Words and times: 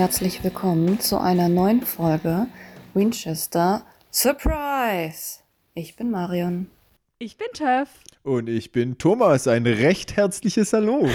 herzlich 0.00 0.42
willkommen 0.42 0.98
zu 0.98 1.20
einer 1.20 1.50
neuen 1.50 1.82
Folge 1.82 2.46
Winchester 2.94 3.84
Surprise. 4.10 5.40
Ich 5.74 5.94
bin 5.94 6.10
Marion. 6.10 6.70
Ich 7.18 7.36
bin 7.36 7.48
Töff. 7.52 7.90
Und 8.22 8.48
ich 8.48 8.72
bin 8.72 8.96
Thomas. 8.96 9.46
Ein 9.46 9.66
recht 9.66 10.16
herzliches 10.16 10.72
Hallo. 10.72 11.06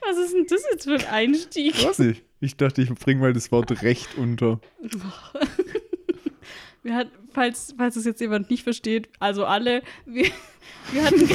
Was 0.00 0.16
ist 0.16 0.32
denn 0.32 0.46
das 0.48 0.62
jetzt 0.72 0.84
für 0.84 0.94
ein 0.94 1.06
Einstieg? 1.08 1.84
Weiß 1.84 1.98
ich. 1.98 2.22
Ich 2.40 2.56
dachte, 2.56 2.80
ich 2.80 2.88
bringe 2.94 3.20
mal 3.20 3.34
das 3.34 3.52
Wort 3.52 3.82
recht 3.82 4.16
unter. 4.16 4.60
Wir 6.82 6.94
hatten, 6.94 7.10
falls, 7.34 7.74
falls 7.76 7.96
es 7.96 8.06
jetzt 8.06 8.22
jemand 8.22 8.48
nicht 8.48 8.62
versteht, 8.62 9.10
also 9.18 9.44
alle, 9.44 9.82
wir, 10.04 10.30
wir 10.92 11.04
hatten 11.04 11.28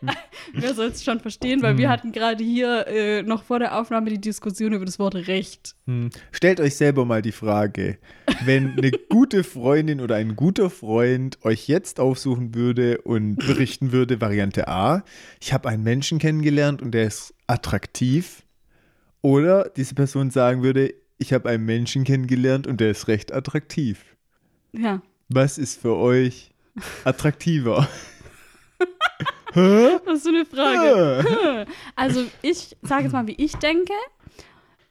wer 0.52 0.74
soll 0.74 0.86
es 0.86 1.04
schon 1.04 1.20
verstehen, 1.20 1.62
weil 1.62 1.78
wir 1.78 1.88
hatten 1.88 2.12
gerade 2.12 2.42
hier 2.42 2.86
äh, 2.86 3.22
noch 3.22 3.42
vor 3.44 3.58
der 3.58 3.78
Aufnahme 3.78 4.10
die 4.10 4.20
Diskussion 4.20 4.72
über 4.72 4.84
das 4.84 4.98
Wort 4.98 5.14
Recht. 5.14 5.74
Hm. 5.86 6.10
Stellt 6.30 6.60
euch 6.60 6.76
selber 6.76 7.04
mal 7.04 7.22
die 7.22 7.32
Frage, 7.32 7.98
wenn 8.44 8.78
eine 8.78 8.90
gute 9.08 9.44
Freundin 9.44 10.00
oder 10.00 10.16
ein 10.16 10.36
guter 10.36 10.70
Freund 10.70 11.38
euch 11.44 11.68
jetzt 11.68 12.00
aufsuchen 12.00 12.54
würde 12.54 13.00
und 13.02 13.36
berichten 13.36 13.92
würde, 13.92 14.20
Variante 14.20 14.68
A, 14.68 15.04
ich 15.40 15.52
habe 15.52 15.68
einen 15.68 15.82
Menschen 15.82 16.18
kennengelernt 16.18 16.82
und 16.82 16.92
der 16.92 17.04
ist 17.04 17.34
attraktiv. 17.46 18.42
Oder 19.22 19.70
diese 19.76 19.94
Person 19.94 20.30
sagen 20.30 20.62
würde, 20.62 20.94
ich 21.18 21.32
habe 21.32 21.48
einen 21.48 21.64
Menschen 21.64 22.04
kennengelernt 22.04 22.66
und 22.66 22.80
der 22.80 22.90
ist 22.90 23.06
recht 23.06 23.32
attraktiv. 23.32 24.04
Ja. 24.72 25.00
Was 25.28 25.58
ist 25.58 25.80
für 25.80 25.96
euch 25.96 26.50
attraktiver? 27.04 27.88
Was 29.54 30.18
ist 30.18 30.24
so 30.24 30.30
eine 30.30 30.44
Frage? 30.44 31.66
Also 31.96 32.24
ich 32.42 32.76
sage 32.82 33.04
jetzt 33.04 33.12
mal, 33.12 33.26
wie 33.26 33.36
ich 33.36 33.56
denke. 33.56 33.92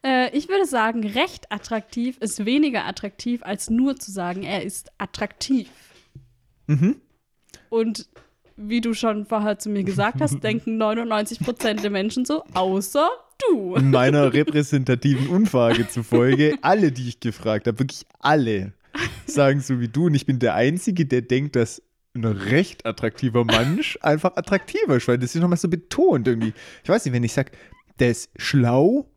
Äh, 0.04 0.36
ich 0.36 0.50
würde 0.50 0.66
sagen, 0.66 1.06
recht 1.06 1.52
attraktiv 1.52 2.18
ist 2.20 2.46
weniger 2.46 2.86
attraktiv, 2.86 3.44
als 3.44 3.70
nur 3.70 3.98
zu 3.98 4.12
sagen, 4.12 4.44
er 4.44 4.64
ist 4.64 4.92
attraktiv. 4.98 5.70
Mhm. 6.68 6.96
Und 7.70 8.08
wie 8.56 8.82
du 8.82 8.94
schon 8.94 9.26
vorher 9.26 9.60
zu 9.60 9.70
mir 9.70 9.84
gesagt 9.84 10.22
hast, 10.22 10.40
denken 10.44 10.82
99% 10.82 11.82
der 11.82 11.90
Menschen 11.90 12.26
so, 12.26 12.44
außer 12.54 13.10
du. 13.50 13.76
In 13.76 13.92
meiner 13.92 14.34
repräsentativen 14.34 15.28
Umfrage 15.28 15.88
zufolge, 15.88 16.56
alle, 16.62 16.92
die 16.92 17.08
ich 17.08 17.20
gefragt 17.20 17.68
habe, 17.68 17.80
wirklich 17.80 18.06
alle, 18.20 18.74
sagen 19.26 19.62
so 19.62 19.80
wie 19.80 19.88
du. 19.88 20.08
Und 20.08 20.16
ich 20.16 20.26
bin 20.26 20.40
der 20.40 20.56
Einzige, 20.56 21.06
der 21.06 21.22
denkt, 21.22 21.56
dass 21.56 21.82
ein 22.14 22.26
recht 22.26 22.86
attraktiver 22.86 23.46
Mensch 23.46 23.98
einfach 24.02 24.36
attraktiver 24.36 24.98
ist, 24.98 25.08
weil 25.08 25.18
das 25.18 25.34
ist 25.36 25.42
nochmal 25.42 25.58
so 25.58 25.70
betont 25.70 26.28
irgendwie. 26.28 26.54
Ich 26.84 26.90
weiß 26.90 27.06
nicht, 27.06 27.14
wenn 27.14 27.24
ich 27.24 27.34
sage, 27.34 27.52
der 28.00 28.12
ist 28.12 28.30
schlau, 28.38 29.10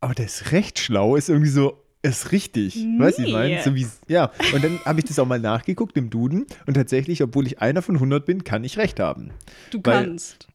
aber 0.00 0.14
der 0.14 0.26
ist 0.26 0.52
recht 0.52 0.78
schlau, 0.78 1.16
ist 1.16 1.28
irgendwie 1.30 1.50
so, 1.50 1.82
ist 2.02 2.32
richtig. 2.32 2.76
Weißt 2.98 3.18
du, 3.18 3.22
ich 3.24 3.32
meine? 3.32 3.62
So 3.62 3.74
wie, 3.74 3.86
ja. 4.08 4.30
Und 4.54 4.62
dann 4.62 4.78
habe 4.84 4.98
ich 5.00 5.06
das 5.06 5.18
auch 5.18 5.26
mal 5.26 5.40
nachgeguckt 5.40 5.96
im 5.96 6.10
Duden 6.10 6.46
und 6.66 6.74
tatsächlich, 6.74 7.22
obwohl 7.22 7.46
ich 7.46 7.60
einer 7.60 7.80
von 7.82 7.96
100 7.96 8.24
bin, 8.26 8.44
kann 8.44 8.64
ich 8.64 8.76
recht 8.78 9.00
haben. 9.00 9.30
Du 9.70 9.80
Weil- 9.82 10.04
kannst. 10.04 10.48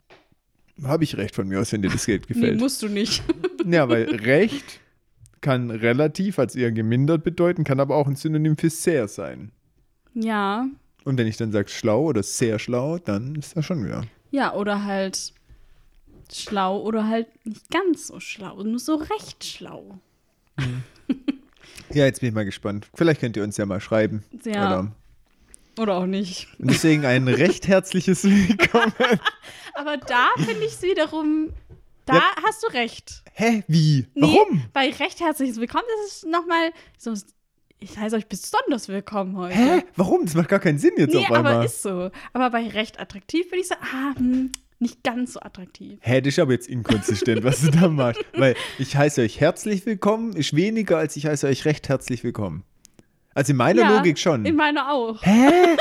Habe 0.84 1.04
ich 1.04 1.16
recht 1.18 1.36
von 1.36 1.48
mir 1.48 1.60
aus, 1.60 1.72
wenn 1.74 1.82
dir 1.84 1.90
das 1.92 2.06
Geld 2.08 2.24
Nee, 2.30 2.34
gefällt. 2.36 2.60
musst 2.60 2.82
du 2.82 2.88
nicht. 2.88 3.22
Ja, 3.68 3.88
weil 3.90 4.04
recht 4.16 4.80
kann 5.42 5.70
relativ 5.70 6.40
als 6.40 6.56
eher 6.56 6.72
gemindert 6.72 7.24
bedeuten, 7.24 7.64
kann 7.64 7.80
aber 7.80 7.96
auch 7.96 8.08
ein 8.08 8.16
Synonym 8.16 8.58
für 8.58 8.70
sehr 8.70 9.08
sein. 9.08 9.52
Ja. 10.14 10.68
Und 11.04 11.18
wenn 11.18 11.28
ich 11.28 11.38
dann 11.38 11.52
sage 11.52 11.70
schlau 11.70 12.04
oder 12.06 12.24
sehr 12.24 12.60
schlau, 12.60 12.98
dann 13.00 13.36
ist 13.36 13.56
das 13.58 13.66
schon 13.66 13.84
wieder. 13.86 14.04
Ja, 14.30 14.54
oder 14.54 14.84
halt 14.84 15.34
schlau 16.32 16.80
oder 16.82 17.08
halt 17.08 17.28
nicht 17.46 17.70
ganz 17.72 18.08
so 18.08 18.20
schlau, 18.20 18.62
nur 18.64 18.80
so 18.80 18.96
recht 18.96 19.44
schlau. 19.44 20.00
Ja, 21.94 22.06
jetzt 22.06 22.22
bin 22.22 22.30
ich 22.30 22.36
mal 22.36 22.46
gespannt. 22.46 22.88
Vielleicht 22.94 23.20
könnt 23.20 23.36
ihr 23.36 23.44
uns 23.44 23.58
ja 23.58 23.66
mal 23.66 23.82
schreiben. 23.82 24.24
Ja. 24.46 24.66
Oder, 24.80 24.92
Oder 25.80 25.98
auch 25.98 26.06
nicht. 26.06 26.48
und 26.60 26.70
deswegen 26.72 27.06
ein 27.06 27.28
recht 27.28 27.68
herzliches 27.68 28.24
Willkommen. 28.24 28.94
Aber 29.74 29.98
da 29.98 30.30
finde 30.38 30.62
ich 30.66 30.74
es 30.74 30.82
wiederum, 30.84 31.50
da 32.06 32.16
Ja. 32.16 32.24
hast 32.46 32.64
du 32.64 32.68
recht. 32.68 33.24
Hä? 33.34 33.64
Wie? 33.68 34.06
Nee, 34.14 34.22
Warum? 34.22 34.64
Bei 34.74 34.90
recht 34.90 35.20
herzliches 35.20 35.60
Willkommen, 35.60 35.84
das 36.06 36.14
ist 36.18 36.26
nochmal 36.28 36.72
so, 36.98 37.14
ich 37.84 37.98
heiße 37.98 38.16
euch 38.16 38.28
besonders 38.28 38.88
willkommen 38.90 39.36
heute. 39.38 39.56
Hä? 39.56 39.84
Warum? 39.96 40.24
Das 40.26 40.36
macht 40.36 40.50
gar 40.50 40.60
keinen 40.60 40.78
Sinn 40.78 40.92
jetzt 40.98 41.14
Nee, 41.14 41.26
auf 41.26 41.32
einmal. 41.32 41.56
aber 41.56 41.66
ist 41.66 41.82
so. 41.82 42.12
Aber 42.32 42.50
bei 42.52 42.68
recht 42.68 43.00
attraktiv 43.00 43.48
würde 43.52 43.62
ich 43.62 43.68
sagen, 43.68 43.82
ah, 43.84 44.16
hm, 44.18 44.52
nicht 44.80 45.04
ganz 45.04 45.34
so 45.34 45.40
attraktiv. 45.40 45.98
Hä, 46.02 46.22
das 46.22 46.34
ist 46.36 46.40
aber 46.40 46.52
jetzt 46.54 46.68
inkonsistent, 46.70 47.44
was 47.44 47.62
du 47.62 47.72
da 47.72 47.88
machst. 47.88 48.22
Weil 48.34 48.56
ich 48.78 48.96
heiße 48.96 49.22
euch 49.22 49.40
herzlich 49.40 49.86
willkommen, 49.88 50.34
ist 50.34 50.56
weniger, 50.56 50.98
als 51.00 51.16
ich 51.16 51.26
heiße 51.26 51.48
euch 51.48 51.66
recht 51.66 51.90
herzlich 51.90 52.24
willkommen. 52.24 52.64
Also 53.34 53.52
in 53.52 53.58
meiner 53.58 53.82
Ja, 53.82 53.98
Logik 53.98 54.20
schon. 54.20 54.46
In 54.46 54.56
meiner 54.56 54.92
auch. 54.92 55.22
Hä? 55.24 55.50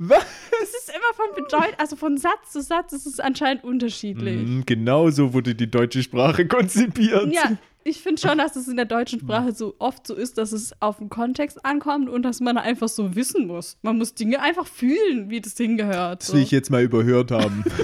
Was? 0.00 0.24
Es 0.62 0.68
ist 0.74 0.90
immer 0.90 1.14
von 1.14 1.34
Bedeutung, 1.34 1.74
also 1.78 1.96
von 1.96 2.18
Satz 2.18 2.52
zu 2.52 2.60
Satz 2.62 2.92
ist 2.92 3.06
es 3.06 3.18
anscheinend 3.18 3.64
unterschiedlich. 3.64 4.46
Mm, 4.46 4.60
Genau 4.66 5.10
so 5.10 5.32
wurde 5.32 5.54
die 5.56 5.68
deutsche 5.70 6.02
Sprache 6.02 6.46
konzipiert. 6.46 7.32
Ja, 7.34 7.56
ich 7.88 8.00
finde 8.02 8.20
schon, 8.20 8.38
dass 8.38 8.56
es 8.56 8.68
in 8.68 8.76
der 8.76 8.84
deutschen 8.84 9.20
Sprache 9.20 9.52
so 9.52 9.74
oft 9.78 10.06
so 10.06 10.14
ist, 10.14 10.38
dass 10.38 10.52
es 10.52 10.72
auf 10.80 10.98
den 10.98 11.08
Kontext 11.08 11.64
ankommt 11.64 12.08
und 12.08 12.22
dass 12.22 12.40
man 12.40 12.58
einfach 12.58 12.88
so 12.88 13.14
wissen 13.14 13.46
muss. 13.46 13.78
Man 13.82 13.98
muss 13.98 14.14
Dinge 14.14 14.40
einfach 14.40 14.66
fühlen, 14.66 15.30
wie 15.30 15.40
das 15.40 15.56
hingehört. 15.56 16.20
Das 16.22 16.28
So. 16.28 16.34
will 16.34 16.42
ich 16.42 16.50
jetzt 16.50 16.70
mal 16.70 16.82
überhört 16.82 17.30
haben. 17.30 17.64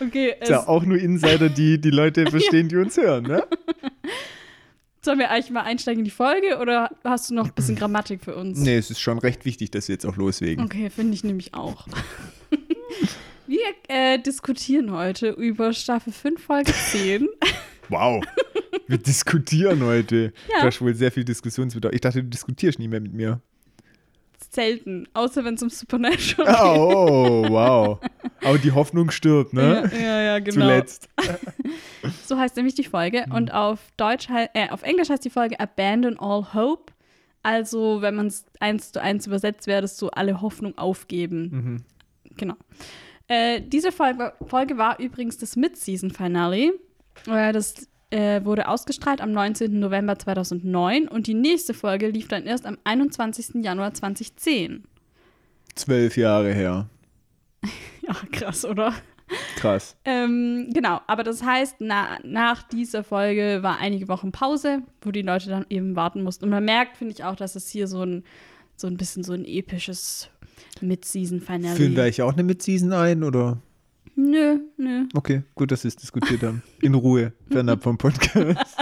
Okay, 0.00 0.34
Ist 0.40 0.50
ja 0.50 0.66
auch 0.68 0.84
nur 0.84 0.98
Insider, 0.98 1.48
die 1.48 1.80
die 1.80 1.90
Leute 1.90 2.26
verstehen, 2.30 2.68
die 2.68 2.76
uns 2.76 2.96
hören, 2.96 3.24
ne? 3.24 3.44
sollen 5.02 5.18
wir 5.18 5.30
eigentlich 5.30 5.50
mal 5.50 5.62
einsteigen 5.62 6.00
in 6.00 6.04
die 6.04 6.10
Folge 6.10 6.58
oder 6.58 6.90
hast 7.04 7.30
du 7.30 7.34
noch 7.34 7.46
ein 7.46 7.52
bisschen 7.54 7.76
Grammatik 7.78 8.24
für 8.24 8.34
uns? 8.34 8.58
Nee, 8.58 8.76
es 8.76 8.90
ist 8.90 9.00
schon 9.00 9.18
recht 9.18 9.44
wichtig, 9.44 9.70
dass 9.70 9.88
wir 9.88 9.94
jetzt 9.94 10.06
auch 10.06 10.16
loslegen. 10.16 10.64
Okay, 10.64 10.88
finde 10.90 11.14
ich 11.14 11.24
nämlich 11.24 11.54
auch. 11.54 11.86
Wir 13.46 13.60
äh, 13.88 14.18
diskutieren 14.18 14.90
heute 14.90 15.30
über 15.30 15.72
Staffel 15.72 16.12
5, 16.12 16.42
Folge 16.42 16.72
10. 16.90 17.28
Wow. 17.90 18.24
Wir 18.86 18.98
diskutieren 18.98 19.82
heute. 19.82 20.32
Ja. 20.50 20.60
Du 20.60 20.66
hast 20.66 20.80
wohl 20.80 20.94
sehr 20.94 21.12
viel 21.12 21.24
Diskussionsbedarf. 21.24 21.92
Ich 21.92 22.00
dachte, 22.00 22.22
du 22.22 22.30
diskutierst 22.30 22.78
nie 22.78 22.88
mehr 22.88 23.00
mit 23.00 23.12
mir. 23.12 23.40
Selten, 24.50 25.08
außer 25.14 25.44
wenn 25.44 25.54
es 25.54 25.62
um 25.62 25.68
Supernatural 25.70 26.76
Oh, 26.76 27.44
wow. 27.48 27.98
Aber 28.42 28.58
die 28.58 28.72
Hoffnung 28.72 29.10
stirbt, 29.10 29.52
ne? 29.52 29.90
Ja, 29.92 29.98
ja, 29.98 30.22
ja, 30.22 30.38
genau. 30.38 30.60
Zuletzt. 30.66 31.08
So 32.26 32.38
heißt 32.38 32.56
nämlich 32.56 32.74
die 32.74 32.84
Folge. 32.84 33.24
Und 33.30 33.52
auf 33.52 33.80
Deutsch 33.96 34.28
äh, 34.30 34.68
auf 34.68 34.82
Englisch 34.82 35.08
heißt 35.08 35.24
die 35.24 35.30
Folge 35.30 35.58
Abandon 35.58 36.18
All 36.18 36.52
Hope. 36.52 36.92
Also, 37.42 38.02
wenn 38.02 38.14
man 38.14 38.26
es 38.26 38.44
eins 38.60 38.92
zu 38.92 39.00
eins 39.00 39.26
übersetzt, 39.26 39.66
wäre 39.66 39.80
das 39.80 39.98
so 39.98 40.10
alle 40.10 40.42
Hoffnung 40.42 40.76
aufgeben. 40.76 41.82
Genau. 42.36 42.56
Äh, 43.28 43.62
diese 43.62 43.92
Folge, 43.92 44.32
Folge 44.46 44.76
war 44.76 44.98
übrigens 45.00 45.38
das 45.38 45.56
Mid-Season-Finale. 45.56 46.72
Äh, 47.26 47.52
das 47.52 47.88
äh, 48.10 48.44
wurde 48.44 48.68
ausgestrahlt 48.68 49.20
am 49.20 49.32
19. 49.32 49.78
November 49.78 50.18
2009 50.18 51.08
und 51.08 51.26
die 51.26 51.34
nächste 51.34 51.74
Folge 51.74 52.08
lief 52.08 52.28
dann 52.28 52.44
erst 52.44 52.66
am 52.66 52.78
21. 52.84 53.64
Januar 53.64 53.94
2010. 53.94 54.84
Zwölf 55.74 56.16
Jahre 56.16 56.52
her. 56.52 56.88
Ja, 58.06 58.14
krass, 58.32 58.66
oder? 58.66 58.92
Krass. 59.56 59.96
Ähm, 60.04 60.68
genau, 60.74 61.00
aber 61.06 61.22
das 61.22 61.42
heißt, 61.42 61.76
na, 61.78 62.18
nach 62.22 62.62
dieser 62.62 63.02
Folge 63.02 63.60
war 63.62 63.78
einige 63.78 64.08
Wochen 64.08 64.30
Pause, 64.30 64.82
wo 65.00 65.10
die 65.10 65.22
Leute 65.22 65.48
dann 65.48 65.64
eben 65.70 65.96
warten 65.96 66.22
mussten. 66.22 66.44
Und 66.44 66.50
man 66.50 66.66
merkt, 66.66 66.98
finde 66.98 67.14
ich 67.14 67.24
auch, 67.24 67.34
dass 67.34 67.56
es 67.56 67.70
hier 67.70 67.86
so 67.86 68.02
ein, 68.02 68.24
so 68.76 68.86
ein 68.86 68.98
bisschen 68.98 69.24
so 69.24 69.32
ein 69.32 69.46
episches 69.46 70.28
Mid-Season-Finale 70.82 71.76
Führen 71.76 71.96
wir 71.96 72.04
eigentlich 72.04 72.22
auch 72.22 72.32
eine 72.32 72.42
Mid-Season 72.42 72.92
ein, 72.92 73.22
oder? 73.22 73.58
Nö, 74.16 74.58
nö. 74.76 75.06
Okay, 75.14 75.42
gut, 75.54 75.72
dass 75.72 75.84
wir 75.84 75.88
es 75.88 75.96
diskutiert 75.96 76.42
haben. 76.42 76.62
In 76.80 76.94
Ruhe, 76.94 77.32
fernab 77.50 77.82
vom 77.82 77.98
Podcast. 77.98 78.34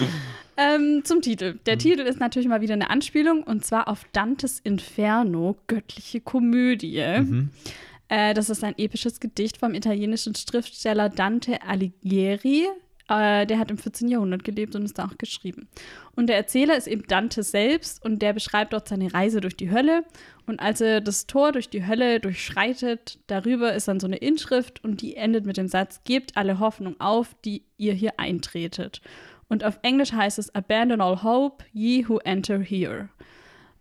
Ähm, 0.60 1.02
zum 1.04 1.22
Titel. 1.22 1.58
Der 1.64 1.78
Titel 1.78 2.02
ist 2.02 2.20
natürlich 2.20 2.48
mal 2.48 2.60
wieder 2.60 2.74
eine 2.74 2.90
Anspielung 2.90 3.42
und 3.44 3.64
zwar 3.64 3.88
auf 3.88 4.04
Dantes 4.12 4.60
Inferno, 4.60 5.56
göttliche 5.66 6.20
Komödie. 6.20 6.98
Äh, 6.98 8.34
das 8.34 8.50
ist 8.50 8.62
ein 8.62 8.74
episches 8.76 9.20
Gedicht 9.20 9.56
vom 9.56 9.72
italienischen 9.72 10.34
Schriftsteller 10.34 11.08
Dante 11.08 11.62
Alighieri. 11.62 12.66
Äh, 13.10 13.44
der 13.44 13.58
hat 13.58 13.72
im 13.72 13.78
14. 13.78 14.08
Jahrhundert 14.08 14.44
gelebt 14.44 14.76
und 14.76 14.84
ist 14.84 14.96
da 14.96 15.06
auch 15.06 15.18
geschrieben. 15.18 15.68
Und 16.14 16.28
der 16.28 16.36
Erzähler 16.36 16.76
ist 16.76 16.86
eben 16.86 17.02
Dante 17.08 17.42
selbst 17.42 18.04
und 18.04 18.22
der 18.22 18.32
beschreibt 18.32 18.72
dort 18.72 18.86
seine 18.86 19.12
Reise 19.12 19.40
durch 19.40 19.56
die 19.56 19.72
Hölle. 19.72 20.04
Und 20.46 20.60
als 20.60 20.80
er 20.80 21.00
das 21.00 21.26
Tor 21.26 21.50
durch 21.50 21.68
die 21.68 21.84
Hölle 21.84 22.20
durchschreitet, 22.20 23.18
darüber 23.26 23.74
ist 23.74 23.88
dann 23.88 23.98
so 23.98 24.06
eine 24.06 24.18
Inschrift 24.18 24.84
und 24.84 25.02
die 25.02 25.16
endet 25.16 25.44
mit 25.44 25.56
dem 25.56 25.66
Satz: 25.66 26.02
Gebt 26.04 26.36
alle 26.36 26.60
Hoffnung 26.60 27.00
auf, 27.00 27.34
die 27.44 27.64
ihr 27.78 27.94
hier 27.94 28.20
eintretet. 28.20 29.00
Und 29.48 29.64
auf 29.64 29.80
Englisch 29.82 30.12
heißt 30.12 30.38
es 30.38 30.54
Abandon 30.54 31.00
all 31.00 31.24
hope, 31.24 31.64
ye 31.72 32.08
who 32.08 32.18
enter 32.18 32.60
here. 32.60 33.08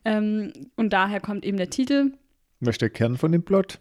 Ähm, 0.05 0.53
und 0.75 0.91
daher 0.91 1.19
kommt 1.19 1.45
eben 1.45 1.57
der 1.57 1.69
Titel. 1.69 2.13
Was 2.61 2.75
ist 2.75 2.81
der 2.81 2.89
Kern 2.89 3.15
von 3.15 3.31
dem 3.31 3.43
Plot? 3.43 3.79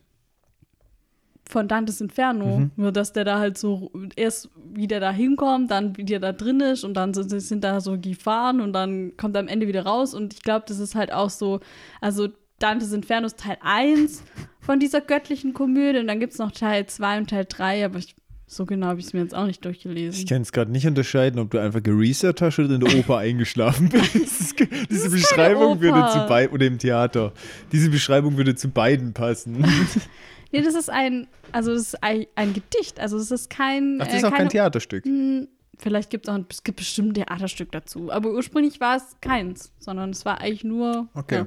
Von 1.49 1.67
Dantes 1.67 2.01
Inferno. 2.01 2.59
Mhm. 2.59 2.71
Nur, 2.77 2.93
dass 2.93 3.13
der 3.13 3.25
da 3.25 3.39
halt 3.39 3.59
so 3.59 3.91
erst 4.17 4.51
wieder 4.73 5.01
da 5.01 5.11
hinkommt, 5.11 5.71
dann 5.71 5.97
wieder 5.97 6.21
da 6.21 6.33
drin 6.33 6.61
ist 6.61 6.85
und 6.85 6.95
dann 6.95 7.15
sind, 7.15 7.31
sind 7.31 7.65
da 7.65 7.81
so 7.81 7.99
Gefahren 7.99 8.61
und 8.61 8.73
dann 8.73 9.17
kommt 9.17 9.35
er 9.35 9.41
am 9.41 9.49
Ende 9.49 9.67
wieder 9.67 9.85
raus. 9.85 10.15
Und 10.15 10.35
ich 10.35 10.43
glaube, 10.43 10.67
das 10.69 10.79
ist 10.79 10.95
halt 10.95 11.13
auch 11.13 11.31
so, 11.31 11.61
also 12.01 12.29
Dantes 12.59 12.93
Inferno 12.93 13.27
ist 13.27 13.39
Teil 13.39 13.57
1 13.61 14.23
von 14.61 14.81
dieser 14.81 15.01
göttlichen 15.01 15.55
Komödie 15.55 16.01
und 16.01 16.09
dann 16.09 16.19
gibt 16.19 16.33
es 16.33 16.39
noch 16.39 16.51
Teil 16.51 16.87
2 16.87 17.19
und 17.19 17.31
Teil 17.31 17.47
3, 17.49 17.85
aber 17.85 17.99
ich, 17.99 18.17
so 18.49 18.67
genau 18.67 18.89
habe 18.89 18.99
ich 18.99 19.07
es 19.07 19.13
mir 19.13 19.21
jetzt 19.21 19.35
auch 19.35 19.47
nicht 19.47 19.65
durchgelesen. 19.65 20.19
Ich 20.19 20.27
kann 20.27 20.43
es 20.43 20.51
gerade 20.51 20.73
nicht 20.73 20.85
unterscheiden, 20.85 21.39
ob 21.39 21.53
du 21.53 21.59
einfach 21.59 21.83
geresearched 21.83 22.43
hast 22.43 22.59
oder 22.59 22.75
in 22.75 22.81
der 22.81 22.99
Oper 22.99 23.19
eingeschlafen 23.19 23.91
bist. 23.91 24.57
Diese 24.91 25.09
Beschreibung 25.09 25.81
würde 25.81 26.09
zu 26.13 26.27
beiden, 26.27 26.53
oder 26.53 26.67
im 26.67 26.79
Theater. 26.79 27.33
Diese 27.71 27.91
Beschreibung 27.91 28.37
würde 28.37 28.57
zu 28.57 28.69
beiden 28.69 29.13
passen. 29.13 29.65
Nee, 30.51 30.63
das 30.63 30.75
ist 30.75 30.89
ein, 30.91 31.27
also 31.53 31.73
das 31.73 31.83
ist 31.83 32.03
ein, 32.03 32.27
ein 32.35 32.55
Gedicht, 32.55 33.01
also 33.01 33.19
es 33.19 33.31
ist 33.31 33.51
kein. 33.51 33.99
Ach, 34.01 34.07
das 34.07 34.15
äh, 34.15 34.19
ist 34.19 34.25
auch 34.25 34.31
kein 34.31 34.39
keine- 34.39 34.51
Theaterstück. 34.51 35.05
Hm, 35.05 35.49
Vielleicht 35.81 36.11
gibt 36.11 36.27
es 36.27 36.35
auch 36.35 36.39
es 36.49 36.65
gibt 36.65 36.79
bestimmt 36.79 37.11
ein 37.11 37.15
Theaterstück 37.15 37.71
dazu. 37.71 38.11
Aber 38.11 38.31
ursprünglich 38.31 38.81
war 38.81 38.97
es 38.97 39.17
keins, 39.21 39.73
sondern 39.79 40.11
es 40.11 40.25
war 40.25 40.41
eigentlich 40.41 40.65
nur. 40.65 41.09
Okay. 41.15 41.45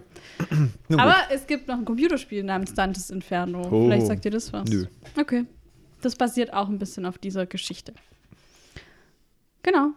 Ja. 0.89 0.98
Aber 0.98 1.15
es 1.31 1.48
gibt 1.48 1.68
noch 1.68 1.77
ein 1.77 1.83
Computerspiel 1.86 2.44
namens 2.44 2.74
Dantes 2.74 3.09
Inferno. 3.09 3.62
Oh. 3.69 3.88
Vielleicht 3.88 4.07
sagt 4.07 4.24
ihr 4.24 4.31
das 4.31 4.53
was. 4.53 4.69
Nö. 4.69 4.86
Okay. 5.19 5.45
Das 6.01 6.15
basiert 6.15 6.54
auch 6.54 6.69
ein 6.69 6.80
bisschen 6.80 7.06
auf 7.06 7.18
dieser 7.18 7.45
Geschichte. 7.45 7.94
Genau. 9.63 9.89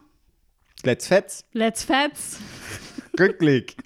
Let's 0.82 1.06
Fetz. 1.06 1.44
Let's 1.52 1.84
Fats. 1.84 2.38
Rückblick. 3.18 3.76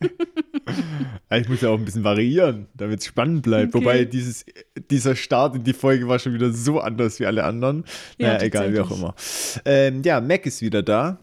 Ja, 1.31 1.37
ich 1.37 1.49
muss 1.49 1.61
ja 1.61 1.71
auch 1.71 1.79
ein 1.79 1.85
bisschen 1.85 2.05
variieren, 2.05 2.69
damit 2.75 3.01
es 3.01 3.07
spannend 3.07 3.43
bleibt. 3.43 3.75
Okay. 3.75 3.85
Wobei 3.85 4.05
dieses, 4.05 4.45
dieser 4.91 5.17
Start 5.17 5.57
in 5.57 5.65
die 5.65 5.73
Folge 5.73 6.09
war 6.09 6.19
schon 6.19 6.35
wieder 6.35 6.53
so 6.53 6.81
anders 6.81 7.21
wie 7.21 7.27
alle 7.27 7.45
anderen. 7.45 7.85
Ja, 8.19 8.29
naja, 8.29 8.43
egal, 8.43 8.73
wie 8.73 8.81
auch 8.81 8.91
immer. 8.91 9.15
Ähm, 9.65 10.03
ja, 10.05 10.21
Mac 10.21 10.47
ist 10.47 10.63
wieder 10.63 10.83
da. 10.83 11.19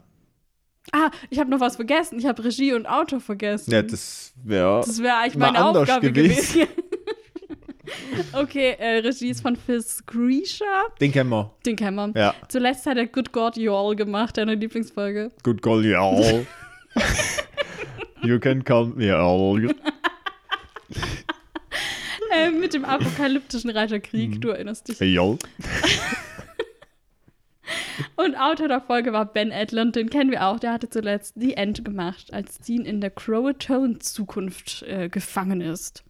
Ah, 0.91 1.09
ich 1.29 1.39
habe 1.39 1.49
noch 1.49 1.59
was 1.59 1.75
vergessen. 1.75 2.19
Ich 2.19 2.25
habe 2.25 2.43
Regie 2.43 2.73
und 2.73 2.85
Autor 2.85 3.19
vergessen. 3.19 3.71
Ja, 3.71 3.81
das 3.81 4.33
wäre. 4.43 4.81
Das 4.85 5.01
wäre 5.01 5.17
eigentlich 5.17 5.37
meine 5.37 5.65
Aufgabe 5.65 6.11
gewesen. 6.11 6.59
gewesen. 6.59 6.67
okay, 8.33 8.75
äh, 8.77 8.99
Regie 8.99 9.29
ist 9.29 9.41
von 9.41 9.55
Phil 9.55 9.81
Screesha. 9.81 10.65
Den 11.01 11.11
kennen 11.11 11.29
wir. 11.29 11.51
Den 11.65 11.75
kennen 11.75 12.13
wir. 12.13 12.21
Ja. 12.21 12.35
Zuletzt 12.49 12.85
hat 12.85 12.97
er 12.97 13.07
Good 13.07 13.31
God 13.31 13.57
You 13.57 13.73
All 13.73 13.95
gemacht, 13.95 14.37
deine 14.37 14.55
Lieblingsfolge. 14.55 15.31
Good 15.43 15.61
call, 15.61 15.83
you 15.83 15.97
all. 15.97 16.45
you 18.25 18.39
can 18.39 18.63
call 18.63 18.87
me 18.87 19.13
all. 19.15 19.73
Äh, 22.31 22.51
mit 22.51 22.73
dem 22.73 22.83
apokalyptischen 22.85 23.69
Reiterkrieg, 23.69 24.31
Mhm. 24.35 24.41
du 24.41 24.49
erinnerst 24.49 24.87
dich. 24.87 24.99
Hey, 24.99 25.17
all. 25.19 25.37
Und 28.17 28.35
Autor 28.35 28.67
der 28.67 28.81
Folge 28.81 29.13
war 29.13 29.25
Ben 29.25 29.51
Edlund, 29.51 29.95
den 29.95 30.09
kennen 30.09 30.29
wir 30.31 30.45
auch. 30.45 30.59
Der 30.59 30.73
hatte 30.73 30.89
zuletzt 30.89 31.33
The 31.37 31.53
End 31.55 31.83
gemacht, 31.83 32.31
als 32.33 32.59
Dean 32.59 32.85
in 32.85 33.01
der 33.01 33.09
Croatoan-Zukunft 33.09 34.83
äh, 34.83 35.09
gefangen 35.09 35.61
ist. 35.61 36.03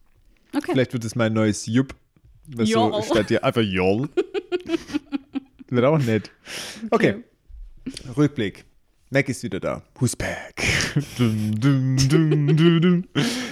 Okay. 0.54 0.72
Vielleicht 0.72 0.92
wird 0.92 1.04
es 1.04 1.14
mein 1.14 1.32
neues 1.32 1.66
Jupp. 1.66 1.94
Das 2.48 2.68
so 2.68 3.02
statt 3.02 3.30
dir 3.30 3.42
einfach 3.42 3.62
Joll. 3.62 4.08
wird 5.68 5.84
auch 5.84 5.98
nett. 5.98 6.30
Okay. 6.90 7.24
Rückblick. 8.16 8.64
Mac 9.10 9.28
ist 9.28 9.44
wieder 9.44 9.60
da. 9.60 9.82
Who's 10.00 10.16
back? 10.16 10.64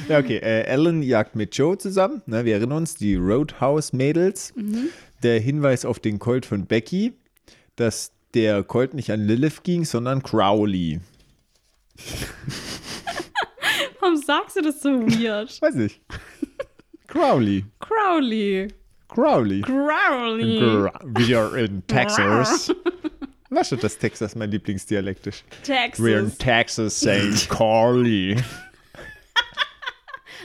Ja, 0.09 0.19
okay. 0.19 0.39
Äh, 0.39 0.69
Alan 0.69 1.01
jagt 1.03 1.37
mit 1.37 1.56
Joe 1.56 1.79
zusammen. 1.79 2.23
Ne, 2.27 2.45
wir 2.45 2.55
erinnern 2.55 2.79
uns, 2.79 2.97
die 2.97 3.15
Roadhouse-Mädels. 3.15 4.53
Der 5.23 5.39
Hinweis 5.41 5.85
auf 5.85 6.01
den 6.01 6.19
Colt 6.19 6.45
von 6.45 6.67
Becky, 6.67 7.12
dass 7.77 8.12
der 8.35 8.65
Colt 8.65 8.95
nicht 8.95 9.12
an 9.12 9.21
Lilith 9.21 9.62
ging, 9.62 9.85
sondern 9.85 10.23
Crowley. 10.23 11.01
Warum 14.01 14.17
sagst 14.17 14.56
du 14.56 14.62
das 14.62 14.81
so 14.83 14.91
weird? 14.91 15.62
Weiß 15.62 15.77
ich. 15.77 16.01
Crowley. 17.06 17.65
Crowley. 17.79 18.69
Crowley. 19.09 19.61
Crowley. 19.61 20.61
We 21.05 21.39
are 21.39 21.56
in 21.56 21.87
Texas. 21.87 22.75
Was 23.55 23.69
schon, 23.69 23.79
dass 23.81 23.99
Texas 23.99 24.35
mein 24.35 24.51
Lieblingsdialekt 24.51 25.27
ist. 25.29 25.45
Texas. 25.62 26.05
We're 26.05 26.19
in 26.19 26.37
Texas 26.39 26.99
saying 27.01 27.35
Carly. 27.49 28.37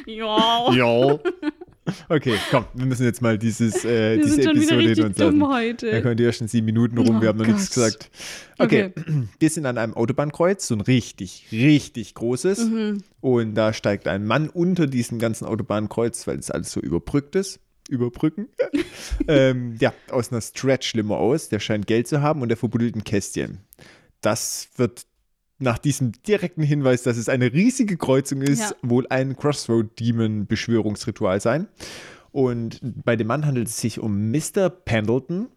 Ja. 0.06 0.72
Jo. 0.72 1.20
Okay, 2.08 2.36
komm, 2.52 2.66
wir 2.74 2.86
müssen 2.86 3.04
jetzt 3.04 3.22
mal 3.22 3.38
dieses, 3.38 3.84
äh, 3.84 4.18
Wir 4.18 4.24
diese 4.24 4.44
schon 4.44 4.56
Episode 4.58 4.78
richtig 4.80 5.06
uns 5.06 5.18
dumm 5.18 5.40
lassen. 5.40 5.54
heute. 5.54 5.92
Da 5.92 6.02
kommen 6.02 6.18
die 6.18 6.24
ersten 6.24 6.48
sieben 6.48 6.66
Minuten 6.66 6.98
rum, 6.98 7.18
Oh 7.18 7.22
wir 7.22 7.30
haben 7.30 7.38
noch 7.40 7.48
nichts 7.48 7.74
Gott. 7.74 8.00
gesagt. 8.00 8.12
Okay. 8.60 8.92
wir 9.40 9.50
sind 9.50 9.66
an 9.66 9.78
einem 9.78 9.94
Autobahnkreuz, 9.96 10.68
so 10.68 10.76
ein 10.76 10.82
richtig, 10.82 11.48
richtig 11.52 12.14
großes. 12.14 12.66
Mhm. 12.66 13.04
Und 13.22 13.56
da 13.56 13.74
steigt 13.74 14.08
ein 14.08 14.26
Mann 14.26 14.50
unter 14.50 14.86
diesem 14.88 15.20
ganzen 15.20 15.46
Autobahnkreuz, 15.46 16.28
weil 16.28 16.38
es 16.38 16.52
alles 16.52 16.72
so 16.72 16.80
überbrückt 16.80 17.36
ist. 17.36 17.60
Überbrücken. 17.90 18.50
ähm, 19.28 19.76
ja, 19.80 19.94
aus 20.10 20.32
einer 20.32 20.42
Stretch-Limo 20.42 21.16
aus. 21.16 21.50
Der 21.50 21.60
scheint 21.60 21.88
Geld 21.88 22.08
zu 22.08 22.22
haben 22.22 22.42
und 22.42 22.50
der 22.50 22.58
verbuddelt 22.58 22.96
ein 22.96 23.04
Kästchen. 23.04 23.60
Das 24.22 24.70
wird 24.76 25.06
nach 25.58 25.78
diesem 25.78 26.12
direkten 26.28 26.64
Hinweis, 26.64 27.04
dass 27.04 27.18
es 27.18 27.28
eine 27.28 27.52
riesige 27.52 27.98
Kreuzung 27.98 28.42
ist, 28.42 28.62
Ja. 28.62 28.72
wohl 28.82 29.06
ein 29.10 29.36
Crossroad-Demon-Beschwörungsritual 29.36 31.42
sein. 31.42 31.68
Und 32.32 32.80
bei 32.84 33.16
dem 33.16 33.28
Mann 33.28 33.46
handelt 33.46 33.68
es 33.68 33.80
sich 33.80 34.00
um 34.00 34.32
Mr. 34.32 34.70
Pendleton 34.70 35.50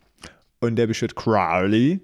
und 0.60 0.76
der 0.76 0.86
beschwört 0.86 1.16
Crowley, 1.16 2.00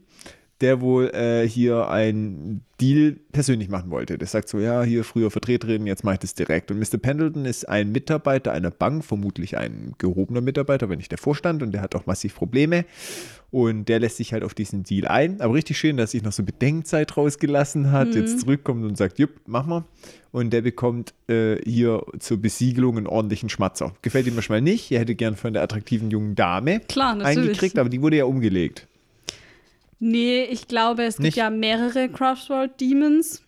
der 0.61 0.81
wohl 0.81 1.15
äh, 1.15 1.49
hier 1.49 1.89
einen 1.89 2.63
Deal 2.81 3.17
persönlich 3.33 3.69
machen 3.69 3.91
wollte. 3.91 4.19
Der 4.19 4.27
sagt 4.27 4.49
so, 4.49 4.59
ja, 4.59 4.83
hier 4.83 5.05
früher 5.05 5.31
Vertreterin, 5.31 5.87
jetzt 5.87 6.05
mache 6.05 6.15
ich 6.15 6.21
das 6.21 6.35
direkt. 6.35 6.71
Und 6.71 6.79
Mr. 6.79 6.99
Pendleton 6.99 7.45
ist 7.45 7.69
ein 7.69 7.93
Mitarbeiter 7.93 8.53
einer 8.53 8.71
Bank, 8.71 9.05
vermutlich 9.05 9.57
ein 9.57 9.95
gehobener 9.99 10.41
Mitarbeiter, 10.41 10.89
wenn 10.89 10.99
nicht 10.99 11.11
der 11.11 11.19
Vorstand, 11.19 11.63
und 11.63 11.73
der 11.73 11.81
hat 11.81 11.95
auch 11.95 12.07
massiv 12.07 12.35
Probleme. 12.35 12.85
Und 13.51 13.89
der 13.89 13.99
lässt 13.99 14.19
sich 14.19 14.33
halt 14.33 14.45
auf 14.45 14.53
diesen 14.53 14.83
Deal 14.83 15.09
ein. 15.09 15.41
Aber 15.41 15.55
richtig 15.55 15.79
schön, 15.79 15.97
dass 15.97 16.11
sich 16.11 16.23
noch 16.23 16.33
so 16.33 16.43
Bedenkzeit 16.43 17.17
rausgelassen 17.17 17.93
hat, 17.93 18.15
jetzt 18.15 18.41
zurückkommt 18.41 18.85
und 18.85 18.97
sagt, 18.97 19.19
jupp, 19.19 19.31
mach 19.47 19.67
mal. 19.67 19.85
Und 20.33 20.53
der 20.53 20.61
bekommt 20.61 21.15
äh, 21.29 21.57
hier 21.65 22.05
zur 22.19 22.37
Besiegelung 22.37 22.99
einen 22.99 23.07
ordentlichen 23.07 23.49
Schmatzer. 23.49 23.95
Gefällt 24.03 24.27
ihm 24.27 24.35
manchmal 24.35 24.61
nicht. 24.61 24.91
Er 24.91 25.01
hätte 25.01 25.15
gern 25.15 25.37
von 25.37 25.53
der 25.53 25.63
attraktiven 25.63 26.11
jungen 26.11 26.35
Dame 26.35 26.81
Klar, 26.81 27.19
eingekriegt, 27.21 27.79
aber 27.79 27.89
die 27.89 28.03
wurde 28.03 28.19
ja 28.19 28.25
umgelegt. 28.25 28.87
Nee, 30.01 30.45
ich 30.45 30.69
glaube, 30.69 31.03
es 31.05 31.17
gibt 31.17 31.25
Nicht? 31.25 31.37
ja 31.37 31.51
mehrere 31.51 32.09
Crossroad 32.09 32.81
Demons. 32.81 33.43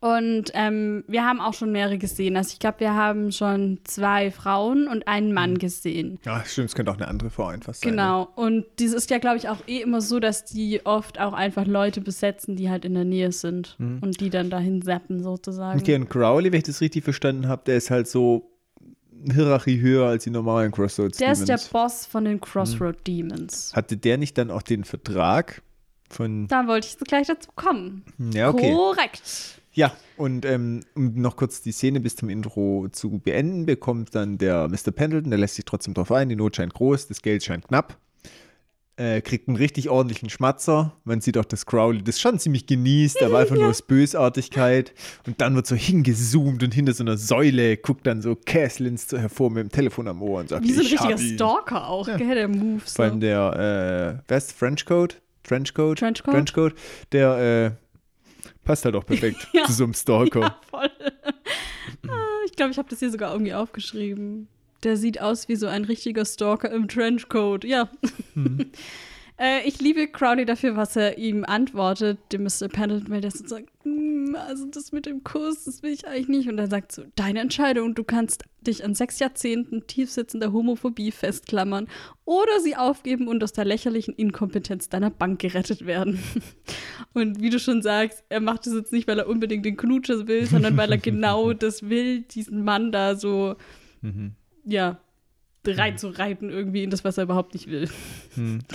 Und 0.00 0.52
ähm, 0.54 1.02
wir 1.08 1.24
haben 1.24 1.40
auch 1.40 1.54
schon 1.54 1.72
mehrere 1.72 1.98
gesehen. 1.98 2.36
Also 2.36 2.50
ich 2.52 2.60
glaube, 2.60 2.78
wir 2.78 2.94
haben 2.94 3.32
schon 3.32 3.80
zwei 3.82 4.30
Frauen 4.30 4.86
und 4.86 5.08
einen 5.08 5.32
Mann 5.32 5.54
Mhm. 5.54 5.58
gesehen. 5.58 6.20
Ja, 6.24 6.44
stimmt, 6.44 6.68
es 6.68 6.76
könnte 6.76 6.92
auch 6.92 6.96
eine 6.98 7.08
andere 7.08 7.30
Frau 7.30 7.46
einfach 7.48 7.74
sein. 7.74 7.90
Genau. 7.90 8.28
Und 8.36 8.64
dies 8.78 8.92
ist 8.92 9.10
ja, 9.10 9.18
glaube 9.18 9.38
ich, 9.38 9.48
auch 9.48 9.58
eh 9.66 9.80
immer 9.80 10.00
so, 10.00 10.20
dass 10.20 10.44
die 10.44 10.86
oft 10.86 11.18
auch 11.18 11.32
einfach 11.32 11.66
Leute 11.66 12.00
besetzen, 12.00 12.54
die 12.54 12.70
halt 12.70 12.84
in 12.84 12.94
der 12.94 13.04
Nähe 13.04 13.32
sind 13.32 13.74
und 13.80 14.20
die 14.20 14.30
dann 14.30 14.50
dahin 14.50 14.82
zappen 14.82 15.20
sozusagen. 15.20 15.82
Mhm. 15.84 16.02
Und 16.02 16.10
Crowley, 16.10 16.52
wenn 16.52 16.58
ich 16.58 16.64
das 16.66 16.80
richtig 16.80 17.02
verstanden 17.02 17.48
habe, 17.48 17.62
der 17.66 17.78
ist 17.78 17.90
halt 17.90 18.06
so 18.06 18.52
Hierarchie 19.32 19.80
höher 19.80 20.06
als 20.06 20.24
die 20.24 20.30
normalen 20.30 20.72
Crossroads 20.72 21.18
Der 21.18 21.32
ist 21.32 21.48
der 21.48 21.56
Demons. 21.56 21.68
Boss 21.68 22.06
von 22.06 22.24
den 22.24 22.40
Crossroad 22.40 22.96
Demons. 23.06 23.72
Hatte 23.74 23.96
der 23.96 24.18
nicht 24.18 24.38
dann 24.38 24.50
auch 24.50 24.62
den 24.62 24.84
Vertrag 24.84 25.62
von. 26.08 26.46
Da 26.48 26.66
wollte 26.66 26.88
ich 26.88 26.96
gleich 26.98 27.26
dazu 27.26 27.50
kommen. 27.54 28.04
Ja, 28.32 28.50
okay. 28.50 28.72
Korrekt. 28.72 29.60
Ja, 29.72 29.92
und 30.16 30.44
ähm, 30.44 30.80
um 30.96 31.14
noch 31.20 31.36
kurz 31.36 31.62
die 31.62 31.70
Szene 31.72 32.00
bis 32.00 32.16
zum 32.16 32.28
Intro 32.28 32.88
zu 32.90 33.18
beenden, 33.18 33.64
bekommt 33.66 34.14
dann 34.14 34.36
der 34.36 34.68
Mr. 34.68 34.90
Pendleton, 34.90 35.30
der 35.30 35.38
lässt 35.38 35.54
sich 35.54 35.64
trotzdem 35.64 35.94
drauf 35.94 36.10
ein, 36.10 36.28
die 36.28 36.36
Not 36.36 36.56
scheint 36.56 36.74
groß, 36.74 37.06
das 37.06 37.22
Geld 37.22 37.44
scheint 37.44 37.68
knapp. 37.68 37.96
Äh, 38.98 39.20
kriegt 39.20 39.46
einen 39.46 39.56
richtig 39.56 39.88
ordentlichen 39.90 40.28
Schmatzer. 40.28 40.96
Man 41.04 41.20
sieht 41.20 41.38
auch, 41.38 41.44
dass 41.44 41.66
Crowley 41.66 42.02
das 42.02 42.20
schon 42.20 42.40
ziemlich 42.40 42.66
genießt, 42.66 43.22
aber 43.22 43.38
einfach 43.38 43.54
nur 43.56 43.68
aus 43.68 43.80
Bösartigkeit. 43.82 44.92
Und 45.24 45.40
dann 45.40 45.54
wird 45.54 45.68
so 45.68 45.76
hingezoomt 45.76 46.64
und 46.64 46.74
hinter 46.74 46.92
so 46.92 47.04
einer 47.04 47.16
Säule 47.16 47.76
guckt 47.76 48.08
dann 48.08 48.22
so 48.22 48.34
Caslins 48.34 49.08
so 49.08 49.16
hervor 49.16 49.50
mit 49.50 49.62
dem 49.62 49.70
Telefon 49.70 50.08
am 50.08 50.20
Ohr 50.20 50.40
und 50.40 50.48
sagt, 50.48 50.64
Wie 50.64 50.72
so 50.72 50.80
ein 50.80 50.86
richtiger. 50.88 51.16
Stalker 51.16 51.86
auch, 51.88 52.06
gell, 52.06 52.34
der 52.34 52.48
Move. 52.48 52.80
So. 52.84 52.96
Vor 52.96 53.04
allem 53.04 53.20
der, 53.20 54.18
äh, 54.18 54.22
wer 54.26 54.36
ist 54.36 54.50
Frenchcoat? 54.52 55.20
Trenchcoat? 55.44 55.98
Trenchcoat? 56.00 56.34
Trenchcoat. 56.34 56.74
Der, 57.12 57.76
äh, 57.76 58.50
passt 58.64 58.84
halt 58.84 58.96
auch 58.96 59.06
perfekt 59.06 59.46
Ja. 59.52 59.64
zu 59.64 59.72
so 59.74 59.84
einem 59.84 59.94
Stalker. 59.94 60.40
Ja, 60.40 60.56
voll. 60.68 60.90
Ah, 62.06 62.44
ich 62.46 62.52
glaube, 62.52 62.70
ich 62.72 62.78
habe 62.78 62.88
das 62.90 62.98
hier 62.98 63.10
sogar 63.10 63.32
irgendwie 63.32 63.54
aufgeschrieben. 63.54 64.46
Der 64.84 64.96
sieht 64.96 65.20
aus 65.20 65.48
wie 65.48 65.56
so 65.56 65.66
ein 65.66 65.84
richtiger 65.84 66.24
Stalker 66.24 66.70
im 66.70 66.88
Trenchcoat. 66.88 67.64
Ja. 67.64 67.90
äh, 69.38 69.66
ich 69.66 69.80
liebe 69.80 70.08
Crowley 70.08 70.44
dafür, 70.44 70.76
was 70.76 70.96
er 70.96 71.18
ihm 71.18 71.44
antwortet, 71.44 72.18
dem 72.32 72.44
Mr. 72.44 72.68
Pendleton, 72.68 73.10
weil 73.10 73.20
der 73.20 73.30
so 73.30 73.46
sagt, 73.46 73.68
"Mm, 73.84 74.18
hm, 74.28 74.36
also 74.36 74.66
das 74.66 74.92
mit 74.92 75.06
dem 75.06 75.24
Kuss, 75.24 75.64
das 75.64 75.82
will 75.82 75.92
ich 75.92 76.06
eigentlich 76.06 76.28
nicht. 76.28 76.48
Und 76.48 76.56
dann 76.56 76.70
sagt 76.70 76.92
so, 76.92 77.04
deine 77.16 77.40
Entscheidung, 77.40 77.94
du 77.94 78.04
kannst 78.04 78.44
dich 78.60 78.84
an 78.84 78.94
sechs 78.94 79.18
Jahrzehnten 79.18 79.86
tiefsitzender 79.86 80.52
Homophobie 80.52 81.10
festklammern 81.10 81.88
oder 82.24 82.60
sie 82.60 82.76
aufgeben 82.76 83.28
und 83.28 83.42
aus 83.42 83.52
der 83.52 83.64
lächerlichen 83.64 84.14
Inkompetenz 84.14 84.88
deiner 84.88 85.10
Bank 85.10 85.40
gerettet 85.40 85.86
werden. 85.86 86.18
Und 87.14 87.40
wie 87.40 87.50
du 87.50 87.58
schon 87.58 87.82
sagst, 87.82 88.22
er 88.28 88.40
macht 88.40 88.66
das 88.66 88.74
jetzt 88.74 88.92
nicht, 88.92 89.08
weil 89.08 89.18
er 89.18 89.28
unbedingt 89.28 89.64
den 89.64 89.76
Knutsches 89.76 90.26
will, 90.26 90.46
sondern 90.46 90.76
weil 90.76 90.92
er 90.92 90.98
genau 90.98 91.52
das 91.52 91.88
will, 91.88 92.20
diesen 92.20 92.64
Mann 92.64 92.92
da 92.92 93.16
so, 93.16 93.56
mhm. 94.02 94.32
Ja, 94.68 94.98
reinzureiten 95.66 96.50
irgendwie 96.50 96.84
in 96.84 96.90
das, 96.90 97.04
was 97.04 97.18
er 97.18 97.24
überhaupt 97.24 97.54
nicht 97.54 97.68
will. 97.68 97.88
Mhm. 98.36 98.60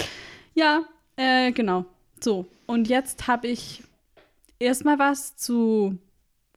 Ja, 0.56 0.84
äh, 1.16 1.52
genau. 1.52 1.86
So, 2.24 2.46
und 2.68 2.88
jetzt 2.88 3.26
habe 3.26 3.48
ich 3.48 3.82
erstmal 4.60 5.00
was 5.00 5.36
zu 5.36 5.98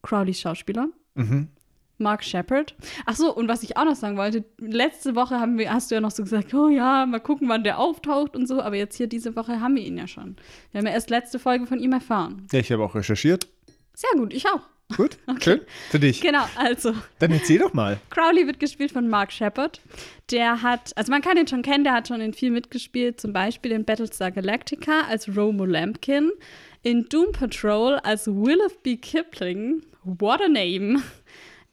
Crowleys 0.02 0.38
Schauspieler. 0.38 0.88
Mhm. 1.14 1.48
Mark 1.96 2.22
Shepard. 2.22 2.74
Ach 3.06 3.16
so, 3.16 3.34
und 3.34 3.48
was 3.48 3.62
ich 3.62 3.78
auch 3.78 3.86
noch 3.86 3.94
sagen 3.94 4.18
wollte, 4.18 4.44
letzte 4.58 5.14
Woche 5.14 5.40
haben 5.40 5.56
wir, 5.56 5.72
hast 5.72 5.90
du 5.90 5.94
ja 5.94 6.02
noch 6.02 6.10
so 6.10 6.22
gesagt, 6.22 6.52
oh 6.52 6.68
ja, 6.68 7.06
mal 7.06 7.20
gucken, 7.20 7.48
wann 7.48 7.64
der 7.64 7.78
auftaucht 7.78 8.36
und 8.36 8.46
so, 8.46 8.60
aber 8.60 8.76
jetzt 8.76 8.96
hier 8.96 9.06
diese 9.06 9.34
Woche 9.34 9.62
haben 9.62 9.76
wir 9.76 9.82
ihn 9.82 9.96
ja 9.96 10.06
schon. 10.06 10.36
Wir 10.72 10.80
haben 10.80 10.86
ja 10.86 10.92
erst 10.92 11.08
letzte 11.08 11.38
Folge 11.38 11.66
von 11.66 11.80
ihm 11.80 11.92
erfahren. 11.92 12.46
Ja, 12.52 12.58
ich 12.58 12.70
habe 12.70 12.84
auch 12.84 12.94
recherchiert. 12.94 13.48
Sehr 13.94 14.10
gut, 14.18 14.34
ich 14.34 14.46
auch. 14.46 14.60
Gut, 14.94 15.18
okay. 15.26 15.40
schön. 15.42 15.60
Für 15.90 15.98
dich. 15.98 16.20
Genau, 16.20 16.44
also. 16.56 16.94
Dann 17.18 17.32
erzähl 17.32 17.58
doch 17.58 17.72
mal. 17.72 17.98
Crowley 18.10 18.46
wird 18.46 18.60
gespielt 18.60 18.92
von 18.92 19.08
Mark 19.08 19.32
Shepard. 19.32 19.80
Der 20.30 20.62
hat, 20.62 20.92
also 20.96 21.10
man 21.10 21.22
kann 21.22 21.36
ihn 21.36 21.48
schon 21.48 21.62
kennen, 21.62 21.84
der 21.84 21.92
hat 21.92 22.08
schon 22.08 22.20
in 22.20 22.32
viel 22.32 22.50
mitgespielt, 22.50 23.20
zum 23.20 23.32
Beispiel 23.32 23.72
in 23.72 23.84
Battlestar 23.84 24.30
Galactica 24.30 25.02
als 25.08 25.34
Romo 25.36 25.64
Lampkin, 25.64 26.30
in 26.82 27.06
Doom 27.08 27.32
Patrol 27.32 27.96
als 28.04 28.26
Willoughby 28.28 28.96
Kipling, 28.96 29.82
what 30.04 30.40
a 30.40 30.48
name, 30.48 31.02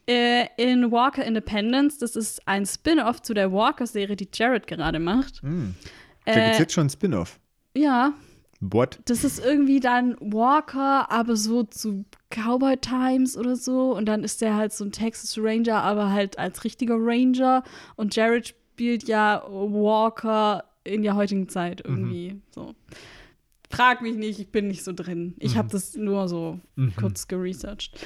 äh, 0.08 0.46
in 0.56 0.90
Walker 0.90 1.24
Independence, 1.24 1.98
das 1.98 2.16
ist 2.16 2.46
ein 2.46 2.66
Spin-off 2.66 3.22
zu 3.22 3.32
der 3.32 3.52
Walker-Serie, 3.52 4.16
die 4.16 4.28
Jared 4.32 4.66
gerade 4.66 4.98
macht. 4.98 5.42
Mm. 5.42 5.70
Da 6.24 6.32
äh, 6.32 6.34
gibt 6.34 6.52
es 6.52 6.58
jetzt 6.58 6.72
schon 6.72 6.86
ein 6.86 6.90
Spin-off. 6.90 7.38
Ja. 7.76 8.12
What? 8.60 9.00
Das 9.06 9.24
ist 9.24 9.44
irgendwie 9.44 9.80
dann 9.80 10.16
Walker, 10.20 11.10
aber 11.10 11.36
so 11.36 11.64
zu 11.64 12.04
Cowboy 12.30 12.76
Times 12.76 13.36
oder 13.36 13.56
so. 13.56 13.94
Und 13.94 14.06
dann 14.06 14.24
ist 14.24 14.40
der 14.40 14.56
halt 14.56 14.72
so 14.72 14.84
ein 14.84 14.92
Texas 14.92 15.36
Ranger, 15.38 15.82
aber 15.82 16.10
halt 16.10 16.38
als 16.38 16.64
richtiger 16.64 16.96
Ranger. 16.98 17.62
Und 17.96 18.14
Jared 18.16 18.48
spielt 18.48 19.06
ja 19.08 19.42
Walker 19.48 20.64
in 20.84 21.02
der 21.02 21.14
heutigen 21.14 21.48
Zeit 21.48 21.82
irgendwie. 21.84 22.34
Mhm. 22.34 22.42
So. 22.50 22.74
Frag 23.70 24.02
mich 24.02 24.16
nicht, 24.16 24.38
ich 24.38 24.48
bin 24.48 24.68
nicht 24.68 24.84
so 24.84 24.92
drin. 24.92 25.34
Ich 25.38 25.54
mhm. 25.54 25.58
habe 25.58 25.68
das 25.68 25.96
nur 25.96 26.28
so 26.28 26.60
mhm. 26.76 26.94
kurz 26.96 27.26
geresearched. 27.28 27.98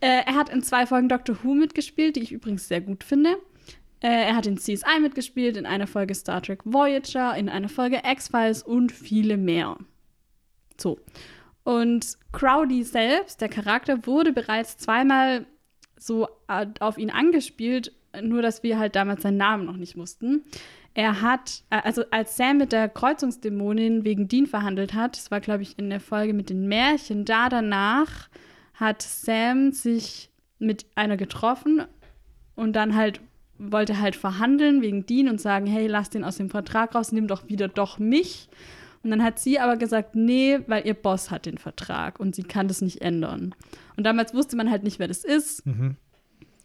Äh, 0.00 0.22
er 0.26 0.34
hat 0.34 0.48
in 0.48 0.62
zwei 0.62 0.86
Folgen 0.86 1.08
Doctor 1.08 1.36
Who 1.42 1.54
mitgespielt, 1.54 2.16
die 2.16 2.20
ich 2.20 2.32
übrigens 2.32 2.68
sehr 2.68 2.80
gut 2.80 3.04
finde. 3.04 3.36
Äh, 4.00 4.08
er 4.08 4.36
hat 4.36 4.46
in 4.46 4.56
CSI 4.56 5.00
mitgespielt, 5.00 5.56
in 5.56 5.66
einer 5.66 5.86
Folge 5.86 6.14
Star 6.14 6.42
Trek 6.42 6.60
Voyager, 6.64 7.36
in 7.36 7.48
einer 7.48 7.68
Folge 7.68 8.02
X-Files 8.04 8.62
und 8.62 8.92
viele 8.92 9.36
mehr. 9.36 9.76
So. 10.76 10.98
Und 11.62 12.18
Crowley 12.32 12.82
selbst, 12.84 13.40
der 13.40 13.48
Charakter, 13.48 14.06
wurde 14.06 14.32
bereits 14.32 14.76
zweimal 14.76 15.46
so 15.98 16.28
auf 16.80 16.98
ihn 16.98 17.10
angespielt, 17.10 17.92
nur 18.22 18.42
dass 18.42 18.62
wir 18.62 18.78
halt 18.78 18.94
damals 18.94 19.22
seinen 19.22 19.38
Namen 19.38 19.64
noch 19.64 19.76
nicht 19.76 19.96
wussten. 19.96 20.44
Er 20.94 21.22
hat, 21.22 21.64
äh, 21.70 21.80
also 21.82 22.04
als 22.10 22.36
Sam 22.36 22.58
mit 22.58 22.72
der 22.72 22.88
Kreuzungsdämonin 22.88 24.04
wegen 24.04 24.28
Dean 24.28 24.46
verhandelt 24.46 24.94
hat, 24.94 25.16
das 25.16 25.30
war, 25.30 25.40
glaube 25.40 25.62
ich, 25.62 25.78
in 25.78 25.90
der 25.90 26.00
Folge 26.00 26.32
mit 26.32 26.50
den 26.50 26.68
Märchen, 26.68 27.24
da 27.24 27.48
danach 27.48 28.28
hat 28.74 29.02
Sam 29.02 29.72
sich 29.72 30.30
mit 30.58 30.86
einer 30.94 31.16
getroffen 31.16 31.84
und 32.54 32.74
dann 32.74 32.94
halt 32.94 33.20
wollte 33.58 34.00
halt 34.00 34.16
verhandeln 34.16 34.82
wegen 34.82 35.06
Dean 35.06 35.28
und 35.28 35.40
sagen, 35.40 35.66
hey, 35.66 35.86
lass 35.86 36.10
den 36.10 36.24
aus 36.24 36.36
dem 36.36 36.50
Vertrag 36.50 36.94
raus, 36.94 37.12
nimm 37.12 37.28
doch 37.28 37.48
wieder 37.48 37.68
doch 37.68 37.98
mich. 37.98 38.48
Und 39.02 39.10
dann 39.10 39.22
hat 39.22 39.38
sie 39.38 39.58
aber 39.58 39.76
gesagt, 39.76 40.14
nee, 40.14 40.60
weil 40.66 40.86
ihr 40.86 40.94
Boss 40.94 41.30
hat 41.30 41.46
den 41.46 41.58
Vertrag 41.58 42.18
und 42.18 42.34
sie 42.34 42.42
kann 42.42 42.68
das 42.68 42.80
nicht 42.80 43.02
ändern. 43.02 43.54
Und 43.96 44.04
damals 44.04 44.34
wusste 44.34 44.56
man 44.56 44.70
halt 44.70 44.82
nicht, 44.82 44.98
wer 44.98 45.08
das 45.08 45.24
ist. 45.24 45.64
Mhm. 45.66 45.96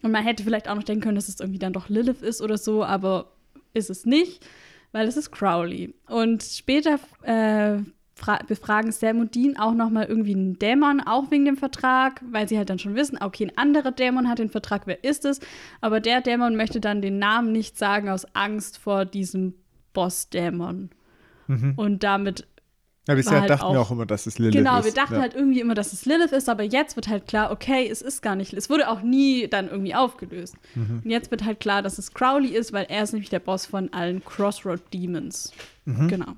Und 0.01 0.12
man 0.12 0.24
hätte 0.24 0.43
vielleicht 0.43 0.69
auch 0.69 0.75
noch 0.75 0.84
denken 0.84 1.03
können, 1.03 1.15
dass 1.15 1.27
es 1.27 1.39
irgendwie 1.39 1.60
dann 1.60 1.74
doch 1.74 1.89
Lilith 1.89 2.22
ist 2.22 2.41
oder 2.41 2.58
so, 2.58 2.84
aber 2.86 3.34
ist 3.74 3.89
es 3.89 4.05
nicht, 4.05 4.46
weil 4.93 5.08
es 5.08 5.17
ist 5.17 5.31
Crowley. 5.31 5.93
Und 6.08 6.41
später 6.43 7.00
äh, 7.24 7.79
befragen 8.47 8.91
Sam 8.91 9.19
und 9.19 9.35
Dean 9.35 9.57
auch 9.57 9.73
nochmal 9.73 10.05
irgendwie 10.05 10.33
einen 10.33 10.59
Dämon, 10.59 11.01
auch 11.01 11.31
wegen 11.31 11.45
dem 11.45 11.57
Vertrag, 11.57 12.21
weil 12.31 12.47
sie 12.47 12.57
halt 12.57 12.69
dann 12.69 12.79
schon 12.79 12.95
wissen, 12.95 13.17
okay, 13.21 13.45
ein 13.45 13.57
anderer 13.57 13.91
Dämon 13.91 14.29
hat 14.29 14.39
den 14.39 14.49
Vertrag, 14.49 14.83
wer 14.85 15.03
ist 15.03 15.25
es? 15.25 15.39
Aber 15.81 15.99
der 15.99 16.21
Dämon 16.21 16.55
möchte 16.55 16.79
dann 16.79 17.01
den 17.01 17.19
Namen 17.19 17.51
nicht 17.51 17.77
sagen 17.77 18.09
aus 18.09 18.25
Angst 18.33 18.77
vor 18.77 19.05
diesem 19.05 19.53
Boss-Dämon. 19.93 20.89
Mhm. 21.47 21.73
Und 21.75 22.03
damit. 22.03 22.47
Ja, 23.07 23.15
bisher 23.15 23.41
halt 23.41 23.49
dachten 23.49 23.65
auch, 23.65 23.73
wir 23.73 23.81
auch 23.81 23.89
immer, 23.89 24.05
dass 24.05 24.27
es 24.27 24.38
Lilith 24.38 24.55
genau, 24.55 24.77
ist. 24.77 24.83
Genau, 24.83 24.95
wir 24.95 25.01
dachten 25.01 25.15
ja. 25.15 25.21
halt 25.21 25.33
irgendwie 25.33 25.61
immer, 25.61 25.73
dass 25.73 25.93
es 25.93 26.05
Lilith 26.05 26.31
ist, 26.31 26.47
aber 26.47 26.61
jetzt 26.61 26.95
wird 26.95 27.07
halt 27.07 27.25
klar, 27.27 27.51
okay, 27.51 27.89
es 27.89 28.03
ist 28.03 28.21
gar 28.21 28.35
nicht. 28.35 28.53
Es 28.53 28.69
wurde 28.69 28.88
auch 28.88 29.01
nie 29.01 29.47
dann 29.47 29.67
irgendwie 29.67 29.95
aufgelöst. 29.95 30.55
Mhm. 30.75 31.01
Und 31.03 31.09
jetzt 31.09 31.31
wird 31.31 31.43
halt 31.43 31.59
klar, 31.59 31.81
dass 31.81 31.97
es 31.97 32.13
Crowley 32.13 32.49
ist, 32.49 32.71
weil 32.71 32.85
er 32.88 33.03
ist 33.03 33.13
nämlich 33.13 33.31
der 33.31 33.39
Boss 33.39 33.65
von 33.65 33.91
allen 33.93 34.23
Crossroad 34.23 34.81
Demons. 34.93 35.51
Mhm. 35.85 36.07
Genau. 36.07 36.35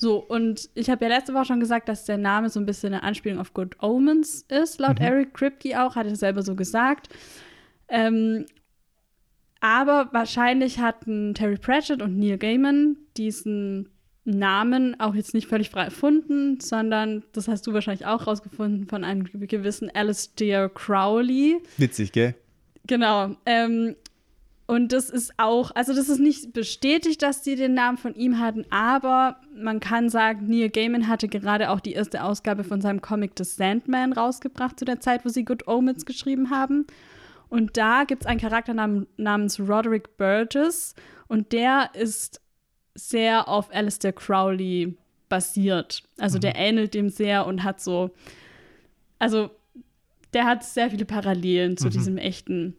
So, 0.00 0.16
und 0.16 0.70
ich 0.74 0.88
habe 0.88 1.04
ja 1.04 1.10
letzte 1.10 1.34
Woche 1.34 1.44
schon 1.44 1.60
gesagt, 1.60 1.86
dass 1.90 2.06
der 2.06 2.16
Name 2.16 2.48
so 2.48 2.58
ein 2.58 2.64
bisschen 2.64 2.94
eine 2.94 3.02
Anspielung 3.02 3.38
auf 3.38 3.52
Good 3.52 3.82
Omens 3.82 4.46
ist, 4.48 4.80
laut 4.80 4.98
mhm. 4.98 5.04
Eric 5.04 5.34
Kripke 5.34 5.78
auch, 5.78 5.94
hat 5.94 6.06
er 6.06 6.16
selber 6.16 6.40
so 6.40 6.54
gesagt. 6.54 7.10
Ähm, 7.86 8.46
aber 9.60 10.08
wahrscheinlich 10.12 10.78
hatten 10.78 11.34
Terry 11.34 11.58
Pratchett 11.58 12.00
und 12.00 12.18
Neil 12.18 12.38
Gaiman 12.38 12.96
diesen 13.18 13.90
Namen 14.24 14.98
auch 14.98 15.14
jetzt 15.14 15.34
nicht 15.34 15.48
völlig 15.48 15.68
frei 15.68 15.84
erfunden, 15.84 16.60
sondern, 16.60 17.22
das 17.32 17.46
hast 17.46 17.66
du 17.66 17.74
wahrscheinlich 17.74 18.06
auch 18.06 18.26
rausgefunden, 18.26 18.88
von 18.88 19.04
einem 19.04 19.24
gewissen 19.24 19.90
Alistair 19.94 20.70
Crowley. 20.70 21.58
Witzig, 21.76 22.12
gell? 22.12 22.34
Genau. 22.86 23.36
Ähm, 23.44 23.96
und 24.70 24.92
das 24.92 25.10
ist 25.10 25.32
auch, 25.36 25.72
also 25.74 25.92
das 25.92 26.08
ist 26.08 26.20
nicht 26.20 26.52
bestätigt, 26.52 27.22
dass 27.22 27.42
die 27.42 27.56
den 27.56 27.74
Namen 27.74 27.98
von 27.98 28.14
ihm 28.14 28.38
hatten, 28.38 28.64
aber 28.70 29.40
man 29.52 29.80
kann 29.80 30.08
sagen, 30.08 30.46
Neil 30.46 30.70
Gaiman 30.70 31.08
hatte 31.08 31.26
gerade 31.26 31.70
auch 31.70 31.80
die 31.80 31.94
erste 31.94 32.22
Ausgabe 32.22 32.62
von 32.62 32.80
seinem 32.80 33.02
Comic 33.02 33.32
The 33.36 33.42
Sandman 33.42 34.12
rausgebracht 34.12 34.78
zu 34.78 34.84
der 34.84 35.00
Zeit, 35.00 35.24
wo 35.24 35.28
sie 35.28 35.44
Good 35.44 35.66
Omens 35.66 36.06
geschrieben 36.06 36.50
haben. 36.50 36.86
Und 37.48 37.76
da 37.76 38.04
gibt 38.04 38.22
es 38.22 38.26
einen 38.28 38.38
Charakter 38.38 38.72
nam 38.72 39.08
namens 39.16 39.58
Roderick 39.58 40.16
Burgess 40.16 40.94
und 41.26 41.50
der 41.50 41.90
ist 41.94 42.40
sehr 42.94 43.48
auf 43.48 43.74
Alistair 43.74 44.12
Crowley 44.12 44.96
basiert. 45.28 46.04
Also 46.16 46.38
mhm. 46.38 46.42
der 46.42 46.54
ähnelt 46.54 46.94
dem 46.94 47.08
sehr 47.08 47.44
und 47.44 47.64
hat 47.64 47.80
so, 47.80 48.12
also 49.18 49.50
der 50.32 50.44
hat 50.44 50.62
sehr 50.62 50.90
viele 50.90 51.06
Parallelen 51.06 51.76
zu 51.76 51.86
mhm. 51.86 51.90
diesem 51.90 52.18
echten 52.18 52.76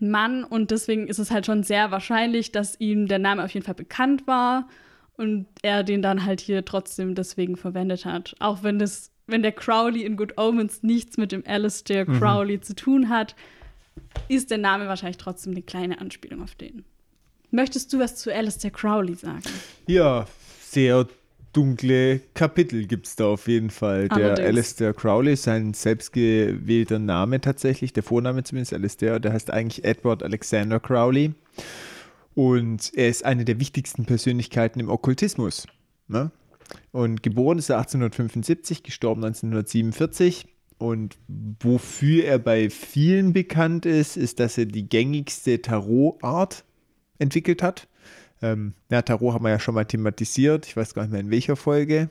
Mann 0.00 0.44
und 0.44 0.70
deswegen 0.70 1.06
ist 1.06 1.18
es 1.18 1.30
halt 1.30 1.46
schon 1.46 1.62
sehr 1.62 1.90
wahrscheinlich, 1.90 2.52
dass 2.52 2.78
ihm 2.80 3.06
der 3.08 3.18
Name 3.18 3.44
auf 3.44 3.50
jeden 3.50 3.64
Fall 3.64 3.74
bekannt 3.74 4.26
war 4.26 4.68
und 5.16 5.46
er 5.62 5.82
den 5.82 6.02
dann 6.02 6.24
halt 6.24 6.40
hier 6.40 6.64
trotzdem 6.64 7.14
deswegen 7.14 7.56
verwendet 7.56 8.04
hat. 8.04 8.34
Auch 8.38 8.62
wenn 8.62 8.78
das, 8.78 9.10
wenn 9.26 9.42
der 9.42 9.52
Crowley 9.52 10.04
in 10.04 10.16
Good 10.16 10.38
Omens 10.38 10.82
nichts 10.82 11.16
mit 11.16 11.32
dem 11.32 11.42
Alistair 11.46 12.08
mhm. 12.08 12.18
Crowley 12.18 12.56
mhm. 12.56 12.62
zu 12.62 12.74
tun 12.74 13.08
hat, 13.08 13.34
ist 14.28 14.50
der 14.50 14.58
Name 14.58 14.86
wahrscheinlich 14.86 15.16
trotzdem 15.16 15.52
eine 15.52 15.62
kleine 15.62 16.00
Anspielung 16.00 16.42
auf 16.42 16.54
den. 16.54 16.84
Möchtest 17.50 17.92
du 17.92 17.98
was 17.98 18.16
zu 18.16 18.32
Alistair 18.32 18.70
Crowley 18.70 19.14
sagen? 19.14 19.42
Ja, 19.86 20.26
sehr 20.60 21.08
dunkle 21.52 22.20
Kapitel 22.34 22.86
gibt 22.86 23.06
es 23.06 23.16
da 23.16 23.26
auf 23.26 23.48
jeden 23.48 23.70
Fall. 23.70 24.08
Der 24.08 24.16
Allerdings. 24.16 24.48
Alistair 24.48 24.94
Crowley, 24.94 25.36
sein 25.36 25.74
selbstgewählter 25.74 26.98
Name 26.98 27.40
tatsächlich, 27.40 27.92
der 27.92 28.02
Vorname 28.02 28.44
zumindest, 28.44 28.72
Alistair, 28.72 29.20
der 29.20 29.32
heißt 29.32 29.50
eigentlich 29.50 29.84
Edward 29.84 30.22
Alexander 30.22 30.80
Crowley. 30.80 31.32
Und 32.34 32.92
er 32.94 33.08
ist 33.08 33.24
eine 33.24 33.44
der 33.44 33.58
wichtigsten 33.58 34.04
Persönlichkeiten 34.04 34.78
im 34.78 34.88
Okkultismus. 34.88 35.66
Ne? 36.06 36.30
Und 36.92 37.22
geboren 37.22 37.58
ist 37.58 37.70
er 37.70 37.78
1875, 37.78 38.82
gestorben 38.82 39.24
1947. 39.24 40.46
Und 40.78 41.18
wofür 41.60 42.24
er 42.24 42.38
bei 42.38 42.70
vielen 42.70 43.32
bekannt 43.32 43.84
ist, 43.84 44.16
ist, 44.16 44.38
dass 44.38 44.56
er 44.58 44.66
die 44.66 44.88
gängigste 44.88 45.60
Tarotart 45.60 46.64
entwickelt 47.18 47.62
hat. 47.62 47.88
Ähm, 48.42 48.74
ja, 48.90 49.02
Tarot 49.02 49.34
haben 49.34 49.44
wir 49.44 49.50
ja 49.50 49.60
schon 49.60 49.74
mal 49.74 49.84
thematisiert. 49.84 50.66
Ich 50.66 50.76
weiß 50.76 50.94
gar 50.94 51.02
nicht 51.02 51.12
mehr 51.12 51.20
in 51.20 51.30
welcher 51.30 51.56
Folge. 51.56 52.10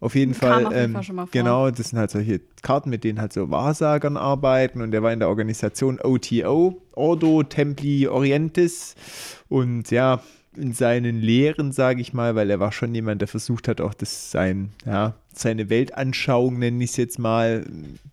Auf 0.00 0.14
jeden 0.14 0.32
Kam 0.32 0.40
Fall, 0.40 0.66
auf 0.66 0.72
jeden 0.72 0.96
ähm, 0.96 1.02
Fall 1.02 1.28
genau, 1.30 1.70
das 1.70 1.90
sind 1.90 1.98
halt 1.98 2.10
solche 2.10 2.40
Karten, 2.62 2.88
mit 2.88 3.04
denen 3.04 3.20
halt 3.20 3.34
so 3.34 3.50
Wahrsagern 3.50 4.16
arbeiten 4.16 4.80
und 4.80 4.92
der 4.92 5.02
war 5.02 5.12
in 5.12 5.18
der 5.18 5.28
Organisation 5.28 6.00
OTO, 6.00 6.80
Ordo 6.92 7.42
Templi 7.42 8.08
Orientis 8.08 8.94
und 9.50 9.90
ja, 9.90 10.22
in 10.56 10.72
seinen 10.72 11.20
Lehren, 11.20 11.72
sage 11.72 12.00
ich 12.00 12.14
mal, 12.14 12.34
weil 12.34 12.50
er 12.50 12.58
war 12.58 12.72
schon 12.72 12.94
jemand, 12.94 13.20
der 13.20 13.28
versucht 13.28 13.68
hat, 13.68 13.82
auch 13.82 13.94
das 13.94 14.30
sein, 14.30 14.70
ja, 14.86 15.14
seine 15.34 15.68
Weltanschauung, 15.68 16.58
nenne 16.58 16.82
ich 16.82 16.90
es 16.90 16.96
jetzt 16.96 17.18
mal, 17.18 17.66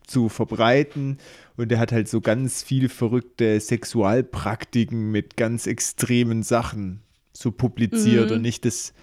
zu 0.05 0.29
verbreiten. 0.29 1.17
Und 1.55 1.71
er 1.71 1.79
hat 1.79 1.91
halt 1.91 2.07
so 2.07 2.21
ganz 2.21 2.61
viele 2.61 2.89
verrückte 2.89 3.59
Sexualpraktiken 3.59 5.09
mit 5.11 5.35
ganz 5.35 5.65
extremen 5.65 6.43
Sachen 6.43 7.01
so 7.39 7.51
publiziert 7.51 8.29
Mhm. 8.29 8.37
und 8.37 8.41
nicht 8.41 8.65
des 8.65 8.93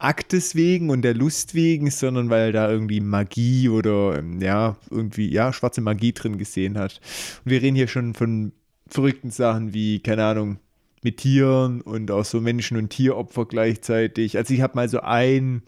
Aktes 0.00 0.54
wegen 0.54 0.90
und 0.90 1.02
der 1.02 1.14
Lust 1.14 1.54
wegen, 1.54 1.90
sondern 1.90 2.30
weil 2.30 2.52
da 2.52 2.70
irgendwie 2.70 3.00
Magie 3.00 3.68
oder 3.68 4.18
ähm, 4.18 4.40
ja, 4.40 4.76
irgendwie, 4.90 5.28
ja, 5.28 5.52
schwarze 5.52 5.80
Magie 5.80 6.12
drin 6.12 6.38
gesehen 6.38 6.78
hat. 6.78 7.00
Und 7.44 7.50
wir 7.50 7.60
reden 7.62 7.76
hier 7.76 7.88
schon 7.88 8.14
von 8.14 8.52
verrückten 8.86 9.30
Sachen 9.30 9.74
wie, 9.74 9.98
keine 10.00 10.24
Ahnung, 10.24 10.58
mit 11.02 11.18
Tieren 11.18 11.80
und 11.80 12.10
auch 12.10 12.24
so 12.24 12.40
Menschen- 12.40 12.76
und 12.76 12.90
Tieropfer 12.90 13.46
gleichzeitig. 13.46 14.36
Also 14.36 14.54
ich 14.54 14.60
habe 14.60 14.74
mal 14.76 14.88
so 14.88 15.00
ein, 15.00 15.62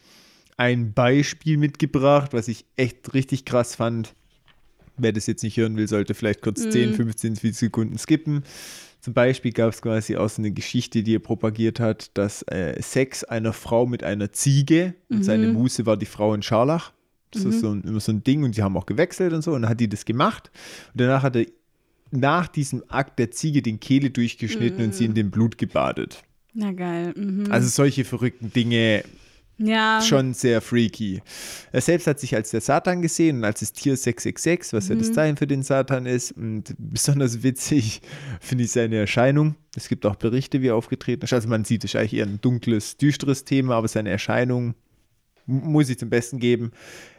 ein 0.56 0.92
Beispiel 0.92 1.56
mitgebracht, 1.56 2.32
was 2.32 2.48
ich 2.48 2.66
echt 2.76 3.14
richtig 3.14 3.44
krass 3.44 3.74
fand. 3.74 4.14
Wer 4.96 5.12
das 5.12 5.26
jetzt 5.26 5.42
nicht 5.42 5.56
hören 5.56 5.76
will, 5.76 5.88
sollte 5.88 6.14
vielleicht 6.14 6.42
kurz 6.42 6.68
10, 6.68 6.94
15 6.94 7.34
Sekunden 7.52 7.96
skippen. 7.98 8.42
Zum 9.00 9.14
Beispiel 9.14 9.52
gab 9.52 9.72
es 9.72 9.80
quasi 9.80 10.16
auch 10.16 10.28
so 10.28 10.42
eine 10.42 10.50
Geschichte, 10.50 11.02
die 11.02 11.16
er 11.16 11.20
propagiert 11.20 11.80
hat, 11.80 12.10
dass 12.18 12.42
äh, 12.42 12.80
Sex 12.82 13.24
einer 13.24 13.52
Frau 13.52 13.86
mit 13.86 14.04
einer 14.04 14.32
Ziege 14.32 14.94
und 15.08 15.24
seine 15.24 15.48
Muse 15.48 15.86
war 15.86 15.96
die 15.96 16.06
Frau 16.06 16.34
in 16.34 16.42
Scharlach. 16.42 16.92
Das 17.30 17.44
ist 17.44 17.60
so 17.60 17.70
ein, 17.70 17.82
immer 17.82 18.00
so 18.00 18.12
ein 18.12 18.24
Ding 18.24 18.42
und 18.42 18.56
die 18.56 18.62
haben 18.62 18.76
auch 18.76 18.86
gewechselt 18.86 19.32
und 19.32 19.42
so 19.42 19.52
und 19.52 19.62
dann 19.62 19.70
hat 19.70 19.80
die 19.80 19.88
das 19.88 20.04
gemacht 20.04 20.50
und 20.92 21.00
danach 21.00 21.22
hat 21.22 21.36
er 21.36 21.46
nach 22.10 22.48
diesem 22.48 22.82
Akt 22.88 23.18
der 23.18 23.30
Ziege 23.30 23.62
den 23.62 23.80
Kehle 23.80 24.10
durchgeschnitten 24.10 24.84
und 24.84 24.94
sie 24.94 25.04
in 25.04 25.14
dem 25.14 25.30
Blut 25.30 25.58
gebadet. 25.58 26.24
Na 26.52 26.72
geil. 26.72 27.14
Mhm. 27.16 27.46
Also 27.50 27.68
solche 27.68 28.04
verrückten 28.04 28.52
Dinge 28.52 29.04
ja. 29.60 30.00
schon 30.00 30.34
sehr 30.34 30.60
freaky. 30.60 31.22
Er 31.72 31.80
selbst 31.80 32.06
hat 32.06 32.18
sich 32.18 32.34
als 32.34 32.50
der 32.50 32.60
Satan 32.60 33.02
gesehen 33.02 33.38
und 33.38 33.44
als 33.44 33.60
das 33.60 33.72
Tier 33.72 33.96
666, 33.96 34.72
was 34.72 34.88
ja 34.88 34.94
das 34.96 35.12
Zeichen 35.12 35.36
für 35.36 35.46
den 35.46 35.62
Satan 35.62 36.06
ist. 36.06 36.32
Und 36.32 36.74
besonders 36.78 37.42
witzig 37.42 38.00
finde 38.40 38.64
ich 38.64 38.72
seine 38.72 38.96
Erscheinung. 38.96 39.54
Es 39.76 39.88
gibt 39.88 40.06
auch 40.06 40.16
Berichte, 40.16 40.62
wie 40.62 40.68
er 40.68 40.76
aufgetreten 40.76 41.24
ist. 41.24 41.32
Also 41.32 41.48
man 41.48 41.64
sieht, 41.64 41.84
es 41.84 41.94
ist 41.94 42.00
eigentlich 42.00 42.14
eher 42.14 42.26
ein 42.26 42.40
dunkles, 42.40 42.96
düsteres 42.96 43.44
Thema, 43.44 43.76
aber 43.76 43.88
seine 43.88 44.10
Erscheinung 44.10 44.74
muss 45.46 45.88
ich 45.88 45.98
zum 45.98 46.10
Besten 46.10 46.38
geben. 46.38 46.72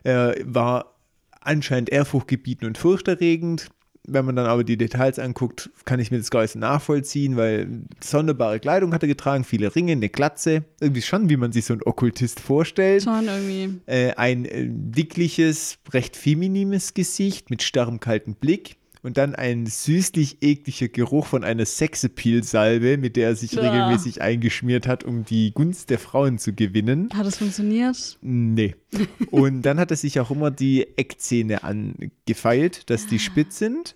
Er 0.04 0.36
war 0.44 0.96
anscheinend 1.42 1.90
ehrfurchtgebietend 1.90 2.68
und 2.68 2.78
furchterregend. 2.78 3.70
Wenn 4.08 4.26
man 4.26 4.36
dann 4.36 4.48
aber 4.48 4.64
die 4.64 4.78
Details 4.78 5.20
anguckt, 5.20 5.70
kann 5.86 6.00
ich 6.00 6.10
mir 6.10 6.18
das 6.18 6.52
so 6.52 6.60
nachvollziehen, 6.60 7.38
weil 7.38 7.84
sonderbare 8.04 8.60
Kleidung 8.60 8.94
hat 8.94 9.04
er 9.04 9.08
getragen, 9.08 9.44
viele 9.44 9.76
Ringe, 9.76 9.92
eine 9.92 10.10
Glatze. 10.10 10.64
Irgendwie 10.80 11.04
schon, 11.04 11.30
wie 11.30 11.38
man 11.38 11.52
sich 11.52 11.66
so 11.66 11.74
einen 11.74 11.84
Okkultist 11.86 12.40
vorstellt. 12.40 13.04
Schon 13.04 13.28
irgendwie. 13.28 13.80
Äh, 13.86 14.14
ein 14.16 14.46
äh, 14.46 14.68
dickliches, 14.68 15.78
recht 15.94 16.16
feminines 16.16 16.94
Gesicht 16.94 17.50
mit 17.50 17.62
starrem, 17.62 18.00
kalten 18.00 18.36
Blick. 18.36 18.78
Und 19.04 19.18
dann 19.18 19.34
ein 19.34 19.66
süßlich 19.66 20.38
ekliger 20.42 20.88
Geruch 20.88 21.26
von 21.26 21.44
einer 21.44 21.66
Sexappeal-Salbe, 21.66 22.98
mit 22.98 23.16
der 23.16 23.30
er 23.30 23.36
sich 23.36 23.54
Ja. 23.54 23.62
regelmäßig 23.62 24.22
eingeschmiert 24.22 24.86
hat, 24.88 25.04
um 25.04 25.26
die 25.26 25.52
Gunst 25.54 25.90
der 25.90 25.98
Frauen 25.98 26.38
zu 26.38 26.54
gewinnen. 26.54 27.10
Hat 27.14 27.26
es 27.26 27.38
funktioniert? 27.38 28.18
Nee. 28.22 28.76
Und 29.32 29.64
dann 29.64 29.80
hat 29.80 29.90
er 29.92 29.98
sich 29.98 30.20
auch 30.20 30.30
immer 30.30 30.52
die 30.52 30.86
Eckzähne 30.98 31.64
angefeilt, 31.64 32.90
dass 32.90 33.08
die 33.08 33.20
spitz 33.20 33.58
sind. 33.58 33.96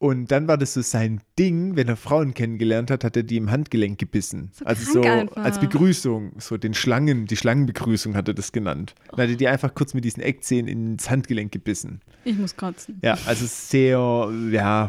Und 0.00 0.30
dann 0.30 0.48
war 0.48 0.56
das 0.56 0.72
so 0.72 0.80
sein 0.80 1.20
Ding, 1.38 1.76
wenn 1.76 1.86
er 1.86 1.96
Frauen 1.96 2.32
kennengelernt 2.32 2.90
hat, 2.90 3.04
hat 3.04 3.18
er 3.18 3.22
die 3.22 3.36
im 3.36 3.50
Handgelenk 3.50 3.98
gebissen. 3.98 4.50
So 4.54 4.64
also 4.64 4.92
so 4.94 5.02
einfach. 5.02 5.36
als 5.36 5.60
Begrüßung, 5.60 6.32
so 6.38 6.56
den 6.56 6.72
Schlangen, 6.72 7.26
die 7.26 7.36
Schlangenbegrüßung 7.36 8.16
hat 8.16 8.26
er 8.26 8.32
das 8.32 8.50
genannt. 8.52 8.94
Dann 9.10 9.24
hat 9.24 9.28
er 9.28 9.36
die 9.36 9.46
einfach 9.46 9.74
kurz 9.74 9.92
mit 9.92 10.06
diesen 10.06 10.22
Eckzähnen 10.22 10.68
ins 10.68 11.10
Handgelenk 11.10 11.52
gebissen. 11.52 12.00
Ich 12.24 12.38
muss 12.38 12.56
kotzen. 12.56 12.98
Ja, 13.02 13.18
also 13.26 13.44
sehr, 13.46 14.32
ja, 14.50 14.88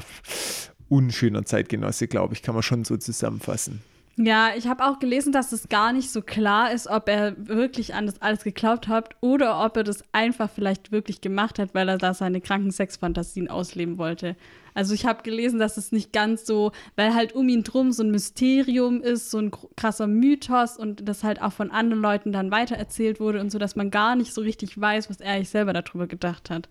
unschöner 0.88 1.44
Zeitgenosse, 1.44 2.08
glaube 2.08 2.34
ich, 2.34 2.42
kann 2.42 2.56
man 2.56 2.64
schon 2.64 2.86
so 2.86 2.96
zusammenfassen. 2.96 3.82
Ja, 4.24 4.50
ich 4.56 4.68
habe 4.68 4.86
auch 4.86 5.00
gelesen, 5.00 5.32
dass 5.32 5.52
es 5.52 5.68
gar 5.68 5.94
nicht 5.94 6.12
so 6.12 6.22
klar 6.22 6.72
ist, 6.72 6.88
ob 6.88 7.10
er 7.10 7.34
wirklich 7.48 7.96
an 7.96 8.06
das 8.06 8.22
alles 8.22 8.44
geglaubt 8.44 8.88
hat 8.88 9.16
oder 9.20 9.66
ob 9.66 9.78
er 9.78 9.84
das 9.84 10.04
einfach 10.12 10.48
vielleicht 10.50 10.92
wirklich 10.92 11.22
gemacht 11.22 11.58
hat, 11.58 11.74
weil 11.74 11.90
er 11.90 11.98
da 11.98 12.14
seine 12.14 12.40
kranken 12.40 12.70
Sexfantasien 12.70 13.50
ausleben 13.50 13.98
wollte. 13.98 14.36
Also 14.76 14.94
ich 14.94 15.08
habe 15.08 15.24
gelesen, 15.24 15.60
dass 15.60 15.78
es 15.78 15.92
nicht 15.92 16.14
ganz 16.14 16.46
so, 16.46 16.72
weil 16.96 17.16
halt 17.16 17.34
um 17.34 17.50
ihn 17.50 17.64
drum 17.64 17.92
so 17.92 18.04
ein 18.04 18.12
Mysterium 18.12 19.02
ist, 19.02 19.32
so 19.32 19.40
ein 19.40 19.52
krasser 19.76 20.06
Mythos 20.06 20.78
und 20.78 21.08
das 21.08 21.24
halt 21.24 21.42
auch 21.42 21.52
von 21.52 21.72
anderen 21.72 22.02
Leuten 22.02 22.32
dann 22.32 22.52
weitererzählt 22.52 23.20
wurde 23.20 23.42
und 23.42 23.52
so, 23.52 23.58
dass 23.58 23.76
man 23.76 23.90
gar 23.90 24.16
nicht 24.16 24.34
so 24.34 24.42
richtig 24.42 24.80
weiß, 24.80 25.10
was 25.10 25.20
er 25.20 25.34
eigentlich 25.34 25.50
selber 25.50 25.74
darüber 25.74 26.06
gedacht 26.06 26.52
hat. 26.52 26.70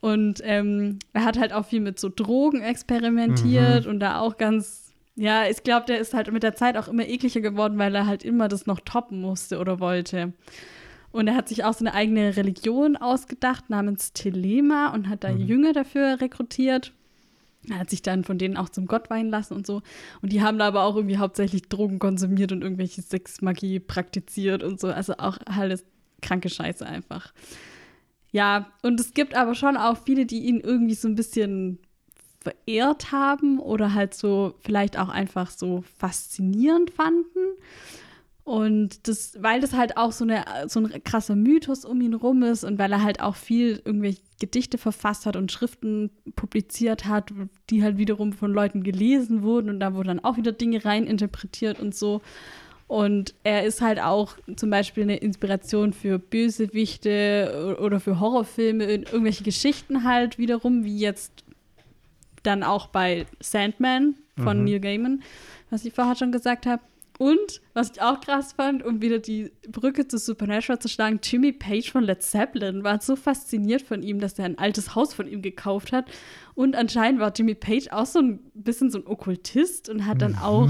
Und 0.00 0.40
ähm, 0.42 0.98
er 1.12 1.24
hat 1.24 1.38
halt 1.38 1.52
auch 1.52 1.66
viel 1.66 1.80
mit 1.80 2.00
so 2.00 2.08
Drogen 2.08 2.60
experimentiert 2.60 3.86
und 3.86 4.00
da 4.00 4.18
auch 4.18 4.36
ganz, 4.36 4.81
ja, 5.14 5.46
ich 5.48 5.62
glaube, 5.62 5.86
der 5.86 5.98
ist 5.98 6.14
halt 6.14 6.32
mit 6.32 6.42
der 6.42 6.54
Zeit 6.54 6.76
auch 6.76 6.88
immer 6.88 7.06
ekliger 7.06 7.40
geworden, 7.40 7.78
weil 7.78 7.94
er 7.94 8.06
halt 8.06 8.24
immer 8.24 8.48
das 8.48 8.66
noch 8.66 8.80
toppen 8.80 9.20
musste 9.20 9.58
oder 9.58 9.78
wollte. 9.80 10.32
Und 11.10 11.28
er 11.28 11.36
hat 11.36 11.48
sich 11.48 11.64
auch 11.64 11.74
so 11.74 11.84
eine 11.84 11.94
eigene 11.94 12.36
Religion 12.36 12.96
ausgedacht 12.96 13.68
namens 13.68 14.14
Telema 14.14 14.88
und 14.94 15.08
hat 15.08 15.24
da 15.24 15.30
Jünger 15.30 15.74
dafür 15.74 16.20
rekrutiert. 16.20 16.92
Er 17.68 17.78
hat 17.78 17.90
sich 17.90 18.02
dann 18.02 18.24
von 18.24 18.38
denen 18.38 18.56
auch 18.56 18.70
zum 18.70 18.86
Gott 18.86 19.10
weihen 19.10 19.28
lassen 19.28 19.54
und 19.54 19.66
so. 19.66 19.82
Und 20.22 20.32
die 20.32 20.42
haben 20.42 20.58
da 20.58 20.66
aber 20.66 20.82
auch 20.84 20.96
irgendwie 20.96 21.18
hauptsächlich 21.18 21.68
Drogen 21.68 21.98
konsumiert 21.98 22.50
und 22.50 22.62
irgendwelche 22.62 23.02
Sexmagie 23.02 23.78
praktiziert 23.78 24.64
und 24.64 24.80
so. 24.80 24.88
Also 24.88 25.14
auch 25.18 25.38
alles 25.44 25.84
kranke 26.22 26.48
Scheiße 26.48 26.84
einfach. 26.84 27.32
Ja, 28.32 28.72
und 28.82 28.98
es 28.98 29.12
gibt 29.12 29.36
aber 29.36 29.54
schon 29.54 29.76
auch 29.76 29.98
viele, 29.98 30.24
die 30.24 30.40
ihn 30.46 30.60
irgendwie 30.60 30.94
so 30.94 31.06
ein 31.06 31.14
bisschen 31.14 31.78
verehrt 32.42 33.12
haben 33.12 33.58
oder 33.58 33.94
halt 33.94 34.14
so 34.14 34.54
vielleicht 34.60 34.98
auch 34.98 35.08
einfach 35.08 35.50
so 35.50 35.82
faszinierend 35.98 36.90
fanden. 36.90 37.56
Und 38.44 39.06
das, 39.06 39.40
weil 39.40 39.60
das 39.60 39.72
halt 39.72 39.96
auch 39.96 40.10
so, 40.10 40.24
eine, 40.24 40.44
so 40.66 40.80
ein 40.80 41.04
krasser 41.04 41.36
Mythos 41.36 41.84
um 41.84 42.00
ihn 42.00 42.14
rum 42.14 42.42
ist 42.42 42.64
und 42.64 42.76
weil 42.76 42.90
er 42.90 43.02
halt 43.02 43.20
auch 43.20 43.36
viel 43.36 43.80
irgendwelche 43.84 44.20
Gedichte 44.40 44.78
verfasst 44.78 45.26
hat 45.26 45.36
und 45.36 45.52
Schriften 45.52 46.10
publiziert 46.34 47.04
hat, 47.04 47.32
die 47.70 47.84
halt 47.84 47.98
wiederum 47.98 48.32
von 48.32 48.52
Leuten 48.52 48.82
gelesen 48.82 49.42
wurden 49.42 49.70
und 49.70 49.78
da 49.78 49.94
wurden 49.94 50.08
dann 50.08 50.24
auch 50.24 50.36
wieder 50.36 50.50
Dinge 50.50 50.84
reininterpretiert 50.84 51.78
und 51.78 51.94
so. 51.94 52.20
Und 52.88 53.32
er 53.44 53.64
ist 53.64 53.80
halt 53.80 54.00
auch 54.00 54.36
zum 54.56 54.68
Beispiel 54.68 55.04
eine 55.04 55.16
Inspiration 55.16 55.92
für 55.92 56.18
Bösewichte 56.18 57.78
oder 57.80 58.00
für 58.00 58.18
Horrorfilme, 58.18 58.84
in 58.84 59.04
irgendwelche 59.04 59.44
Geschichten 59.44 60.04
halt 60.04 60.36
wiederum, 60.36 60.84
wie 60.84 60.98
jetzt 60.98 61.44
dann 62.42 62.62
auch 62.62 62.88
bei 62.88 63.26
Sandman 63.40 64.16
von 64.36 64.64
Neil 64.64 64.80
Gaiman, 64.80 65.22
was 65.70 65.84
ich 65.84 65.92
vorher 65.92 66.16
schon 66.16 66.32
gesagt 66.32 66.66
habe. 66.66 66.82
Und, 67.18 67.60
was 67.72 67.92
ich 67.92 68.02
auch 68.02 68.20
krass 68.20 68.54
fand, 68.54 68.82
um 68.82 69.00
wieder 69.00 69.18
die 69.18 69.52
Brücke 69.68 70.08
zu 70.08 70.18
Supernatural 70.18 70.80
zu 70.80 70.88
schlagen, 70.88 71.20
Jimmy 71.22 71.52
Page 71.52 71.92
von 71.92 72.02
Led 72.02 72.20
Zeppelin 72.22 72.82
war 72.82 73.00
so 73.00 73.14
fasziniert 73.16 73.82
von 73.82 74.02
ihm, 74.02 74.18
dass 74.18 74.38
er 74.38 74.46
ein 74.46 74.58
altes 74.58 74.96
Haus 74.96 75.14
von 75.14 75.28
ihm 75.28 75.40
gekauft 75.40 75.92
hat. 75.92 76.06
Und 76.54 76.74
anscheinend 76.74 77.20
war 77.20 77.32
Jimmy 77.32 77.54
Page 77.54 77.88
auch 77.92 78.06
so 78.06 78.18
ein 78.18 78.40
bisschen 78.54 78.90
so 78.90 78.98
ein 78.98 79.06
Okkultist 79.06 79.88
und 79.88 80.06
hat 80.06 80.20
dann 80.20 80.36
auch 80.36 80.68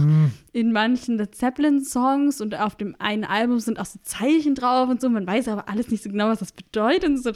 in 0.53 0.73
manchen 0.73 1.17
Led 1.17 1.35
Zeppelin-Songs 1.35 2.41
und 2.41 2.55
auf 2.55 2.77
dem 2.77 2.97
einen 2.99 3.25
Album 3.25 3.59
sind 3.59 3.79
auch 3.79 3.87
so 3.87 3.99
Zeichen 4.03 4.55
drauf 4.55 4.91
und 4.91 5.01
so. 5.01 5.09
Man 5.09 5.27
weiß 5.27 5.49
aber 5.49 5.69
alles 5.69 5.91
nicht 5.91 6.03
so 6.03 6.11
genau, 6.11 6.29
was 6.29 6.41
das 6.41 6.53
bedeutet. 6.53 7.05
Und 7.05 7.23
so. 7.23 7.33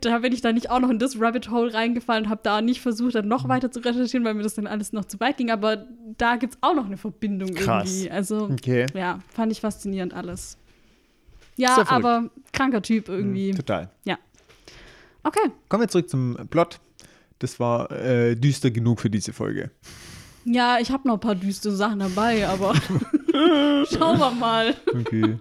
Da 0.00 0.18
bin 0.18 0.32
ich 0.32 0.40
dann 0.40 0.54
nicht 0.54 0.70
auch 0.70 0.78
noch 0.80 0.90
in 0.90 0.98
das 0.98 1.20
Rabbit 1.20 1.50
Hole 1.50 1.72
reingefallen 1.74 2.24
und 2.24 2.30
habe 2.30 2.40
da 2.44 2.60
nicht 2.60 2.80
versucht, 2.80 3.14
dann 3.14 3.28
noch 3.28 3.48
weiter 3.48 3.70
zu 3.70 3.80
recherchieren, 3.80 4.24
weil 4.24 4.34
mir 4.34 4.42
das 4.42 4.54
dann 4.54 4.66
alles 4.66 4.92
noch 4.92 5.04
zu 5.06 5.18
weit 5.20 5.36
ging. 5.38 5.50
Aber 5.50 5.86
da 6.18 6.36
gibt 6.36 6.54
es 6.54 6.58
auch 6.62 6.74
noch 6.74 6.86
eine 6.86 6.96
Verbindung 6.96 7.52
Krass. 7.54 7.90
irgendwie. 7.92 8.10
Also, 8.10 8.44
Okay. 8.52 8.86
ja, 8.94 9.18
fand 9.28 9.50
ich 9.52 9.60
faszinierend 9.60 10.14
alles. 10.14 10.56
Ja, 11.56 11.84
aber 11.88 12.30
kranker 12.52 12.80
Typ 12.82 13.08
irgendwie. 13.08 13.50
Total. 13.52 13.90
Ja. 14.04 14.18
Okay. 15.24 15.50
Kommen 15.68 15.82
wir 15.82 15.88
zurück 15.88 16.08
zum 16.08 16.36
Plot. 16.50 16.80
Das 17.38 17.58
war 17.60 17.90
äh, 17.90 18.34
düster 18.36 18.70
genug 18.70 19.00
für 19.00 19.10
diese 19.10 19.32
Folge. 19.32 19.70
Ja, 20.44 20.78
ich 20.80 20.90
habe 20.90 21.06
noch 21.06 21.14
ein 21.14 21.20
paar 21.20 21.34
düstere 21.34 21.74
Sachen 21.74 21.98
dabei, 22.00 22.46
aber 22.48 22.74
schauen 23.90 24.18
wir 24.18 24.30
mal. 24.32 24.74
Okay. 24.92 25.36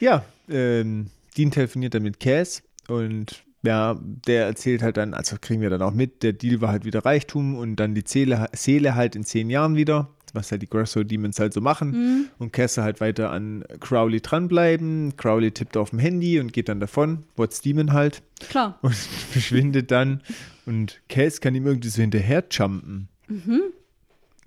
ja, 0.00 0.24
ähm, 0.48 1.06
Dean 1.36 1.50
telefoniert 1.50 1.94
dann 1.94 2.02
mit 2.02 2.18
Cass 2.20 2.62
und 2.88 3.42
ja, 3.62 3.98
der 4.02 4.46
erzählt 4.46 4.82
halt 4.82 4.96
dann, 4.96 5.14
also 5.14 5.36
kriegen 5.40 5.60
wir 5.60 5.70
dann 5.70 5.82
auch 5.82 5.92
mit, 5.92 6.22
der 6.22 6.32
Deal 6.32 6.60
war 6.60 6.70
halt 6.70 6.84
wieder 6.84 7.04
Reichtum 7.04 7.56
und 7.56 7.76
dann 7.76 7.94
die 7.94 8.04
Seele, 8.06 8.48
Seele 8.52 8.94
halt 8.94 9.16
in 9.16 9.24
zehn 9.24 9.50
Jahren 9.50 9.74
wieder, 9.74 10.10
was 10.32 10.50
halt 10.52 10.62
die 10.62 10.68
Grasso 10.68 11.02
Demons 11.02 11.40
halt 11.40 11.52
so 11.52 11.60
machen. 11.60 12.30
Und 12.38 12.52
Cass 12.52 12.78
halt 12.78 13.00
weiter 13.00 13.30
an 13.30 13.64
Crowley 13.80 14.20
dranbleiben. 14.20 15.16
Crowley 15.16 15.50
tippt 15.50 15.76
auf 15.76 15.90
dem 15.90 15.98
Handy 15.98 16.38
und 16.38 16.52
geht 16.52 16.68
dann 16.68 16.80
davon. 16.80 17.24
What's 17.36 17.60
Demon 17.60 17.92
halt. 17.92 18.22
Klar. 18.48 18.78
und 18.82 18.94
verschwindet 18.94 19.90
dann. 19.90 20.22
Und 20.66 21.00
Cass 21.08 21.40
kann 21.40 21.54
ihm 21.54 21.66
irgendwie 21.66 21.88
so 21.88 22.00
hinterher 22.00 22.44
jumpen. 22.50 23.08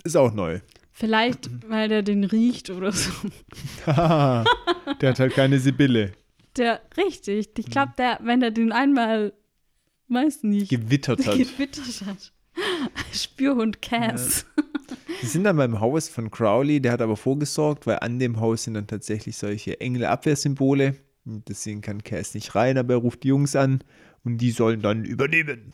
Ist 0.04 0.16
auch 0.16 0.34
neu. 0.34 0.60
Vielleicht, 0.92 1.50
weil 1.68 1.90
der 1.90 2.04
den 2.04 2.24
riecht 2.24 2.70
oder 2.70 2.92
so. 2.92 3.12
Der 3.88 5.10
hat 5.10 5.20
halt 5.20 5.34
keine 5.34 5.58
Sibylle. 5.60 6.12
Der, 6.58 6.82
richtig. 6.98 7.50
Ich 7.58 7.66
glaube, 7.68 7.94
der, 7.98 8.20
wenn 8.22 8.40
der 8.40 8.52
den 8.52 8.72
einmal, 8.72 9.34
weiß 10.10 10.44
nicht, 10.44 10.70
Gewittert 10.70 11.26
hat. 11.26 11.38
gewittert 11.38 12.04
hat. 12.06 12.34
Spürhund 13.14 13.82
Cass. 13.82 14.46
Sie 15.22 15.28
sind 15.28 15.46
dann 15.46 15.56
beim 15.58 15.80
Haus 15.80 16.10
von 16.10 16.30
Crowley, 16.30 16.82
der 16.82 16.92
hat 16.92 17.02
aber 17.02 17.16
vorgesorgt, 17.16 17.88
weil 17.88 18.00
an 18.00 18.20
dem 18.20 18.40
Haus 18.40 18.64
sind 18.64 18.74
dann 18.74 18.88
tatsächlich 18.88 19.38
solche 19.38 19.80
Engel-Abwehrsymbole. 19.80 20.96
Und 21.26 21.48
Deswegen 21.48 21.82
kann 21.82 22.04
Cass 22.04 22.34
nicht 22.34 22.56
rein, 22.56 22.78
aber 22.78 22.96
er 22.96 23.00
ruft 23.00 23.24
die 23.24 23.30
Jungs 23.30 23.56
an 23.56 23.84
und 24.24 24.38
die 24.40 24.52
sollen 24.52 24.82
dann 24.82 25.06
übernehmen. 25.06 25.74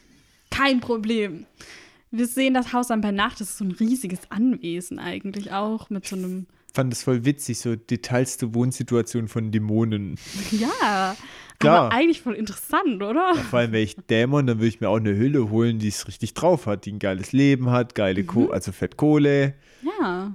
Kein 0.52 0.80
Problem. 0.80 1.46
Wir 2.12 2.28
sehen 2.28 2.54
das 2.54 2.74
Haus 2.74 2.88
dann 2.88 3.02
bei 3.02 3.12
Nacht. 3.12 3.42
Das 3.42 3.50
ist 3.50 3.58
so 3.58 3.66
ein 3.66 3.72
riesiges 3.72 4.20
Anwesen 4.30 5.00
eigentlich 5.00 5.52
auch 5.52 5.90
mit 5.90 6.06
so 6.06 6.16
einem. 6.16 6.48
Fand 6.74 6.92
das 6.94 7.04
voll 7.04 7.26
witzig, 7.26 7.60
so 7.60 7.76
Details 7.76 8.38
zur 8.38 8.54
Wohnsituation 8.54 9.28
von 9.28 9.52
Dämonen. 9.52 10.16
Ja. 10.52 11.16
Klar. 11.60 11.86
Aber 11.86 11.92
eigentlich 11.96 12.22
voll 12.22 12.36
interessant, 12.36 13.02
oder? 13.02 13.34
Vor 13.50 13.58
allem 13.60 13.72
wäre 13.72 13.82
ich 13.82 13.96
Dämon, 13.96 14.46
dann 14.46 14.58
würde 14.60 14.68
ich 14.68 14.80
mir 14.80 14.90
auch 14.90 14.98
eine 14.98 15.16
Hülle 15.18 15.50
holen, 15.50 15.80
die 15.80 15.88
es 15.88 16.08
richtig 16.08 16.36
drauf 16.36 16.68
hat, 16.68 16.86
die 16.86 16.92
ein 16.92 17.00
geiles 17.00 17.32
Leben 17.32 17.72
hat, 17.72 17.96
geile 17.96 18.24
Ko 18.26 18.50
also 18.52 18.72
Fettkohle, 18.72 19.56
Ja. 19.82 20.34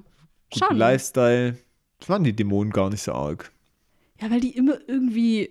guten 0.51 0.65
Schon. 0.67 0.77
Lifestyle. 0.77 1.59
Das 2.01 2.09
waren 2.09 2.25
die 2.25 2.33
Dämonen 2.35 2.73
gar 2.73 2.91
nicht 2.91 3.03
so 3.03 3.13
arg. 3.13 3.53
Ja, 4.21 4.31
weil 4.33 4.41
die 4.41 4.57
immer 4.57 4.79
irgendwie 4.89 5.51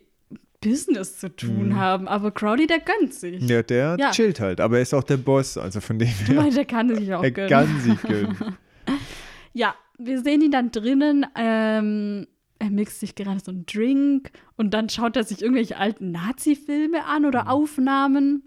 Business 0.60 1.17
zu 1.20 1.34
tun 1.34 1.78
haben. 1.78 2.08
Aber 2.10 2.32
Crowley, 2.32 2.67
der 2.67 2.80
gönnt 2.82 3.13
sich. 3.13 3.41
Mhm. 3.41 3.48
Ja, 3.48 3.63
der 3.63 3.96
Ja. 3.98 4.12
chillt 4.12 4.41
halt, 4.41 4.60
aber 4.60 4.76
er 4.76 4.82
ist 4.82 4.94
auch 4.94 5.04
der 5.06 5.17
Boss, 5.17 5.58
also 5.58 5.80
von 5.80 5.98
dem 6.00 6.08
Ich 6.22 6.28
her, 6.28 6.36
meine, 6.36 6.54
der 6.54 6.65
kann 6.65 6.94
sich 6.94 7.13
auch 7.13 7.24
er 7.24 7.32
gönnen. 7.32 7.50
kann 7.50 7.80
sich 7.80 8.02
gönnen. 8.02 8.38
Ja, 9.54 9.76
wir 10.06 10.22
sehen 10.22 10.42
ihn 10.42 10.52
dann 10.52 10.72
drinnen. 10.72 11.26
Ähm, 11.36 12.28
er 12.60 12.70
mixt 12.70 13.00
sich 13.00 13.16
gerade 13.16 13.40
so 13.44 13.52
einen 13.52 13.66
Drink 13.66 14.32
und 14.56 14.74
dann 14.74 14.88
schaut 14.90 15.16
er 15.16 15.24
sich 15.24 15.42
irgendwelche 15.42 15.78
alten 15.78 16.12
Nazi-Filme 16.12 17.06
an 17.06 17.24
Mhm. 17.24 17.28
oder 17.28 17.50
Aufnahmen. 17.50 18.44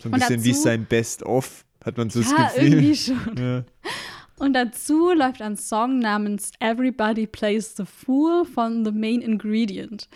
So 0.00 0.08
ein 0.08 0.14
Und 0.14 0.20
bisschen 0.20 0.44
wie 0.44 0.50
dazu- 0.50 0.62
sein 0.62 0.86
Best-of, 0.86 1.64
hat 1.84 1.96
man 1.96 2.10
so 2.10 2.20
das 2.20 2.30
ja, 2.30 2.44
Gefühl. 2.48 2.62
irgendwie 2.64 2.94
schon. 2.96 3.36
Ja. 3.38 3.64
Und 4.36 4.52
dazu 4.54 5.12
läuft 5.12 5.40
ein 5.42 5.56
Song 5.56 6.00
namens 6.00 6.50
Everybody 6.58 7.26
Plays 7.28 7.76
the 7.76 7.84
Fool 7.84 8.44
von 8.44 8.84
The 8.84 8.90
Main 8.90 9.20
Ingredient. 9.20 10.08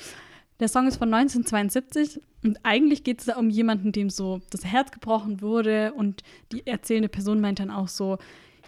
Der 0.59 0.67
Song 0.69 0.89
ist 0.89 0.97
von 0.97 1.13
1972 1.15 2.21
und 2.45 2.59
eigentlich 2.65 3.05
geht 3.05 3.21
es 3.21 3.27
da 3.27 3.37
um 3.37 3.49
jemanden, 3.49 3.93
dem 3.93 4.11
so 4.11 4.41
das 4.51 4.65
Herz 4.65 4.91
gebrochen 4.91 5.41
wurde 5.41 5.93
und 5.95 6.25
die 6.53 6.67
erzählende 6.67 7.09
Person 7.09 7.41
meint 7.41 7.61
dann 7.61 7.71
auch 7.71 7.87
so, 7.87 8.19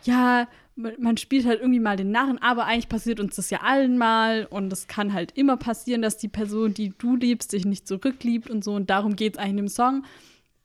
ja, 0.05 0.47
man 0.99 1.17
spielt 1.17 1.47
halt 1.47 1.61
irgendwie 1.61 1.81
mal 1.81 1.97
den 1.97 2.11
Narren, 2.11 2.39
aber 2.39 2.67
eigentlich 2.67 2.89
passiert 2.89 3.21
uns 3.21 3.37
das 3.37 3.51
ja 3.51 3.61
allen 3.63 3.99
mal 3.99 4.47
und 4.51 4.73
es 4.73 4.87
kann 4.87 5.13
halt 5.13 5.33
immer 5.37 5.57
passieren, 5.57 6.03
dass 6.03 6.17
die 6.17 6.29
Person, 6.29 6.75
die 6.75 6.93
du 6.97 7.17
liebst, 7.17 7.53
dich 7.53 7.65
nicht 7.65 7.87
zurückliebt 7.87 8.51
und 8.51 8.65
so 8.65 8.75
und 8.75 8.91
darum 8.91 9.17
geht 9.17 9.35
es 9.35 9.39
eigentlich 9.39 9.51
in 9.51 9.57
dem 9.57 9.69
Song. 9.69 10.05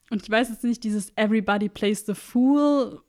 Und 0.09 0.23
ich 0.23 0.29
weiß 0.29 0.49
jetzt 0.49 0.63
nicht, 0.63 0.83
dieses 0.83 1.11
Everybody 1.15 1.69
Plays 1.69 2.05
the 2.05 2.13
Fool, 2.13 3.01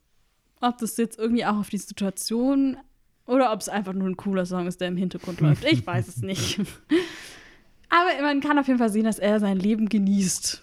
ob 0.61 0.79
das 0.79 0.97
jetzt 0.97 1.19
irgendwie 1.19 1.45
auch 1.45 1.57
auf 1.57 1.69
die 1.69 1.79
Situation 1.79 2.79
oder 3.27 3.53
ob 3.53 3.61
es 3.61 3.69
einfach 3.69 3.92
nur 3.92 4.09
ein 4.09 4.16
cooler 4.16 4.47
Song 4.47 4.66
ist, 4.66 4.81
der 4.81 4.88
im 4.88 4.97
Hintergrund 4.97 5.40
läuft. 5.40 5.64
Ich 5.64 5.87
weiß 5.87 6.09
es 6.09 6.19
nicht. 6.19 6.61
Aber 7.88 8.23
man 8.23 8.40
kann 8.40 8.59
auf 8.59 8.66
jeden 8.66 8.79
Fall 8.79 8.90
sehen, 8.90 9.05
dass 9.05 9.19
er 9.19 9.40
sein 9.40 9.59
Leben 9.59 9.88
genießt. 9.88 10.62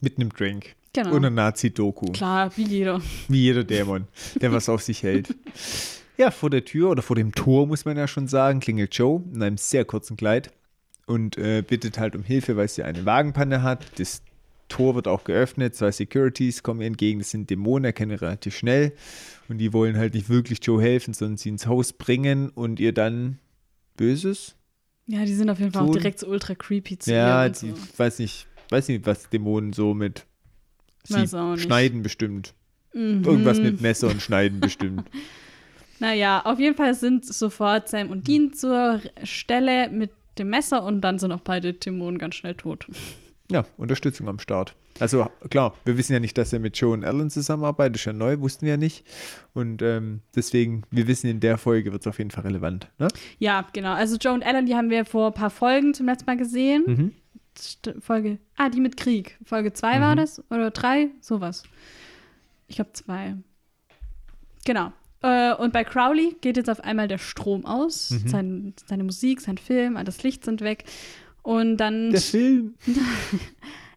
Mit 0.00 0.18
einem 0.18 0.30
Drink. 0.30 0.76
Genau. 0.92 1.10
Und 1.10 1.16
einer 1.18 1.30
Nazi-Doku. 1.30 2.12
Klar, 2.12 2.50
wie 2.56 2.64
jeder. 2.64 3.00
Wie 3.28 3.42
jeder 3.42 3.64
Dämon, 3.64 4.08
der 4.40 4.52
was 4.52 4.68
auf 4.68 4.82
sich 4.82 5.02
hält. 5.02 5.34
Ja, 6.16 6.30
vor 6.30 6.50
der 6.50 6.64
Tür 6.64 6.90
oder 6.90 7.02
vor 7.02 7.16
dem 7.16 7.32
Tor, 7.32 7.66
muss 7.66 7.84
man 7.84 7.96
ja 7.96 8.08
schon 8.08 8.26
sagen, 8.28 8.60
klingelt 8.60 8.94
Joe 8.94 9.22
in 9.32 9.42
einem 9.42 9.56
sehr 9.56 9.84
kurzen 9.84 10.16
Kleid 10.16 10.52
und 11.06 11.38
äh, 11.38 11.62
bittet 11.66 11.98
halt 11.98 12.14
um 12.16 12.22
Hilfe, 12.24 12.56
weil 12.56 12.68
sie 12.68 12.82
eine 12.82 13.06
Wagenpanne 13.06 13.62
hat. 13.62 13.86
Das 13.98 14.22
Tor 14.68 14.94
wird 14.94 15.08
auch 15.08 15.24
geöffnet, 15.24 15.74
zwei 15.74 15.90
Securities 15.92 16.62
kommen 16.62 16.80
ihr 16.80 16.86
entgegen, 16.88 17.20
das 17.20 17.30
sind 17.30 17.50
Dämonen, 17.50 17.84
erkennen 17.86 18.16
relativ 18.16 18.56
schnell 18.56 18.92
und 19.48 19.58
die 19.58 19.72
wollen 19.72 19.96
halt 19.96 20.14
nicht 20.14 20.28
wirklich 20.28 20.58
Joe 20.62 20.80
helfen, 20.82 21.14
sondern 21.14 21.36
sie 21.38 21.48
ins 21.48 21.66
Haus 21.66 21.92
bringen 21.92 22.50
und 22.50 22.78
ihr 22.80 22.92
dann 22.92 23.38
Böses? 23.96 24.56
Ja, 25.06 25.24
die 25.24 25.34
sind 25.34 25.50
auf 25.50 25.58
jeden 25.58 25.72
Fall 25.72 25.82
auch 25.82 25.86
Tun. 25.86 25.96
direkt 25.96 26.20
so 26.20 26.28
ultra 26.28 26.54
creepy 26.54 26.98
zu 26.98 27.12
Ja, 27.12 27.46
ihr. 27.46 27.50
Die, 27.50 27.70
so. 27.70 27.76
weiß 27.96 28.18
nicht, 28.20 28.46
weiß 28.68 28.88
nicht, 28.88 29.06
was 29.06 29.28
Dämonen 29.28 29.72
so 29.72 29.92
mit 29.94 30.26
sie 31.04 31.26
schneiden 31.58 32.02
bestimmt. 32.02 32.54
Mhm. 32.92 33.24
Irgendwas 33.24 33.58
mit 33.60 33.80
Messer 33.80 34.08
und 34.08 34.20
Schneiden 34.22 34.60
bestimmt. 34.60 35.04
Naja, 36.00 36.40
auf 36.46 36.58
jeden 36.58 36.76
Fall 36.76 36.94
sind 36.94 37.26
sofort 37.26 37.90
Sam 37.90 38.08
und 38.08 38.26
Dean 38.26 38.54
zur 38.54 39.02
Stelle 39.22 39.90
mit 39.90 40.10
dem 40.38 40.48
Messer 40.48 40.82
und 40.82 41.02
dann 41.02 41.18
sind 41.18 41.30
auch 41.30 41.42
beide 41.42 41.74
Dämonen 41.74 42.18
ganz 42.18 42.36
schnell 42.36 42.54
tot. 42.54 42.86
Ja, 43.50 43.66
Unterstützung 43.76 44.26
am 44.26 44.38
Start. 44.38 44.74
Also 44.98 45.28
klar, 45.50 45.74
wir 45.84 45.96
wissen 45.96 46.12
ja 46.12 46.20
nicht, 46.20 46.36
dass 46.38 46.52
er 46.52 46.58
mit 46.58 46.76
Joe 46.76 46.92
und 46.92 47.04
Alan 47.04 47.30
zusammenarbeitet, 47.30 47.96
ist 47.96 48.04
ja 48.04 48.12
neu, 48.12 48.38
wussten 48.40 48.66
wir 48.66 48.72
ja 48.72 48.76
nicht. 48.76 49.04
Und 49.54 49.82
ähm, 49.82 50.20
deswegen, 50.34 50.82
wir 50.90 51.06
wissen, 51.06 51.28
in 51.28 51.40
der 51.40 51.58
Folge 51.58 51.92
wird 51.92 52.02
es 52.02 52.06
auf 52.06 52.18
jeden 52.18 52.30
Fall 52.30 52.44
relevant. 52.44 52.88
Ne? 52.98 53.08
Ja, 53.38 53.66
genau. 53.72 53.92
Also 53.92 54.16
Joe 54.16 54.34
und 54.34 54.44
Alan, 54.44 54.66
die 54.66 54.74
haben 54.74 54.90
wir 54.90 55.04
vor 55.04 55.28
ein 55.28 55.34
paar 55.34 55.50
Folgen 55.50 55.94
zum 55.94 56.06
letzten 56.06 56.26
Mal 56.26 56.36
gesehen. 56.36 56.84
Mhm. 56.86 57.12
Folge, 58.00 58.38
ah, 58.56 58.68
die 58.68 58.80
mit 58.80 58.96
Krieg. 58.96 59.38
Folge 59.44 59.72
2 59.72 60.00
war 60.00 60.16
das 60.16 60.42
oder 60.50 60.70
3, 60.70 61.10
sowas. 61.20 61.62
Ich 62.68 62.76
glaube 62.76 62.92
2. 62.92 63.36
Genau. 64.64 64.92
Äh, 65.22 65.54
und 65.54 65.72
bei 65.72 65.84
Crowley 65.84 66.36
geht 66.40 66.56
jetzt 66.56 66.70
auf 66.70 66.80
einmal 66.80 67.08
der 67.08 67.18
Strom 67.18 67.66
aus. 67.66 68.10
Mhm. 68.10 68.28
Sein, 68.28 68.74
seine 68.86 69.04
Musik, 69.04 69.40
sein 69.40 69.58
Film, 69.58 69.96
all 69.96 70.04
das 70.04 70.22
Licht 70.22 70.44
sind 70.44 70.60
weg. 70.60 70.84
Und 71.42 71.78
dann 71.78 72.10
Der 72.10 72.20
Film. 72.20 72.74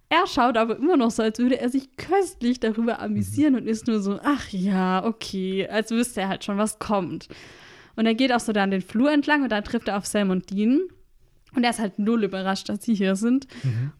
Er 0.09 0.27
schaut 0.27 0.57
aber 0.57 0.77
immer 0.77 0.95
noch 0.95 1.09
so, 1.09 1.23
als 1.23 1.39
würde 1.39 1.59
er 1.59 1.69
sich 1.69 1.97
köstlich 1.97 2.59
darüber 2.59 2.99
amüsieren 2.99 3.55
und 3.55 3.65
ist 3.65 3.87
nur 3.87 3.99
so, 3.99 4.19
ach 4.23 4.47
ja, 4.49 5.03
okay, 5.03 5.67
als 5.67 5.89
wüsste 5.89 6.21
er 6.21 6.27
halt 6.27 6.43
schon, 6.43 6.59
was 6.59 6.77
kommt. 6.77 7.29
Und 7.95 8.05
er 8.05 8.13
geht 8.13 8.31
auch 8.31 8.39
so 8.39 8.53
dann 8.53 8.69
den 8.69 8.83
Flur 8.83 9.11
entlang 9.11 9.41
und 9.41 9.51
da 9.51 9.61
trifft 9.61 9.87
er 9.87 9.97
auf 9.97 10.05
Sam 10.05 10.29
und 10.29 10.51
Dean. 10.51 10.81
Und 11.55 11.63
er 11.63 11.69
ist 11.69 11.79
halt 11.79 11.99
null 11.99 12.23
überrascht, 12.23 12.69
dass 12.69 12.83
sie 12.83 12.95
hier 12.95 13.15
sind. 13.15 13.47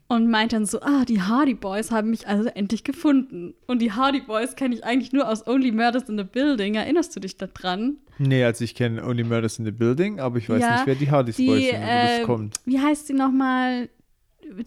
Und 0.08 0.30
meint 0.30 0.52
dann 0.52 0.66
so, 0.66 0.80
ah, 0.80 1.04
die 1.04 1.22
Hardy 1.22 1.54
Boys 1.54 1.90
haben 1.90 2.10
mich 2.10 2.26
also 2.26 2.48
endlich 2.48 2.84
gefunden. 2.84 3.54
Und 3.66 3.80
die 3.80 3.92
Hardy 3.92 4.20
Boys 4.20 4.56
kenne 4.56 4.74
ich 4.74 4.84
eigentlich 4.84 5.12
nur 5.12 5.28
aus 5.28 5.46
Only 5.46 5.70
Murders 5.72 6.08
in 6.08 6.18
the 6.18 6.24
Building. 6.24 6.74
Erinnerst 6.74 7.14
du 7.14 7.20
dich 7.20 7.36
da 7.36 7.46
dran? 7.46 7.96
Nee, 8.18 8.44
also 8.44 8.64
ich 8.64 8.74
kenne 8.74 9.04
Only 9.04 9.24
Murders 9.24 9.58
in 9.58 9.64
the 9.64 9.70
Building, 9.72 10.20
aber 10.20 10.38
ich 10.38 10.48
weiß 10.48 10.60
Ja, 10.60 10.76
nicht, 10.76 10.86
wer 10.86 10.94
die 10.94 11.10
Hardys 11.10 11.36
die, 11.36 11.46
Boys 11.46 11.64
sind, 11.64 11.74
wo 11.76 11.80
das 11.80 12.18
äh, 12.18 12.22
kommt. 12.22 12.60
Wie 12.64 12.80
heißt 12.80 13.06
sie 13.06 13.14
nochmal, 13.14 13.88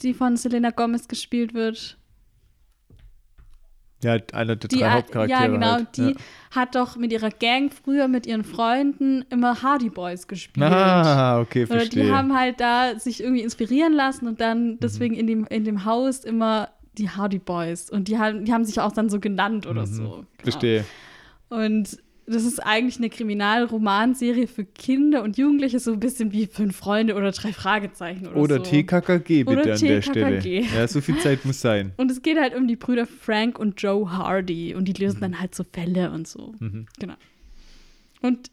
die 0.01 0.13
von 0.13 0.37
Selena 0.37 0.71
Gomez 0.71 1.07
gespielt 1.07 1.53
wird? 1.53 1.97
Ja, 4.03 4.17
einer 4.33 4.55
der 4.55 4.67
Die, 4.69 4.77
drei 4.77 4.91
Hauptcharaktere. 4.91 5.41
ja, 5.41 5.47
genau, 5.47 5.71
halt. 5.71 5.97
die 5.97 6.01
Ja. 6.11 6.15
hat 6.51 6.75
doch 6.75 6.97
mit 6.97 7.11
ihrer 7.11 7.31
Gang 7.31 7.73
früher 7.73 8.07
mit 8.07 8.27
ihren 8.27 8.43
Freunden 8.43 9.25
immer 9.31 9.63
Hardy 9.63 9.89
Boys 9.89 10.27
gespielt. 10.27 10.65
Ah, 10.67 11.39
okay, 11.39 11.63
Oder 11.65 11.77
verstehe. 11.79 12.03
die 12.05 12.11
haben 12.11 12.37
halt 12.37 12.59
da 12.59 12.99
sich 12.99 13.21
irgendwie 13.23 13.41
inspirieren 13.41 13.93
lassen 13.93 14.27
und 14.27 14.39
dann 14.39 14.77
deswegen 14.79 15.15
in, 15.15 15.25
dem, 15.25 15.45
in 15.47 15.63
dem 15.63 15.83
Haus 15.85 16.23
immer 16.23 16.69
die 16.99 17.09
Hardy 17.09 17.39
Boys. 17.39 17.89
Und 17.89 18.07
die 18.07 18.17
haben, 18.19 18.45
die 18.45 18.53
haben 18.53 18.65
sich 18.65 18.79
auch 18.79 18.91
dann 18.91 19.09
so 19.09 19.19
genannt 19.19 19.65
oder 19.65 19.87
so. 19.87 20.03
Genau. 20.03 20.23
Verstehe. 20.43 20.85
Und 21.49 21.97
das 22.27 22.43
ist 22.43 22.59
eigentlich 22.59 22.97
eine 22.97 23.09
Kriminalromanserie 23.09 24.47
für 24.47 24.65
Kinder 24.65 25.23
und 25.23 25.37
Jugendliche, 25.37 25.79
so 25.79 25.93
ein 25.93 25.99
bisschen 25.99 26.31
wie 26.33 26.45
Fünf 26.45 26.75
Freunde 26.75 27.15
oder 27.15 27.31
Drei 27.31 27.53
Fragezeichen 27.53 28.27
oder, 28.27 28.35
Oder 28.37 28.55
so. 28.57 28.63
TKKG 28.63 29.43
bitte 29.45 29.61
Oder 29.61 29.73
an 29.73 29.79
der 29.79 30.01
TKKG. 30.01 30.01
Stelle. 30.01 30.61
Ja, 30.75 30.87
so 30.87 31.01
viel 31.01 31.17
Zeit 31.19 31.45
muss 31.45 31.61
sein. 31.61 31.93
Und 31.97 32.11
es 32.11 32.21
geht 32.21 32.37
halt 32.37 32.53
um 32.55 32.67
die 32.67 32.75
Brüder 32.75 33.07
Frank 33.07 33.57
und 33.57 33.81
Joe 33.81 34.11
Hardy 34.11 34.75
und 34.75 34.85
die 34.85 34.93
Mhm. 34.93 35.05
lösen 35.05 35.21
dann 35.21 35.39
halt 35.39 35.55
so 35.55 35.63
Fälle 35.63 36.11
und 36.11 36.27
so. 36.27 36.53
Genau. 36.99 37.15
Und 38.21 38.51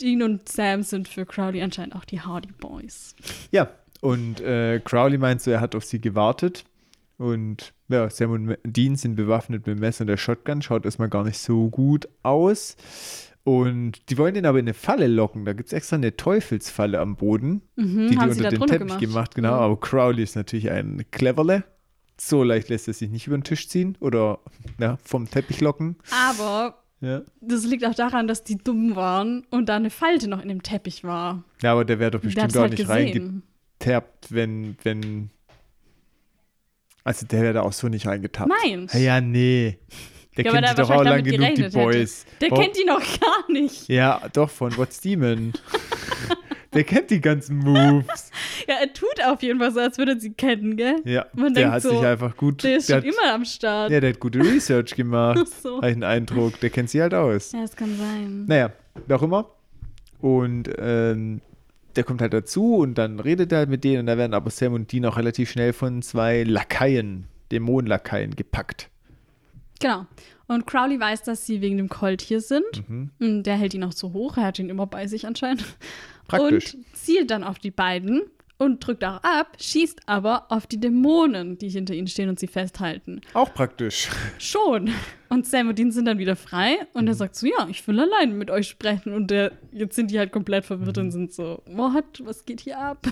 Dean 0.00 0.22
und 0.22 0.48
Sam 0.48 0.82
sind 0.82 1.08
für 1.08 1.26
Crowley 1.26 1.60
anscheinend 1.62 1.94
auch 1.94 2.04
die 2.04 2.20
Hardy 2.20 2.48
Boys. 2.60 3.14
Ja, 3.50 3.68
und 4.00 4.40
äh, 4.40 4.80
Crowley 4.84 5.18
meint 5.18 5.42
so, 5.42 5.50
er 5.50 5.60
hat 5.60 5.74
auf 5.74 5.84
sie 5.84 6.00
gewartet. 6.00 6.64
Und 7.22 7.72
ja, 7.88 8.08
Sam 8.10 8.30
und 8.32 8.56
Dean 8.64 8.96
sind 8.96 9.14
bewaffnet 9.16 9.66
mit 9.66 9.78
Messer 9.78 10.02
und 10.02 10.08
der 10.08 10.16
Shotgun. 10.16 10.60
Schaut 10.62 10.84
erstmal 10.84 11.08
gar 11.08 11.24
nicht 11.24 11.38
so 11.38 11.68
gut 11.70 12.08
aus. 12.22 12.76
Und 13.44 14.08
die 14.10 14.18
wollen 14.18 14.34
den 14.34 14.46
aber 14.46 14.58
in 14.60 14.66
eine 14.66 14.74
Falle 14.74 15.06
locken. 15.08 15.44
Da 15.44 15.52
gibt 15.52 15.68
es 15.68 15.72
extra 15.72 15.96
eine 15.96 16.16
Teufelsfalle 16.16 17.00
am 17.00 17.16
Boden, 17.16 17.62
Mhm, 17.76 18.08
die 18.08 18.16
die 18.16 18.18
unter 18.18 18.50
den 18.50 18.60
Teppich 18.60 18.78
gemacht. 18.78 19.00
gemacht. 19.00 19.34
Genau, 19.34 19.50
Ja. 19.50 19.58
aber 19.58 19.80
Crowley 19.80 20.22
ist 20.22 20.36
natürlich 20.36 20.70
ein 20.70 21.04
Cleverle. 21.10 21.64
So 22.20 22.44
leicht 22.44 22.68
lässt 22.68 22.86
er 22.86 22.94
sich 22.94 23.10
nicht 23.10 23.26
über 23.26 23.36
den 23.36 23.42
Tisch 23.44 23.68
ziehen 23.68 23.96
oder 24.00 24.38
ja, 24.78 24.96
vom 25.02 25.28
Teppich 25.28 25.60
locken. 25.60 25.96
Aber 26.30 26.78
Ja, 27.00 27.22
das 27.40 27.64
liegt 27.64 27.84
auch 27.84 27.96
daran, 27.96 28.28
dass 28.28 28.44
die 28.44 28.56
dumm 28.58 28.94
waren 28.94 29.44
und 29.50 29.68
da 29.68 29.74
eine 29.74 29.90
Falte 29.90 30.28
noch 30.28 30.40
in 30.40 30.48
dem 30.48 30.62
Teppich 30.62 31.02
war. 31.02 31.42
ja 31.62 31.72
aber 31.72 31.84
der 31.84 31.98
wäre 31.98 32.12
doch 32.12 32.20
bestimmt 32.20 32.56
auch 32.56 32.60
halt 32.62 32.72
nicht 32.78 32.86
gesehen. 32.86 33.42
reingetappt, 33.80 34.32
wenn, 34.32 34.76
wenn. 34.84 35.30
Also 37.04 37.26
der 37.26 37.42
wäre 37.42 37.52
da 37.54 37.62
auch 37.62 37.72
so 37.72 37.88
nicht 37.88 38.06
reingetappt. 38.06 38.50
Nein. 38.64 38.88
Ja, 38.94 39.20
nee. 39.20 39.78
Der 40.36 40.44
Ja, 40.46 40.52
kennt 40.52 40.68
die 40.70 40.74
doch 40.76 40.84
auch 40.90 41.02
lang 41.02 41.04
wahrscheinlich 41.06 41.34
genug, 41.34 41.48
die 41.54 41.62
gerechnet 41.62 41.74
hätte. 41.74 41.84
Boys. 41.98 42.24
Der 42.40 42.50
Warum- 42.50 42.64
kennt 42.64 42.76
die 42.78 42.84
noch 42.84 43.00
gar 43.20 43.52
nicht. 43.52 43.88
Ja, 43.88 44.22
doch, 44.32 44.48
von 44.50 44.76
What's 44.78 45.00
Demon. 45.02 45.52
der 46.72 46.84
kennt 46.84 47.10
die 47.10 47.20
ganzen 47.20 47.58
Moves. 47.58 48.30
Ja, 48.66 48.76
er 48.80 48.92
tut 48.92 49.22
auf 49.26 49.42
jeden 49.42 49.58
Fall 49.58 49.72
so, 49.72 49.80
als 49.80 49.98
würde 49.98 50.12
er 50.12 50.20
sie 50.20 50.32
kennen, 50.32 50.76
gell? 50.76 50.96
Ja, 51.04 51.26
Man 51.34 51.52
der 51.52 51.64
denkt 51.64 51.74
hat 51.74 51.82
so, 51.82 51.90
sich 51.90 52.06
einfach 52.06 52.34
gut. 52.36 52.62
Der 52.64 52.76
ist 52.78 52.88
der 52.88 53.02
schon 53.02 53.10
hat, 53.10 53.14
immer 53.14 53.34
am 53.34 53.44
Start. 53.44 53.90
Ja, 53.90 54.00
der 54.00 54.10
hat 54.10 54.20
gute 54.20 54.38
Research 54.38 54.94
gemacht. 54.94 55.38
Ach 55.42 55.60
so. 55.62 55.76
Habe 55.76 55.88
ich 55.88 55.94
einen 55.94 56.04
Eindruck. 56.04 56.58
Der 56.60 56.70
kennt 56.70 56.88
sie 56.88 57.02
halt 57.02 57.12
aus. 57.12 57.52
Ja, 57.52 57.60
das 57.62 57.76
kann 57.76 57.94
sein. 57.98 58.46
Naja, 58.46 58.72
wie 59.06 59.12
auch 59.14 59.22
immer. 59.22 59.50
Und 60.20 60.70
ähm, 60.78 61.40
der 61.96 62.04
kommt 62.04 62.20
halt 62.20 62.32
dazu 62.32 62.76
und 62.76 62.96
dann 62.96 63.20
redet 63.20 63.52
er 63.52 63.58
halt 63.58 63.68
mit 63.68 63.84
denen 63.84 64.00
und 64.00 64.06
da 64.06 64.16
werden 64.16 64.34
aber 64.34 64.50
Sam 64.50 64.74
und 64.74 64.90
Dean 64.92 65.04
auch 65.06 65.16
relativ 65.16 65.50
schnell 65.50 65.72
von 65.72 66.02
zwei 66.02 66.42
Lakaien, 66.42 67.26
Dämonenlakaien, 67.50 68.36
gepackt. 68.36 68.88
Genau. 69.80 70.06
Und 70.46 70.66
Crowley 70.66 71.00
weiß, 71.00 71.22
dass 71.22 71.46
sie 71.46 71.60
wegen 71.60 71.76
dem 71.76 71.88
Colt 71.88 72.20
hier 72.20 72.40
sind. 72.40 72.88
Mhm. 72.88 73.10
Und 73.20 73.42
der 73.44 73.56
hält 73.56 73.74
ihn 73.74 73.84
auch 73.84 73.92
so 73.92 74.12
hoch. 74.12 74.36
Er 74.36 74.44
hat 74.44 74.58
ihn 74.58 74.68
immer 74.68 74.86
bei 74.86 75.06
sich 75.06 75.26
anscheinend. 75.26 75.64
Praktisch. 76.28 76.74
Und 76.74 76.86
zielt 76.94 77.30
dann 77.30 77.42
auf 77.42 77.58
die 77.58 77.70
beiden 77.70 78.22
und 78.58 78.86
drückt 78.86 79.04
auch 79.04 79.22
ab, 79.22 79.56
schießt 79.58 80.02
aber 80.06 80.46
auf 80.50 80.66
die 80.66 80.78
Dämonen, 80.78 81.58
die 81.58 81.68
hinter 81.68 81.94
ihnen 81.94 82.06
stehen 82.06 82.28
und 82.28 82.38
sie 82.38 82.46
festhalten. 82.46 83.20
Auch 83.34 83.52
praktisch. 83.52 84.08
Schon. 84.38 84.90
Und 85.32 85.46
Sam 85.46 85.68
und 85.68 85.78
Dean 85.78 85.90
sind 85.92 86.04
dann 86.04 86.18
wieder 86.18 86.36
frei 86.36 86.76
und 86.92 87.02
Mhm. 87.02 87.08
er 87.08 87.14
sagt 87.14 87.36
so, 87.36 87.46
ja, 87.46 87.66
ich 87.70 87.86
will 87.88 87.98
allein 87.98 88.36
mit 88.36 88.50
euch 88.50 88.68
sprechen. 88.68 89.14
Und 89.14 89.30
der, 89.30 89.52
jetzt 89.72 89.96
sind 89.96 90.10
die 90.10 90.18
halt 90.18 90.30
komplett 90.30 90.64
verwirrt 90.66 90.96
Mhm. 90.98 91.04
und 91.04 91.10
sind 91.12 91.32
so, 91.32 91.62
what, 91.66 92.04
was 92.24 92.44
geht 92.44 92.60
hier 92.60 92.78
ab? 92.78 93.06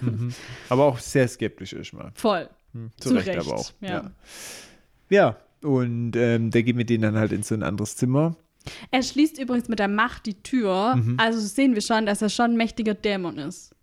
Aber 0.69 0.85
auch 0.85 0.99
sehr 0.99 1.27
skeptisch 1.29 1.73
erstmal. 1.73 2.13
Voll. 2.15 2.49
Zu, 3.01 3.09
Zu 3.09 3.15
Recht, 3.17 3.29
Recht, 3.29 3.39
aber 3.41 3.55
auch. 3.57 3.73
ja. 3.81 3.89
Ja, 3.89 4.11
ja. 5.09 5.37
und 5.69 6.15
ähm, 6.15 6.51
der 6.51 6.63
geht 6.63 6.77
mit 6.77 6.91
denen 6.91 7.03
dann 7.03 7.17
halt 7.17 7.33
in 7.33 7.43
so 7.43 7.55
ein 7.55 7.63
anderes 7.63 7.97
Zimmer. 7.97 8.37
Er 8.91 9.03
schließt 9.03 9.39
übrigens 9.41 9.69
mit 9.69 9.79
der 9.79 9.89
Macht 9.89 10.27
die 10.27 10.35
Tür. 10.43 10.97
Mhm. 10.97 11.17
Also 11.19 11.41
sehen 11.41 11.75
wir 11.75 11.81
schon, 11.83 12.05
dass 12.07 12.21
er 12.23 12.29
schon 12.29 12.53
ein 12.53 12.57
mächtiger 12.59 12.93
Dämon 12.95 13.39
ist. 13.39 13.75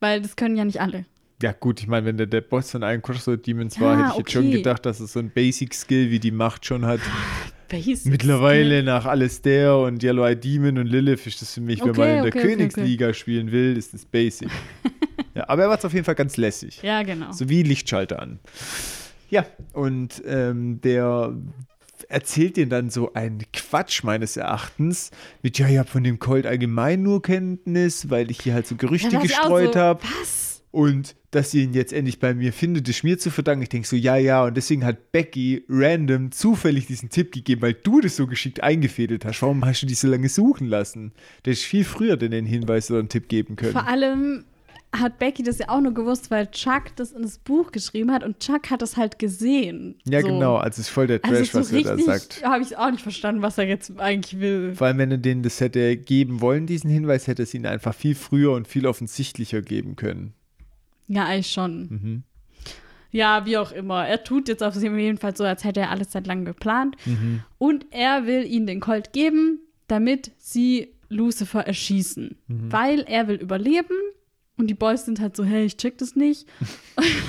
Weil 0.00 0.22
das 0.22 0.34
können 0.36 0.56
ja 0.56 0.64
nicht 0.64 0.80
alle. 0.80 1.04
Ja, 1.42 1.52
gut, 1.52 1.80
ich 1.80 1.86
meine, 1.86 2.06
wenn 2.06 2.16
der 2.16 2.26
der 2.26 2.40
Boss 2.40 2.70
von 2.72 2.82
allen 2.82 3.02
Crossroad 3.02 3.46
Demons 3.46 3.76
Ja, 3.76 3.82
war, 3.82 3.96
hätte 3.98 4.08
ich 4.12 4.18
jetzt 4.18 4.32
schon 4.32 4.46
okay. 4.46 4.56
gedacht, 4.56 4.84
dass 4.86 4.98
es 4.98 5.12
so 5.12 5.20
ein 5.20 5.30
Basic-Skill 5.30 6.10
wie 6.10 6.18
die 6.18 6.30
Macht 6.32 6.64
schon 6.66 6.84
hat. 6.86 7.00
Basic 7.68 8.10
Mittlerweile 8.10 8.82
nach 8.82 9.04
Alistair 9.04 9.76
und 9.76 10.02
Yellow 10.02 10.26
Eye 10.26 10.36
Demon 10.36 10.78
und 10.78 10.86
Lilith 10.86 11.26
ist 11.26 11.42
das 11.42 11.54
für 11.54 11.60
mich, 11.60 11.80
wenn 11.80 11.90
Okay, 11.90 12.00
man 12.00 12.08
in 12.08 12.14
der 12.16 12.26
okay, 12.26 12.38
okay, 12.38 12.48
Königsliga 12.48 13.14
spielen 13.14 13.52
will, 13.52 13.76
ist 13.76 13.94
das 13.94 14.04
Basic. 14.04 14.48
ja, 15.34 15.48
aber 15.48 15.62
er 15.64 15.68
war 15.68 15.78
es 15.78 15.84
auf 15.84 15.92
jeden 15.92 16.04
Fall 16.04 16.14
ganz 16.14 16.36
lässig. 16.36 16.80
Ja, 16.82 17.02
genau. 17.02 17.32
So 17.32 17.48
wie 17.48 17.62
Lichtschalter 17.62 18.20
an. 18.20 18.38
Ja, 19.30 19.44
und 19.72 20.22
ähm, 20.26 20.80
der 20.80 21.34
erzählt 22.08 22.56
dir 22.56 22.66
dann 22.66 22.90
so 22.90 23.12
einen 23.12 23.44
Quatsch 23.52 24.02
meines 24.02 24.36
Erachtens 24.36 25.10
mit, 25.42 25.58
ja, 25.58 25.68
ich 25.68 25.78
habe 25.78 25.88
von 25.88 26.02
dem 26.02 26.18
Colt 26.18 26.46
allgemein 26.46 27.02
nur 27.02 27.22
Kenntnis, 27.22 28.08
weil 28.08 28.30
ich 28.30 28.40
hier 28.40 28.54
halt 28.54 28.66
so 28.66 28.76
Gerüchte 28.76 29.18
gestreut 29.18 29.74
so, 29.74 29.80
habe. 29.80 30.02
Was? 30.20 30.47
Und 30.70 31.16
dass 31.30 31.50
sie 31.50 31.62
ihn 31.62 31.72
jetzt 31.72 31.92
endlich 31.92 32.18
bei 32.20 32.34
mir 32.34 32.52
findet, 32.52 32.88
ist 32.88 33.02
mir 33.02 33.18
zu 33.18 33.30
verdanken. 33.30 33.62
Ich 33.62 33.68
denke 33.70 33.88
so, 33.88 33.96
ja, 33.96 34.16
ja. 34.16 34.44
Und 34.44 34.56
deswegen 34.56 34.84
hat 34.84 35.12
Becky 35.12 35.64
random 35.68 36.30
zufällig 36.30 36.86
diesen 36.86 37.08
Tipp 37.08 37.32
gegeben, 37.32 37.62
weil 37.62 37.74
du 37.74 38.00
das 38.00 38.16
so 38.16 38.26
geschickt 38.26 38.62
eingefädelt 38.62 39.24
hast. 39.24 39.40
Warum 39.42 39.64
hast 39.64 39.82
du 39.82 39.86
dich 39.86 39.98
so 39.98 40.08
lange 40.08 40.28
suchen 40.28 40.66
lassen? 40.66 41.12
Der 41.44 41.54
ist 41.54 41.62
viel 41.62 41.84
früher 41.84 42.16
denn 42.16 42.32
den 42.32 42.46
Hinweis 42.46 42.90
oder 42.90 43.00
einen 43.00 43.08
Tipp 43.08 43.28
geben 43.28 43.56
können. 43.56 43.72
Vor 43.72 43.86
allem 43.86 44.44
hat 44.92 45.18
Becky 45.18 45.42
das 45.42 45.58
ja 45.58 45.68
auch 45.68 45.80
nur 45.80 45.92
gewusst, 45.92 46.30
weil 46.30 46.46
Chuck 46.50 46.96
das 46.96 47.12
in 47.12 47.22
das 47.22 47.38
Buch 47.38 47.72
geschrieben 47.72 48.10
hat 48.10 48.24
und 48.24 48.40
Chuck 48.40 48.70
hat 48.70 48.80
das 48.80 48.96
halt 48.96 49.18
gesehen. 49.18 49.96
ja, 50.06 50.20
so. 50.20 50.28
genau. 50.28 50.56
Also 50.56 50.80
es 50.80 50.88
ist 50.88 50.88
voll 50.88 51.06
der 51.06 51.20
Trash, 51.20 51.54
Also 51.54 51.62
so 51.62 51.76
was 51.76 51.84
er 51.84 51.96
da 51.96 52.02
sagt. 52.02 52.42
habe 52.42 52.62
ich 52.62 52.76
auch 52.76 52.90
nicht 52.90 53.02
verstanden, 53.02 53.42
was 53.42 53.58
er 53.58 53.64
jetzt 53.66 53.98
eigentlich 53.98 54.40
will. 54.40 54.74
Vor 54.74 54.86
allem, 54.86 54.98
wenn 54.98 55.10
er 55.10 55.18
denen 55.18 55.42
das 55.42 55.60
hätte 55.60 55.96
geben 55.96 56.40
wollen, 56.40 56.66
diesen 56.66 56.90
Hinweis, 56.90 57.26
hätte 57.26 57.42
es 57.42 57.52
ihnen 57.52 57.66
einfach 57.66 57.94
viel 57.94 58.14
früher 58.14 58.52
und 58.52 58.66
viel 58.66 58.86
offensichtlicher 58.86 59.60
geben 59.60 59.96
können. 59.96 60.32
Ja, 61.08 61.24
eigentlich 61.24 61.52
schon. 61.52 61.88
Mhm. 61.88 62.22
Ja, 63.10 63.46
wie 63.46 63.56
auch 63.56 63.72
immer. 63.72 64.06
Er 64.06 64.22
tut 64.22 64.48
jetzt 64.48 64.62
auf 64.62 64.74
jeden 64.74 65.18
Fall 65.18 65.36
so, 65.36 65.44
als 65.44 65.64
hätte 65.64 65.80
er 65.80 65.90
alles 65.90 66.12
seit 66.12 66.26
langem 66.26 66.44
geplant. 66.44 66.96
Mhm. 67.06 67.42
Und 67.56 67.86
er 67.90 68.26
will 68.26 68.44
ihnen 68.44 68.66
den 68.66 68.80
Colt 68.80 69.12
geben, 69.12 69.60
damit 69.86 70.32
sie 70.38 70.94
Lucifer 71.08 71.66
erschießen. 71.66 72.36
Mhm. 72.46 72.72
Weil 72.72 73.00
er 73.00 73.28
will 73.28 73.36
überleben. 73.36 73.96
Und 74.58 74.66
die 74.68 74.74
Boys 74.74 75.06
sind 75.06 75.20
halt 75.20 75.36
so, 75.36 75.44
hey, 75.44 75.64
ich 75.64 75.76
check 75.78 75.96
das 75.98 76.16
nicht. 76.16 76.46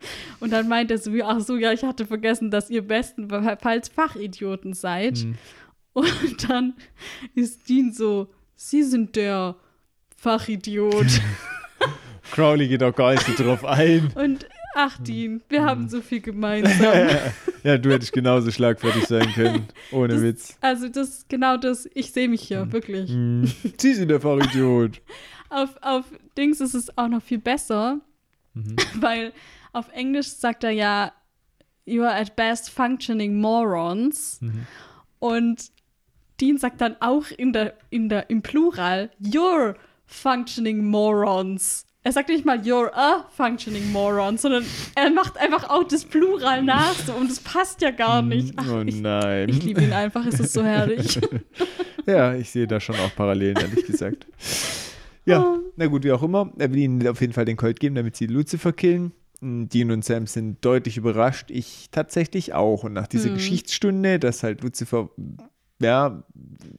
und 0.40 0.52
dann 0.52 0.68
meint 0.68 0.90
er 0.90 0.98
so, 0.98 1.12
wie, 1.12 1.22
ach 1.22 1.40
so, 1.40 1.56
ja, 1.56 1.72
ich 1.72 1.82
hatte 1.82 2.06
vergessen, 2.06 2.50
dass 2.50 2.70
ihr 2.70 2.86
bestenfalls 2.86 3.88
Fachidioten 3.88 4.72
seid. 4.72 5.24
Mhm. 5.24 5.34
Und 5.92 6.48
dann 6.48 6.74
ist 7.34 7.68
Dean 7.68 7.92
so, 7.92 8.28
sie 8.54 8.82
sind 8.82 9.16
der 9.16 9.56
Fachidiot. 10.16 11.06
Crowley 12.30 12.68
geht 12.68 12.82
auch 12.82 12.94
gar 12.94 13.12
nicht 13.12 13.24
so 13.26 13.32
drauf 13.42 13.64
ein. 13.64 14.10
und 14.14 14.46
ach, 14.74 14.98
Mhm. 15.00 15.04
Dean, 15.04 15.42
wir 15.48 15.64
haben 15.64 15.88
so 15.88 16.00
viel 16.00 16.20
gemeinsam. 16.20 17.08
ja, 17.64 17.76
du 17.78 17.90
hättest 17.92 18.12
genauso 18.12 18.50
schlagfertig 18.50 19.06
sein 19.06 19.32
können. 19.34 19.68
Ohne 19.90 20.14
Das- 20.14 20.22
Witz. 20.22 20.56
Also 20.60 20.88
das 20.88 21.08
ist 21.08 21.28
genau 21.28 21.56
das, 21.56 21.88
ich 21.94 22.12
sehe 22.12 22.28
mich 22.28 22.42
hier, 22.42 22.70
wirklich. 22.72 23.10
Mhm. 23.10 23.50
Sie 23.78 23.94
sind 23.94 24.08
der 24.08 24.20
Fachidiot. 24.20 25.00
Auf, 25.52 25.70
auf 25.82 26.04
Dings 26.38 26.60
ist 26.60 26.74
es 26.74 26.96
auch 26.96 27.08
noch 27.08 27.22
viel 27.22 27.38
besser, 27.38 28.00
Mhm. 28.54 28.76
weil 29.00 29.32
auf 29.72 29.88
Englisch 29.92 30.28
sagt 30.28 30.62
er 30.64 30.70
ja, 30.70 31.12
you 31.86 32.02
are 32.04 32.14
at 32.14 32.36
best 32.36 32.70
functioning 32.70 33.40
morons. 33.40 34.40
Mhm. 34.40 34.66
Und 35.18 35.70
Dean 36.40 36.56
sagt 36.58 36.80
dann 36.80 36.96
auch 37.00 37.24
in 37.36 37.52
der, 37.52 37.74
in 37.90 38.08
der, 38.08 38.30
im 38.30 38.42
Plural, 38.42 39.10
you're 39.20 39.74
functioning 40.06 40.84
morons. 40.84 41.84
Er 42.02 42.12
sagt 42.12 42.30
nicht 42.30 42.46
mal 42.46 42.58
you're 42.60 42.90
a 42.94 43.26
functioning 43.36 43.92
moron, 43.92 44.38
sondern 44.38 44.64
er 44.94 45.10
macht 45.10 45.36
einfach 45.36 45.68
auch 45.68 45.84
das 45.84 46.04
Plural 46.06 46.62
nach 46.62 46.94
so, 46.94 47.12
und 47.12 47.30
es 47.30 47.40
passt 47.40 47.82
ja 47.82 47.90
gar 47.90 48.22
nicht. 48.22 48.54
Ach, 48.56 48.72
oh 48.72 48.80
ich, 48.86 49.00
nein. 49.00 49.50
ich 49.50 49.62
liebe 49.62 49.82
ihn 49.82 49.92
einfach, 49.92 50.24
es 50.26 50.40
ist 50.40 50.52
so 50.54 50.62
herrlich. 50.64 51.18
Ja, 52.06 52.34
ich 52.34 52.50
sehe 52.50 52.66
da 52.66 52.80
schon 52.80 52.96
auch 52.96 53.14
Parallelen, 53.14 53.56
ehrlich 53.58 53.84
gesagt. 53.86 54.26
Ja, 55.26 55.44
Oh. 55.44 55.58
na 55.76 55.86
gut, 55.86 56.02
wie 56.02 56.10
auch 56.12 56.22
immer. 56.22 56.50
Er 56.58 56.72
will 56.72 56.78
ihnen 56.78 57.06
auf 57.06 57.20
jeden 57.20 57.34
Fall 57.34 57.44
den 57.44 57.58
Colt 57.58 57.78
geben, 57.78 57.94
damit 57.94 58.16
sie 58.16 58.26
Lucifer 58.26 58.72
killen. 58.72 59.12
Dean 59.42 59.90
und 59.90 60.02
Sam 60.04 60.26
sind 60.26 60.64
deutlich 60.64 60.96
überrascht. 60.96 61.50
Ich 61.50 61.88
tatsächlich 61.92 62.54
auch. 62.54 62.84
Und 62.84 62.94
nach 62.94 63.06
dieser 63.06 63.28
Hm. 63.28 63.34
Geschichtsstunde, 63.34 64.18
dass 64.18 64.42
halt 64.42 64.62
Lucifer, 64.62 65.10
ja, 65.80 66.22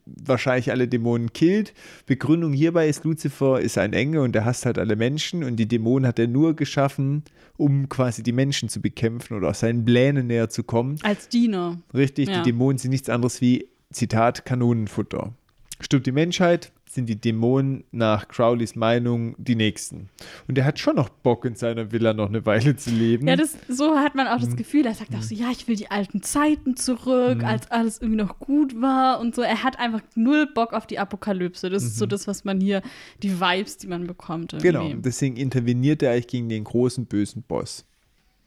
wahrscheinlich 0.06 0.70
alle 0.70 0.88
Dämonen 0.88 1.32
killt. 1.32 1.74
Begründung 2.06 2.52
hierbei 2.52 2.88
ist, 2.88 3.04
Lucifer 3.04 3.60
ist 3.60 3.78
ein 3.78 3.92
Engel 3.92 4.20
und 4.20 4.36
er 4.36 4.44
hasst 4.44 4.64
halt 4.66 4.78
alle 4.78 4.96
Menschen. 4.96 5.44
Und 5.44 5.56
die 5.56 5.66
Dämonen 5.66 6.06
hat 6.06 6.18
er 6.18 6.28
nur 6.28 6.54
geschaffen, 6.54 7.24
um 7.56 7.88
quasi 7.88 8.22
die 8.22 8.32
Menschen 8.32 8.68
zu 8.68 8.80
bekämpfen 8.80 9.36
oder 9.36 9.50
auch 9.50 9.54
seinen 9.54 9.84
Plänen 9.84 10.28
näher 10.28 10.48
zu 10.48 10.62
kommen. 10.62 10.98
Als 11.02 11.28
Diener. 11.28 11.78
Richtig, 11.92 12.28
Ja. 12.28 12.42
die 12.42 12.50
Dämonen 12.50 12.78
sind 12.78 12.90
nichts 12.92 13.08
anderes 13.08 13.40
wie, 13.40 13.68
Zitat, 13.92 14.44
Kanonenfutter. 14.44 15.32
Stirbt 15.80 16.06
die 16.06 16.12
Menschheit, 16.12 16.72
sind 16.94 17.06
die 17.08 17.20
Dämonen 17.20 17.84
nach 17.90 18.28
Crowleys 18.28 18.76
Meinung 18.76 19.34
die 19.38 19.54
Nächsten. 19.56 20.10
Und 20.46 20.58
er 20.58 20.64
hat 20.66 20.78
schon 20.78 20.96
noch 20.96 21.08
Bock, 21.08 21.44
in 21.46 21.54
seiner 21.54 21.90
Villa 21.90 22.12
noch 22.12 22.28
eine 22.28 22.44
Weile 22.44 22.76
zu 22.76 22.90
leben. 22.90 23.26
Ja, 23.26 23.36
das, 23.36 23.56
so 23.68 23.96
hat 23.96 24.14
man 24.14 24.26
auch 24.28 24.38
Mhm. 24.38 24.44
das 24.44 24.56
Gefühl, 24.56 24.84
er 24.84 24.94
sagt 24.94 25.14
auch 25.14 25.22
so, 25.22 25.34
ja, 25.34 25.50
ich 25.50 25.68
will 25.68 25.76
die 25.76 25.90
alten 25.90 26.22
Zeiten 26.22 26.76
zurück, 26.76 27.42
als 27.44 27.70
alles 27.70 27.98
irgendwie 28.00 28.18
noch 28.18 28.38
gut 28.38 28.80
war 28.80 29.20
und 29.20 29.34
so. 29.34 29.40
Er 29.42 29.62
hat 29.62 29.78
einfach 29.78 30.02
null 30.14 30.46
Bock 30.52 30.72
auf 30.74 30.86
die 30.86 30.98
Apokalypse. 30.98 31.70
Das 31.70 31.82
ist 31.82 31.96
so 31.96 32.04
das, 32.06 32.26
was 32.26 32.44
man 32.44 32.60
hier, 32.60 32.82
die 33.22 33.40
Vibes, 33.40 33.78
die 33.78 33.86
man 33.86 34.06
bekommt. 34.06 34.52
Irgendwie. 34.52 34.68
Mhm. 34.68 34.72
genau, 34.90 35.00
deswegen 35.02 35.36
interveniert 35.36 36.02
er 36.02 36.12
eigentlich 36.12 36.26
gegen 36.28 36.48
den 36.48 36.64
großen 36.64 37.06
bösen 37.06 37.42
Boss. 37.42 37.86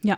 Ja. 0.06 0.18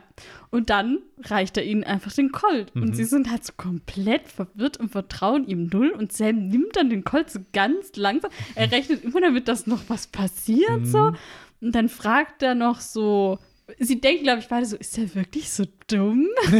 Und 0.50 0.69
dann 0.69 1.00
reicht 1.23 1.58
er 1.58 1.63
ihnen 1.65 1.84
einfach 1.84 2.12
den 2.12 2.32
Colt. 2.32 2.76
Mhm. 2.76 2.82
Und 2.84 2.95
sie 2.95 3.04
sind 3.06 3.30
halt 3.32 3.45
so 3.45 3.54
komplett 3.56 4.28
verwirrt 4.28 4.78
und 4.78 4.89
vertrauen 4.89 5.47
ihm 5.47 5.67
null. 5.71 5.89
Und 5.89 6.12
Sam 6.12 6.47
nimmt 6.47 6.76
dann 6.76 6.89
den 6.89 7.04
Colt 7.04 7.30
so 7.30 7.39
ganz 7.54 7.95
langsam. 7.95 8.32
Er 8.56 8.71
rechnet 8.71 9.04
immer 9.04 9.21
damit, 9.21 9.47
dass 9.47 9.67
noch 9.67 9.84
was 9.88 10.08
passiert, 10.08 10.80
Mhm. 10.82 10.86
so. 10.86 11.12
Und 11.62 11.73
dann 11.76 11.89
fragt 11.89 12.43
er 12.43 12.56
noch 12.56 12.80
so. 12.80 13.39
Sie 13.80 13.99
denken, 13.99 14.23
glaube 14.23 14.39
ich, 14.39 14.47
beide 14.47 14.65
so, 14.65 14.77
ist 14.77 14.97
er 14.97 15.13
wirklich 15.13 15.49
so 15.49 15.65
dumm? 15.88 16.25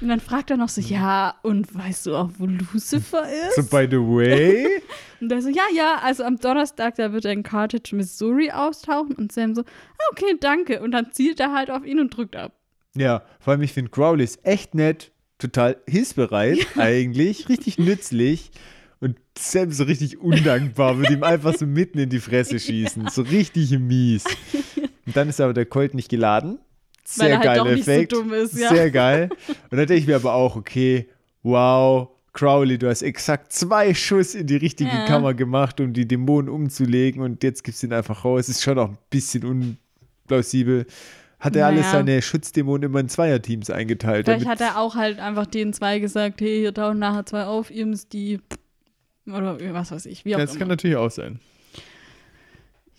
und 0.00 0.08
dann 0.08 0.20
fragt 0.20 0.50
er 0.50 0.58
noch 0.58 0.68
so, 0.68 0.82
ja, 0.82 1.34
und 1.42 1.74
weißt 1.74 2.06
du 2.06 2.16
auch, 2.16 2.30
wo 2.38 2.46
Lucifer 2.46 3.26
ist? 3.48 3.56
So, 3.56 3.62
by 3.62 3.86
the 3.90 3.96
way, 3.96 4.82
Und 5.20 5.28
der 5.30 5.42
so, 5.42 5.48
ja, 5.50 5.64
ja, 5.74 6.00
also 6.02 6.24
am 6.24 6.38
Donnerstag, 6.38 6.96
da 6.96 7.12
wird 7.12 7.24
er 7.26 7.32
in 7.32 7.42
Carthage, 7.42 7.94
Missouri 7.94 8.50
austauchen. 8.50 9.14
Und 9.14 9.32
Sam 9.32 9.54
so, 9.54 9.62
ah, 9.62 10.04
okay, 10.12 10.36
danke. 10.40 10.80
Und 10.80 10.92
dann 10.92 11.12
zielt 11.12 11.40
er 11.40 11.52
halt 11.52 11.70
auf 11.70 11.84
ihn 11.84 12.00
und 12.00 12.16
drückt 12.16 12.36
ab. 12.36 12.52
ja, 12.94 13.22
vor 13.38 13.52
allem 13.52 13.62
ich 13.62 13.72
finde 13.72 13.90
Crowley 13.90 14.24
ist 14.24 14.44
echt 14.44 14.74
nett, 14.74 15.12
total 15.38 15.76
hilfsbereit 15.86 16.58
eigentlich, 16.76 17.48
richtig 17.48 17.78
nützlich. 17.78 18.50
Und 18.98 19.16
Sam 19.38 19.70
so 19.72 19.84
richtig 19.84 20.18
undankbar, 20.20 20.98
würde 20.98 21.14
ihm 21.14 21.22
einfach 21.22 21.56
so 21.56 21.66
mitten 21.66 21.98
in 21.98 22.10
die 22.10 22.20
Fresse 22.20 22.58
schießen. 22.58 23.08
So 23.08 23.22
richtig 23.22 23.70
mies. 23.78 24.24
Und 25.06 25.16
dann 25.16 25.28
ist 25.28 25.40
aber 25.40 25.52
der 25.54 25.66
Colt 25.66 25.94
nicht 25.94 26.08
geladen. 26.08 26.58
Sehr 27.04 27.34
halt 27.38 27.44
geiler 27.44 27.64
so 27.64 27.68
Effekt. 27.70 28.12
dumm 28.12 28.32
ist, 28.32 28.56
ja. 28.56 28.68
Sehr 28.68 28.90
geil. 28.90 29.30
Und 29.48 29.78
dann 29.78 29.86
denke 29.86 29.94
ich 29.94 30.06
mir 30.06 30.16
aber 30.16 30.34
auch, 30.34 30.54
okay, 30.56 31.08
wow, 31.42 32.08
Crowley, 32.32 32.78
du 32.78 32.88
hast 32.88 33.02
exakt 33.02 33.52
zwei 33.52 33.92
Schuss 33.94 34.34
in 34.36 34.46
die 34.46 34.56
richtige 34.56 34.90
Ja. 34.90 35.06
Kammer 35.06 35.34
gemacht, 35.34 35.80
um 35.80 35.92
die 35.92 36.06
Dämonen 36.06 36.48
umzulegen 36.48 37.22
und 37.22 37.42
jetzt 37.42 37.64
gibst 37.64 37.82
du 37.82 37.88
ihn 37.88 37.92
einfach 37.92 38.24
raus. 38.24 38.48
Ist 38.48 38.62
schon 38.62 38.78
auch 38.78 38.90
ein 38.90 38.98
bisschen 39.10 39.44
unplausibel. 40.26 40.86
Hat 41.40 41.56
er 41.56 41.66
alles 41.66 41.80
Naja. 41.86 41.92
seine 41.92 42.22
Schutzdämonen 42.22 42.82
immer 42.84 43.00
in 43.00 43.08
Zweierteams 43.08 43.70
eingeteilt? 43.70 44.26
Vielleicht 44.26 44.46
hat 44.46 44.60
er 44.60 44.78
auch 44.78 44.94
halt 44.94 45.18
einfach 45.18 45.46
den 45.46 45.72
zwei 45.72 45.98
gesagt, 45.98 46.40
hey, 46.42 46.58
hier 46.60 46.74
tauchen 46.74 46.98
nachher 46.98 47.24
zwei 47.26 47.44
auf, 47.46 47.70
ihr 47.70 47.86
müsst 47.86 48.12
die 48.12 48.40
oder 49.26 49.58
was 49.72 49.90
weiß 49.90 50.06
ich, 50.06 50.24
wie 50.24 50.34
auch 50.34 50.38
das 50.40 50.52
kann 50.52 50.62
immer. 50.62 50.68
natürlich 50.70 50.96
auch 50.96 51.10
sein. 51.10 51.40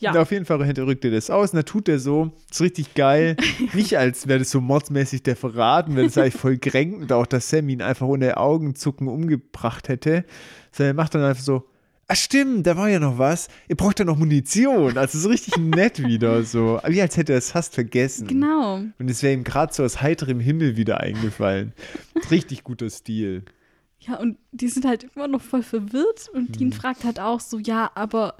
Ja. 0.02 0.14
Ja. 0.16 0.22
Auf 0.22 0.32
jeden 0.32 0.46
Fall 0.46 0.58
rückt 0.62 1.06
er 1.06 1.12
das 1.12 1.30
aus 1.30 1.52
und 1.54 1.58
da 1.58 1.64
tut 1.64 1.88
er 1.88 2.00
so. 2.00 2.32
Ist 2.50 2.60
richtig 2.62 2.96
geil. 2.96 3.38
Nicht 3.74 3.98
als 3.98 4.28
wäre 4.28 4.40
das 4.40 4.52
so 4.52 4.60
mordsmäßig 4.60 5.24
der 5.24 5.36
Verraten, 5.36 5.96
wäre 5.96 6.08
das 6.08 6.18
eigentlich 6.18 6.36
voll 6.36 6.58
kränkend, 6.58 7.14
auch 7.14 7.26
dass 7.28 7.50
Sam 7.50 7.70
ihn 7.70 7.82
einfach 7.82 8.08
ohne 8.08 8.38
Augenzucken 8.38 9.08
umgebracht 9.08 9.88
hätte. 9.90 10.26
Sondern 10.72 10.96
er 10.96 10.96
macht 11.02 11.16
dann 11.16 11.22
einfach 11.24 11.44
so, 11.44 11.68
ah 12.08 12.16
stimmt, 12.16 12.66
da 12.68 12.76
war 12.76 12.90
ja 12.90 13.00
noch 13.00 13.18
was. 13.20 13.48
Ihr 13.70 13.78
braucht 13.78 14.00
ja 14.00 14.06
noch 14.06 14.18
Munition. 14.18 14.98
Also 14.98 15.20
so 15.20 15.30
richtig 15.30 15.56
nett 15.60 16.04
wieder 16.04 16.44
so. 16.44 16.80
Wie 16.88 17.02
als 17.02 17.16
hätte 17.16 17.34
er 17.34 17.38
es 17.38 17.52
fast 17.52 17.76
vergessen. 17.76 18.28
Genau. 18.28 18.82
Und 18.98 19.10
es 19.10 19.22
wäre 19.24 19.34
ihm 19.34 19.44
gerade 19.44 19.74
so 19.74 19.84
aus 19.84 20.02
heiterem 20.02 20.40
Himmel 20.40 20.76
wieder 20.78 21.00
eingefallen. 21.00 21.74
Richtig 22.32 22.64
guter 22.64 22.90
Stil. 22.90 23.46
Ja, 24.00 24.16
und 24.16 24.38
die 24.52 24.68
sind 24.68 24.84
halt 24.86 25.06
immer 25.16 25.28
noch 25.28 25.42
voll 25.42 25.62
verwirrt 25.62 26.28
und 26.34 26.50
Mhm. 26.50 26.54
Dean 26.54 26.74
fragt 26.74 27.04
halt 27.04 27.20
auch 27.20 27.40
so, 27.40 27.60
ja, 27.60 27.92
aber 27.94 28.36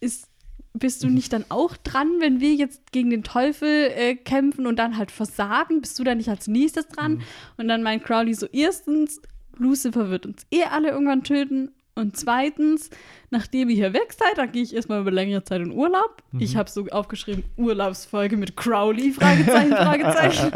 ist, 0.00 0.28
bist 0.76 1.04
du 1.04 1.08
nicht 1.08 1.32
dann 1.32 1.44
auch 1.50 1.76
dran, 1.76 2.16
wenn 2.18 2.40
wir 2.40 2.54
jetzt 2.54 2.92
gegen 2.92 3.08
den 3.10 3.22
Teufel 3.22 3.90
äh, 3.94 4.16
kämpfen 4.16 4.66
und 4.66 4.76
dann 4.76 4.98
halt 4.98 5.12
versagen? 5.12 5.80
Bist 5.80 5.98
du 5.98 6.04
dann 6.04 6.18
nicht 6.18 6.28
als 6.28 6.48
nächstes 6.48 6.88
dran? 6.88 7.14
Mhm. 7.14 7.22
Und 7.56 7.68
dann 7.68 7.82
meint 7.82 8.04
Crowley 8.04 8.34
so, 8.34 8.46
erstens, 8.52 9.22
Lucifer 9.56 10.10
wird 10.10 10.26
uns 10.26 10.46
eh 10.50 10.64
alle 10.64 10.90
irgendwann 10.90 11.22
töten. 11.22 11.70
Und 11.94 12.16
zweitens, 12.16 12.90
nachdem 13.30 13.68
ihr 13.68 13.76
hier 13.76 13.92
weg 13.92 14.12
seid, 14.12 14.36
dann 14.36 14.50
gehe 14.50 14.64
ich 14.64 14.74
erstmal 14.74 15.00
über 15.00 15.12
längere 15.12 15.44
Zeit 15.44 15.60
in 15.60 15.70
Urlaub. 15.70 16.24
Mhm. 16.32 16.40
Ich 16.40 16.56
habe 16.56 16.68
so 16.68 16.86
aufgeschrieben, 16.88 17.44
Urlaubsfolge 17.56 18.36
mit 18.36 18.56
Crowley, 18.56 19.12
Fragezeichen, 19.12 19.70
Fragezeichen. 19.76 20.50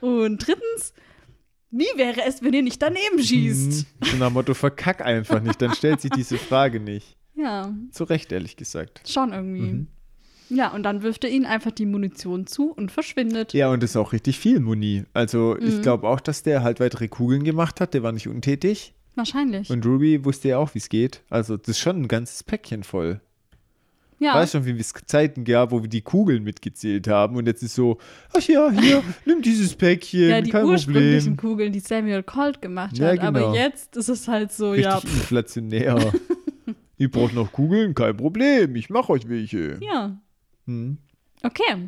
und 0.00 0.38
drittens, 0.38 0.94
wie 1.70 1.84
wäre 1.96 2.22
es, 2.26 2.42
wenn 2.42 2.54
ihr 2.54 2.62
nicht 2.62 2.80
daneben 2.80 3.22
schießt? 3.22 3.86
Mhm. 4.00 4.06
So 4.06 4.16
nach 4.16 4.28
dem 4.28 4.32
Motto, 4.32 4.54
verkack 4.54 5.02
einfach 5.02 5.42
nicht, 5.42 5.60
dann 5.60 5.74
stellt 5.74 6.00
sich 6.00 6.12
diese 6.12 6.38
Frage 6.38 6.80
nicht. 6.80 7.14
Ja, 7.36 7.74
Zu 7.90 8.04
Recht, 8.04 8.32
ehrlich 8.32 8.56
gesagt. 8.56 9.02
schon 9.08 9.32
irgendwie. 9.32 9.60
Mhm. 9.72 9.86
Ja, 10.48 10.72
und 10.72 10.84
dann 10.84 11.02
wirft 11.02 11.24
er 11.24 11.30
ihnen 11.30 11.44
einfach 11.44 11.72
die 11.72 11.86
Munition 11.86 12.46
zu 12.46 12.70
und 12.70 12.92
verschwindet. 12.92 13.52
Ja, 13.52 13.68
und 13.70 13.82
das 13.82 13.90
ist 13.90 13.96
auch 13.96 14.12
richtig 14.12 14.38
viel 14.38 14.60
Muni. 14.60 15.04
Also 15.12 15.56
Mhm. 15.60 15.66
ich 15.66 15.82
glaube 15.82 16.08
auch, 16.08 16.20
dass 16.20 16.42
der 16.44 16.62
halt 16.62 16.78
weitere 16.80 17.08
Kugeln 17.08 17.42
gemacht 17.44 17.80
hat. 17.80 17.94
Der 17.94 18.02
war 18.04 18.12
nicht 18.12 18.28
untätig. 18.28 18.94
Wahrscheinlich. 19.16 19.70
Und 19.70 19.84
Ruby 19.84 20.24
wusste 20.24 20.48
ja 20.48 20.58
auch, 20.58 20.74
wie 20.74 20.78
es 20.78 20.88
geht. 20.88 21.22
Also 21.30 21.56
das 21.56 21.68
ist 21.68 21.78
schon 21.80 22.02
ein 22.02 22.08
ganzes 22.08 22.42
Päckchen 22.44 22.84
voll. 22.84 23.20
ja. 24.20 24.34
Weißt 24.34 24.52
schon, 24.52 24.64
wie 24.66 24.78
es 24.78 24.92
Zeiten 25.06 25.44
gab, 25.44 25.72
wo 25.72 25.82
wir 25.82 25.88
die 25.90 26.02
Kugeln 26.02 26.44
mitgezählt 26.44 27.08
haben. 27.08 27.34
Und 27.36 27.46
jetzt 27.46 27.62
ist 27.64 27.74
so, 27.74 27.98
ach 28.32 28.42
ja, 28.42 28.70
hier, 28.70 29.02
nimm 29.24 29.42
dieses 29.42 29.74
Päckchen, 29.74 30.28
ja, 30.30 30.40
die 30.42 30.50
kein 30.50 30.64
ursprünglichen 30.64 31.36
Problem. 31.36 31.50
Kugeln, 31.56 31.72
die 31.72 31.80
Samuel 31.80 32.22
Colt 32.22 32.62
gemacht 32.62 32.96
Ja, 32.98 33.08
hat. 33.08 33.16
genau. 33.20 33.26
Aber 33.48 33.54
jetzt 33.56 33.96
ist 33.96 34.08
es 34.08 34.28
halt 34.28 34.52
so, 34.52 34.70
Richtig 34.70 34.84
ja. 34.86 34.98
inflationär. 35.00 36.12
Ihr 36.98 37.10
braucht 37.10 37.34
noch 37.34 37.52
Kugeln? 37.52 37.94
Kein 37.94 38.16
Problem, 38.16 38.74
ich 38.76 38.88
mach 38.90 39.08
euch 39.08 39.28
welche. 39.28 39.78
Ja. 39.80 40.18
Hm. 40.66 40.98
Okay. 41.42 41.86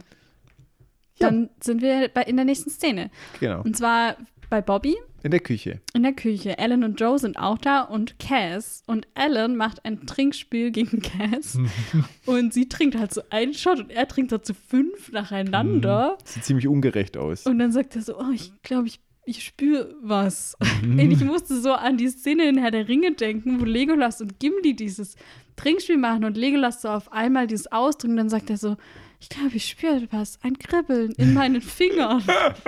Ja. 1.18 1.30
Dann 1.30 1.50
sind 1.60 1.82
wir 1.82 2.08
bei, 2.08 2.22
in 2.22 2.36
der 2.36 2.44
nächsten 2.44 2.70
Szene. 2.70 3.10
Genau, 3.40 3.62
Und 3.62 3.76
zwar 3.76 4.16
bei 4.50 4.60
Bobby 4.62 4.96
in 5.22 5.30
der 5.32 5.40
Küche. 5.40 5.80
in 5.94 6.04
der 6.04 6.12
Küche. 6.12 6.58
Ellen 6.58 6.84
und 6.84 7.00
Joe 7.00 7.18
sind 7.18 7.38
auch 7.38 7.58
da 7.58 7.82
und 7.82 8.18
Cass. 8.18 8.82
Und 8.86 9.06
Ellen 9.14 9.56
macht 9.56 9.84
ein 9.84 10.06
Trinkspiel 10.06 10.70
gegen 10.70 11.02
Cass. 11.02 11.58
und 12.26 12.54
sie 12.54 12.68
trinkt 12.68 12.96
halt 12.96 13.12
so 13.12 13.22
einen 13.30 13.52
Shot 13.52 13.80
und 13.80 13.90
er 13.90 14.06
trinkt 14.06 14.30
dazu 14.30 14.54
fünf 14.54 15.10
nacheinander. 15.10 16.18
Sieht 16.24 16.44
ziemlich 16.44 16.68
ungerecht 16.68 17.16
aus. 17.16 17.46
Und 17.46 17.58
dann 17.58 17.72
sagt 17.72 17.96
er 17.96 18.02
so, 18.02 18.18
oh, 18.18 18.30
ich 18.32 18.52
glaube, 18.62 18.86
ich, 18.86 19.00
ich 19.28 19.44
spüre 19.44 19.94
was. 20.02 20.56
Und 20.82 20.98
ich 20.98 21.22
musste 21.24 21.60
so 21.60 21.72
an 21.72 21.96
die 21.96 22.08
Szene 22.08 22.48
in 22.48 22.58
Herr 22.58 22.70
der 22.70 22.88
Ringe 22.88 23.12
denken, 23.12 23.60
wo 23.60 23.64
Legolas 23.64 24.20
und 24.20 24.40
Gimli 24.40 24.74
dieses 24.74 25.16
Trinkspiel 25.56 25.96
machen 25.96 26.24
und 26.24 26.36
Legolas 26.36 26.82
so 26.82 26.88
auf 26.88 27.12
einmal 27.12 27.46
dieses 27.46 27.70
ausdrücken. 27.70 28.16
Dann 28.16 28.28
sagt 28.28 28.48
er 28.48 28.56
so, 28.56 28.76
ich 29.20 29.28
glaube, 29.28 29.54
ich 29.54 29.66
spüre 29.66 30.06
was, 30.10 30.38
ein 30.42 30.58
Kribbeln 30.58 31.12
in 31.12 31.34
meinen 31.34 31.60
Fingern. 31.60 32.22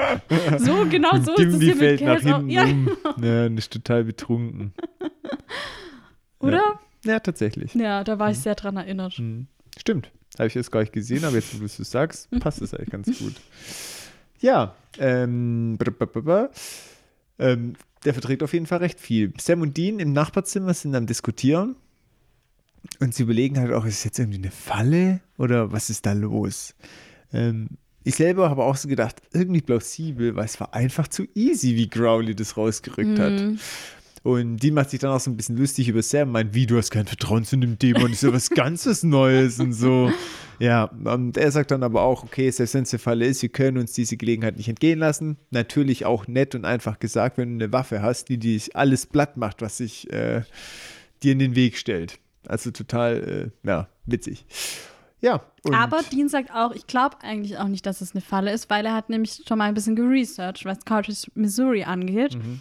so, 0.59 0.87
genau 0.90 1.16
so 1.18 1.35
ist 1.35 1.55
es 1.55 1.59
Gimli 1.61 1.66
hier 1.66 1.75
mit 1.77 1.79
fällt 1.79 2.01
nach 2.03 2.20
hinten 2.20 2.51
Ja, 2.51 2.64
um. 2.64 2.88
Ja, 3.23 3.46
und 3.46 3.59
ist 3.59 3.73
total 3.73 4.05
betrunken. 4.05 4.73
oder? 6.40 6.81
Ja, 7.05 7.20
tatsächlich. 7.20 7.75
Ja, 7.75 8.05
da 8.05 8.18
war 8.18 8.31
ich 8.31 8.38
sehr 8.38 8.55
dran 8.55 8.77
erinnert. 8.77 9.14
Hm. 9.14 9.46
Stimmt. 9.79 10.11
Habe 10.38 10.49
ich 10.49 10.55
jetzt 10.55 10.70
gar 10.70 10.81
nicht 10.81 10.92
gesehen, 10.92 11.25
aber 11.25 11.37
jetzt, 11.37 11.55
wo 11.55 11.59
du 11.59 11.64
es 11.64 11.77
sagst, 11.77 12.29
passt 12.40 12.61
es 12.61 12.75
eigentlich 12.75 12.90
ganz 12.90 13.18
gut. 13.18 13.35
Ja, 14.40 14.74
ähm, 14.98 15.79
ähm, 17.38 17.74
der 18.05 18.14
verträgt 18.14 18.42
auf 18.42 18.53
jeden 18.53 18.66
Fall 18.66 18.79
recht 18.79 18.98
viel. 19.00 19.33
Sam 19.38 19.61
und 19.61 19.76
Dean 19.76 19.98
im 19.98 20.12
Nachbarzimmer 20.12 20.74
sind 20.74 20.94
am 20.94 21.07
Diskutieren 21.07 21.76
und 22.98 23.14
sie 23.14 23.24
überlegen 23.24 23.59
halt 23.59 23.72
auch, 23.72 23.85
ist 23.85 23.98
es 23.98 24.05
jetzt 24.05 24.18
irgendwie 24.18 24.38
eine 24.38 24.50
Falle 24.50 25.20
oder 25.37 25.72
was 25.72 25.90
ist 25.90 26.07
da 26.07 26.12
los? 26.12 26.74
Ähm, 27.33 27.68
ich 28.03 28.14
selber 28.14 28.48
habe 28.48 28.64
auch 28.64 28.76
so 28.76 28.88
gedacht, 28.88 29.16
irgendwie 29.33 29.61
plausibel, 29.61 30.35
weil 30.35 30.46
es 30.46 30.59
war 30.59 30.72
einfach 30.72 31.09
zu 31.09 31.26
easy, 31.35 31.76
wie 31.76 31.88
Crowley 31.88 32.35
das 32.35 32.57
rausgerückt 32.57 33.18
hat. 33.18 33.33
Und 34.23 34.59
die 34.59 34.71
macht 34.71 34.91
sich 34.91 35.01
dann 35.01 35.13
auch 35.13 35.21
so 35.21 35.31
ein 35.31 35.37
bisschen 35.37 35.57
lustig 35.57 35.89
über 35.89 36.03
Sam, 36.03 36.33
meint, 36.33 36.55
wie, 36.55 36.67
du 36.67 36.77
hast 36.77 36.91
kein 36.91 37.07
Vertrauen 37.07 37.45
zu 37.45 37.57
dem 37.57 37.79
Dämon, 37.79 38.13
ist 38.13 38.23
ja 38.23 38.33
was 38.33 38.51
ganzes 38.51 39.03
Neues 39.03 39.59
und 39.61 39.73
so. 39.73 40.13
Ja, 40.59 40.85
und 40.85 41.39
er 41.39 41.51
sagt 41.51 41.71
dann 41.71 41.83
aber 41.83 42.03
auch, 42.03 42.23
okay, 42.23 42.51
selbst 42.51 42.75
wenn 42.75 42.83
es 42.83 42.91
der 42.91 42.99
Fall 42.99 43.23
ist, 43.23 43.41
wir 43.41 43.49
können 43.49 43.79
uns 43.79 43.95
diese 43.95 44.19
Gelegenheit 44.19 44.59
nicht 44.59 44.69
entgehen 44.69 44.99
lassen. 44.99 45.39
Natürlich 45.51 46.05
auch 46.05 46.29
nett 46.29 46.55
und 46.55 46.67
einfach 46.67 46.99
gesagt, 46.99 47.39
wenn 47.39 47.59
du 47.59 47.65
eine 47.65 47.73
Waffe 47.73 48.03
hast, 48.03 48.29
die 48.29 48.37
dich 48.37 48.77
alles 48.77 49.07
platt 49.07 49.39
macht, 49.39 49.63
was 49.63 49.79
sich 49.79 50.13
äh, 50.13 50.43
dir 51.23 51.33
in 51.33 51.39
den 51.39 51.57
Weg 51.57 51.79
stellt. 51.79 52.19
Also 52.47 52.73
total, 52.73 53.53
äh, 53.65 53.67
ja, 53.67 53.89
witzig. 54.05 54.45
Ja. 55.23 55.43
Aber 55.73 56.03
Dean 56.13 56.29
sagt 56.29 56.51
auch, 56.55 56.73
ich 56.73 56.87
glaube 56.87 57.17
eigentlich 57.23 57.57
auch 57.57 57.69
nicht, 57.69 57.87
dass 57.87 58.03
es 58.03 58.13
eine 58.13 58.21
Falle 58.21 58.53
ist, 58.53 58.69
weil 58.69 58.85
er 58.85 58.95
hat 58.95 59.09
nämlich 59.09 59.43
schon 59.47 59.59
mal 59.59 59.65
ein 59.65 59.75
bisschen 59.75 59.97
geresearched, 59.97 60.67
was 60.67 60.85
Carthage, 60.85 61.31
Missouri 61.35 61.85
angeht. 61.85 62.37
Mhm. 62.37 62.61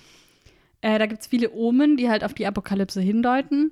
Äh, 0.82 0.98
da 1.00 1.06
gibt 1.08 1.22
es 1.22 1.28
viele 1.28 1.52
Omen, 1.52 1.98
die 1.98 2.10
halt 2.10 2.24
auf 2.24 2.34
die 2.34 2.46
Apokalypse 2.48 3.02
hindeuten. 3.02 3.72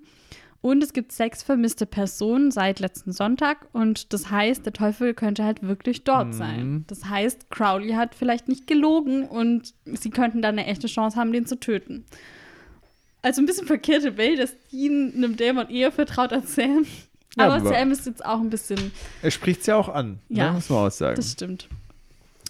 Und 0.61 0.83
es 0.83 0.91
gibt 0.91 1.11
sechs 1.11 1.43
vermisste 1.43 1.85
Personen 1.85 2.51
seit 2.51 2.79
letzten 2.79 3.11
Sonntag. 3.13 3.67
Und 3.73 4.11
das 4.11 4.31
heißt, 4.31 4.65
der 4.65 4.73
Teufel 4.73 5.13
könnte 5.13 5.43
halt 5.43 5.61
wirklich 5.61 6.03
dort 6.03 6.29
Mhm. 6.29 6.33
sein. 6.33 6.85
Das 6.87 7.05
heißt, 7.05 7.49
Crowley 7.51 7.91
hat 7.93 8.15
vielleicht 8.15 8.47
nicht 8.49 8.67
gelogen 8.67 9.23
und 9.27 9.73
sie 9.85 10.09
könnten 10.09 10.41
dann 10.41 10.57
eine 10.57 10.65
echte 10.67 10.87
Chance 10.87 11.15
haben, 11.17 11.31
den 11.31 11.45
zu 11.45 11.59
töten. 11.59 12.05
Also 13.21 13.41
ein 13.41 13.45
bisschen 13.45 13.67
verkehrte 13.67 14.17
Welt, 14.17 14.39
dass 14.39 14.53
Dean 14.71 15.13
einem 15.15 15.37
Dämon 15.37 15.69
eher 15.69 15.91
vertraut 15.91 16.33
als 16.33 16.55
Sam. 16.55 16.85
Ja, 17.37 17.45
aber 17.45 17.55
aber- 17.55 17.69
Sam 17.69 17.91
ist 17.91 18.05
jetzt 18.05 18.25
auch 18.25 18.39
ein 18.39 18.49
bisschen 18.49 18.91
er 19.21 19.31
spricht 19.31 19.61
es 19.61 19.67
ja 19.67 19.75
auch 19.75 19.89
an, 19.89 20.19
Ja, 20.27 20.47
ne, 20.47 20.53
muss 20.53 20.69
man 20.69 20.87
auch 20.87 20.91
sagen. 20.91 21.15
das 21.15 21.33
stimmt. 21.33 21.69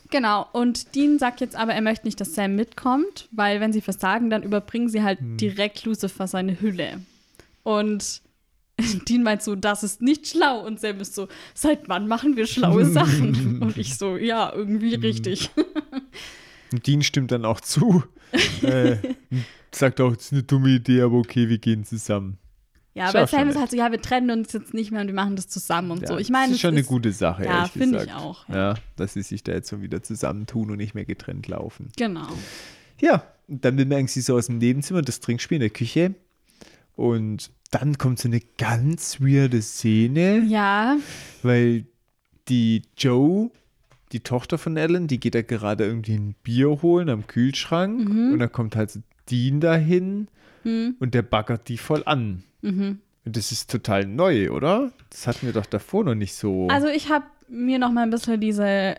Genau, 0.10 0.48
und 0.54 0.96
Dean 0.96 1.20
sagt 1.20 1.42
jetzt 1.42 1.56
aber, 1.56 1.74
er 1.74 1.82
möchte 1.82 2.06
nicht, 2.08 2.20
dass 2.22 2.34
Sam 2.34 2.56
mitkommt, 2.56 3.28
weil 3.32 3.60
wenn 3.60 3.74
sie 3.74 3.82
versagen, 3.82 4.30
dann 4.30 4.44
überbringen 4.44 4.88
sie 4.90 5.04
halt 5.04 5.20
Hm. 5.20 5.38
direkt 5.38 5.84
Lucifer 5.86 6.28
seine 6.28 6.60
Hülle. 6.62 7.02
Und 7.64 8.22
Dean 9.10 9.24
meint 9.24 9.42
so, 9.42 9.56
das 9.56 9.84
ist 9.84 10.02
nicht 10.02 10.28
schlau. 10.28 10.66
Und 10.66 10.80
Sam 10.80 11.00
ist 11.02 11.16
so, 11.16 11.28
seit 11.54 11.90
wann 11.90 12.08
machen 12.08 12.38
wir 12.38 12.48
schlaue 12.48 12.86
Sachen? 12.92 13.62
Und 13.62 13.78
ich 13.78 13.98
so, 13.98 14.16
ja, 14.18 14.54
irgendwie 14.54 14.94
Hm. 14.96 15.02
richtig. 15.02 15.50
Und 16.72 16.86
Dean 16.86 17.02
stimmt 17.02 17.32
dann 17.32 17.46
auch 17.46 17.62
zu. 17.62 18.04
äh, 18.62 18.98
sagt 19.72 20.02
auch, 20.02 20.14
das 20.16 20.26
ist 20.26 20.34
eine 20.34 20.44
dumme 20.44 20.70
Idee, 20.70 21.02
aber 21.02 21.16
okay, 21.18 21.48
wir 21.50 21.58
gehen 21.60 21.86
zusammen. 21.86 22.38
Ja, 22.98 23.10
aber 23.10 23.28
Sam 23.28 23.48
ist 23.50 23.58
halt 23.60 23.72
so, 23.72 23.78
ja, 23.78 23.92
wir 23.92 24.02
trennen 24.02 24.32
uns 24.32 24.54
jetzt 24.54 24.74
nicht 24.74 24.92
mehr 24.92 25.02
und 25.02 25.08
wir 25.08 25.14
machen 25.14 25.36
das 25.36 25.48
zusammen 25.48 25.92
und 25.92 26.02
Ja, 26.02 26.08
so. 26.08 26.18
Ich 26.18 26.30
meine, 26.30 26.48
das 26.48 26.56
ist 26.56 26.62
schon 26.62 26.72
eine 26.72 26.80
ist- 26.82 26.88
gute 26.88 27.12
Sache, 27.12 27.46
Ja, 27.46 27.66
finde 27.66 28.04
ich 28.04 28.12
auch, 28.14 28.48
Ja. 28.50 28.56
ja. 28.56 28.74
dass 28.96 29.14
sie 29.14 29.22
sich 29.22 29.44
da 29.44 29.52
jetzt 29.54 29.70
so 29.70 29.82
wieder 29.82 30.02
zusammentun 30.04 30.72
und 30.72 30.78
nicht 30.78 30.96
mehr 30.96 31.06
getrennt 31.06 31.48
laufen. 31.48 31.90
Genau. 31.98 32.28
Ja, 33.00 33.24
und 33.48 33.64
dann 33.64 33.76
bemerken 33.76 34.08
sie 34.08 34.22
so 34.22 34.36
aus 34.36 34.48
dem 34.48 34.58
Nebenzimmer 34.58 35.02
das 35.04 35.20
Trinkspiel 35.20 35.58
in 35.58 35.62
der 35.62 35.70
Küche. 35.70 36.16
Und 36.96 37.52
dann 37.72 37.98
kommt 37.98 38.20
so 38.20 38.28
eine 38.28 38.42
ganz 38.58 39.22
weirde 39.22 39.62
Szene, 39.62 40.44
Ja, 40.48 40.98
weil 41.44 41.86
die 42.50 42.82
Joe, 42.98 43.52
die 44.14 44.22
Tochter 44.22 44.58
von 44.58 44.78
Ellen, 44.78 45.08
die 45.08 45.20
geht 45.20 45.36
da 45.36 45.42
gerade 45.42 45.86
irgendwie 45.86 46.16
ein 46.16 46.34
Bier 46.44 46.82
holen 46.82 47.10
am 47.10 47.28
Kühlschrank. 47.28 48.10
Mhm. 48.10 48.34
Und 48.34 48.40
dann 48.40 48.52
kommt 48.52 48.76
halt 48.76 48.90
so 48.90 49.02
Dean 49.30 49.60
dahin 49.60 50.30
hm, 50.64 50.96
und 51.00 51.14
der 51.14 51.22
baggert 51.22 51.68
die 51.70 51.78
voll 51.78 52.04
an. 52.06 52.44
mhm. 52.62 53.00
Und 53.26 53.36
das 53.36 53.52
ist 53.52 53.70
total 53.70 54.06
neu, 54.06 54.52
oder? 54.52 54.94
Das 55.10 55.28
hatten 55.28 55.48
wir 55.48 55.52
doch 55.52 55.66
davor 55.66 56.06
noch 56.06 56.16
nicht 56.16 56.34
so. 56.34 56.70
Also 56.70 56.88
ich 56.88 57.10
habe 57.10 57.26
mir 57.50 57.78
noch 57.78 57.92
mal 57.92 58.04
ein 58.04 58.10
bisschen 58.10 58.40
diese 58.40 58.96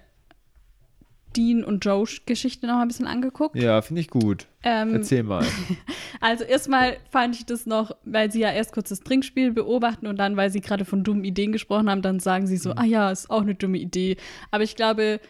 Dean 1.36 1.64
und 1.64 1.84
Joe-Geschichte 1.84 2.66
noch 2.66 2.74
mal 2.74 2.82
ein 2.82 2.88
bisschen 2.88 3.06
angeguckt. 3.06 3.56
Ja, 3.56 3.80
finde 3.80 4.00
ich 4.00 4.08
gut. 4.08 4.46
Ähm, 4.62 4.94
Erzähl 4.94 5.22
mal. 5.22 5.44
Also 6.20 6.42
erstmal 6.42 6.96
fand 7.10 7.36
ich 7.36 7.46
das 7.46 7.64
noch, 7.64 7.92
weil 8.02 8.32
sie 8.32 8.40
ja 8.40 8.50
erst 8.50 8.72
kurz 8.72 8.88
das 8.88 9.00
Trinkspiel 9.00 9.52
beobachten 9.52 10.08
und 10.08 10.16
dann, 10.18 10.36
weil 10.36 10.50
sie 10.50 10.60
gerade 10.60 10.84
von 10.84 11.04
dummen 11.04 11.22
Ideen 11.22 11.52
gesprochen 11.52 11.88
haben, 11.88 12.02
dann 12.02 12.18
sagen 12.18 12.48
sie 12.48 12.56
so, 12.56 12.72
ah 12.72 12.84
ja, 12.84 13.12
ist 13.12 13.30
auch 13.30 13.42
eine 13.42 13.54
dumme 13.54 13.78
Idee. 13.78 14.16
Aber 14.50 14.64
ich 14.64 14.74
glaube, 14.74 15.20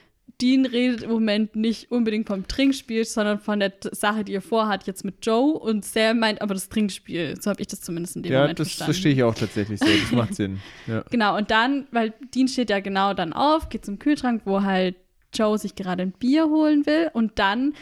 Dean 0.41 0.66
redet 0.66 1.03
im 1.03 1.11
Moment 1.11 1.57
nicht 1.57 1.91
unbedingt 1.91 2.29
vom 2.29 2.47
Trinkspiel, 2.47 3.05
sondern 3.05 3.41
von 3.41 3.59
der 3.61 3.72
Sache, 3.93 4.22
die 4.24 4.35
er 4.35 4.43
vorhat 4.43 4.87
jetzt 4.87 5.05
mit 5.05 5.24
Joe. 5.26 5.55
Und 5.59 5.85
Sam 5.85 6.20
meint 6.20 6.41
aber 6.43 6.55
das 6.55 6.68
Trinkspiel. 6.68 7.35
So 7.41 7.51
habe 7.51 7.61
ich 7.61 7.66
das 7.66 7.81
zumindest 7.81 8.16
in 8.16 8.22
dem 8.22 8.33
Ja, 8.33 8.41
Moment 8.43 8.59
das 8.61 8.68
verstanden. 8.68 8.93
verstehe 8.93 9.12
ich 9.14 9.22
auch 9.24 9.35
tatsächlich 9.35 9.81
so. 9.81 9.87
Das 9.87 10.12
macht 10.12 10.35
Sinn. 10.35 10.61
Ja. 10.87 11.05
Genau, 11.11 11.37
und 11.37 11.51
dann, 11.51 11.87
weil 11.91 12.14
Dean 12.35 12.47
steht 12.49 12.70
ja 12.70 12.81
genau 12.81 13.14
dann 13.14 13.33
auf, 13.33 13.68
geht 13.68 13.85
zum 13.85 13.99
Kühlschrank, 13.99 14.43
wo 14.45 14.62
halt 14.62 14.97
Joe 15.35 15.59
sich 15.59 15.74
gerade 15.74 16.03
ein 16.03 16.12
Bier 16.12 16.47
holen 16.47 16.87
will. 16.87 17.11
Und 17.12 17.39
dann 17.39 17.74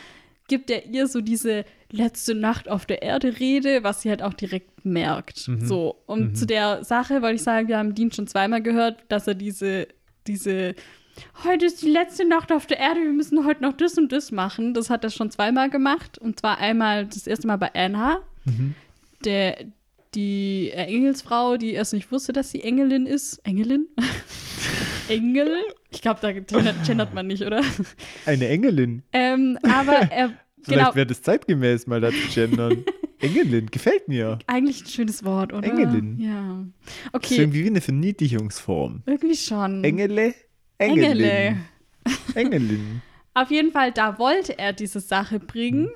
gibt 0.49 0.70
er 0.70 0.86
ihr 0.86 1.07
so 1.09 1.20
diese 1.20 1.64
letzte 1.90 2.34
Nacht 2.34 2.68
auf 2.68 2.86
der 2.86 3.03
Erde 3.03 3.38
Rede, 3.38 3.84
was 3.84 4.03
sie 4.03 4.09
halt 4.09 4.22
auch 4.22 4.34
direkt 4.34 4.84
merkt. 4.84 5.47
Mhm. 5.49 5.64
So, 5.66 5.97
und 6.07 6.36
zu 6.36 6.47
der 6.47 6.84
Sache 6.84 7.22
wollte 7.22 7.36
ich 7.36 7.42
sagen, 7.42 7.68
wir 7.68 7.78
haben 7.78 7.94
Dean 7.94 8.12
schon 8.12 8.26
zweimal 8.26 8.62
gehört, 8.62 9.05
dass 9.09 9.26
er 9.26 9.34
diese, 9.34 9.88
diese 10.26 10.74
Heute 11.45 11.67
ist 11.67 11.83
die 11.83 11.91
letzte 11.91 12.27
Nacht 12.27 12.53
auf 12.53 12.67
der 12.67 12.79
Erde, 12.79 13.01
wir 13.01 13.12
müssen 13.12 13.45
heute 13.47 13.62
noch 13.62 13.73
das 13.73 13.97
und 13.99 14.12
das 14.12 14.33
machen. 14.33 14.75
Das 14.75 14.91
hat 14.91 15.05
er 15.05 15.11
schon 15.11 15.31
zweimal 15.31 15.71
gemacht. 15.71 16.19
Und 16.19 16.39
zwar 16.41 16.59
einmal 16.59 17.07
das 17.07 17.27
erste 17.27 17.47
Mal 17.47 17.57
bei 17.57 17.73
Anna, 17.75 18.21
der, 19.25 19.64
die 20.14 20.71
Engelsfrau, 20.73 21.57
die 21.57 21.73
erst 21.73 21.93
nicht 21.95 22.11
wusste, 22.12 22.33
dass 22.33 22.51
sie 22.51 22.62
Engelin 22.62 23.07
ist. 23.07 23.39
Engelin? 23.45 23.87
Engel? 25.09 25.57
Ich 25.91 26.03
glaube, 26.03 26.21
da 26.21 26.33
gendert 26.33 27.14
man 27.14 27.27
nicht, 27.27 27.43
oder? 27.43 27.62
Eine 28.27 28.49
Engelin. 28.49 29.03
ähm, 29.12 29.59
aber 29.62 30.11
er, 30.11 30.33
Vielleicht 30.62 30.81
genau, 30.85 30.95
wäre 30.97 31.07
das 31.07 31.23
zeitgemäß, 31.23 31.87
mal 31.87 32.01
da 32.01 32.11
zu 32.11 32.17
gendern. 32.35 32.85
Engelin, 33.21 33.67
gefällt 33.71 34.09
mir. 34.09 34.39
eigentlich 34.47 34.83
ein 34.83 34.89
schönes 34.89 35.25
Wort, 35.25 35.53
oder? 35.53 35.67
Engelin. 35.67 36.19
Ja. 36.19 36.64
Das 37.12 37.23
ist 37.23 37.31
Okay, 37.33 37.41
irgendwie 37.43 37.64
wie 37.64 37.69
eine 37.69 37.81
Verniedlichungsform. 37.81 39.03
irgendwie 39.07 39.37
schon. 39.37 39.85
Engele? 39.85 40.35
Engelin. 40.79 41.64
Engelin. 42.35 43.03
Auf 43.35 43.51
jeden 43.51 43.72
Fall, 43.72 43.93
da 43.93 44.18
wollte 44.18 44.59
er 44.59 44.72
diese 44.72 45.01
Sache 45.01 45.39
bringen. 45.41 45.91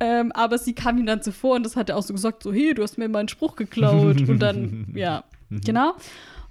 Ähm, 0.00 0.32
aber 0.32 0.56
sie 0.56 0.74
kam 0.74 0.96
ihm 0.98 1.04
dann 1.06 1.20
zuvor 1.20 1.56
und 1.56 1.62
das 1.66 1.76
hat 1.76 1.90
er 1.90 1.96
auch 1.96 2.02
so 2.02 2.14
gesagt, 2.14 2.42
so, 2.42 2.52
hey, 2.52 2.72
du 2.72 2.82
hast 2.82 2.96
mir 2.96 3.08
meinen 3.08 3.28
Spruch 3.28 3.56
geklaut. 3.56 4.26
und 4.28 4.38
dann, 4.38 4.86
ja, 4.94 5.24
genau. 5.50 5.94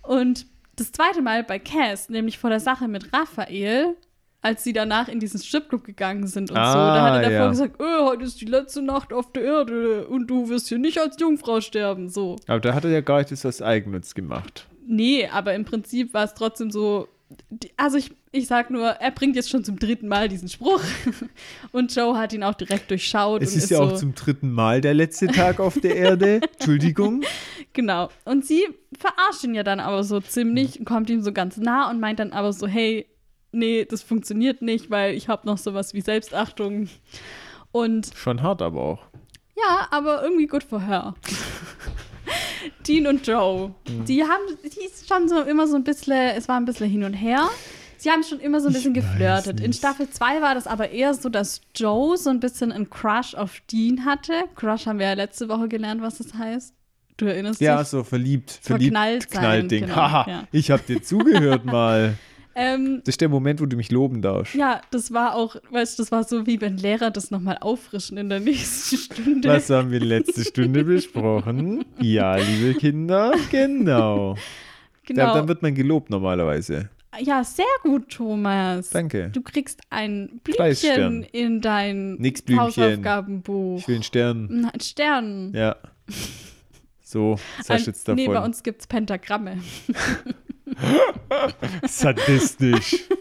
Und 0.04 0.46
das 0.76 0.92
zweite 0.92 1.22
Mal 1.24 1.44
bei 1.44 1.58
Cass, 1.58 2.10
nämlich 2.10 2.38
vor 2.38 2.52
der 2.52 2.60
Sache 2.60 2.88
mit 2.88 3.12
Raphael, 3.14 3.96
als 4.42 4.64
sie 4.64 4.74
danach 4.74 5.08
in 5.08 5.20
diesen 5.20 5.40
Stripclub 5.40 5.84
gegangen 5.84 6.28
sind 6.28 6.52
und 6.52 6.58
so, 6.58 6.62
da 6.62 7.02
hat 7.02 7.14
er 7.14 7.18
Ah, 7.18 7.22
davor 7.22 7.32
ja. 7.32 7.50
gesagt, 7.50 7.82
äh, 7.82 8.02
heute 8.04 8.26
ist 8.26 8.40
die 8.42 8.46
letzte 8.46 8.84
Nacht 8.84 9.12
auf 9.12 9.32
der 9.32 9.44
Erde 9.44 10.06
und 10.08 10.28
du 10.28 10.50
wirst 10.50 10.68
hier 10.70 10.78
nicht 10.78 11.00
als 11.00 11.20
Jungfrau 11.20 11.62
sterben, 11.62 12.10
so. 12.10 12.36
Aber 12.46 12.60
da 12.60 12.76
hat 12.76 12.84
er 12.86 12.92
ja 12.92 13.02
gar 13.02 13.18
nicht 13.20 13.32
das 13.32 13.44
aus 13.44 13.64
Eigennutz 13.64 14.14
gemacht. 14.14 14.68
Nee, 14.86 15.28
aber 15.32 15.56
im 15.56 15.66
Prinzip 15.66 16.14
war 16.14 16.26
es 16.26 16.36
trotzdem 16.36 16.70
so. 16.70 17.08
Also 17.78 17.98
ich, 17.98 18.12
ich 18.32 18.48
sag 18.48 18.70
nur, 18.70 18.88
er 18.88 19.12
bringt 19.12 19.36
jetzt 19.36 19.50
schon 19.50 19.64
zum 19.64 19.80
dritten 19.80 20.08
Mal 20.08 20.30
diesen 20.30 20.50
Spruch. 20.50 20.82
Und 21.72 21.96
Joe 21.96 22.18
hat 22.18 22.34
ihn 22.34 22.44
auch 22.44 22.54
direkt 22.54 22.90
durchschaut. 22.92 23.42
Es 23.42 23.54
und 23.54 23.58
ist 23.58 23.70
ja 23.72 23.80
auch 23.80 23.92
so, 23.92 23.98
zum 23.98 24.16
dritten 24.16 24.52
Mal 24.52 24.82
der 24.82 24.94
letzte 24.94 25.28
Tag 25.28 25.60
auf 25.60 25.80
der 25.80 25.96
Erde. 25.96 26.42
Entschuldigung. 26.58 27.24
Genau. 27.74 28.10
Und 28.26 28.46
sie 28.46 28.64
verarscht 28.98 29.44
ihn 29.44 29.56
ja 29.56 29.64
dann 29.64 29.80
aber 29.80 30.04
so 30.04 30.20
ziemlich 30.20 30.80
und 30.80 30.86
kommt 30.86 31.10
ihm 31.10 31.22
so 31.22 31.32
ganz 31.32 31.58
nah 31.58 31.90
und 31.90 32.00
meint 32.00 32.20
dann 32.20 32.32
aber 32.32 32.54
so, 32.54 32.68
hey, 32.68 33.08
nee, 33.52 33.86
das 33.86 34.04
funktioniert 34.04 34.62
nicht, 34.62 34.90
weil 34.90 35.14
ich 35.16 35.28
habe 35.30 35.48
noch 35.48 35.58
sowas 35.58 35.94
wie 35.94 36.02
Selbstachtung. 36.02 36.90
Und 37.72 38.12
Schon 38.16 38.42
hart 38.42 38.62
aber 38.62 38.82
auch. 38.82 39.06
ja, 39.56 39.88
aber 39.92 40.24
irgendwie 40.24 40.48
gut 40.48 40.64
for 40.64 40.82
her. 40.82 41.16
Dean 42.88 43.08
und 43.08 43.26
Joe, 43.26 43.74
Mhm. 43.88 44.06
die 44.06 44.24
haben, 44.24 44.42
die 44.64 44.86
ist 44.86 45.08
schon 45.08 45.28
so 45.30 45.42
immer 45.42 45.68
so 45.68 45.76
ein 45.76 45.84
bisschen, 45.84 46.14
es 46.36 46.48
war 46.48 46.58
ein 46.58 46.66
bisschen 46.66 46.90
hin 46.90 47.04
und 47.04 47.14
her. 47.14 47.48
Sie 47.98 48.12
haben 48.12 48.24
schon 48.24 48.40
immer 48.40 48.60
so 48.60 48.68
ein 48.68 48.72
Ich 48.76 48.84
bisschen 48.84 48.96
weiß 48.96 49.04
geflirtet. 49.46 49.60
In. 49.62 49.74
Staffel 49.74 50.10
2 50.10 50.42
war 50.42 50.54
das 50.54 50.68
aber 50.68 50.90
eher 50.92 51.14
so, 51.14 51.30
dass 51.30 51.62
Joe 51.76 52.18
so 52.18 52.30
ein 52.30 52.40
bisschen 52.40 52.72
einen 52.72 52.90
Crush 52.90 53.34
auf 53.36 53.62
Dean 53.72 54.06
hatte. 54.06 54.34
Crush 54.56 54.86
haben 54.86 55.00
wir 55.00 55.08
ja 55.08 55.14
letzte 55.14 55.48
Woche 55.50 55.68
gelernt, 55.68 56.02
was 56.02 56.18
das 56.20 56.34
heißt. 56.34 56.74
Du 57.18 57.26
erinnerst 57.26 57.62
Ja, 57.62 57.80
dich? 57.80 57.88
so 57.88 58.04
verliebt. 58.04 58.52
Verknallt 58.62 59.24
Verliebt, 59.24 59.32
sein, 59.32 59.42
Knallding. 59.42 59.82
genau, 59.86 59.96
Haha, 59.96 60.26
ja. 60.30 60.44
ich 60.52 60.70
hab 60.70 60.86
dir 60.86 61.02
zugehört 61.02 61.66
mal. 61.66 62.16
Ähm, 62.56 63.02
Das 63.04 63.14
ist 63.14 63.22
der 63.22 63.30
Moment, 63.30 63.60
wo 63.62 63.66
du 63.66 63.76
mich 63.76 63.92
loben 63.92 64.22
darfst. 64.22 64.56
ja, 64.56 64.82
das 64.92 65.12
war 65.12 65.36
auch, 65.36 65.58
weißt 65.72 66.00
du, 66.00 66.04
das 66.04 66.12
war 66.12 66.24
so 66.24 66.48
wie 66.48 66.62
wenn 66.62 66.78
Lehrer 66.78 67.12
das 67.12 67.30
nochmal 67.30 67.58
auffrischen 67.60 68.18
in 68.18 68.30
der 68.30 68.40
nächsten 68.40 68.98
Stunde. 68.98 69.50
Was 69.50 69.70
haben 69.70 69.92
wir 69.92 70.00
letzte 70.00 70.44
Stunde 70.46 70.84
besprochen? 70.86 71.84
Ja, 72.00 72.38
liebe 72.38 72.76
Kinder, 72.80 73.34
genau. 73.52 74.36
genau. 75.06 75.26
Da, 75.28 75.34
dann 75.34 75.48
wird 75.50 75.62
man 75.62 75.76
gelobt 75.76 76.10
normalerweise. 76.10 76.90
Ja, 77.20 77.44
sehr 77.46 77.66
gut, 77.84 78.10
Thomas. 78.10 78.90
Danke. 78.90 79.30
Du 79.34 79.42
kriegst 79.42 79.80
ein. 79.90 80.42
Blümchen 80.44 81.24
in 81.24 81.62
dein 81.62 82.16
Nix 82.16 82.42
Blümchen. 82.42 82.66
Hausaufgabenbuch. 82.66 83.80
Ich 83.80 83.88
will 83.88 83.96
einen 83.96 84.04
Stern. 84.04 84.48
Na, 84.52 84.70
Ein 84.74 84.80
Stern. 84.82 85.54
Ja. 85.54 85.78
So, 87.02 87.38
das 87.58 87.70
Ein, 87.70 87.76
hast 87.78 87.86
du 87.88 87.92
jetzt 87.92 88.08
nee, 88.10 88.28
bei 88.28 88.34
davon. 88.34 88.50
uns 88.50 88.64
gibt 88.64 88.82
es 88.82 88.88
Pentagramme. 88.88 89.60
Sadistisch. 91.88 92.98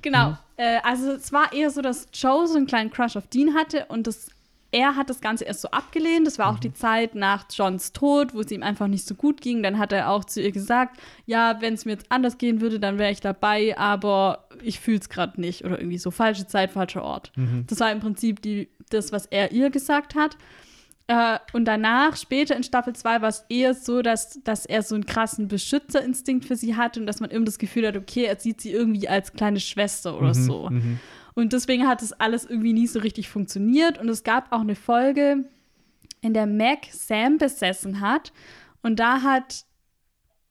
Genau. 0.00 0.30
Mhm. 0.30 0.36
Äh, 0.58 0.78
also 0.84 1.10
es 1.10 1.32
war 1.32 1.52
eher 1.52 1.70
so, 1.70 1.82
dass 1.82 2.06
Joe 2.14 2.46
so 2.46 2.56
einen 2.56 2.68
kleinen 2.68 2.90
Crush 2.90 3.16
auf 3.16 3.26
Dean 3.26 3.54
hatte 3.54 3.86
und 3.86 4.06
das, 4.06 4.28
er 4.70 4.94
hat 4.94 5.10
das 5.10 5.20
Ganze 5.20 5.44
erst 5.44 5.60
so 5.62 5.68
abgelehnt. 5.72 6.24
Das 6.24 6.38
war 6.38 6.46
auch 6.50 6.54
Mhm. 6.58 6.60
die 6.60 6.72
Zeit 6.72 7.16
nach 7.16 7.46
Johns 7.52 7.92
Tod, 7.92 8.32
wo 8.32 8.40
es 8.40 8.50
ihm 8.52 8.62
einfach 8.62 8.86
nicht 8.86 9.04
so 9.04 9.16
gut 9.16 9.40
ging. 9.40 9.60
Dann 9.60 9.76
hat 9.76 9.92
er 9.92 10.08
auch 10.10 10.24
zu 10.24 10.40
ihr 10.40 10.52
gesagt, 10.52 11.00
ja, 11.26 11.60
wenn 11.60 11.74
es 11.74 11.84
mir 11.84 11.92
jetzt 11.92 12.06
anders 12.10 12.38
gehen 12.38 12.60
würde, 12.60 12.78
dann 12.78 12.96
wäre 12.98 13.10
ich 13.10 13.20
dabei, 13.20 13.76
aber 13.76 14.46
ich 14.62 14.78
fühle 14.78 15.00
es 15.00 15.08
gerade 15.08 15.40
nicht. 15.40 15.64
Oder 15.64 15.80
irgendwie 15.80 15.98
so 15.98 16.12
falsche 16.12 16.46
Zeit, 16.46 16.70
falscher 16.70 17.02
Ort. 17.02 17.32
Mhm. 17.34 17.64
Das 17.66 17.80
war 17.80 17.90
im 17.90 17.98
Prinzip 17.98 18.40
die, 18.40 18.68
das, 18.90 19.10
was 19.10 19.26
er 19.26 19.50
ihr 19.50 19.68
gesagt 19.70 20.14
hat. 20.14 20.36
Äh, 21.08 21.38
und 21.52 21.64
danach, 21.64 22.16
später 22.16 22.54
in 22.54 22.62
Staffel 22.62 22.94
2, 22.94 23.22
war 23.22 23.28
es 23.28 23.44
eher 23.48 23.74
so, 23.74 24.02
dass, 24.02 24.40
dass 24.44 24.66
er 24.66 24.82
so 24.82 24.94
einen 24.94 25.06
krassen 25.06 25.48
Beschützerinstinkt 25.48 26.44
für 26.44 26.54
sie 26.54 26.76
hatte 26.76 27.00
und 27.00 27.06
dass 27.06 27.20
man 27.20 27.30
immer 27.30 27.46
das 27.46 27.58
Gefühl 27.58 27.86
hat, 27.86 27.96
okay, 27.96 28.24
er 28.24 28.38
sieht 28.38 28.60
sie 28.60 28.70
irgendwie 28.70 29.08
als 29.08 29.32
kleine 29.32 29.58
Schwester 29.58 30.18
oder 30.18 30.34
so. 30.34 30.68
Mhm. 30.70 31.00
Und 31.34 31.52
deswegen 31.52 31.86
hat 31.86 32.02
das 32.02 32.12
alles 32.12 32.44
irgendwie 32.44 32.72
nie 32.74 32.86
so 32.86 33.00
richtig 33.00 33.28
funktioniert. 33.28 33.98
Und 33.98 34.08
es 34.08 34.22
gab 34.22 34.52
auch 34.52 34.60
eine 34.60 34.74
Folge, 34.74 35.44
in 36.20 36.34
der 36.34 36.46
Mac 36.46 36.86
Sam 36.90 37.38
besessen 37.38 38.00
hat. 38.00 38.32
Und 38.82 39.00
da 39.00 39.22
hat 39.22 39.64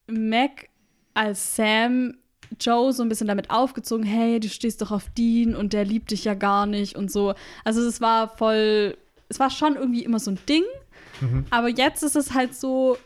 Mac 0.08 0.70
als 1.14 1.55
Sam 1.55 2.16
Joe 2.60 2.93
so 2.93 3.03
ein 3.03 3.10
bisschen 3.10 3.28
damit 3.28 3.49
aufgezogen, 3.49 4.05
hey, 4.05 4.39
du 4.39 4.47
stehst 4.47 4.82
doch 4.82 4.91
auf 4.91 5.10
Dean 5.10 5.55
und 5.55 5.74
der 5.74 5.86
liebt 5.86 6.12
dich 6.12 6.24
ja 6.24 6.34
gar 6.34 6.66
nicht 6.66 6.95
und 6.95 7.12
so. 7.12 7.34
Also 7.64 7.82
es 7.82 7.99
war 7.99 8.30
voll, 8.30 8.97
es 9.30 9.40
war 9.40 9.50
schon 9.50 9.76
irgendwie 9.76 10.04
immer 10.04 10.20
so 10.20 10.32
ein 10.32 10.40
Ding. 10.48 10.64
Aber 11.50 11.70
jetzt 11.70 12.04
ist 12.04 12.16
es 12.16 12.34
halt 12.34 12.56
so, 12.56 12.98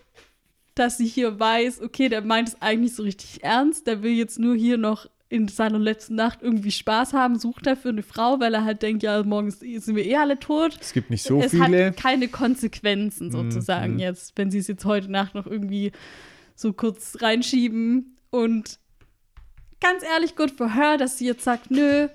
dass 0.76 0.98
sie 0.98 1.08
hier 1.08 1.40
weiß, 1.40 1.82
okay, 1.82 2.10
der 2.10 2.22
meint 2.22 2.50
es 2.50 2.62
eigentlich 2.62 2.96
so 2.96 3.04
richtig 3.04 3.44
ernst, 3.44 3.88
der 3.88 4.04
will 4.04 4.12
jetzt 4.12 4.40
nur 4.40 4.56
hier 4.56 4.78
noch 4.78 5.08
in 5.30 5.48
seiner 5.48 5.80
letzten 5.80 6.16
Nacht 6.16 6.40
irgendwie 6.42 6.72
Spaß 6.72 7.14
haben, 7.14 7.40
sucht 7.40 7.66
dafür 7.66 7.92
eine 7.92 8.04
Frau, 8.04 8.42
weil 8.42 8.54
er 8.54 8.66
halt 8.66 8.82
denkt, 8.82 9.02
ja, 9.02 9.24
morgen 9.24 9.50
sind 9.50 9.96
wir 9.96 10.06
eh 10.06 10.18
alle 10.18 10.38
tot. 10.38 10.78
Es 10.82 10.92
gibt 10.92 11.10
nicht 11.10 11.24
so 11.24 11.40
es 11.40 11.52
viele. 11.52 11.88
hat 11.88 11.98
keine 11.98 12.28
Konsequenzen 12.28 13.32
sozusagen 13.32 13.94
mhm. 13.94 14.00
jetzt, 14.00 14.38
wenn 14.38 14.52
sie 14.52 14.58
es 14.58 14.68
jetzt 14.68 14.84
heute 14.84 15.10
Nacht 15.10 15.34
noch 15.34 15.48
irgendwie 15.48 15.94
so 16.54 16.74
kurz 16.74 17.22
reinschieben. 17.22 18.18
Und 18.30 18.78
ganz 19.80 20.04
ehrlich, 20.04 20.36
gut 20.36 20.52
für 20.52 20.74
her, 20.74 20.98
dass 20.98 21.18
sie 21.18 21.28
jetzt 21.28 21.46
sagt, 21.46 21.72
nö, 21.72 22.10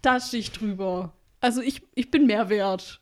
da 0.00 0.20
stehe 0.20 0.40
ich 0.40 0.52
drüber. 0.52 1.12
Also 1.40 1.60
ich, 1.62 1.82
ich 1.94 2.10
bin 2.10 2.26
mehr 2.26 2.48
wert. 2.50 3.00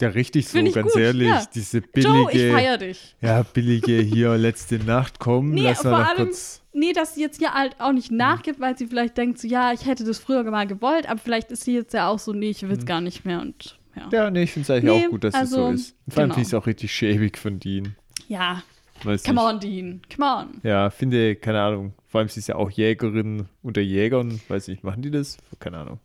Ja, 0.00 0.08
richtig 0.08 0.48
so, 0.48 0.62
ganz 0.72 0.92
gut, 0.92 0.96
ehrlich. 1.02 1.28
ja. 1.28 1.44
Diese 1.54 1.78
Joe, 1.94 2.22
ich 2.26 2.32
billige, 2.32 2.52
feier 2.52 2.78
dich. 2.78 3.16
ja, 3.20 3.42
billige 3.42 3.98
hier 4.00 4.36
letzte 4.36 4.78
Nacht, 4.78 5.18
komm, 5.18 5.50
Nee, 5.50 5.62
lass 5.64 5.82
vor 5.82 5.92
mal 5.92 6.04
allem, 6.04 6.16
kurz. 6.26 6.62
nee, 6.72 6.92
dass 6.92 7.14
sie 7.14 7.22
jetzt 7.22 7.38
hier 7.38 7.52
halt 7.54 7.76
auch 7.80 7.92
nicht 7.92 8.10
nachgibt, 8.10 8.60
weil 8.60 8.76
sie 8.76 8.86
vielleicht 8.88 9.16
denkt, 9.16 9.38
so, 9.38 9.46
ja, 9.48 9.72
ich 9.72 9.86
hätte 9.86 10.04
das 10.04 10.18
früher 10.18 10.42
mal 10.44 10.66
gewollt, 10.66 11.08
aber 11.08 11.18
vielleicht 11.20 11.50
ist 11.52 11.64
sie 11.64 11.74
jetzt 11.74 11.94
ja 11.94 12.08
auch 12.08 12.18
so, 12.18 12.32
nee, 12.32 12.50
ich 12.50 12.62
will 12.62 12.76
es 12.76 12.84
gar 12.86 13.00
nicht 13.00 13.24
mehr 13.24 13.40
und 13.40 13.78
ja. 13.94 14.08
Ja, 14.12 14.30
nee, 14.30 14.42
ich 14.42 14.52
finde 14.52 14.64
es 14.64 14.70
eigentlich 14.70 14.92
Nee, 14.94 15.06
auch 15.06 15.10
gut, 15.10 15.24
dass 15.24 15.34
es 15.34 15.40
also, 15.40 15.56
so 15.68 15.70
ist. 15.72 15.96
Vor 16.08 16.18
allem 16.18 16.28
genau. 16.28 16.34
finde 16.34 16.42
ich 16.42 16.48
es 16.48 16.54
auch 16.54 16.66
richtig 16.66 16.92
schäbig 16.92 17.38
von 17.38 17.58
Dean. 17.60 17.94
Ja, 18.28 18.62
Weiß 19.04 19.22
come 19.24 19.40
nicht. 19.42 19.52
on, 19.54 19.60
Dean, 19.60 20.02
come 20.14 20.26
on. 20.26 20.60
Ja, 20.62 20.90
finde, 20.90 21.36
keine 21.36 21.60
Ahnung. 21.62 21.94
Vor 22.08 22.20
allem, 22.20 22.28
sie 22.28 22.40
ist 22.40 22.48
ja 22.48 22.56
auch 22.56 22.70
Jägerin 22.70 23.46
unter 23.62 23.80
Jägern. 23.82 24.40
Weiß 24.48 24.68
nicht, 24.68 24.84
machen 24.84 25.00
die 25.02 25.10
das? 25.10 25.36
Keine 25.60 25.78
Ahnung. 25.78 26.00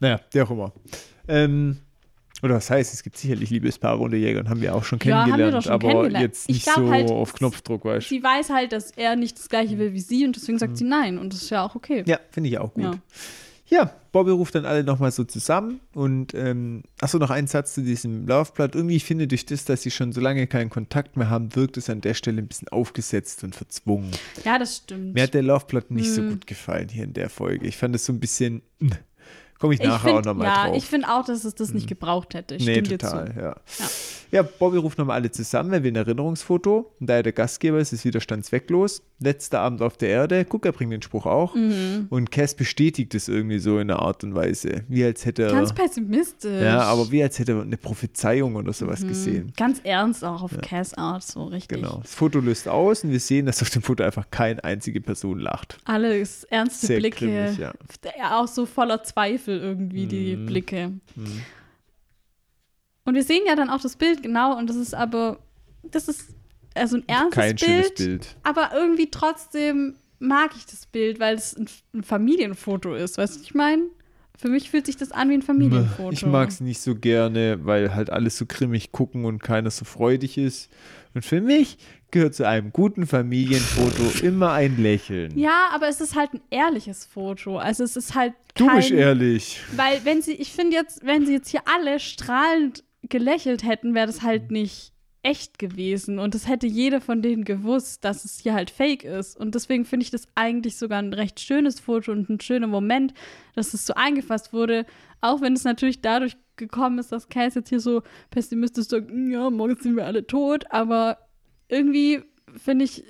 Naja, 0.00 0.20
der 0.32 0.44
auch 0.44 0.50
immer. 0.50 0.72
Ähm, 1.28 1.78
oder 2.42 2.56
was 2.56 2.68
heißt, 2.68 2.92
es 2.92 3.02
gibt 3.02 3.16
sicherlich 3.16 3.48
Liebespaare 3.50 3.98
unter 3.98 4.16
Jägern, 4.16 4.48
haben 4.50 4.60
wir 4.60 4.74
auch 4.74 4.84
schon 4.84 4.98
Ja, 5.02 5.20
haben 5.22 5.26
wir 5.28 5.34
kennengelernt, 5.36 5.64
schon 5.64 5.72
aber 5.72 5.88
kennengelernt. 5.88 6.22
jetzt 6.24 6.48
Ich 6.50 6.56
nicht 6.56 6.70
so 6.70 6.90
halt, 6.90 7.10
auf 7.10 7.32
Knopfdruck, 7.32 7.84
weißt 7.86 8.10
du? 8.10 8.14
Sie 8.14 8.22
weiß 8.22 8.50
halt, 8.50 8.72
dass 8.72 8.90
er 8.90 9.16
nicht 9.16 9.38
das 9.38 9.48
Gleiche 9.48 9.78
will 9.78 9.92
wie 9.94 10.00
sie 10.00 10.26
und 10.26 10.36
deswegen 10.36 10.58
sagt 10.58 10.76
sie 10.76 10.84
nein 10.84 11.18
und 11.18 11.32
das 11.32 11.42
ist 11.42 11.50
ja 11.50 11.64
auch 11.64 11.74
okay. 11.74 12.02
Ja, 12.06 12.18
finde 12.30 12.50
ich 12.50 12.58
auch 12.58 12.74
gut. 12.74 12.84
Ja. 12.84 12.92
Ja, 13.66 13.94
Bobby 14.12 14.30
ruft 14.30 14.54
dann 14.56 14.66
alle 14.66 14.84
nochmal 14.84 15.10
so 15.10 15.24
zusammen 15.24 15.80
und 15.94 16.34
ähm, 16.34 16.82
achso, 17.00 17.16
noch 17.16 17.30
ein 17.30 17.46
Satz 17.46 17.72
zu 17.72 17.82
diesem 17.82 18.26
Laufblatt. 18.28 18.74
Irgendwie, 18.74 18.96
ich 18.96 19.04
finde, 19.04 19.26
durch 19.26 19.46
das, 19.46 19.64
dass 19.64 19.80
sie 19.82 19.90
schon 19.90 20.12
so 20.12 20.20
lange 20.20 20.46
keinen 20.46 20.68
Kontakt 20.68 21.16
mehr 21.16 21.30
haben, 21.30 21.56
wirkt 21.56 21.78
es 21.78 21.88
an 21.88 22.02
der 22.02 22.12
Stelle 22.12 22.42
ein 22.42 22.46
bisschen 22.46 22.68
aufgesetzt 22.68 23.42
und 23.42 23.56
verzwungen. 23.56 24.10
Ja, 24.44 24.58
das 24.58 24.76
stimmt. 24.76 25.14
Mir 25.14 25.22
hat 25.22 25.32
der 25.32 25.42
Laufblatt 25.42 25.90
nicht 25.90 26.10
so 26.12 26.20
Hm. 26.20 26.28
gut 26.32 26.46
gefallen 26.46 26.90
hier 26.90 27.04
in 27.04 27.14
der 27.14 27.30
Folge. 27.30 27.66
Ich 27.66 27.78
fand 27.78 27.94
es 27.96 28.04
so 28.04 28.12
ein 28.12 28.20
bisschen. 28.20 28.60
Komme 29.58 29.74
ich 29.74 29.80
ich 29.80 29.86
nachher 29.86 30.10
auch 30.10 30.14
find, 30.16 30.26
nochmal 30.26 30.46
ja, 30.46 30.66
drauf. 30.66 30.76
ich 30.76 30.84
finde 30.84 31.08
auch, 31.08 31.24
dass 31.24 31.44
es 31.44 31.54
das 31.54 31.72
nicht 31.72 31.86
gebraucht 31.86 32.34
hätte. 32.34 32.56
Ich 32.56 32.66
nee, 32.66 32.82
total, 32.82 33.32
ja. 33.36 33.42
Ja. 33.42 33.56
ja. 34.30 34.42
Bobby 34.42 34.76
ruft 34.78 34.98
nochmal 34.98 35.16
alle 35.16 35.30
zusammen, 35.30 35.72
er 35.72 35.82
will 35.82 35.92
ein 35.92 35.96
Erinnerungsfoto. 35.96 36.92
Und 37.00 37.06
da 37.08 37.14
er 37.14 37.22
der 37.22 37.32
Gastgeber 37.32 37.78
ist, 37.78 37.92
ist 37.92 38.04
wieder 38.04 38.20
standswecklos. 38.20 39.02
Letzter 39.20 39.60
Abend 39.60 39.80
auf 39.80 39.96
der 39.96 40.08
Erde. 40.08 40.44
Guck, 40.44 40.66
er 40.66 40.72
bringt 40.72 40.92
den 40.92 41.00
Spruch 41.00 41.24
auch. 41.24 41.54
Mhm. 41.54 42.08
Und 42.10 42.30
Cass 42.32 42.54
bestätigt 42.54 43.14
es 43.14 43.28
irgendwie 43.28 43.58
so 43.60 43.78
in 43.78 43.90
einer 43.90 44.00
Art 44.00 44.24
und 44.24 44.34
Weise. 44.34 44.82
Wie 44.88 45.04
als 45.04 45.24
hätte 45.24 45.44
er. 45.44 45.52
Ganz 45.52 45.72
pessimistisch. 45.72 46.62
ja, 46.62 46.80
aber 46.80 47.10
wie 47.10 47.22
als 47.22 47.38
hätte 47.38 47.52
er 47.52 47.62
eine 47.62 47.76
Prophezeiung 47.76 48.56
oder 48.56 48.72
sowas 48.72 49.00
Mhm. 49.00 49.08
gesehen. 49.08 49.52
Ganz 49.56 49.80
ernst 49.84 50.24
auch 50.24 50.42
auf 50.42 50.58
Cass 50.60 50.94
Art, 50.94 51.22
so 51.22 51.44
richtig. 51.44 51.78
Genau. 51.80 52.00
Das 52.02 52.14
Foto 52.14 52.40
löst 52.40 52.68
aus 52.68 53.04
und 53.04 53.12
wir 53.12 53.20
sehen, 53.20 53.46
dass 53.46 53.62
auf 53.62 53.70
dem 53.70 53.82
Foto 53.82 54.02
einfach 54.02 54.26
keine 54.30 54.62
einzige 54.64 55.00
Person 55.00 55.38
lacht. 55.38 55.78
Alles 55.84 56.44
ernste 56.44 56.86
Sehr 56.88 56.98
Blicke. 56.98 57.26
grimmig, 57.26 57.58
ja. 57.58 57.72
Ja, 58.18 58.40
Auch 58.40 58.48
so 58.48 58.66
voller 58.66 59.02
Zweifel 59.04 59.43
irgendwie, 59.52 60.06
die 60.06 60.36
Mhm. 60.36 60.46
Blicke. 60.46 60.92
Und 63.04 63.14
wir 63.14 63.22
sehen 63.22 63.42
ja 63.46 63.54
dann 63.54 63.68
auch 63.70 63.80
das 63.80 63.96
Bild 63.96 64.22
genau 64.22 64.56
und 64.58 64.68
das 64.70 64.76
ist 64.76 64.94
aber, 64.94 65.38
das 65.82 66.08
ist 66.08 66.30
also 66.74 66.96
ein 66.96 67.04
ernstes 67.08 67.34
Kein 67.34 67.56
Bild, 67.56 67.94
Bild. 67.96 68.36
aber 68.42 68.70
irgendwie 68.74 69.10
trotzdem 69.10 69.94
mag 70.18 70.52
ich 70.56 70.64
das 70.66 70.86
Bild, 70.86 71.20
weil 71.20 71.34
es 71.36 71.54
ein, 71.56 72.02
Familienfoto 72.02 72.94
ist. 72.94 73.18
Weißt 73.18 73.36
du, 73.36 73.42
ich 73.42 73.54
meine? 73.54 73.82
Für 74.36 74.48
mich 74.48 74.68
fühlt 74.70 74.86
sich 74.86 74.96
das 74.96 75.12
an 75.12 75.30
wie 75.30 75.34
ein 75.34 75.42
Familienfoto. 75.42 76.10
Ich 76.10 76.26
mag 76.26 76.48
es 76.48 76.60
nicht 76.60 76.80
so 76.80 76.96
gerne, 76.96 77.60
weil 77.64 77.94
halt 77.94 78.10
alles 78.10 78.36
so 78.36 78.46
grimmig 78.46 78.90
gucken 78.90 79.26
und 79.26 79.40
keiner 79.42 79.70
so 79.70 79.84
freudig 79.84 80.38
ist. 80.38 80.72
Und 81.14 81.24
für 81.24 81.40
mich 81.40 81.78
gehört 82.14 82.34
zu 82.34 82.46
einem 82.46 82.72
guten 82.72 83.06
Familienfoto 83.08 84.24
immer 84.24 84.52
ein 84.52 84.80
Lächeln. 84.80 85.36
Ja, 85.36 85.68
aber 85.72 85.88
es 85.88 86.00
ist 86.00 86.14
halt 86.14 86.32
ein 86.32 86.40
ehrliches 86.48 87.04
Foto. 87.04 87.58
Also 87.58 87.82
es 87.82 87.96
ist 87.96 88.14
halt 88.14 88.34
du 88.54 88.68
kein, 88.68 88.76
bist 88.76 88.92
ehrlich. 88.92 89.60
Weil 89.74 90.04
wenn 90.04 90.22
sie, 90.22 90.32
ich 90.32 90.52
finde 90.52 90.76
jetzt, 90.76 91.04
wenn 91.04 91.26
sie 91.26 91.32
jetzt 91.32 91.48
hier 91.48 91.62
alle 91.66 91.98
strahlend 91.98 92.84
gelächelt 93.02 93.64
hätten, 93.64 93.94
wäre 93.94 94.06
das 94.06 94.22
halt 94.22 94.52
nicht 94.52 94.92
echt 95.24 95.58
gewesen. 95.58 96.20
Und 96.20 96.36
das 96.36 96.46
hätte 96.46 96.68
jeder 96.68 97.00
von 97.00 97.20
denen 97.20 97.44
gewusst, 97.44 98.04
dass 98.04 98.24
es 98.24 98.38
hier 98.38 98.54
halt 98.54 98.70
fake 98.70 99.02
ist. 99.02 99.36
Und 99.36 99.56
deswegen 99.56 99.84
finde 99.84 100.04
ich 100.04 100.10
das 100.12 100.28
eigentlich 100.36 100.76
sogar 100.76 101.00
ein 101.00 101.14
recht 101.14 101.40
schönes 101.40 101.80
Foto 101.80 102.12
und 102.12 102.30
ein 102.30 102.40
schöner 102.40 102.68
Moment, 102.68 103.12
dass 103.56 103.74
es 103.74 103.86
so 103.86 103.94
eingefasst 103.94 104.52
wurde. 104.52 104.86
Auch 105.20 105.40
wenn 105.40 105.54
es 105.54 105.64
natürlich 105.64 106.00
dadurch 106.00 106.36
gekommen 106.54 107.00
ist, 107.00 107.10
dass 107.10 107.28
Cass 107.28 107.56
jetzt 107.56 107.70
hier 107.70 107.80
so 107.80 108.02
pessimistisch 108.30 108.86
sagt, 108.86 109.10
"Mm, 109.10 109.32
ja, 109.32 109.50
morgen 109.50 109.76
sind 109.82 109.96
wir 109.96 110.06
alle 110.06 110.24
tot. 110.26 110.66
Aber 110.70 111.18
irgendwie 111.74 112.22
finde 112.56 112.84
ich, 112.84 113.04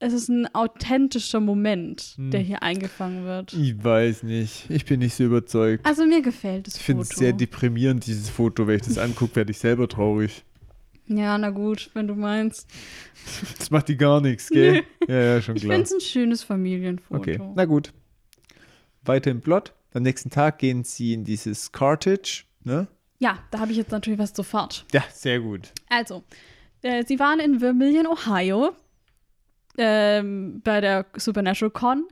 es 0.00 0.12
ist 0.12 0.28
ein 0.28 0.52
authentischer 0.54 1.40
Moment, 1.40 2.14
Hm. 2.16 2.30
der 2.30 2.40
hier 2.40 2.62
eingefangen 2.62 3.24
wird. 3.24 3.52
Ich 3.54 3.82
weiß 3.82 4.22
nicht. 4.24 4.68
Ich 4.70 4.84
bin 4.84 5.00
nicht 5.00 5.14
so 5.14 5.24
überzeugt. 5.24 5.86
Also 5.86 6.04
mir 6.04 6.20
gefällt 6.22 6.66
das 6.66 6.76
Ich 6.76 6.82
finde 6.82 7.02
es 7.02 7.10
sehr 7.10 7.32
deprimierend, 7.32 8.06
dieses 8.06 8.28
Foto. 8.28 8.66
Wenn 8.66 8.76
ich 8.76 8.82
das 8.82 8.98
angucke, 8.98 9.36
werde 9.36 9.50
ich 9.52 9.58
selber 9.58 9.88
traurig. 9.88 10.44
Ja, 11.06 11.36
na 11.38 11.50
gut, 11.50 11.90
wenn 11.94 12.08
du 12.08 12.14
meinst. 12.14 12.66
Das 13.58 13.70
macht 13.70 13.88
die 13.88 13.96
gar 13.96 14.20
nichts, 14.20 14.48
gell? 14.48 14.82
Ja, 15.08 15.14
ja, 15.20 15.42
schon 15.42 15.56
Ich 15.56 15.62
klar. 15.62 15.74
finde 15.76 15.86
es 15.86 15.92
ein 15.92 16.00
schönes 16.00 16.42
Familienfoto. 16.42 17.20
Okay, 17.20 17.38
na 17.54 17.64
gut. 17.66 17.92
Weiter 19.04 19.30
im 19.30 19.40
Plot. 19.42 19.74
Am 19.92 20.02
nächsten 20.02 20.30
Tag 20.30 20.58
gehen 20.58 20.82
sie 20.82 21.12
in 21.12 21.24
dieses 21.24 21.72
Cartage, 21.72 22.44
ne? 22.64 22.88
Ja, 23.18 23.38
da 23.50 23.60
habe 23.60 23.70
ich 23.70 23.76
jetzt 23.78 23.92
natürlich 23.92 24.18
was 24.18 24.34
sofort. 24.34 24.84
Ja, 24.92 25.04
sehr 25.12 25.40
gut. 25.40 25.72
Also, 25.88 26.24
äh, 26.84 27.04
sie 27.04 27.18
waren 27.18 27.40
in 27.40 27.60
Vermilion, 27.60 28.06
Ohio, 28.06 28.72
ähm, 29.78 30.60
bei 30.62 30.80
der 30.80 31.06
Supernatural 31.16 31.70
Con. 31.70 32.04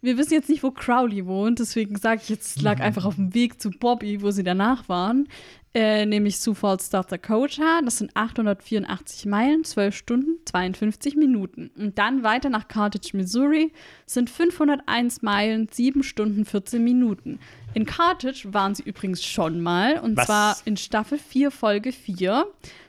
Wir 0.00 0.18
wissen 0.18 0.34
jetzt 0.34 0.48
nicht, 0.48 0.62
wo 0.62 0.70
Crowley 0.70 1.26
wohnt, 1.26 1.60
deswegen 1.60 1.96
sage 1.96 2.20
ich 2.22 2.28
jetzt, 2.28 2.60
lag 2.60 2.80
einfach 2.80 3.04
auf 3.04 3.14
dem 3.14 3.34
Weg 3.34 3.60
zu 3.60 3.70
Bobby, 3.70 4.20
wo 4.20 4.30
sie 4.30 4.42
danach 4.42 4.88
waren, 4.88 5.28
äh, 5.74 6.04
nämlich 6.04 6.36
Falls, 6.36 6.90
South 6.90 7.06
Dakota. 7.06 7.80
Das 7.82 7.98
sind 7.98 8.14
884 8.14 9.26
Meilen, 9.26 9.64
12 9.64 9.96
Stunden, 9.96 10.38
52 10.44 11.16
Minuten. 11.16 11.70
Und 11.76 11.98
dann 11.98 12.22
weiter 12.22 12.50
nach 12.50 12.68
Carthage, 12.68 13.16
Missouri, 13.16 13.72
sind 14.04 14.28
501 14.28 15.22
Meilen, 15.22 15.68
7 15.70 16.02
Stunden, 16.02 16.44
14 16.44 16.84
Minuten. 16.84 17.38
In 17.72 17.86
Carthage 17.86 18.52
waren 18.52 18.74
sie 18.74 18.82
übrigens 18.82 19.24
schon 19.24 19.60
mal, 19.60 20.00
und 20.00 20.16
Was? 20.16 20.26
zwar 20.26 20.56
in 20.66 20.76
Staffel 20.76 21.18
4, 21.18 21.50
Folge 21.50 21.92
4. 21.92 22.46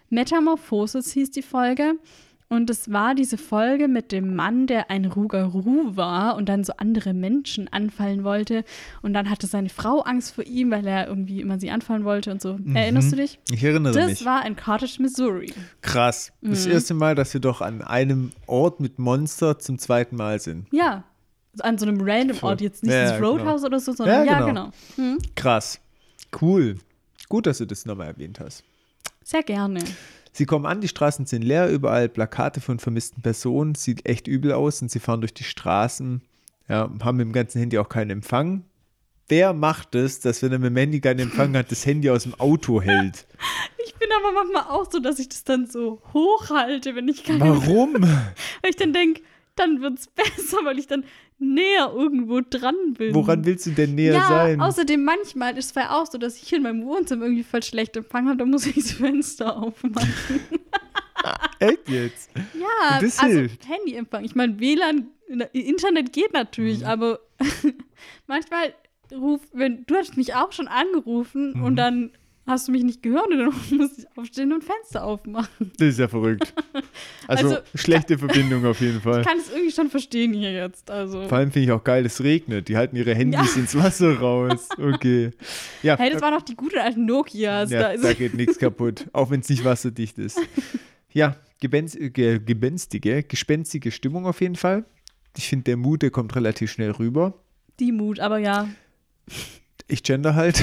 Metamorphosis 0.10 1.12
hieß 1.12 1.32
die 1.32 1.42
Folge. 1.42 1.94
Und 2.48 2.70
es 2.70 2.92
war 2.92 3.16
diese 3.16 3.40
Folge 3.40 3.88
mit 3.88 4.12
dem 4.12 4.36
Mann, 4.36 4.68
der 4.68 4.92
ein 4.92 5.06
Rougarou 5.06 5.96
war 5.98 6.36
und 6.36 6.48
dann 6.48 6.64
so 6.64 6.74
andere 6.78 7.16
Menschen 7.16 7.68
anfallen 7.74 8.24
wollte. 8.24 8.64
Und 9.02 9.14
dann 9.14 9.32
hatte 9.32 9.48
seine 9.48 9.70
Frau 9.70 10.02
Angst 10.02 10.36
vor 10.36 10.44
ihm, 10.46 10.70
weil 10.70 10.86
er 10.86 11.08
irgendwie 11.08 11.42
immer 11.42 11.60
sie 11.60 11.72
anfallen 11.72 12.04
wollte 12.06 12.32
und 12.32 12.44
so. 12.44 12.60
Erinnerst 12.72 13.12
du 13.12 13.16
dich? 13.16 13.40
Ich 13.50 13.64
erinnere 13.64 13.94
Das 13.94 14.10
mich. 14.12 14.26
war 14.26 14.46
in 14.46 14.56
Carthage, 14.56 15.02
Missouri. 15.02 15.52
Krass. 15.82 16.32
Das 16.42 16.68
Mhm. 16.68 16.72
erste 16.74 16.94
Mal, 16.94 17.16
dass 17.16 17.34
wir 17.34 17.42
doch 17.42 17.62
an 17.62 17.82
einem 17.82 18.32
Ort 18.46 18.80
mit 18.80 19.00
Monster 19.00 19.58
zum 19.58 19.80
zweiten 19.80 20.16
Mal 20.16 20.40
sind. 20.40 20.68
Ja. 20.72 21.04
An 21.62 21.80
so 21.80 21.88
einem 21.88 22.00
random. 22.00 22.38
Ort, 22.44 22.62
jetzt 22.62 22.84
nicht 22.84 22.94
Ja, 22.94 23.06
das 23.10 23.16
genau. 23.18 23.32
Roadhouse 23.32 23.64
oder 23.64 23.80
so, 23.80 23.92
sondern 23.94 24.24
Ja, 24.28 24.32
ja, 24.34 24.46
genau. 24.46 24.70
genau. 24.98 25.14
Hm. 25.14 25.18
Krass. 25.36 25.80
Cool. 26.40 26.78
Gut, 27.28 27.48
dass 27.48 27.58
du 27.58 27.66
das 27.66 27.88
nochmal 27.88 28.08
erwähnt 28.08 28.40
hast. 28.40 28.64
Sehr 29.26 29.42
gerne. 29.42 29.80
Sie 30.34 30.46
kommen 30.46 30.68
an, 30.68 30.82
die 30.82 30.88
Straßen 30.88 31.26
sind 31.26 31.42
leer, 31.42 31.68
überall 31.68 32.10
Plakate 32.10 32.62
von 32.62 32.78
vermissten 32.78 33.24
Personen, 33.24 33.74
sieht 33.74 34.06
echt 34.06 34.28
übel 34.28 34.52
aus 34.52 34.84
und 34.84 34.92
sie 34.92 35.00
fahren 35.00 35.22
durch 35.22 35.34
die 35.34 35.44
Straßen, 35.44 36.22
ja, 36.70 36.92
haben 37.04 37.18
mit 37.18 37.26
dem 37.26 37.34
ganzen 37.34 37.58
Handy 37.58 37.80
auch 37.80 37.90
keinen 37.90 38.12
Empfang. 38.12 38.66
Wer 39.28 39.54
macht 39.54 39.96
es, 39.96 40.20
dass 40.20 40.44
wenn 40.44 40.52
er 40.52 40.60
mit 40.60 40.70
dem 40.70 40.78
Handy 40.78 41.02
keinen 41.02 41.22
Empfang 41.22 41.58
hat, 41.58 41.72
das 41.72 41.88
Handy 41.88 42.12
aus 42.12 42.24
dem 42.24 42.36
Auto 42.36 42.82
hält? 42.82 43.26
Ich 43.88 43.94
bin 44.00 44.10
aber 44.20 44.34
manchmal 44.34 44.64
auch 44.76 44.92
so, 44.92 45.00
dass 45.00 45.20
ich 45.20 45.30
das 45.30 45.44
dann 45.44 45.68
so 45.68 46.02
hochhalte, 46.12 46.96
wenn 46.96 47.08
ich 47.08 47.24
keine 47.24 47.40
Warum? 47.40 47.94
Weil 48.04 48.70
ich 48.70 48.76
dann 48.76 48.94
denke, 48.94 49.22
dann 49.56 49.82
wird 49.82 50.00
es 50.00 50.08
besser, 50.16 50.58
weil 50.64 50.78
ich 50.80 50.88
dann 50.88 51.06
näher 51.38 51.92
irgendwo 51.94 52.42
dran 52.42 52.76
bin. 52.98 53.14
Woran 53.14 53.46
willst 53.46 53.66
du 53.66 53.72
denn 53.72 53.96
näher 53.96 54.14
ja, 54.14 54.28
sein? 54.28 54.62
außerdem 54.62 55.04
manchmal 55.04 55.58
ist 55.58 55.70
es 55.70 55.76
ja 55.76 55.92
auch 55.92 56.06
so, 56.10 56.18
dass 56.18 56.36
ich 56.42 56.48
hier 56.48 56.58
in 56.60 56.64
meinem 56.64 56.86
Wohnzimmer 56.86 57.26
irgendwie 57.26 57.44
voll 57.44 57.62
schlecht 57.64 57.96
Empfang 57.98 58.28
habe, 58.28 58.38
da 58.38 58.46
muss 58.46 58.66
ich 58.66 58.76
das 58.76 58.92
Fenster 58.94 59.58
aufmachen. 59.58 60.14
Echt 61.60 61.90
jetzt? 61.90 62.30
Ja, 62.54 63.00
Das 63.02 63.20
also 63.20 63.38
hilft. 63.40 63.68
Handyempfang. 63.68 64.24
Ich 64.24 64.36
meine, 64.36 64.60
WLAN, 64.60 65.08
Internet 65.54 66.14
geht 66.14 66.34
natürlich, 66.34 66.80
Mhm. 66.82 66.86
aber 66.86 67.20
manchmal 68.28 68.74
ruf, 69.12 69.42
wenn 69.54 69.86
du 69.88 69.96
hast 69.96 70.18
mich 70.18 70.36
auch 70.36 70.52
schon 70.52 70.68
angerufen 70.68 71.54
Mhm. 71.58 71.64
und 71.64 71.76
dann 71.78 72.12
hast 72.48 72.68
du 72.68 72.72
mich 72.72 72.84
nicht 72.84 73.02
gehört 73.02 73.28
und 73.28 73.38
dann 73.40 73.78
muss 73.78 73.98
ich 73.98 74.06
aufstehen 74.16 74.54
und 74.54 74.64
Fenster 74.64 75.04
aufmachen. 75.04 75.72
Das 75.78 75.88
ist 75.90 76.00
ja 76.00 76.08
verrückt. 76.08 76.54
Also, 77.28 77.56
Also, 77.56 77.62
schlechte 77.74 78.20
Verbindung 78.20 78.64
auf 78.66 78.80
jeden 78.82 79.02
Fall. 79.02 79.22
Ich 79.22 79.28
kann 79.28 79.40
es 79.40 79.50
irgendwie 79.50 79.72
schon 79.72 79.90
verstehen 79.90 80.32
hier 80.34 80.52
jetzt. 80.52 80.92
Also. 80.92 81.28
Vor 81.28 81.38
allem 81.40 81.52
finde 81.52 81.66
ich 81.66 81.72
auch 81.72 81.84
geil, 81.84 82.06
es 82.06 82.22
regnet. 82.22 82.68
Die 82.68 82.78
halten 82.78 82.96
ihre 82.96 83.16
Handys 83.16 83.56
ins 83.56 83.76
Wasser 83.76 84.20
raus. 84.20 84.70
Okay. 84.78 85.32
Ja, 85.82 85.98
Hey, 85.98 86.12
das 86.12 86.22
waren 86.22 86.36
noch 86.36 86.44
die 86.44 86.54
guten 86.56 86.78
alten 86.78 87.06
Nokias. 87.06 87.72
Ja, 87.72 87.80
da 87.94 87.98
da, 87.98 88.10
ist 88.10 88.18
geht 88.20 88.36
nichts 88.36 88.60
kaputt, 88.60 89.06
auch 89.12 89.32
wenn 89.32 89.40
es 89.40 89.50
nicht 89.50 89.66
wasserdicht 89.66 90.20
ist. 90.20 90.40
Ja, 91.12 91.36
gebenz, 91.60 91.98
ge, 92.00 92.38
gebenstige, 92.38 93.24
gespenstige 93.24 93.90
Stimmung 93.92 94.28
auf 94.28 94.40
jeden 94.42 94.56
Fall. 94.56 94.86
Ich 95.36 95.48
finde, 95.50 95.64
der 95.64 95.78
Mut, 95.78 96.04
der 96.04 96.12
kommt 96.12 96.36
relativ 96.36 96.72
schnell 96.72 96.92
rüber. 96.92 97.34
die 97.80 97.92
Mut, 97.92 98.20
aber 98.20 98.38
ja. 98.38 98.70
Ich 99.88 100.04
gender 100.04 100.36
halt. 100.36 100.62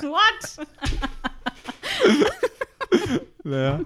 What? 0.00 0.58
ja. 3.50 3.80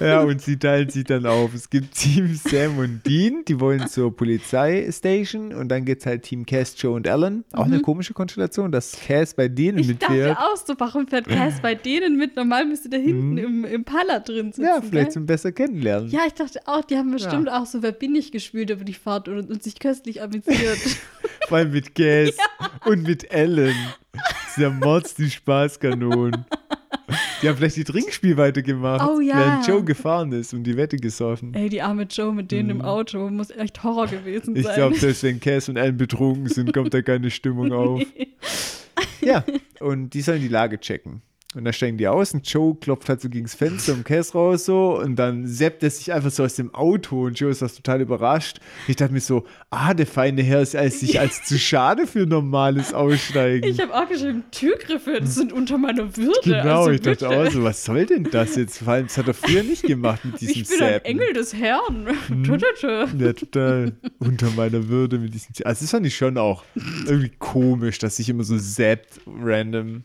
ja, 0.00 0.20
und 0.20 0.40
sie 0.40 0.58
teilen 0.58 0.88
sich 0.88 1.04
dann 1.04 1.26
auf. 1.26 1.54
Es 1.54 1.68
gibt 1.68 1.94
Team 1.94 2.34
Sam 2.34 2.78
und 2.78 3.02
Dean, 3.06 3.44
die 3.46 3.58
wollen 3.60 3.86
zur 3.88 4.14
Polizeistation 4.16 5.52
und 5.54 5.68
dann 5.68 5.84
geht 5.84 6.00
es 6.00 6.06
halt 6.06 6.22
Team 6.22 6.46
Cass, 6.46 6.74
Joe 6.76 6.94
und 6.94 7.08
Alan. 7.08 7.44
Auch 7.52 7.64
eine 7.64 7.80
komische 7.80 8.14
Konstellation, 8.14 8.72
dass 8.72 8.92
Cass 8.92 9.34
bei 9.34 9.48
denen 9.48 9.78
Ich 9.78 9.98
dachte 9.98 10.12
mitfährt. 10.12 10.38
auch 10.38 10.56
so, 10.56 10.74
warum 10.78 11.06
fährt 11.06 11.26
Cass 11.26 11.60
bei 11.60 11.74
denen 11.74 12.16
mit? 12.16 12.36
Normal 12.36 12.66
müsste 12.66 12.88
der 12.88 13.00
hinten 13.00 13.38
im, 13.38 13.64
im 13.64 13.84
Paller 13.84 14.20
drin 14.20 14.52
sitzen. 14.52 14.62
Mhm. 14.62 14.66
Ja, 14.66 14.80
vielleicht 14.80 14.92
gell? 14.92 15.10
zum 15.10 15.26
besser 15.26 15.52
kennenlernen. 15.52 16.10
Ja, 16.10 16.20
ich 16.26 16.34
dachte 16.34 16.60
auch, 16.66 16.84
die 16.84 16.96
haben 16.96 17.10
bestimmt 17.10 17.50
auch 17.50 17.66
so, 17.66 17.82
wer 17.82 17.92
bin 17.92 18.14
ich 18.14 18.32
gespielt 18.32 18.70
über 18.70 18.84
die 18.84 18.94
Fahrt 18.94 19.28
und, 19.28 19.50
und 19.50 19.62
sich 19.62 19.78
köstlich 19.78 20.22
amüsiert. 20.22 20.78
Vor 21.48 21.58
allem 21.58 21.72
mit 21.72 21.94
Cass 21.94 22.36
und 22.86 23.02
mit 23.02 23.30
Ellen. 23.32 23.76
Das 24.12 24.22
ist 24.50 24.58
ja 24.58 24.70
Mords 24.70 25.14
die 25.14 25.30
Spaßkanonen. 25.30 26.44
Die 27.42 27.48
haben 27.48 27.56
vielleicht 27.56 27.76
die 27.76 27.84
Trinkspiel 27.84 28.36
weitergemacht, 28.36 29.08
Oh 29.08 29.20
ja. 29.20 29.36
während 29.36 29.66
Joe 29.66 29.82
gefahren 29.84 30.32
ist 30.32 30.52
und 30.54 30.64
die 30.64 30.76
Wette 30.76 30.96
gesoffen. 30.96 31.54
Ey, 31.54 31.68
die 31.68 31.82
arme 31.82 32.04
Joe 32.04 32.32
mit 32.32 32.50
denen 32.50 32.70
im 32.70 32.82
Auto 32.82 33.28
muss 33.30 33.50
echt 33.50 33.82
Horror 33.82 34.06
gewesen 34.06 34.50
Mhm. 34.52 34.56
Ich 34.56 34.66
sein. 34.66 34.74
glaube, 34.76 34.96
selbst 34.96 35.22
wenn 35.24 35.40
Cass 35.40 35.68
und 35.68 35.78
Alan 35.78 35.96
betrunken 35.96 36.48
sind, 36.48 36.72
kommt 36.72 36.92
da 36.94 37.02
keine 37.02 37.30
Stimmung 37.30 37.72
auf. 37.72 38.02
Ja, 39.24 39.44
und 39.80 40.10
die 40.14 40.20
sollen 40.20 40.40
die 40.40 40.48
Lage 40.48 40.80
checken. 40.80 41.22
Und 41.54 41.64
dann 41.66 41.74
steigen 41.74 41.98
die 41.98 42.08
aus 42.08 42.32
und 42.32 42.48
Joe 42.50 42.74
klopft 42.76 43.10
halt 43.10 43.20
so 43.20 43.28
gegen 43.28 43.44
das 43.44 43.54
Fenster 43.54 43.92
um 43.92 44.04
Cass 44.04 44.34
raus 44.34 44.64
so 44.64 44.98
und 44.98 45.16
dann 45.16 45.46
seppt 45.46 45.82
er 45.82 45.90
sich 45.90 46.10
einfach 46.10 46.30
so 46.30 46.44
aus 46.44 46.54
dem 46.54 46.74
Auto 46.74 47.26
und 47.26 47.38
Joe 47.38 47.50
ist 47.50 47.60
das 47.60 47.74
total 47.74 48.00
überrascht. 48.00 48.58
Ich 48.88 48.96
dachte 48.96 49.12
mir 49.12 49.20
so, 49.20 49.44
ah, 49.68 49.92
der 49.92 50.06
feine 50.06 50.42
Herr 50.42 50.62
ist 50.62 50.74
als 50.74 51.00
sich 51.00 51.20
als 51.20 51.44
zu 51.44 51.58
schade 51.58 52.06
für 52.06 52.26
normales 52.26 52.94
Aussteigen. 52.94 53.68
Ich 53.68 53.80
habe 53.80 53.94
auch 53.94 54.08
geschrieben, 54.08 54.44
Türgriffe, 54.50 55.20
das 55.20 55.34
sind 55.34 55.52
unter 55.52 55.76
meiner 55.76 56.16
Würde. 56.16 56.40
genau, 56.42 56.80
also 56.80 56.90
ich 56.92 57.02
dachte 57.02 57.28
auch 57.28 57.50
so, 57.50 57.62
was 57.62 57.84
soll 57.84 58.06
denn 58.06 58.24
das 58.30 58.56
jetzt? 58.56 58.78
Vor 58.78 58.88
allem, 58.94 59.06
das 59.08 59.18
hat 59.18 59.28
er 59.28 59.34
früher 59.34 59.62
nicht 59.62 59.82
gemacht 59.82 60.24
mit 60.24 60.40
diesem 60.40 60.62
Ich 60.62 60.68
bin 60.68 60.80
ein 60.80 60.92
Zappen. 60.94 61.04
Engel 61.06 61.32
des 61.34 61.52
Herrn. 61.54 62.06
Tü. 62.44 62.58
Ja, 63.18 63.32
total 63.34 63.92
unter 64.18 64.50
meiner 64.52 64.88
Würde 64.88 65.18
mit 65.18 65.34
diesem. 65.34 65.50
Also, 65.64 65.84
das 65.84 65.90
fand 65.90 66.06
ich 66.06 66.16
schon 66.16 66.38
auch 66.38 66.64
irgendwie 67.06 67.32
komisch, 67.38 67.98
dass 67.98 68.16
sich 68.16 68.28
immer 68.30 68.44
so 68.44 68.58
zappt 68.58 69.20
random. 69.26 70.04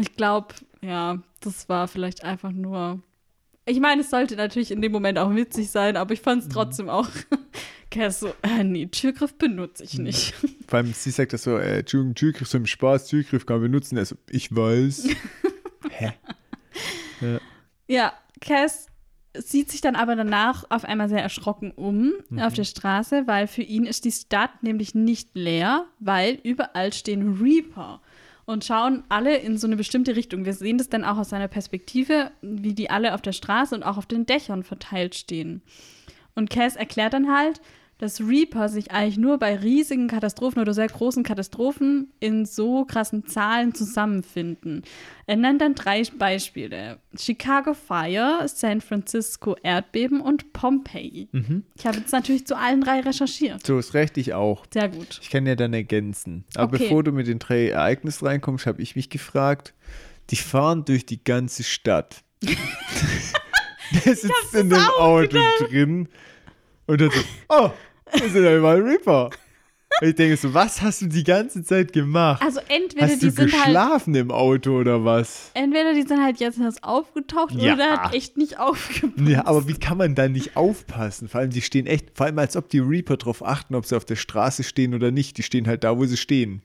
Ich 0.00 0.14
glaube, 0.16 0.54
ja, 0.82 1.18
das 1.40 1.68
war 1.68 1.88
vielleicht 1.88 2.24
einfach 2.24 2.50
nur. 2.52 3.00
Ich 3.66 3.80
meine, 3.80 4.02
es 4.02 4.10
sollte 4.10 4.36
natürlich 4.36 4.70
in 4.70 4.82
dem 4.82 4.92
Moment 4.92 5.18
auch 5.18 5.34
witzig 5.34 5.70
sein, 5.70 5.96
aber 5.96 6.12
ich 6.12 6.20
fand 6.20 6.42
Mhm. 6.42 6.48
es 6.48 6.54
trotzdem 6.54 6.88
auch. 6.88 7.08
Cass 7.90 8.20
so, 8.20 8.34
äh, 8.42 8.64
nee, 8.64 8.86
Türgriff 8.86 9.34
benutze 9.38 9.82
Mhm. 9.84 9.88
ich 9.88 9.98
nicht. 9.98 10.34
Vor 10.68 10.78
allem, 10.78 10.92
sie 10.92 11.10
sagt 11.10 11.32
das 11.32 11.44
so: 11.44 11.56
äh, 11.58 11.78
Entschuldigung, 11.78 12.14
Türgriff 12.14 12.48
so 12.48 12.58
im 12.58 12.66
Spaß, 12.66 13.06
Türgriff 13.06 13.46
kann 13.46 13.56
man 13.60 13.70
benutzen. 13.70 13.96
Also, 13.98 14.16
ich 14.28 14.54
weiß. 14.54 15.08
Hä? 15.90 16.12
Ja, 17.86 18.12
Cass 18.40 18.86
sieht 19.36 19.70
sich 19.70 19.80
dann 19.80 19.96
aber 19.96 20.14
danach 20.16 20.64
auf 20.70 20.84
einmal 20.84 21.08
sehr 21.08 21.22
erschrocken 21.22 21.70
um 21.72 22.12
Mhm. 22.28 22.38
auf 22.40 22.54
der 22.54 22.64
Straße, 22.64 23.26
weil 23.26 23.46
für 23.46 23.62
ihn 23.62 23.84
ist 23.84 24.04
die 24.04 24.12
Stadt 24.12 24.62
nämlich 24.62 24.94
nicht 24.94 25.30
leer, 25.34 25.86
weil 25.98 26.38
überall 26.42 26.92
stehen 26.92 27.38
Reaper 27.40 28.00
und 28.46 28.64
schauen 28.64 29.04
alle 29.08 29.36
in 29.36 29.56
so 29.56 29.66
eine 29.66 29.76
bestimmte 29.76 30.16
Richtung. 30.16 30.44
Wir 30.44 30.52
sehen 30.52 30.78
das 30.78 30.88
dann 30.88 31.04
auch 31.04 31.18
aus 31.18 31.30
seiner 31.30 31.48
Perspektive, 31.48 32.30
wie 32.42 32.74
die 32.74 32.90
alle 32.90 33.14
auf 33.14 33.22
der 33.22 33.32
Straße 33.32 33.74
und 33.74 33.82
auch 33.82 33.96
auf 33.96 34.06
den 34.06 34.26
Dächern 34.26 34.62
verteilt 34.62 35.14
stehen. 35.14 35.62
Und 36.34 36.50
Cass 36.50 36.76
erklärt 36.76 37.14
dann 37.14 37.32
halt, 37.32 37.60
dass 38.04 38.20
Reaper 38.20 38.68
sich 38.68 38.90
eigentlich 38.92 39.16
nur 39.16 39.38
bei 39.38 39.56
riesigen 39.56 40.06
Katastrophen 40.08 40.60
oder 40.60 40.74
sehr 40.74 40.86
großen 40.88 41.22
Katastrophen 41.24 42.12
in 42.20 42.44
so 42.44 42.84
krassen 42.84 43.26
Zahlen 43.26 43.74
zusammenfinden. 43.74 44.82
Er 45.26 45.36
nennt 45.36 45.60
dann 45.62 45.74
drei 45.74 46.02
Beispiele: 46.18 46.98
Chicago 47.18 47.72
Fire, 47.74 48.46
San 48.46 48.80
Francisco 48.82 49.56
Erdbeben 49.62 50.20
und 50.20 50.52
Pompeii. 50.52 51.28
Ich 51.76 51.86
habe 51.86 51.96
jetzt 51.98 52.12
natürlich 52.12 52.46
zu 52.46 52.56
allen 52.56 52.82
drei 52.82 53.00
recherchiert. 53.00 53.66
So 53.66 53.78
ist 53.78 53.94
recht, 53.94 54.18
ich 54.18 54.34
auch. 54.34 54.66
Sehr 54.72 54.88
gut. 54.90 55.18
Ich 55.22 55.30
kann 55.30 55.46
ja 55.46 55.54
dann 55.56 55.72
ergänzen. 55.72 56.44
Aber 56.54 56.74
Okay. 56.74 56.84
bevor 56.84 57.02
du 57.02 57.12
mit 57.12 57.26
den 57.26 57.38
drei 57.38 57.68
Ereignissen 57.68 58.26
reinkommst, 58.26 58.66
habe 58.66 58.82
ich 58.82 58.96
mich 58.96 59.08
gefragt: 59.08 59.72
Die 60.30 60.36
fahren 60.36 60.84
durch 60.84 61.06
die 61.06 61.24
ganze 61.24 61.62
Stadt. 61.62 62.22
Der 64.04 64.16
sitzt 64.16 64.54
in 64.54 64.70
dem 64.70 64.78
Auto 64.98 65.38
drin 65.58 66.08
und 66.86 67.00
dann 67.00 67.10
so: 67.10 67.20
Oh, 67.48 67.70
das 68.12 68.32
sind 68.32 68.44
ja 68.44 68.58
mal 68.60 68.80
Reaper. 68.80 69.30
Und 70.00 70.08
ich 70.08 70.14
denke 70.16 70.36
so: 70.36 70.52
Was 70.52 70.82
hast 70.82 71.02
du 71.02 71.06
die 71.06 71.22
ganze 71.22 71.62
Zeit 71.62 71.92
gemacht? 71.92 72.42
Also 72.42 72.58
entweder 72.68 73.06
Hast 73.06 73.22
die 73.22 73.26
du 73.26 73.30
sind 73.32 73.52
halt. 73.52 73.64
geschlafen 73.66 74.14
im 74.16 74.30
Auto 74.32 74.78
oder 74.80 75.04
was? 75.04 75.50
Entweder 75.54 75.94
die 75.94 76.02
sind 76.02 76.20
halt 76.22 76.40
jetzt 76.40 76.58
erst 76.58 76.82
aufgetaucht 76.82 77.52
Ja. 77.54 77.74
oder 77.74 77.90
hat 78.02 78.14
echt 78.14 78.36
nicht 78.36 78.58
aufgepasst. 78.58 79.28
Ja, 79.28 79.46
aber 79.46 79.68
wie 79.68 79.74
kann 79.74 79.96
man 79.98 80.16
da 80.16 80.28
nicht 80.28 80.56
aufpassen? 80.56 81.28
Vor 81.28 81.40
allem, 81.40 81.50
die 81.50 81.62
stehen 81.62 81.86
echt, 81.86 82.06
vor 82.16 82.26
allem 82.26 82.38
als 82.40 82.56
ob 82.56 82.68
die 82.70 82.80
Reaper 82.80 83.16
drauf 83.16 83.44
achten, 83.46 83.76
ob 83.76 83.86
sie 83.86 83.96
auf 83.96 84.04
der 84.04 84.16
Straße 84.16 84.64
stehen 84.64 84.94
oder 84.94 85.12
nicht. 85.12 85.38
Die 85.38 85.44
stehen 85.44 85.68
halt 85.68 85.84
da, 85.84 85.96
wo 85.96 86.04
sie 86.06 86.16
stehen. 86.16 86.62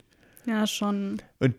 Ja, 0.48 0.66
schon. 0.66 1.22
Und 1.40 1.54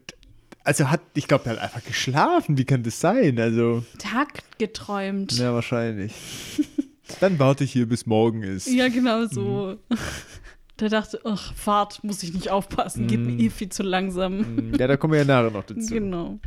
also 0.65 0.91
hat, 0.91 1.01
ich 1.15 1.29
glaube, 1.29 1.45
er 1.47 1.53
hat 1.53 1.59
einfach 1.63 1.85
geschlafen. 1.85 2.59
Wie 2.59 2.65
kann 2.65 2.83
das 2.83 3.01
sein? 3.01 3.39
Also, 3.39 3.85
Tag 3.99 4.43
geträumt. 4.59 5.39
ja, 5.39 5.55
wahrscheinlich. 5.55 6.13
Dann 7.21 7.39
warte 7.39 7.65
ich 7.65 7.73
hier, 7.73 7.87
bis 7.87 8.07
morgen 8.07 8.43
ist. 8.43 8.67
Ja, 8.67 8.89
genau 8.89 9.27
so. 9.27 9.77
Der 10.81 10.89
dachte, 10.89 11.21
ach, 11.25 11.55
Fahrt, 11.55 12.03
muss 12.05 12.23
ich 12.23 12.33
nicht 12.33 12.51
aufpassen, 12.51 13.07
geht 13.07 13.21
mir 13.21 13.39
eh 13.39 13.51
viel 13.51 13.69
zu 13.69 13.83
langsam. 13.83 14.73
Ja, 14.79 14.87
da 14.87 14.97
kommen 14.97 15.13
wir 15.13 15.21
ja 15.21 15.27
nachher 15.27 15.51
noch 15.51 15.65
dazu. 15.65 15.93
Genau. 15.93 16.39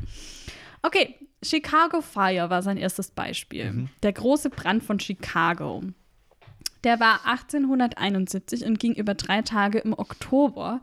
Okay, 0.81 1.15
Chicago 1.43 2.01
Fire 2.01 2.49
war 2.49 2.63
sein 2.63 2.77
erstes 2.77 3.11
Beispiel. 3.11 3.71
Mhm. 3.71 3.89
Der 4.01 4.13
große 4.13 4.49
Brand 4.49 4.83
von 4.83 4.99
Chicago. 4.99 5.83
Der 6.83 6.99
war 6.99 7.25
1871 7.25 8.65
und 8.65 8.79
ging 8.79 8.93
über 8.93 9.13
drei 9.13 9.41
Tage 9.41 9.79
im 9.79 9.93
Oktober. 9.93 10.81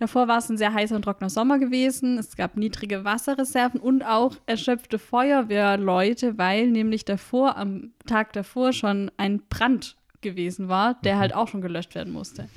Davor 0.00 0.28
war 0.28 0.38
es 0.38 0.48
ein 0.48 0.56
sehr 0.56 0.72
heißer 0.72 0.96
und 0.96 1.02
trockener 1.02 1.28
Sommer 1.28 1.58
gewesen. 1.58 2.16
Es 2.16 2.34
gab 2.34 2.56
niedrige 2.56 3.04
Wasserreserven 3.04 3.78
und 3.78 4.02
auch 4.02 4.34
erschöpfte 4.46 4.98
Feuerwehrleute, 4.98 6.38
weil 6.38 6.68
nämlich 6.70 7.04
davor, 7.04 7.58
am 7.58 7.92
Tag 8.06 8.32
davor 8.32 8.72
schon 8.72 9.10
ein 9.18 9.42
Brand 9.50 9.96
gewesen 10.22 10.68
war, 10.68 10.94
der 11.04 11.18
halt 11.18 11.34
auch 11.34 11.48
schon 11.48 11.60
gelöscht 11.60 11.94
werden 11.94 12.14
musste. 12.14 12.48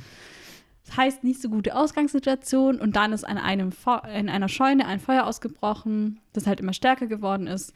Das 0.86 0.96
heißt, 0.96 1.26
nicht 1.26 1.41
so 1.41 1.50
gute 1.50 1.76
Ausgangssituation 1.76 2.80
und 2.80 2.96
dann 2.96 3.12
ist 3.12 3.26
an 3.26 3.38
einem 3.38 3.74
Fe- 3.74 4.04
in 4.18 4.30
einer 4.30 4.48
Scheune 4.48 4.88
ein 4.88 5.02
Feuer 5.02 5.26
ausgebrochen, 5.26 6.22
das 6.32 6.48
halt 6.48 6.62
immer 6.62 6.74
stärker 6.74 7.08
geworden 7.08 7.48
ist. 7.48 7.74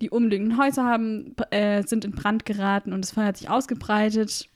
Die 0.00 0.08
umliegenden 0.08 0.56
Häuser 0.58 0.84
haben, 0.86 1.36
äh, 1.50 1.82
sind 1.82 2.06
in 2.06 2.12
Brand 2.12 2.46
geraten 2.46 2.94
und 2.94 3.04
das 3.04 3.10
Feuer 3.10 3.26
hat 3.26 3.36
sich 3.36 3.50
ausgebreitet. 3.50 4.48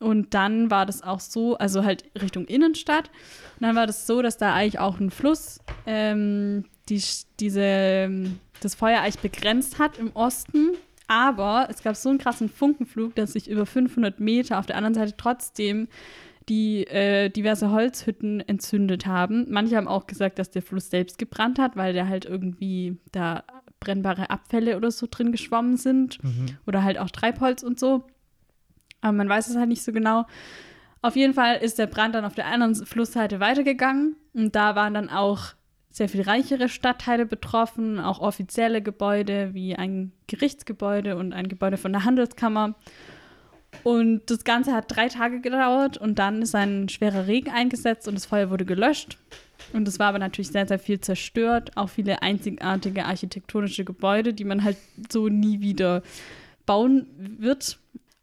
Und 0.00 0.34
dann 0.34 0.70
war 0.70 0.86
das 0.86 1.02
auch 1.02 1.20
so, 1.20 1.56
also 1.56 1.84
halt 1.84 2.04
Richtung 2.20 2.46
Innenstadt. 2.46 3.10
Und 3.58 3.66
dann 3.66 3.76
war 3.76 3.86
das 3.86 4.06
so, 4.06 4.22
dass 4.22 4.36
da 4.36 4.54
eigentlich 4.54 4.78
auch 4.78 5.00
ein 5.00 5.10
Fluss 5.10 5.60
ähm, 5.86 6.64
die, 6.88 7.02
diese, 7.40 7.62
ähm, 7.62 8.38
das 8.60 8.74
Feuer 8.74 9.00
eigentlich 9.00 9.18
begrenzt 9.18 9.78
hat 9.78 9.98
im 9.98 10.12
Osten. 10.14 10.70
Aber 11.08 11.66
es 11.70 11.82
gab 11.82 11.96
so 11.96 12.10
einen 12.10 12.18
krassen 12.18 12.48
Funkenflug, 12.48 13.14
dass 13.14 13.32
sich 13.32 13.48
über 13.48 13.66
500 13.66 14.20
Meter 14.20 14.58
auf 14.58 14.66
der 14.66 14.76
anderen 14.76 14.94
Seite 14.94 15.14
trotzdem 15.16 15.88
die 16.48 16.86
äh, 16.86 17.28
diverse 17.28 17.70
Holzhütten 17.70 18.40
entzündet 18.40 19.06
haben. 19.06 19.46
Manche 19.50 19.76
haben 19.76 19.88
auch 19.88 20.06
gesagt, 20.06 20.38
dass 20.38 20.50
der 20.50 20.62
Fluss 20.62 20.90
selbst 20.90 21.18
gebrannt 21.18 21.58
hat, 21.58 21.76
weil 21.76 21.92
der 21.92 22.08
halt 22.08 22.24
irgendwie 22.24 22.96
da 23.12 23.44
brennbare 23.80 24.30
Abfälle 24.30 24.76
oder 24.76 24.90
so 24.90 25.06
drin 25.10 25.32
geschwommen 25.32 25.76
sind. 25.76 26.18
Oder 26.66 26.82
halt 26.82 26.98
auch 26.98 27.10
Treibholz 27.10 27.62
und 27.62 27.78
so. 27.78 28.04
Aber 29.00 29.12
man 29.12 29.28
weiß 29.28 29.48
es 29.48 29.56
halt 29.56 29.68
nicht 29.68 29.82
so 29.82 29.92
genau. 29.92 30.26
Auf 31.00 31.16
jeden 31.16 31.34
Fall 31.34 31.58
ist 31.58 31.78
der 31.78 31.86
Brand 31.86 32.14
dann 32.14 32.24
auf 32.24 32.34
der 32.34 32.46
anderen 32.46 32.74
Flussseite 32.74 33.40
weitergegangen. 33.40 34.16
Und 34.34 34.54
da 34.56 34.74
waren 34.74 34.94
dann 34.94 35.10
auch 35.10 35.54
sehr 35.90 36.08
viel 36.08 36.22
reichere 36.22 36.68
Stadtteile 36.68 37.26
betroffen, 37.26 37.98
auch 37.98 38.20
offizielle 38.20 38.82
Gebäude 38.82 39.54
wie 39.54 39.74
ein 39.76 40.12
Gerichtsgebäude 40.26 41.16
und 41.16 41.32
ein 41.32 41.48
Gebäude 41.48 41.76
von 41.76 41.92
der 41.92 42.04
Handelskammer. 42.04 42.74
Und 43.84 44.30
das 44.30 44.44
Ganze 44.44 44.72
hat 44.72 44.84
drei 44.88 45.08
Tage 45.08 45.40
gedauert 45.40 45.98
und 45.98 46.18
dann 46.18 46.42
ist 46.42 46.54
ein 46.54 46.88
schwerer 46.88 47.26
Regen 47.26 47.50
eingesetzt 47.50 48.08
und 48.08 48.14
das 48.14 48.26
Feuer 48.26 48.50
wurde 48.50 48.64
gelöscht. 48.64 49.18
Und 49.72 49.86
es 49.86 49.98
war 49.98 50.08
aber 50.08 50.18
natürlich 50.18 50.48
sehr, 50.48 50.66
sehr 50.66 50.78
viel 50.78 51.00
zerstört. 51.00 51.76
Auch 51.76 51.88
viele 51.88 52.22
einzigartige 52.22 53.04
architektonische 53.04 53.84
Gebäude, 53.84 54.32
die 54.32 54.44
man 54.44 54.64
halt 54.64 54.76
so 55.10 55.28
nie 55.28 55.60
wieder 55.60 56.02
bauen 56.64 57.06
wird. 57.38 57.78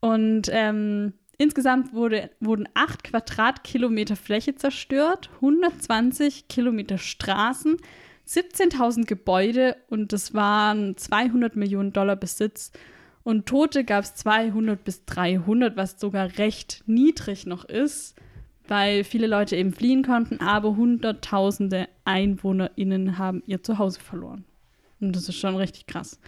Und 0.06 0.52
ähm, 0.52 1.14
insgesamt 1.40 1.92
wurde, 1.92 2.30
wurden 2.40 2.70
acht 2.76 3.04
Quadratkilometer 3.06 4.16
Fläche 4.16 4.54
zerstört, 4.54 5.32
120 5.38 6.48
Kilometer 6.48 7.00
Straßen, 7.00 7.78
17.000 8.28 9.06
Gebäude 9.06 9.78
und 9.90 10.14
das 10.14 10.36
waren 10.36 10.96
200 10.96 11.56
Millionen 11.56 11.92
Dollar 11.92 12.18
Besitz. 12.18 12.72
Und 13.24 13.48
Tote 13.48 13.84
gab 13.84 14.04
es 14.04 14.14
200 14.14 14.84
bis 14.84 15.06
300, 15.06 15.76
was 15.76 16.00
sogar 16.00 16.38
recht 16.38 16.84
niedrig 16.86 17.48
noch 17.48 17.66
ist, 17.66 18.14
weil 18.68 19.04
viele 19.04 19.26
Leute 19.26 19.56
eben 19.56 19.74
fliehen 19.74 20.04
konnten, 20.04 20.40
aber 20.40 20.76
Hunderttausende 20.76 21.88
EinwohnerInnen 22.04 23.18
haben 23.18 23.42
ihr 23.48 23.64
Zuhause 23.64 24.00
verloren. 24.00 24.46
Und 25.02 25.16
das 25.16 25.30
ist 25.30 25.40
schon 25.40 25.56
richtig 25.56 25.88
krass. 25.88 26.20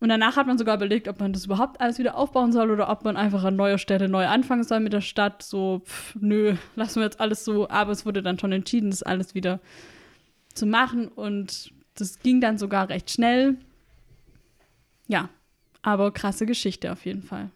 Und 0.00 0.08
danach 0.10 0.36
hat 0.36 0.46
man 0.46 0.58
sogar 0.58 0.76
überlegt, 0.76 1.08
ob 1.08 1.18
man 1.18 1.32
das 1.32 1.46
überhaupt 1.46 1.80
alles 1.80 1.98
wieder 1.98 2.16
aufbauen 2.16 2.52
soll 2.52 2.70
oder 2.70 2.88
ob 2.88 3.04
man 3.04 3.16
einfach 3.16 3.42
an 3.42 3.56
neuer 3.56 3.78
Stelle 3.78 4.08
neu 4.08 4.26
anfangen 4.26 4.62
soll 4.62 4.80
mit 4.80 4.92
der 4.92 5.00
Stadt. 5.00 5.42
So, 5.42 5.82
pff, 5.84 6.14
nö, 6.20 6.54
lassen 6.76 6.96
wir 6.96 7.04
jetzt 7.04 7.20
alles 7.20 7.44
so. 7.44 7.68
Aber 7.68 7.92
es 7.92 8.06
wurde 8.06 8.22
dann 8.22 8.38
schon 8.38 8.52
entschieden, 8.52 8.90
das 8.90 9.02
alles 9.02 9.34
wieder 9.34 9.60
zu 10.54 10.66
machen. 10.66 11.08
Und 11.08 11.72
das 11.94 12.20
ging 12.20 12.40
dann 12.40 12.58
sogar 12.58 12.88
recht 12.88 13.10
schnell. 13.10 13.56
Ja, 15.08 15.28
aber 15.82 16.12
krasse 16.12 16.46
Geschichte 16.46 16.92
auf 16.92 17.04
jeden 17.04 17.22
Fall. 17.22 17.50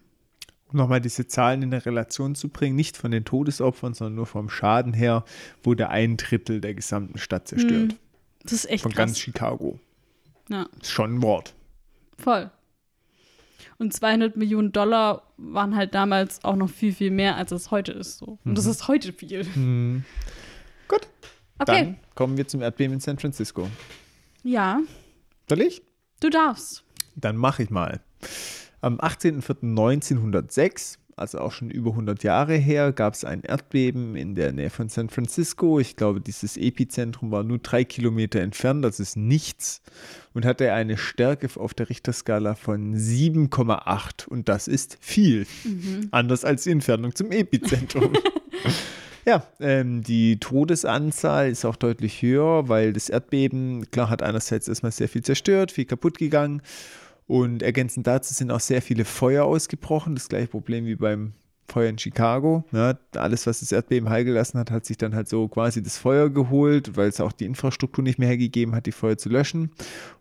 Um 0.71 0.77
nochmal 0.77 0.99
diese 0.99 1.27
Zahlen 1.27 1.61
in 1.61 1.73
eine 1.73 1.85
Relation 1.85 2.35
zu 2.35 2.49
bringen, 2.49 2.75
nicht 2.75 2.97
von 2.97 3.11
den 3.11 3.25
Todesopfern, 3.25 3.93
sondern 3.93 4.15
nur 4.15 4.25
vom 4.25 4.49
Schaden 4.49 4.91
her, 4.93 5.23
wurde 5.61 5.89
ein 5.89 6.17
Drittel 6.17 6.59
der 6.61 6.73
gesamten 6.73 7.19
Stadt 7.19 7.47
zerstört. 7.47 7.95
Das 8.41 8.53
ist 8.53 8.69
echt 8.69 8.83
Von 8.83 8.91
krass. 8.91 8.97
ganz 8.97 9.19
Chicago. 9.19 9.79
Ja, 10.49 10.67
Ist 10.81 10.91
schon 10.91 11.15
ein 11.15 11.21
Wort. 11.21 11.53
Voll. 12.23 12.49
Und 13.77 13.93
200 13.93 14.37
Millionen 14.37 14.71
Dollar 14.71 15.23
waren 15.37 15.75
halt 15.75 15.93
damals 15.95 16.43
auch 16.43 16.55
noch 16.55 16.69
viel, 16.69 16.93
viel 16.93 17.11
mehr, 17.11 17.35
als 17.37 17.51
es 17.51 17.71
heute 17.71 17.91
ist. 17.91 18.19
So. 18.19 18.37
Und 18.45 18.57
das 18.57 18.65
ist 18.65 18.87
heute 18.87 19.11
viel. 19.13 19.43
Gut. 20.87 21.01
Okay. 21.59 21.65
Dann 21.65 21.97
kommen 22.15 22.37
wir 22.37 22.47
zum 22.47 22.61
Erdbeben 22.61 22.93
in 22.95 22.99
San 22.99 23.17
Francisco. 23.19 23.67
Ja, 24.43 24.79
Soll 25.49 25.61
ich? 25.61 25.81
du 26.19 26.29
darfst. 26.29 26.83
Dann 27.15 27.35
mache 27.37 27.63
ich 27.63 27.69
mal. 27.69 28.01
Am 28.81 28.99
18.04.1906, 28.99 30.97
also 31.15 31.39
auch 31.39 31.51
schon 31.51 31.69
über 31.69 31.91
100 31.91 32.23
Jahre 32.23 32.55
her, 32.55 32.91
gab 32.91 33.13
es 33.13 33.23
ein 33.23 33.41
Erdbeben 33.41 34.15
in 34.15 34.35
der 34.35 34.51
Nähe 34.51 34.69
von 34.69 34.89
San 34.89 35.09
Francisco. 35.09 35.79
Ich 35.79 35.95
glaube, 35.95 36.21
dieses 36.21 36.57
Epizentrum 36.57 37.31
war 37.31 37.43
nur 37.43 37.59
drei 37.59 37.83
Kilometer 37.83 38.41
entfernt, 38.41 38.83
das 38.83 38.99
ist 38.99 39.15
nichts. 39.15 39.81
Und 40.33 40.45
hatte 40.45 40.73
eine 40.73 40.97
Stärke 40.97 41.47
auf 41.59 41.73
der 41.73 41.89
Richterskala 41.89 42.55
von 42.55 42.95
7,8. 42.95 44.27
Und 44.27 44.49
das 44.49 44.67
ist 44.67 44.97
viel. 44.99 45.45
Anders 46.11 46.43
als 46.43 46.63
die 46.63 46.71
Entfernung 46.71 47.13
zum 47.15 47.31
Epizentrum. 47.31 48.13
Ja, 49.25 49.47
ähm, 49.61 50.03
die 50.03 50.37
Todesanzahl 50.37 51.49
ist 51.49 51.63
auch 51.63 51.77
deutlich 51.77 52.21
höher, 52.21 52.67
weil 52.67 52.91
das 52.91 53.07
Erdbeben, 53.07 53.89
klar, 53.89 54.09
hat 54.09 54.21
einerseits 54.21 54.67
erstmal 54.67 54.91
sehr 54.91 55.07
viel 55.07 55.21
zerstört, 55.21 55.71
viel 55.71 55.85
kaputt 55.85 56.17
gegangen 56.17 56.61
und 57.27 57.63
ergänzend 57.63 58.07
dazu 58.07 58.33
sind 58.33 58.51
auch 58.51 58.59
sehr 58.59 58.81
viele 58.81 59.05
Feuer 59.05 59.45
ausgebrochen. 59.45 60.15
Das 60.15 60.29
gleiche 60.29 60.47
Problem 60.47 60.85
wie 60.85 60.95
beim 60.95 61.33
Feuer 61.67 61.89
in 61.89 61.97
Chicago. 61.97 62.63
Ja, 62.71 62.97
alles, 63.15 63.47
was 63.47 63.61
das 63.61 63.71
Erdbeben 63.71 64.09
heilgelassen 64.09 64.59
hat, 64.59 64.69
hat 64.69 64.85
sich 64.85 64.97
dann 64.97 65.15
halt 65.15 65.29
so 65.29 65.47
quasi 65.47 65.81
das 65.81 65.97
Feuer 65.97 66.29
geholt, 66.29 66.97
weil 66.97 67.07
es 67.07 67.21
auch 67.21 67.31
die 67.31 67.45
Infrastruktur 67.45 68.03
nicht 68.03 68.19
mehr 68.19 68.27
hergegeben 68.27 68.75
hat, 68.75 68.85
die 68.85 68.91
Feuer 68.91 69.17
zu 69.17 69.29
löschen. 69.29 69.71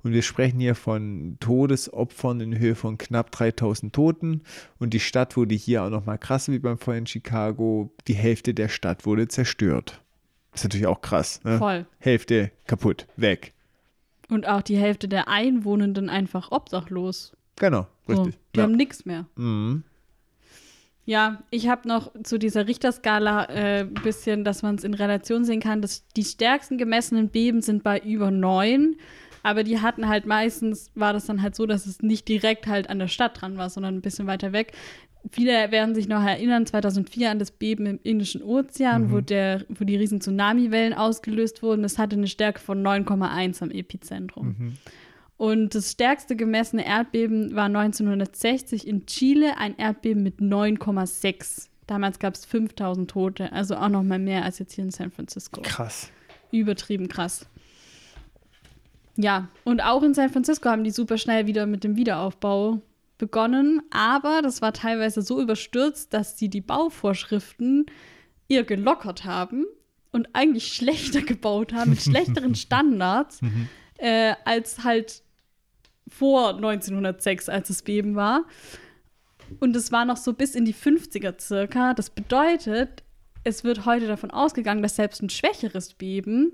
Und 0.02 0.12
wir 0.12 0.22
sprechen 0.22 0.60
hier 0.60 0.74
von 0.74 1.36
Todesopfern 1.40 2.40
in 2.40 2.58
Höhe 2.58 2.74
von 2.74 2.96
knapp 2.96 3.30
3000 3.32 3.92
Toten. 3.92 4.42
Und 4.78 4.94
die 4.94 5.00
Stadt 5.00 5.36
wurde 5.36 5.54
hier 5.54 5.82
auch 5.82 5.90
nochmal 5.90 6.18
krasser 6.18 6.52
wie 6.52 6.58
beim 6.58 6.78
Feuer 6.78 6.98
in 6.98 7.06
Chicago. 7.06 7.92
Die 8.06 8.14
Hälfte 8.14 8.54
der 8.54 8.68
Stadt 8.68 9.04
wurde 9.04 9.28
zerstört. 9.28 10.00
Das 10.52 10.60
ist 10.60 10.64
natürlich 10.64 10.86
auch 10.86 11.00
krass. 11.00 11.40
Ne? 11.44 11.58
Voll. 11.58 11.86
Hälfte 11.98 12.50
kaputt, 12.66 13.06
weg. 13.16 13.52
Und 14.28 14.48
auch 14.48 14.62
die 14.62 14.76
Hälfte 14.76 15.08
der 15.08 15.28
Einwohnenden 15.28 16.08
einfach 16.08 16.50
obdachlos. 16.52 17.32
Genau, 17.56 17.86
So, 18.06 18.22
richtig. 18.22 18.40
die 18.54 18.58
ja. 18.58 18.64
haben 18.64 18.72
nichts 18.72 19.04
mehr. 19.04 19.26
Mhm. 19.36 19.84
Ja, 21.04 21.42
ich 21.50 21.68
habe 21.68 21.88
noch 21.88 22.12
zu 22.22 22.38
dieser 22.38 22.68
Richterskala 22.68 23.40
ein 23.46 23.56
äh, 23.56 23.84
bisschen, 24.02 24.44
dass 24.44 24.62
man 24.62 24.76
es 24.76 24.84
in 24.84 24.94
Relation 24.94 25.44
sehen 25.44 25.60
kann. 25.60 25.82
Dass 25.82 26.06
die 26.08 26.24
stärksten 26.24 26.78
gemessenen 26.78 27.28
Beben 27.28 27.60
sind 27.60 27.82
bei 27.82 27.98
über 27.98 28.30
neun. 28.30 28.96
Aber 29.42 29.64
die 29.64 29.80
hatten 29.80 30.08
halt 30.08 30.26
meistens, 30.26 30.92
war 30.94 31.12
das 31.12 31.26
dann 31.26 31.42
halt 31.42 31.56
so, 31.56 31.66
dass 31.66 31.86
es 31.86 32.00
nicht 32.00 32.28
direkt 32.28 32.68
halt 32.68 32.88
an 32.88 33.00
der 33.00 33.08
Stadt 33.08 33.40
dran 33.40 33.56
war, 33.58 33.68
sondern 33.68 33.96
ein 33.96 34.00
bisschen 34.00 34.28
weiter 34.28 34.52
weg. 34.52 34.72
Viele 35.30 35.70
werden 35.70 35.94
sich 35.94 36.08
noch 36.08 36.22
erinnern, 36.22 36.66
2004 36.66 37.30
an 37.30 37.38
das 37.38 37.52
Beben 37.52 37.86
im 37.86 38.00
Indischen 38.02 38.42
Ozean, 38.42 39.12
wo, 39.12 39.20
der, 39.20 39.64
wo 39.68 39.84
die 39.84 39.96
riesen 39.96 40.20
Tsunamiwellen 40.20 40.94
ausgelöst 40.94 41.62
wurden. 41.62 41.82
Das 41.82 41.96
hatte 41.96 42.16
eine 42.16 42.26
Stärke 42.26 42.60
von 42.60 42.82
9,1 42.82 43.62
am 43.62 43.70
Epizentrum. 43.70 44.74
Und 45.36 45.74
das 45.74 45.92
stärkste 45.92 46.36
gemessene 46.36 46.86
Erdbeben 46.86 47.54
war 47.54 47.64
1960 47.66 48.86
in 48.86 49.06
Chile, 49.06 49.58
ein 49.58 49.76
Erdbeben 49.76 50.22
mit 50.22 50.40
9,6. 50.40 51.68
Damals 51.86 52.18
gab 52.18 52.34
es 52.34 52.44
5000 52.44 53.10
Tote, 53.10 53.52
also 53.52 53.76
auch 53.76 53.88
noch 53.88 54.02
mal 54.02 54.18
mehr 54.18 54.44
als 54.44 54.58
jetzt 54.58 54.74
hier 54.74 54.84
in 54.84 54.90
San 54.90 55.10
Francisco. 55.10 55.60
Krass. 55.62 56.10
Übertrieben 56.52 57.08
krass. 57.08 57.46
Ja, 59.16 59.48
und 59.64 59.82
auch 59.82 60.02
in 60.02 60.14
San 60.14 60.30
Francisco 60.30 60.68
haben 60.70 60.84
die 60.84 60.90
super 60.90 61.18
schnell 61.18 61.46
wieder 61.46 61.66
mit 61.66 61.84
dem 61.84 61.96
Wiederaufbau 61.96 62.80
begonnen, 63.22 63.82
aber 63.92 64.42
das 64.42 64.62
war 64.62 64.72
teilweise 64.72 65.22
so 65.22 65.40
überstürzt, 65.40 66.12
dass 66.12 66.36
sie 66.36 66.48
die 66.48 66.60
Bauvorschriften 66.60 67.86
eher 68.48 68.64
gelockert 68.64 69.24
haben 69.24 69.64
und 70.10 70.28
eigentlich 70.32 70.74
schlechter 70.74 71.20
gebaut 71.22 71.72
haben, 71.72 71.90
mit 71.90 72.02
schlechteren 72.02 72.56
Standards, 72.56 73.38
äh, 73.98 74.34
als 74.44 74.82
halt 74.82 75.22
vor 76.08 76.56
1906, 76.56 77.48
als 77.48 77.70
es 77.70 77.82
Beben 77.82 78.16
war. 78.16 78.44
Und 79.60 79.76
es 79.76 79.92
war 79.92 80.04
noch 80.04 80.16
so 80.16 80.32
bis 80.32 80.56
in 80.56 80.64
die 80.64 80.74
50er 80.74 81.40
circa. 81.40 81.94
Das 81.94 82.10
bedeutet, 82.10 83.04
es 83.44 83.62
wird 83.62 83.86
heute 83.86 84.08
davon 84.08 84.32
ausgegangen, 84.32 84.82
dass 84.82 84.96
selbst 84.96 85.22
ein 85.22 85.30
schwächeres 85.30 85.94
Beben 85.94 86.50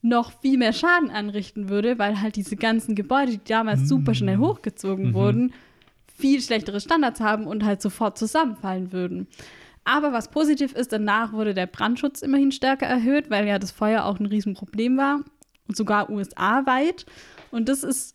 noch 0.00 0.32
viel 0.40 0.56
mehr 0.56 0.72
Schaden 0.72 1.10
anrichten 1.10 1.68
würde, 1.68 1.98
weil 1.98 2.22
halt 2.22 2.36
diese 2.36 2.56
ganzen 2.56 2.94
Gebäude, 2.94 3.32
die 3.32 3.44
damals 3.44 3.86
super 3.86 4.14
schnell 4.14 4.38
hochgezogen 4.38 5.12
wurden, 5.12 5.52
viel 6.18 6.40
schlechtere 6.42 6.80
Standards 6.80 7.20
haben 7.20 7.46
und 7.46 7.64
halt 7.64 7.80
sofort 7.80 8.18
zusammenfallen 8.18 8.92
würden. 8.92 9.28
Aber 9.84 10.12
was 10.12 10.30
positiv 10.30 10.74
ist, 10.74 10.92
danach 10.92 11.32
wurde 11.32 11.54
der 11.54 11.66
Brandschutz 11.66 12.20
immerhin 12.20 12.52
stärker 12.52 12.86
erhöht, 12.86 13.30
weil 13.30 13.46
ja 13.46 13.58
das 13.58 13.70
Feuer 13.70 14.04
auch 14.04 14.20
ein 14.20 14.26
Riesenproblem 14.26 14.98
war 14.98 15.20
und 15.66 15.76
sogar 15.76 16.10
USA-weit. 16.10 17.06
Und 17.50 17.68
das 17.68 17.84
ist 17.84 18.14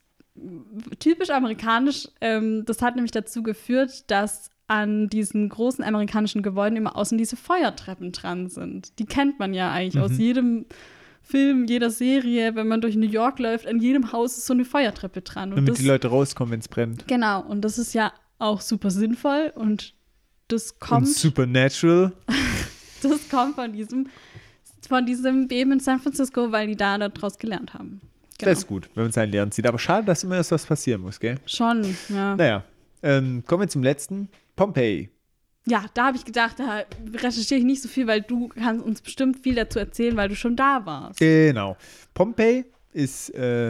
typisch 0.99 1.30
amerikanisch. 1.30 2.10
Ähm, 2.22 2.64
das 2.66 2.82
hat 2.82 2.95
nämlich 2.95 3.12
dazu 3.12 3.41
geführt, 3.41 4.12
dass 4.12 4.51
an 4.68 5.08
diesen 5.08 5.49
großen 5.49 5.84
amerikanischen 5.84 6.41
Gebäuden 6.41 6.78
immer 6.78 6.95
außen 6.95 7.18
diese 7.18 7.36
Feuertreppen 7.36 8.12
dran 8.12 8.49
sind. 8.49 8.97
Die 8.99 9.06
kennt 9.06 9.39
man 9.39 9.54
ja 9.54 9.72
eigentlich 9.72 10.01
aus 10.01 10.18
jedem 10.18 10.66
Film, 11.24 11.65
jeder 11.65 11.89
Serie. 11.89 12.55
Wenn 12.55 12.67
man 12.67 12.82
durch 12.82 12.95
New 12.95 13.07
York 13.07 13.39
läuft, 13.39 13.65
an 13.65 13.80
jedem 13.80 14.11
Haus 14.11 14.38
ist 14.38 14.45
so 14.45 14.53
eine 14.53 14.65
Feuertreppe 14.65 15.21
dran. 15.21 15.49
Und 15.49 15.55
Damit 15.57 15.71
das, 15.71 15.80
die 15.80 15.88
Leute 15.88 16.09
rauskommen, 16.09 16.51
wenn 16.51 16.59
es 16.59 16.67
brennt. 16.67 17.07
genau, 17.07 17.41
und 17.41 17.61
das 17.61 17.78
ist 17.78 17.93
ja 17.93 18.13
auch 18.39 18.61
super 18.61 18.91
sinnvoll 18.91 19.51
und 19.55 19.93
das 20.49 20.71
Und 20.71 20.80
kommt, 20.82 21.07
Supernatural. 21.07 22.11
das 23.01 23.30
kommt 23.30 23.55
von 23.55 23.71
diesem, 23.74 24.07
von 24.88 25.05
diesem 25.05 25.47
Beben 25.47 25.71
in 25.71 25.80
San 25.80 25.99
Francisco, 25.99 26.51
weil 26.51 26.67
die 26.67 26.76
da 26.76 26.97
daraus 26.97 27.38
gelernt 27.38 27.74
haben. 27.74 28.01
Genau. 28.38 28.51
Das 28.51 28.59
ist 28.59 28.67
gut, 28.67 28.89
wenn 28.95 29.03
man 29.03 29.11
sein 29.11 29.32
Lernen 29.32 29.51
sieht. 29.51 29.65
Aber 29.65 29.80
schade, 29.80 30.05
dass 30.05 30.24
immer 30.24 30.36
erst 30.36 30.51
was 30.51 30.65
passieren 30.65 31.01
muss, 31.01 31.19
gell? 31.19 31.38
Schon, 31.45 31.95
ja. 32.09 32.36
Naja, 32.36 32.63
ähm, 33.01 33.43
kommen 33.47 33.61
wir 33.61 33.67
zum 33.69 33.84
letzten. 33.84 34.28
Pompeii. 34.55 35.09
Ja, 35.66 35.86
da 35.93 36.07
habe 36.07 36.18
ich 36.18 36.26
gedacht, 36.26 36.59
da 36.59 36.84
recherchiere 37.14 37.59
ich 37.59 37.66
nicht 37.66 37.82
so 37.82 37.88
viel, 37.88 38.05
weil 38.07 38.22
du 38.22 38.49
kannst 38.49 38.84
uns 38.86 39.01
bestimmt 39.01 39.39
viel 39.39 39.55
dazu 39.55 39.80
erzählen, 39.80 40.16
weil 40.18 40.28
du 40.30 40.36
schon 40.36 40.55
da 40.55 40.86
warst. 40.86 41.20
Genau. 41.20 41.78
Pompeii 42.14 42.66
ist 42.91 43.34
äh, 43.34 43.70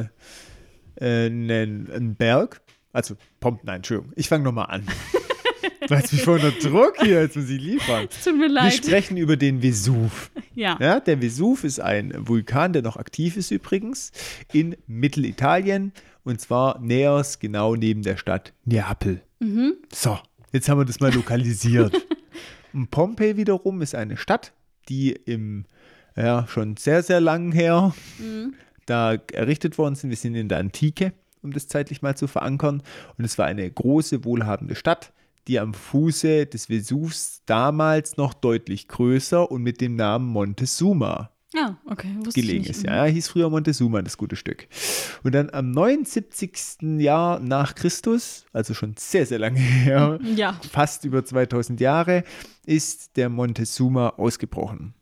äh, 0.95 1.27
ein, 1.27 1.49
ein 1.91 2.15
Berg. 2.15 2.61
Also, 2.91 3.15
Pom 3.39 3.59
nein, 3.63 3.77
Entschuldigung. 3.77 4.11
Ich 4.15 4.27
fange 4.27 4.43
nochmal 4.43 4.67
an. 4.69 4.83
Du 5.87 5.95
hast 5.95 6.13
mich 6.13 6.23
vor 6.23 6.35
unter 6.35 6.51
Druck 6.51 6.95
hier, 7.01 7.21
jetzt 7.21 7.35
muss 7.35 7.49
ich 7.49 7.61
liefern. 7.61 8.07
Tut 8.23 8.35
mir 8.37 8.43
Wir 8.43 8.49
leid. 8.49 8.73
sprechen 8.73 9.17
über 9.17 9.35
den 9.35 9.61
Vesuv. 9.61 10.31
Ja. 10.55 10.77
Ja, 10.79 10.99
der 11.01 11.21
Vesuv 11.21 11.65
ist 11.65 11.81
ein 11.81 12.13
Vulkan, 12.15 12.71
der 12.71 12.81
noch 12.81 12.95
aktiv 12.95 13.35
ist 13.35 13.51
übrigens, 13.51 14.11
in 14.53 14.77
Mittelitalien. 14.87 15.91
Und 16.23 16.39
zwar 16.39 16.79
nähers 16.79 17.39
genau 17.39 17.75
neben 17.75 18.01
der 18.01 18.15
Stadt 18.15 18.53
Neapel. 18.63 19.21
So, 19.93 20.19
jetzt 20.53 20.69
haben 20.69 20.79
wir 20.79 20.85
das 20.85 21.01
mal 21.01 21.11
lokalisiert. 21.13 21.93
und 22.71 22.89
Pompeii 22.89 23.35
wiederum 23.35 23.81
ist 23.81 23.95
eine 23.95 24.15
Stadt, 24.15 24.53
die 24.87 25.11
im, 25.11 25.65
ja, 26.15 26.47
schon 26.47 26.77
sehr, 26.77 27.03
sehr 27.03 27.19
lang 27.19 27.51
her 27.51 27.93
da 28.85 29.15
errichtet 29.33 29.77
worden 29.77 29.95
sind. 29.95 30.09
Wir 30.09 30.17
sind 30.17 30.35
in 30.35 30.47
der 30.47 30.59
Antike, 30.59 31.13
um 31.41 31.51
das 31.51 31.67
zeitlich 31.67 32.01
mal 32.01 32.15
zu 32.15 32.27
verankern. 32.27 32.81
Und 33.17 33.25
es 33.25 33.37
war 33.37 33.45
eine 33.45 33.69
große, 33.69 34.23
wohlhabende 34.25 34.75
Stadt, 34.75 35.11
die 35.47 35.59
am 35.59 35.73
Fuße 35.73 36.45
des 36.45 36.67
Vesuvs 36.67 37.41
damals 37.45 38.17
noch 38.17 38.33
deutlich 38.33 38.87
größer 38.87 39.49
und 39.51 39.61
mit 39.61 39.81
dem 39.81 39.95
Namen 39.95 40.27
Montezuma 40.27 41.32
Ja, 41.53 41.77
okay. 41.85 42.09
Wusste 42.23 42.41
gelegen 42.41 42.65
ist. 42.65 42.83
Ja, 42.83 43.03
hieß 43.05 43.27
früher 43.27 43.49
Montezuma, 43.49 44.01
das 44.01 44.17
gute 44.17 44.35
Stück. 44.35 44.67
Und 45.23 45.35
dann 45.35 45.49
am 45.51 45.71
79. 45.71 46.99
Jahr 46.99 47.39
nach 47.39 47.75
Christus, 47.75 48.45
also 48.53 48.73
schon 48.73 48.95
sehr, 48.97 49.25
sehr 49.25 49.39
lange 49.39 49.59
her, 49.59 50.19
Ja. 50.35 50.59
fast 50.71 51.05
über 51.05 51.23
2000 51.23 51.79
Jahre, 51.79 52.23
ist 52.65 53.17
der 53.17 53.29
Montezuma 53.29 54.09
ausgebrochen. 54.17 54.93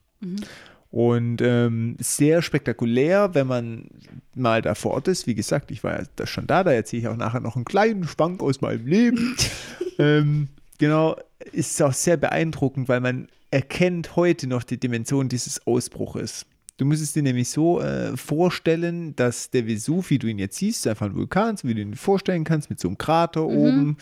Und 0.89 1.41
ähm, 1.41 1.95
sehr 1.99 2.41
spektakulär, 2.41 3.33
wenn 3.33 3.47
man 3.47 3.87
mal 4.35 4.61
da 4.61 4.75
vor 4.75 4.91
Ort 4.91 5.07
ist. 5.07 5.25
Wie 5.25 5.35
gesagt, 5.35 5.71
ich 5.71 5.83
war 5.85 5.99
ja 6.01 6.05
da 6.17 6.27
schon 6.27 6.47
da, 6.47 6.63
da 6.65 6.71
erzähle 6.73 7.01
ich 7.03 7.07
auch 7.07 7.15
nachher 7.15 7.39
noch 7.39 7.55
einen 7.55 7.65
kleinen 7.65 8.03
Schwank 8.05 8.41
aus 8.43 8.59
meinem 8.59 8.85
Leben. 8.85 9.37
ähm, 9.99 10.49
genau, 10.79 11.15
ist 11.53 11.81
auch 11.81 11.93
sehr 11.93 12.17
beeindruckend, 12.17 12.89
weil 12.89 12.99
man 12.99 13.29
erkennt 13.51 14.15
heute 14.15 14.47
noch 14.47 14.63
die 14.63 14.79
Dimension 14.79 15.29
dieses 15.29 15.65
Ausbruches. 15.67 16.45
Du 16.77 16.85
musst 16.85 17.03
es 17.03 17.13
dir 17.13 17.21
nämlich 17.21 17.49
so 17.49 17.79
äh, 17.79 18.17
vorstellen, 18.17 19.15
dass 19.15 19.51
der 19.51 19.67
Vesuv, 19.67 20.09
wie 20.09 20.17
du 20.17 20.27
ihn 20.27 20.39
jetzt 20.39 20.57
siehst, 20.57 20.87
einfach 20.87 21.05
ein 21.05 21.15
Vulkan, 21.15 21.55
so 21.57 21.67
wie 21.67 21.75
du 21.75 21.81
ihn 21.81 21.93
vorstellen 21.95 22.43
kannst, 22.43 22.69
mit 22.71 22.79
so 22.79 22.87
einem 22.87 22.97
Krater 22.97 23.45
oben. 23.45 23.97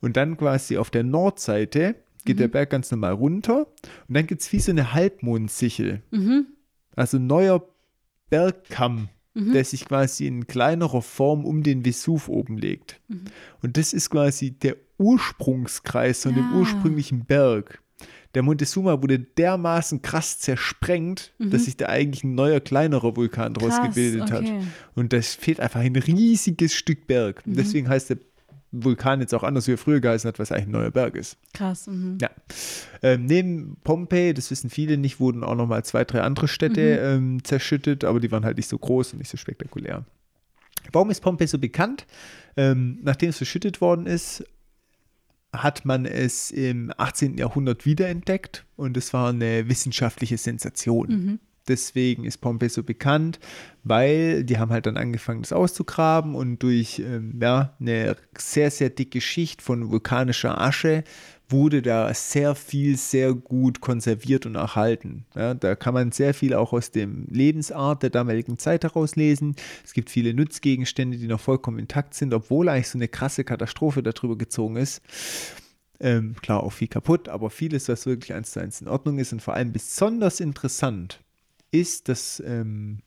Und 0.00 0.16
dann 0.16 0.36
quasi 0.36 0.76
auf 0.78 0.90
der 0.90 1.04
Nordseite 1.04 1.94
geht 2.24 2.40
der 2.40 2.48
Berg 2.48 2.70
ganz 2.70 2.90
normal 2.90 3.12
runter. 3.12 3.68
Und 4.08 4.14
dann 4.16 4.26
gibt 4.26 4.40
es 4.40 4.52
wie 4.52 4.58
so 4.58 4.72
eine 4.72 4.92
Halbmondsichel. 4.94 6.02
Also 6.96 7.18
ein 7.18 7.26
neuer 7.28 7.64
Bergkamm 8.30 9.10
der 9.36 9.64
sich 9.64 9.84
quasi 9.84 10.28
in 10.28 10.46
kleinerer 10.46 11.02
Form 11.02 11.44
um 11.44 11.64
den 11.64 11.84
Vesuv 11.84 12.28
oben 12.28 12.56
legt. 12.56 13.00
Und 13.62 13.76
das 13.76 13.92
ist 13.92 14.08
quasi 14.10 14.52
der 14.52 14.76
Ursprungskreis 14.96 16.22
von 16.22 16.34
dem 16.36 16.52
Ja. 16.52 16.58
ursprünglichen 16.60 17.24
Berg. 17.24 17.82
Der 18.34 18.42
Montezuma 18.42 19.00
wurde 19.02 19.18
dermaßen 19.18 20.02
krass 20.02 20.38
zersprengt, 20.40 21.32
dass 21.38 21.66
sich 21.66 21.76
da 21.76 21.86
eigentlich 21.86 22.24
ein 22.24 22.34
neuer, 22.34 22.60
kleinerer 22.60 23.16
Vulkan 23.16 23.54
draus 23.54 23.74
Mhm. 23.74 23.82
Krass, 23.82 23.88
gebildet 23.94 24.30
hat. 24.32 24.40
okay. 24.42 24.60
Und 24.94 25.12
das 25.12 25.34
fehlt 25.34 25.60
einfach 25.60 25.80
ein 25.80 25.94
riesiges 25.96 26.74
Stück 26.74 27.06
Berg. 27.06 27.46
Mhm. 27.46 27.54
Deswegen 27.54 27.88
heißt 27.88 28.10
der 28.10 28.18
Vulkan 28.76 29.20
jetzt 29.20 29.32
auch 29.34 29.44
anders, 29.44 29.68
wie 29.68 29.72
er 29.74 29.78
früher 29.78 30.00
geheißen 30.00 30.26
hat, 30.26 30.40
was 30.40 30.50
eigentlich 30.50 30.66
ein 30.66 30.72
neuer 30.72 30.90
Berg 30.90 31.14
ist. 31.14 31.36
Krass. 31.52 31.86
Mhm. 31.86 32.18
Ja. 32.20 32.28
Ähm, 33.02 33.26
neben 33.26 33.76
Pompeji, 33.84 34.34
das 34.34 34.50
wissen 34.50 34.68
viele 34.68 34.96
nicht, 34.96 35.20
wurden 35.20 35.44
auch 35.44 35.54
nochmal 35.54 35.84
zwei, 35.84 36.04
drei 36.04 36.22
andere 36.22 36.48
Städte 36.48 36.80
ähm, 36.98 37.44
zerschüttet, 37.44 38.02
aber 38.02 38.18
die 38.18 38.32
waren 38.32 38.44
halt 38.44 38.56
nicht 38.56 38.68
so 38.68 38.76
groß 38.76 39.12
und 39.12 39.20
nicht 39.20 39.30
so 39.30 39.36
spektakulär. 39.36 40.04
Warum 40.92 41.10
ist 41.10 41.20
Pompeji 41.20 41.46
so 41.46 41.58
bekannt? 41.58 42.04
Ähm, 42.56 42.98
nachdem 43.02 43.30
es 43.30 43.36
verschüttet 43.36 43.80
worden 43.80 44.06
ist, 44.06 44.44
hat 45.62 45.84
man 45.84 46.04
es 46.06 46.50
im 46.50 46.92
18. 46.96 47.38
Jahrhundert 47.38 47.86
wiederentdeckt 47.86 48.64
und 48.76 48.96
es 48.96 49.12
war 49.12 49.30
eine 49.30 49.68
wissenschaftliche 49.68 50.38
Sensation. 50.38 51.08
Deswegen 51.66 52.24
ist 52.24 52.38
Pompeji 52.38 52.68
so 52.68 52.82
bekannt, 52.82 53.40
weil 53.84 54.44
die 54.44 54.58
haben 54.58 54.70
halt 54.70 54.84
dann 54.84 54.98
angefangen, 54.98 55.42
das 55.42 55.52
auszugraben 55.52 56.34
und 56.34 56.62
durch 56.62 56.98
ähm, 56.98 57.38
ja, 57.40 57.74
eine 57.80 58.16
sehr, 58.36 58.70
sehr 58.70 58.90
dicke 58.90 59.20
Schicht 59.22 59.62
von 59.62 59.90
vulkanischer 59.90 60.60
Asche 60.60 61.04
wurde 61.54 61.82
da 61.82 62.12
sehr 62.12 62.54
viel, 62.54 62.96
sehr 62.96 63.32
gut 63.32 63.80
konserviert 63.80 64.44
und 64.44 64.56
erhalten. 64.56 65.24
Ja, 65.34 65.54
da 65.54 65.76
kann 65.76 65.94
man 65.94 66.12
sehr 66.12 66.34
viel 66.34 66.52
auch 66.54 66.72
aus 66.72 66.90
dem 66.90 67.26
Lebensart 67.30 68.02
der 68.02 68.10
damaligen 68.10 68.58
Zeit 68.58 68.82
herauslesen. 68.82 69.54
Es 69.84 69.94
gibt 69.94 70.10
viele 70.10 70.34
Nutzgegenstände, 70.34 71.16
die 71.16 71.28
noch 71.28 71.40
vollkommen 71.40 71.78
intakt 71.78 72.14
sind, 72.14 72.34
obwohl 72.34 72.68
eigentlich 72.68 72.88
so 72.88 72.98
eine 72.98 73.08
krasse 73.08 73.44
Katastrophe 73.44 74.02
darüber 74.02 74.36
gezogen 74.36 74.76
ist. 74.76 75.00
Ähm, 76.00 76.34
klar, 76.42 76.62
auch 76.62 76.72
viel 76.72 76.88
kaputt, 76.88 77.28
aber 77.28 77.50
vieles, 77.50 77.88
was 77.88 78.04
wirklich 78.04 78.34
eins 78.34 78.50
zu 78.50 78.60
eins 78.60 78.80
in 78.80 78.88
Ordnung 78.88 79.18
ist 79.18 79.32
und 79.32 79.40
vor 79.40 79.54
allem 79.54 79.72
besonders 79.72 80.40
interessant 80.40 81.20
ist, 81.70 82.08
dass, 82.08 82.42
ähm, 82.44 82.98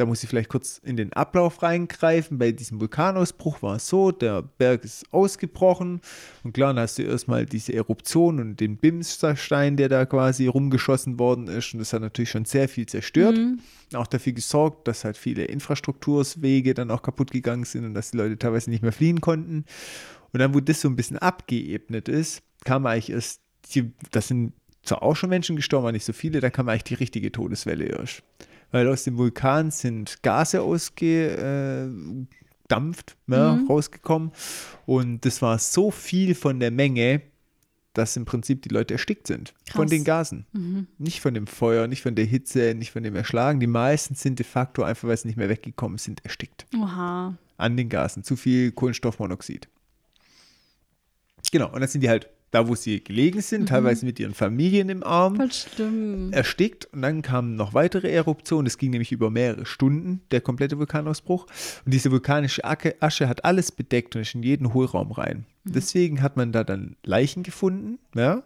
da 0.00 0.06
muss 0.06 0.22
ich 0.22 0.28
vielleicht 0.30 0.48
kurz 0.48 0.78
in 0.78 0.96
den 0.96 1.12
Ablauf 1.12 1.62
reingreifen. 1.62 2.38
Bei 2.38 2.52
diesem 2.52 2.80
Vulkanausbruch 2.80 3.62
war 3.62 3.76
es 3.76 3.86
so, 3.86 4.10
der 4.10 4.42
Berg 4.42 4.82
ist 4.84 5.04
ausgebrochen 5.12 6.00
und 6.42 6.52
klar, 6.54 6.72
dann 6.72 6.82
hast 6.82 6.98
du 6.98 7.02
erstmal 7.02 7.44
diese 7.44 7.74
Eruption 7.74 8.40
und 8.40 8.60
den 8.60 8.78
Bimsstein, 8.78 9.76
der 9.76 9.88
da 9.88 10.06
quasi 10.06 10.46
rumgeschossen 10.46 11.18
worden 11.18 11.48
ist 11.48 11.74
und 11.74 11.80
das 11.80 11.92
hat 11.92 12.00
natürlich 12.00 12.30
schon 12.30 12.46
sehr 12.46 12.68
viel 12.68 12.86
zerstört. 12.86 13.38
Auch 13.92 14.06
dafür 14.06 14.32
gesorgt, 14.32 14.88
dass 14.88 15.04
halt 15.04 15.16
viele 15.16 15.44
Infrastrukturswege 15.44 16.74
dann 16.74 16.90
auch 16.90 17.02
kaputt 17.02 17.30
gegangen 17.30 17.64
sind 17.64 17.84
und 17.84 17.94
dass 17.94 18.12
die 18.12 18.16
Leute 18.16 18.38
teilweise 18.38 18.70
nicht 18.70 18.82
mehr 18.82 18.92
fliehen 18.92 19.20
konnten. 19.20 19.64
Und 20.32 20.40
dann, 20.40 20.54
wo 20.54 20.60
das 20.60 20.80
so 20.80 20.88
ein 20.88 20.96
bisschen 20.96 21.18
abgeebnet 21.18 22.08
ist, 22.08 22.42
kam 22.64 22.86
eigentlich 22.86 23.10
erst, 23.10 23.42
die, 23.74 23.92
das 24.12 24.28
sind 24.28 24.52
zwar 24.82 25.02
auch 25.02 25.16
schon 25.16 25.28
Menschen 25.28 25.56
gestorben, 25.56 25.84
aber 25.84 25.92
nicht 25.92 26.04
so 26.04 26.12
viele, 26.12 26.40
da 26.40 26.50
kam 26.50 26.68
eigentlich 26.68 26.84
die 26.84 26.94
richtige 26.94 27.32
Todeswelle 27.32 27.84
erst. 27.84 28.22
Weil 28.70 28.88
aus 28.88 29.04
dem 29.04 29.16
Vulkan 29.18 29.70
sind 29.70 30.22
Gase 30.22 30.62
ausgedampft, 30.62 32.26
ja, 33.26 33.60
rausgekommen. 33.68 34.32
Und 34.86 35.24
das 35.24 35.42
war 35.42 35.58
so 35.58 35.90
viel 35.90 36.34
von 36.34 36.60
der 36.60 36.70
Menge, 36.70 37.22
dass 37.92 38.16
im 38.16 38.24
Prinzip 38.24 38.62
die 38.62 38.68
Leute 38.68 38.94
erstickt 38.94 39.26
sind. 39.26 39.52
Von 39.72 39.82
Krass. 39.82 39.90
den 39.90 40.04
Gasen. 40.04 40.86
Nicht 40.98 41.20
von 41.20 41.34
dem 41.34 41.48
Feuer, 41.48 41.88
nicht 41.88 42.02
von 42.02 42.14
der 42.14 42.24
Hitze, 42.24 42.74
nicht 42.76 42.92
von 42.92 43.02
dem 43.02 43.16
Erschlagen. 43.16 43.58
Die 43.58 43.66
meisten 43.66 44.14
sind 44.14 44.38
de 44.38 44.46
facto 44.46 44.84
einfach, 44.84 45.08
weil 45.08 45.16
sie 45.16 45.26
nicht 45.26 45.36
mehr 45.36 45.48
weggekommen 45.48 45.98
sind, 45.98 46.24
erstickt 46.24 46.66
Oha. 46.76 47.36
an 47.56 47.76
den 47.76 47.88
Gasen. 47.88 48.22
Zu 48.22 48.36
viel 48.36 48.70
Kohlenstoffmonoxid. 48.70 49.68
Genau, 51.50 51.72
und 51.72 51.80
dann 51.80 51.88
sind 51.88 52.02
die 52.02 52.08
halt 52.08 52.28
da, 52.50 52.66
wo 52.66 52.74
sie 52.74 53.02
gelegen 53.02 53.40
sind, 53.42 53.68
teilweise 53.68 54.04
mit 54.04 54.18
ihren 54.18 54.34
Familien 54.34 54.88
im 54.88 55.02
Arm, 55.04 55.36
Voll 55.36 55.52
schlimm. 55.52 56.32
erstickt. 56.32 56.86
Und 56.86 57.02
dann 57.02 57.22
kamen 57.22 57.54
noch 57.54 57.74
weitere 57.74 58.10
Eruptionen. 58.10 58.64
Das 58.64 58.76
ging 58.76 58.90
nämlich 58.90 59.12
über 59.12 59.30
mehrere 59.30 59.66
Stunden, 59.66 60.22
der 60.32 60.40
komplette 60.40 60.76
Vulkanausbruch. 60.78 61.46
Und 61.84 61.94
diese 61.94 62.10
vulkanische 62.10 62.64
Asche 62.64 63.28
hat 63.28 63.44
alles 63.44 63.70
bedeckt 63.70 64.16
und 64.16 64.22
ist 64.22 64.34
in 64.34 64.42
jeden 64.42 64.74
Hohlraum 64.74 65.12
rein. 65.12 65.46
Deswegen 65.64 66.22
hat 66.22 66.36
man 66.36 66.50
da 66.52 66.64
dann 66.64 66.96
Leichen 67.04 67.42
gefunden. 67.44 67.98
Ja? 68.16 68.42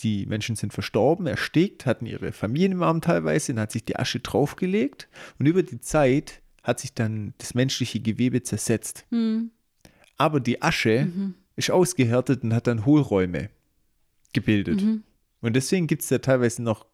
Die 0.00 0.26
Menschen 0.26 0.54
sind 0.54 0.72
verstorben, 0.72 1.26
erstickt, 1.26 1.86
hatten 1.86 2.04
ihre 2.06 2.32
Familien 2.32 2.72
im 2.72 2.82
Arm 2.82 3.00
teilweise, 3.00 3.54
dann 3.54 3.62
hat 3.62 3.72
sich 3.72 3.84
die 3.84 3.96
Asche 3.96 4.20
draufgelegt. 4.20 5.08
Und 5.38 5.46
über 5.46 5.62
die 5.62 5.80
Zeit 5.80 6.42
hat 6.62 6.80
sich 6.80 6.92
dann 6.92 7.32
das 7.38 7.54
menschliche 7.54 8.00
Gewebe 8.00 8.42
zersetzt. 8.42 9.06
Aber 10.18 10.40
die 10.40 10.60
Asche 10.60 11.08
ist 11.58 11.70
ausgehärtet 11.70 12.42
und 12.44 12.54
hat 12.54 12.66
dann 12.66 12.86
Hohlräume 12.86 13.50
gebildet. 14.32 14.82
Und 15.40 15.54
deswegen 15.56 15.86
gibt 15.86 16.02
es 16.02 16.08
da 16.08 16.18
teilweise 16.18 16.62
noch 16.62 16.86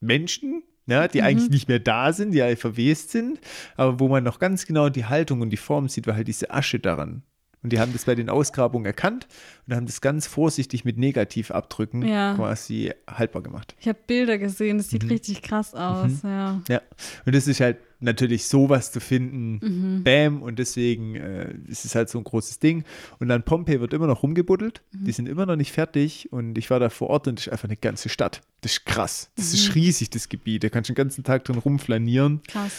Menschen, 0.00 0.62
ja, 0.86 1.06
die 1.08 1.22
eigentlich 1.22 1.50
nicht 1.50 1.68
mehr 1.68 1.78
da 1.78 2.12
sind, 2.12 2.32
die 2.32 2.42
alle 2.42 2.56
verwest 2.56 3.10
sind, 3.10 3.38
aber 3.76 4.00
wo 4.00 4.08
man 4.08 4.24
noch 4.24 4.38
ganz 4.38 4.66
genau 4.66 4.88
die 4.88 5.04
Haltung 5.04 5.40
und 5.40 5.50
die 5.50 5.56
Form 5.56 5.88
sieht, 5.88 6.06
weil 6.06 6.16
halt 6.16 6.28
diese 6.28 6.50
Asche 6.50 6.78
daran. 6.80 7.22
Und 7.62 7.74
die 7.74 7.78
haben 7.78 7.92
das 7.92 8.06
bei 8.06 8.14
den 8.14 8.30
Ausgrabungen 8.30 8.86
erkannt 8.86 9.28
und 9.68 9.76
haben 9.76 9.84
das 9.84 10.00
ganz 10.00 10.26
vorsichtig 10.26 10.86
mit 10.86 10.96
Negativabdrücken 10.96 12.02
Ja. 12.06 12.34
quasi 12.34 12.92
haltbar 13.06 13.42
gemacht. 13.42 13.76
Ich 13.78 13.86
habe 13.86 13.98
Bilder 14.06 14.38
gesehen, 14.38 14.78
das 14.78 14.86
Mhm. 14.86 14.90
sieht 14.92 15.10
richtig 15.10 15.42
krass 15.42 15.74
aus, 15.74 16.22
ja. 16.24 16.62
Ja, 16.68 16.80
und 17.26 17.34
das 17.34 17.46
ist 17.46 17.60
halt 17.60 17.76
natürlich 18.00 18.46
sowas 18.46 18.92
zu 18.92 19.00
finden, 19.00 19.60
Mhm. 19.62 20.04
bam, 20.04 20.42
und 20.42 20.58
deswegen 20.58 21.14
äh, 21.16 21.54
ist 21.68 21.84
es 21.84 21.94
halt 21.94 22.08
so 22.08 22.18
ein 22.18 22.24
großes 22.24 22.58
Ding. 22.58 22.84
Und 23.18 23.28
dann 23.28 23.42
Pompeji 23.42 23.80
wird 23.80 23.92
immer 23.92 24.06
noch 24.06 24.22
rumgebuddelt, 24.22 24.82
Mhm. 24.92 25.04
die 25.04 25.12
sind 25.12 25.28
immer 25.28 25.46
noch 25.46 25.56
nicht 25.56 25.72
fertig 25.72 26.32
und 26.32 26.56
ich 26.58 26.70
war 26.70 26.80
da 26.80 26.88
vor 26.90 27.10
Ort 27.10 27.28
und 27.28 27.38
das 27.38 27.46
ist 27.46 27.52
einfach 27.52 27.68
eine 27.68 27.76
ganze 27.76 28.08
Stadt. 28.08 28.40
Das 28.62 28.72
ist 28.72 28.86
krass, 28.86 29.30
das 29.36 29.52
Mhm. 29.52 29.58
ist 29.58 29.74
riesig, 29.74 30.10
das 30.10 30.28
Gebiet, 30.28 30.64
da 30.64 30.68
kannst 30.68 30.88
du 30.88 30.92
den 30.92 30.96
ganzen 30.96 31.24
Tag 31.24 31.44
drin 31.44 31.56
rumflanieren 31.58 32.40
Krass. 32.48 32.72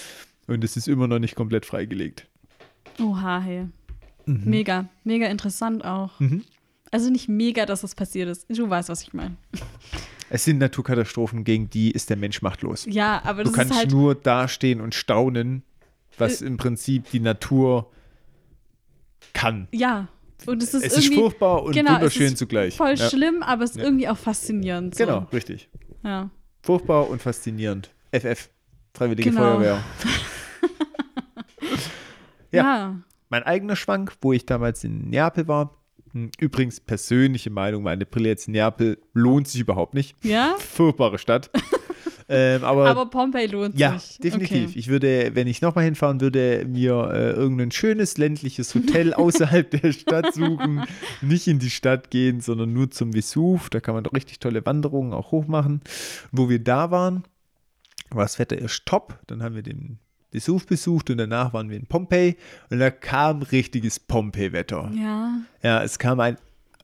und 0.47 0.63
es 0.63 0.75
ist 0.77 0.87
immer 0.87 1.07
noch 1.07 1.19
nicht 1.19 1.35
komplett 1.35 1.65
freigelegt. 1.65 2.27
Oha, 2.99 3.39
hey. 3.41 3.67
Mhm. 4.25 4.41
Mega, 4.45 4.89
mega 5.03 5.27
interessant 5.27 5.83
auch. 5.85 6.11
Also 6.91 7.09
nicht 7.09 7.29
mega, 7.29 7.65
dass 7.65 7.81
das 7.81 7.95
passiert 7.95 8.27
ist. 8.29 8.45
Du 8.49 8.69
weißt, 8.69 8.89
was 8.89 9.01
ich 9.01 9.13
meine. 9.13 9.35
Es 10.33 10.45
sind 10.45 10.59
Naturkatastrophen, 10.59 11.43
gegen 11.43 11.69
die 11.69 11.91
ist 11.91 12.09
der 12.09 12.15
Mensch 12.15 12.41
machtlos. 12.41 12.85
Ja, 12.89 13.21
aber 13.25 13.43
Du 13.43 13.49
das 13.49 13.53
kannst 13.57 13.71
ist 13.73 13.77
halt. 13.79 13.91
nur 13.91 14.15
dastehen 14.15 14.79
und 14.79 14.95
staunen, 14.95 15.63
was 16.17 16.41
Äh. 16.41 16.45
im 16.45 16.55
Prinzip 16.57 17.09
die 17.11 17.19
Natur 17.19 17.91
kann. 19.33 19.67
Ja. 19.73 20.07
Und 20.45 20.63
es 20.63 20.73
ist 20.73 20.85
Es 20.85 20.97
ist 20.97 21.13
furchtbar 21.13 21.61
und 21.63 21.73
genau, 21.73 21.91
es 21.91 21.95
wunderschön 21.97 22.25
ist 22.27 22.37
zugleich. 22.37 22.75
Voll 22.77 22.95
Ja. 22.95 23.09
schlimm, 23.09 23.43
aber 23.43 23.63
es 23.65 23.71
ist 23.71 23.77
Ja. 23.77 23.83
irgendwie 23.83 24.07
auch 24.07 24.17
faszinierend. 24.17 24.95
So. 24.95 25.05
Genau, 25.05 25.27
richtig. 25.33 25.69
Ja. 26.03 26.29
Furchtbar 26.63 27.09
und 27.09 27.21
faszinierend. 27.21 27.91
FF, 28.11 28.49
Freiwillige 28.93 29.29
Genau. 29.29 29.41
Feuerwehr. 29.41 29.83
Ja. 32.51 32.63
ja. 32.63 32.95
Mein 33.29 33.43
eigener 33.43 33.75
Schwank, 33.77 34.13
wo 34.21 34.33
ich 34.33 34.45
damals 34.45 34.83
in 34.83 35.09
Neapel 35.09 35.47
war. 35.47 35.77
Hm, 36.13 36.29
Übrigens, 36.39 36.79
persönliche 36.79 37.49
Meinung, 37.49 37.83
meine 37.83 38.05
Brille 38.05 38.29
jetzt 38.29 38.47
in 38.47 38.53
Neapel 38.53 38.97
lohnt 39.13 39.47
sich 39.47 39.61
überhaupt 39.61 39.93
nicht. 39.93 40.15
Ja? 40.23 40.55
Furchtbare 40.57 41.17
Stadt. 41.17 41.49
ähm, 42.29 42.63
aber, 42.63 42.87
Aber 42.87 43.05
Pompeii 43.09 43.47
lohnt 43.47 43.77
ja, 43.79 43.97
sich. 43.97 44.17
definitiv. 44.17 44.69
Okay. 44.69 44.79
Ich 44.79 44.87
würde, 44.89 45.31
wenn 45.33 45.47
ich 45.47 45.61
nochmal 45.61 45.85
hinfahren 45.85 46.19
würde, 46.21 46.65
mir 46.67 47.09
äh, 47.13 47.31
irgendein 47.31 47.71
schönes 47.71 48.17
ländliches 48.17 48.75
Hotel 48.75 49.13
außerhalb 49.15 49.69
der 49.71 49.93
Stadt 49.93 50.33
suchen. 50.33 50.83
Nicht 51.21 51.47
in 51.47 51.59
die 51.59 51.69
Stadt 51.69 52.11
gehen, 52.11 52.41
sondern 52.41 52.73
nur 52.73 52.91
zum 52.91 53.13
Vesuv. 53.13 53.69
Da 53.69 53.79
kann 53.79 53.95
man 53.95 54.03
doch 54.03 54.13
richtig 54.13 54.39
tolle 54.39 54.65
Wanderungen 54.65 55.13
auch 55.13 55.31
hochmachen. 55.31 55.81
Wo 56.31 56.49
wir 56.49 56.59
da 56.59 56.91
waren, 56.91 57.23
war 58.09 58.23
das 58.25 58.39
Wetter 58.39 58.57
erst 58.57 58.85
top. 58.85 59.19
Dann 59.27 59.41
haben 59.41 59.55
wir 59.55 59.63
den 59.63 59.99
Vesuv 60.31 60.65
besucht 60.65 61.09
und 61.09 61.17
danach 61.17 61.53
waren 61.53 61.69
wir 61.69 61.77
in 61.77 61.85
Pompeji 61.85 62.37
und 62.69 62.79
da 62.79 62.89
kam 62.89 63.41
richtiges 63.41 63.99
Pompeji-Wetter. 63.99 64.91
Ja. 64.95 65.41
Ja, 65.61 65.83
es 65.83 65.99
kam 65.99 66.19
ein 66.19 66.37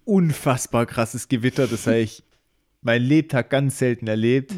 unfassbar 0.06 0.86
krasses 0.86 1.28
Gewitter, 1.28 1.68
das 1.68 1.88
habe 1.88 2.00
ich 2.00 2.24
mein 2.82 3.02
Lebtag 3.02 3.50
ganz 3.50 3.80
selten 3.80 4.08
erlebt. 4.08 4.54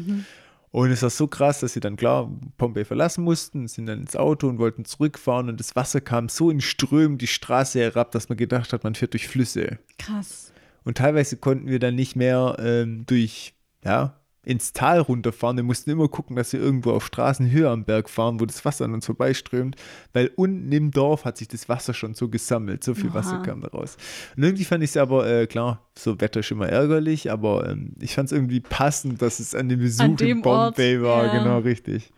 Und 0.72 0.92
es 0.92 1.02
war 1.02 1.10
so 1.10 1.26
krass, 1.26 1.60
dass 1.60 1.72
sie 1.72 1.80
dann 1.80 1.96
klar 1.96 2.30
Pompeji 2.56 2.84
verlassen 2.84 3.24
mussten, 3.24 3.66
sind 3.66 3.86
dann 3.86 4.00
ins 4.00 4.14
Auto 4.14 4.48
und 4.48 4.58
wollten 4.58 4.84
zurückfahren 4.84 5.48
und 5.48 5.58
das 5.58 5.74
Wasser 5.74 6.00
kam 6.00 6.28
so 6.28 6.50
in 6.50 6.60
Strömen 6.60 7.18
die 7.18 7.26
Straße 7.26 7.80
herab, 7.80 8.12
dass 8.12 8.28
man 8.28 8.38
gedacht 8.38 8.72
hat, 8.72 8.84
man 8.84 8.94
fährt 8.94 9.14
durch 9.14 9.26
Flüsse. 9.26 9.78
Krass. 9.98 10.52
Und 10.84 10.98
teilweise 10.98 11.36
konnten 11.36 11.66
wir 11.66 11.80
dann 11.80 11.96
nicht 11.96 12.14
mehr 12.14 12.56
ähm, 12.60 13.04
durch, 13.06 13.54
ja, 13.84 14.19
ins 14.42 14.72
Tal 14.72 15.00
runterfahren. 15.00 15.56
Wir 15.56 15.64
mussten 15.64 15.90
immer 15.90 16.08
gucken, 16.08 16.34
dass 16.36 16.52
wir 16.54 16.60
irgendwo 16.60 16.92
auf 16.92 17.04
Straßenhöhe 17.04 17.68
am 17.68 17.84
Berg 17.84 18.08
fahren, 18.08 18.40
wo 18.40 18.46
das 18.46 18.64
Wasser 18.64 18.86
an 18.86 18.94
uns 18.94 19.04
vorbeiströmt, 19.06 19.76
weil 20.14 20.30
unten 20.36 20.72
im 20.72 20.90
Dorf 20.90 21.26
hat 21.26 21.36
sich 21.36 21.48
das 21.48 21.68
Wasser 21.68 21.92
schon 21.92 22.14
so 22.14 22.28
gesammelt. 22.28 22.82
So 22.82 22.94
viel 22.94 23.10
Aha. 23.10 23.16
Wasser 23.16 23.42
kam 23.42 23.60
da 23.60 23.68
raus. 23.68 23.98
Und 24.36 24.42
irgendwie 24.42 24.64
fand 24.64 24.82
ich 24.82 24.90
es 24.90 24.96
aber, 24.96 25.28
äh, 25.28 25.46
klar, 25.46 25.84
so 25.98 26.18
Wetter 26.20 26.40
ist 26.40 26.50
immer 26.50 26.68
ärgerlich, 26.68 27.30
aber 27.30 27.68
ähm, 27.68 27.92
ich 28.00 28.14
fand 28.14 28.26
es 28.26 28.32
irgendwie 28.32 28.60
passend, 28.60 29.20
dass 29.20 29.40
es 29.40 29.54
an 29.54 29.68
dem 29.68 29.80
Besuch 29.80 30.04
An 30.04 30.16
dem 30.16 30.38
in 30.38 30.42
Bombay 30.42 30.96
Ort, 30.96 31.04
war. 31.04 31.26
ja. 31.26 31.42
Genau, 31.42 31.58
richtig. 31.58 32.10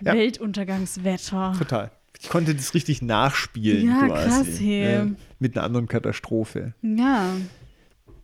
Ja. 0.00 0.14
Weltuntergangswetter. 0.14 1.54
Total. 1.58 1.90
Ich 2.20 2.30
konnte 2.30 2.54
das 2.54 2.72
richtig 2.72 3.02
nachspielen 3.02 3.86
Ja, 3.86 4.06
quasi. 4.06 4.28
krass, 4.28 4.60
hey. 4.60 4.92
Ja, 4.94 5.06
mit 5.38 5.56
einer 5.56 5.66
anderen 5.66 5.86
Katastrophe. 5.88 6.72
Ja, 6.80 7.28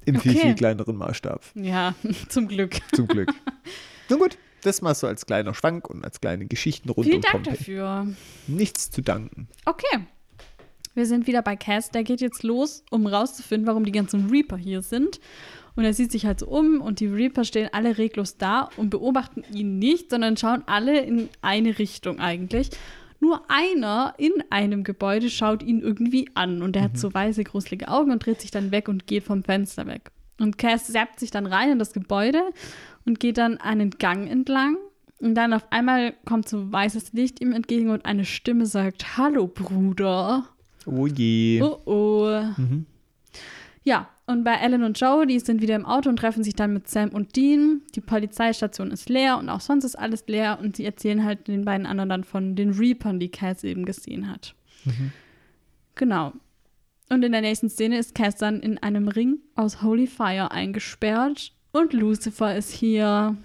Im 0.05 0.19
viel, 0.21 0.33
Okay. 0.33 0.41
viel 0.41 0.55
kleineren 0.55 0.97
Maßstab. 0.97 1.43
ja, 1.55 1.95
zum 2.29 2.49
Glück. 2.49 2.77
Zum 2.95 3.07
Glück. 3.07 3.31
Nun 4.09 4.19
gut, 4.19 4.37
das 4.63 4.83
mal 4.83 4.95
so 4.95 5.07
als 5.07 5.27
kleiner 5.27 5.55
Schwank 5.55 5.89
und 5.91 6.05
als 6.05 6.21
kleine 6.21 6.47
Geschichten 6.47 6.89
rund 6.91 7.07
Vielen 7.07 7.17
um 7.19 7.23
Dank 7.23 7.35
Pompeii. 7.45 7.57
dafür. 7.57 8.07
Nichts 8.47 8.91
zu 8.91 9.01
danken. 9.03 9.49
Okay. 9.65 10.01
Wir 10.95 11.07
sind 11.07 11.27
wieder 11.27 11.41
bei 11.41 11.57
Cass. 11.57 11.91
Der 11.91 12.05
geht 12.05 12.21
jetzt 12.21 12.43
los, 12.43 12.85
um 12.91 13.07
rauszufinden, 13.07 13.67
warum 13.67 13.85
die 13.87 13.93
ganzen 13.93 14.29
Reaper 14.29 14.59
hier 14.59 14.83
sind. 14.83 15.21
Und 15.75 15.85
er 15.85 15.95
sieht 15.95 16.13
sich 16.13 16.27
halt 16.27 16.41
so 16.41 16.49
um 16.49 16.83
und 16.83 17.01
die 17.01 17.07
Reaper 17.07 17.45
stehen 17.45 17.71
alle 17.73 17.97
reglos 17.97 18.37
da 18.37 18.69
und 18.77 18.91
beobachten 18.91 19.43
ihn 19.55 19.79
nicht, 19.79 20.11
sondern 20.11 20.37
schauen 20.37 20.63
alle 20.67 21.01
in 21.01 21.31
eine 21.41 21.79
Richtung 21.79 22.21
eigentlich. 22.21 22.69
Nur 23.23 23.49
einer 23.49 24.15
in 24.19 24.33
einem 24.51 24.83
Gebäude 24.83 25.31
schaut 25.31 25.63
ihn 25.63 25.81
irgendwie 25.81 26.29
an 26.35 26.61
und 26.61 26.75
der 26.75 26.83
hat 26.83 26.99
so 26.99 27.15
weiße, 27.15 27.45
gruselige 27.45 27.87
Augen 27.87 28.11
und 28.11 28.27
dreht 28.27 28.41
sich 28.41 28.51
dann 28.51 28.73
weg 28.73 28.89
und 28.89 29.07
geht 29.07 29.23
vom 29.23 29.45
Fenster 29.45 29.87
weg. 29.87 30.11
Und 30.41 30.59
Cass 30.59 30.89
zappt 30.89 31.21
sich 31.21 31.31
dann 31.31 31.47
rein 31.47 31.71
in 31.71 31.79
das 31.79 31.93
Gebäude 31.93 32.43
und 33.07 33.21
geht 33.21 33.39
dann 33.39 33.59
einen 33.59 33.91
Gang 33.91 34.29
entlang. 34.29 34.77
Und 35.21 35.37
dann 35.37 35.53
auf 35.53 35.71
einmal 35.71 36.15
kommt 36.25 36.49
so 36.49 36.73
weißes 36.73 37.13
Licht 37.13 37.41
ihm 37.41 37.53
entgegen 37.53 37.91
und 37.91 38.05
eine 38.07 38.25
Stimme 38.25 38.67
sagt: 38.67 39.17
Hallo, 39.17 39.47
Bruder. 39.47 40.49
Oh 40.85 41.07
je. 41.07 41.63
Oh 41.63 41.79
oh. 41.85 42.43
Mhm. 42.57 42.87
Ja, 43.85 44.09
und 44.33 44.45
bei 44.45 44.55
Ellen 44.55 44.83
und 44.83 44.99
Joe, 44.99 45.27
die 45.27 45.39
sind 45.39 45.63
wieder 45.63 45.77
im 45.77 45.87
Auto 45.87 46.09
und 46.09 46.17
treffen 46.17 46.43
sich 46.43 46.55
dann 46.55 46.73
mit 46.73 46.89
Sam 46.89 47.11
und 47.11 47.37
Dean. 47.37 47.83
Die 47.95 48.01
Polizeistation 48.01 48.91
ist 48.91 49.09
leer 49.09 49.39
und 49.39 49.49
auch 49.49 49.61
sonst 49.61 49.85
ist 49.85 49.97
alles 49.97 50.25
leer 50.27 50.59
und 50.61 50.77
sie 50.77 50.85
erzählen 50.85 51.25
halt 51.25 51.47
den 51.47 51.65
beiden 51.65 51.87
anderen 51.87 52.09
dann 52.09 52.25
von 52.25 52.57
den 52.57 52.71
Reapern, 52.71 53.21
die 53.21 53.31
Cass 53.31 53.63
eben 53.63 53.85
gesehen 53.85 54.29
hat. 54.29 54.55
Genau. 55.95 56.33
Und 57.09 57.23
in 57.23 57.33
der 57.33 57.43
nächsten 57.43 57.69
Szene 57.69 57.99
ist 57.99 58.15
Cass 58.15 58.37
dann 58.37 58.61
in 58.61 58.79
einem 58.79 59.09
Ring 59.09 59.39
aus 59.55 59.83
Holy 59.83 60.07
Fire 60.07 60.51
eingesperrt 60.51 61.53
und 61.73 61.93
Lucifer 61.93 62.57
ist 62.57 62.71
hier. 62.71 63.37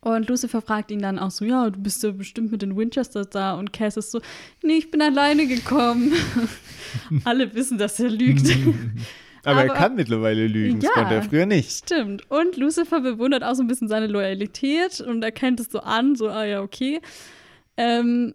Und 0.00 0.28
Lucifer 0.28 0.60
fragt 0.60 0.90
ihn 0.90 1.00
dann 1.00 1.18
auch 1.18 1.30
so, 1.30 1.44
ja, 1.44 1.70
du 1.70 1.78
bist 1.78 2.02
ja 2.02 2.10
bestimmt 2.10 2.50
mit 2.50 2.62
den 2.62 2.76
Winchesters 2.76 3.30
da. 3.30 3.54
Und 3.54 3.72
Cass 3.72 3.96
ist 3.96 4.10
so, 4.10 4.20
nee, 4.62 4.78
ich 4.78 4.90
bin 4.90 5.00
alleine 5.00 5.46
gekommen. 5.46 6.12
Alle 7.24 7.54
wissen, 7.54 7.78
dass 7.78 8.00
er 8.00 8.10
lügt. 8.10 8.48
Aber, 9.44 9.64
er 9.64 9.70
aber- 9.70 9.78
kann 9.78 9.94
mittlerweile 9.96 10.46
lügen. 10.46 10.80
Das 10.80 10.90
Ja. 10.94 11.00
konnte 11.02 11.14
er 11.16 11.22
früher 11.22 11.46
nicht. 11.46 11.70
Stimmt. 11.86 12.30
Und 12.30 12.56
Lucifer 12.56 13.00
bewundert 13.00 13.42
auch 13.42 13.54
so 13.54 13.62
ein 13.62 13.66
bisschen 13.66 13.88
seine 13.88 14.06
Loyalität 14.06 15.00
und 15.00 15.22
erkennt 15.22 15.58
es 15.60 15.70
so 15.70 15.80
an, 15.80 16.14
so, 16.16 16.28
ah 16.28 16.44
ja, 16.44 16.60
okay. 16.62 17.00
Ähm, 17.76 18.34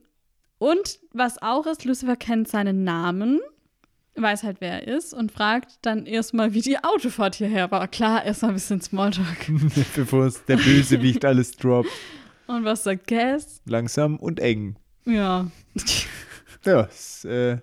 und 0.57 0.99
was 1.13 1.41
auch 1.41 1.65
ist, 1.67 1.85
Lucifer 1.85 2.15
kennt 2.15 2.47
seinen 2.47 2.83
Namen, 2.83 3.39
weiß 4.15 4.43
halt, 4.43 4.57
wer 4.59 4.87
er 4.87 4.97
ist 4.97 5.13
und 5.13 5.31
fragt 5.31 5.73
dann 5.83 6.07
erstmal, 6.07 6.53
wie 6.53 6.61
die 6.61 6.83
Autofahrt 6.83 7.35
hierher 7.35 7.69
war. 7.69 7.87
Klar, 7.87 8.25
erstmal 8.25 8.51
ein 8.51 8.55
bisschen 8.55 8.81
Smalltalk. 8.81 9.45
Bevor 9.95 10.25
es 10.25 10.43
der 10.45 10.57
Bösewicht 10.57 11.23
alles 11.25 11.51
droppt. 11.51 11.89
Und 12.47 12.65
was 12.65 12.83
sagt 12.83 13.07
Cass? 13.07 13.61
Langsam 13.65 14.17
und 14.17 14.39
eng. 14.39 14.75
Ja. 15.05 15.51
Ja, 16.67 16.81
es, 16.91 17.25
äh, 17.25 17.57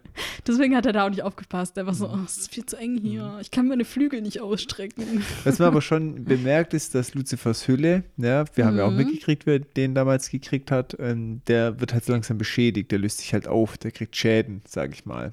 Deswegen 0.46 0.74
hat 0.74 0.86
er 0.86 0.92
da 0.92 1.06
auch 1.06 1.10
nicht 1.10 1.22
aufgepasst. 1.22 1.76
Er 1.76 1.86
war 1.86 1.94
so, 1.94 2.08
oh, 2.08 2.18
es 2.24 2.38
ist 2.38 2.52
viel 2.54 2.66
zu 2.66 2.76
eng 2.76 2.98
hier. 2.98 3.38
Ich 3.40 3.50
kann 3.50 3.68
meine 3.68 3.84
Flügel 3.84 4.20
nicht 4.22 4.40
ausstrecken. 4.40 5.22
was 5.44 5.58
man 5.58 5.68
aber 5.68 5.82
schon 5.82 6.24
bemerkt 6.24 6.74
ist, 6.74 6.94
dass 6.94 7.14
Luzifers 7.14 7.68
Hülle, 7.68 8.02
ja, 8.16 8.44
wir 8.56 8.66
haben 8.66 8.76
ja 8.76 8.84
auch 8.84 8.90
Mhm. 8.90 8.96
mitgekriegt, 8.96 9.46
wer 9.46 9.58
den 9.60 9.94
damals 9.94 10.30
gekriegt 10.30 10.70
hat, 10.70 10.96
ähm, 10.98 11.42
der 11.46 11.80
wird 11.80 11.92
halt 11.92 12.04
so 12.04 12.12
langsam 12.12 12.38
beschädigt, 12.38 12.90
der 12.90 12.98
löst 12.98 13.18
sich 13.18 13.32
halt 13.32 13.46
auf, 13.46 13.78
der 13.78 13.90
kriegt 13.92 14.16
Schäden, 14.16 14.62
sag 14.66 14.92
ich 14.92 15.06
mal. 15.06 15.32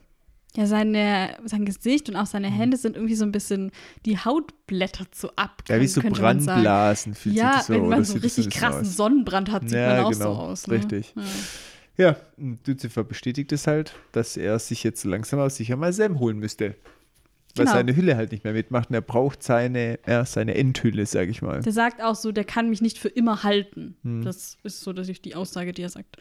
Ja, 0.58 0.66
seine, 0.66 1.38
sein 1.46 1.64
Gesicht 1.64 2.10
und 2.10 2.18
auch 2.18 2.26
seine 2.26 2.52
Hände 2.52 2.76
sind 2.76 2.98
irgendwie 2.98 3.16
so 3.16 3.24
ein 3.24 3.32
bisschen, 3.32 3.72
die 4.06 4.18
Haut 4.18 4.52
blättert 4.68 5.16
so 5.16 5.30
ab. 5.38 5.64
Ja, 5.70 5.80
wie 5.80 5.88
so. 5.88 6.02
Brandblasen 6.02 7.16
fühlt 7.16 7.36
Ja, 7.36 7.60
sich 7.60 7.68
so, 7.68 7.74
wenn 7.74 7.82
oder 7.84 7.90
man 7.96 8.04
so 8.04 8.16
das 8.16 8.24
richtig 8.24 8.50
krassen 8.50 8.82
aus. 8.86 8.98
Sonnenbrand 8.98 9.50
hat, 9.50 9.64
sieht 9.64 9.78
Ja, 9.78 9.96
man 9.96 10.04
auch 10.06 10.12
genau, 10.12 10.34
so 10.36 10.40
aus. 10.42 10.68
Ne? 10.68 10.76
richtig. 10.76 11.14
Ja. 11.16 11.24
Ja, 11.98 12.16
und 12.38 12.66
Lucifer 12.68 13.04
bestätigt 13.04 13.52
es 13.52 13.68
halt, 13.68 13.96
dass 14.12 14.38
er 14.38 14.58
sich 14.60 14.84
jetzt 14.84 15.04
langsam 15.04 15.40
aber 15.40 15.50
sicher 15.50 15.76
mal 15.76 15.94
Sam 15.94 16.20
holen 16.20 16.40
müsste. 16.40 16.76
Weil 17.58 17.66
Genau. 17.66 17.76
seine 17.76 17.96
Hülle 17.98 18.16
halt 18.16 18.32
nicht 18.32 18.46
mehr 18.46 18.54
mitmacht 18.54 18.90
und 18.90 18.96
er 18.96 19.02
braucht 19.02 19.44
seine, 19.44 20.00
ja, 20.08 20.24
seine 20.24 20.56
Endhülle, 20.56 21.06
sag 21.06 21.28
ich 21.28 21.42
mal. 21.42 21.60
Der 21.62 21.74
sagt 21.74 22.02
auch 22.02 22.16
so, 22.16 22.32
der 22.32 22.46
kann 22.46 22.70
mich 22.70 22.80
nicht 22.82 22.98
für 22.98 23.10
immer 23.10 23.44
halten. 23.44 23.96
Hm. 24.04 24.24
Das 24.24 24.58
ist 24.64 24.80
so 24.80 24.94
dass 24.94 25.10
ich 25.10 25.22
die 25.22 25.36
Aussage, 25.36 25.74
die 25.74 25.82
er 25.82 25.90
sagt. 25.90 26.16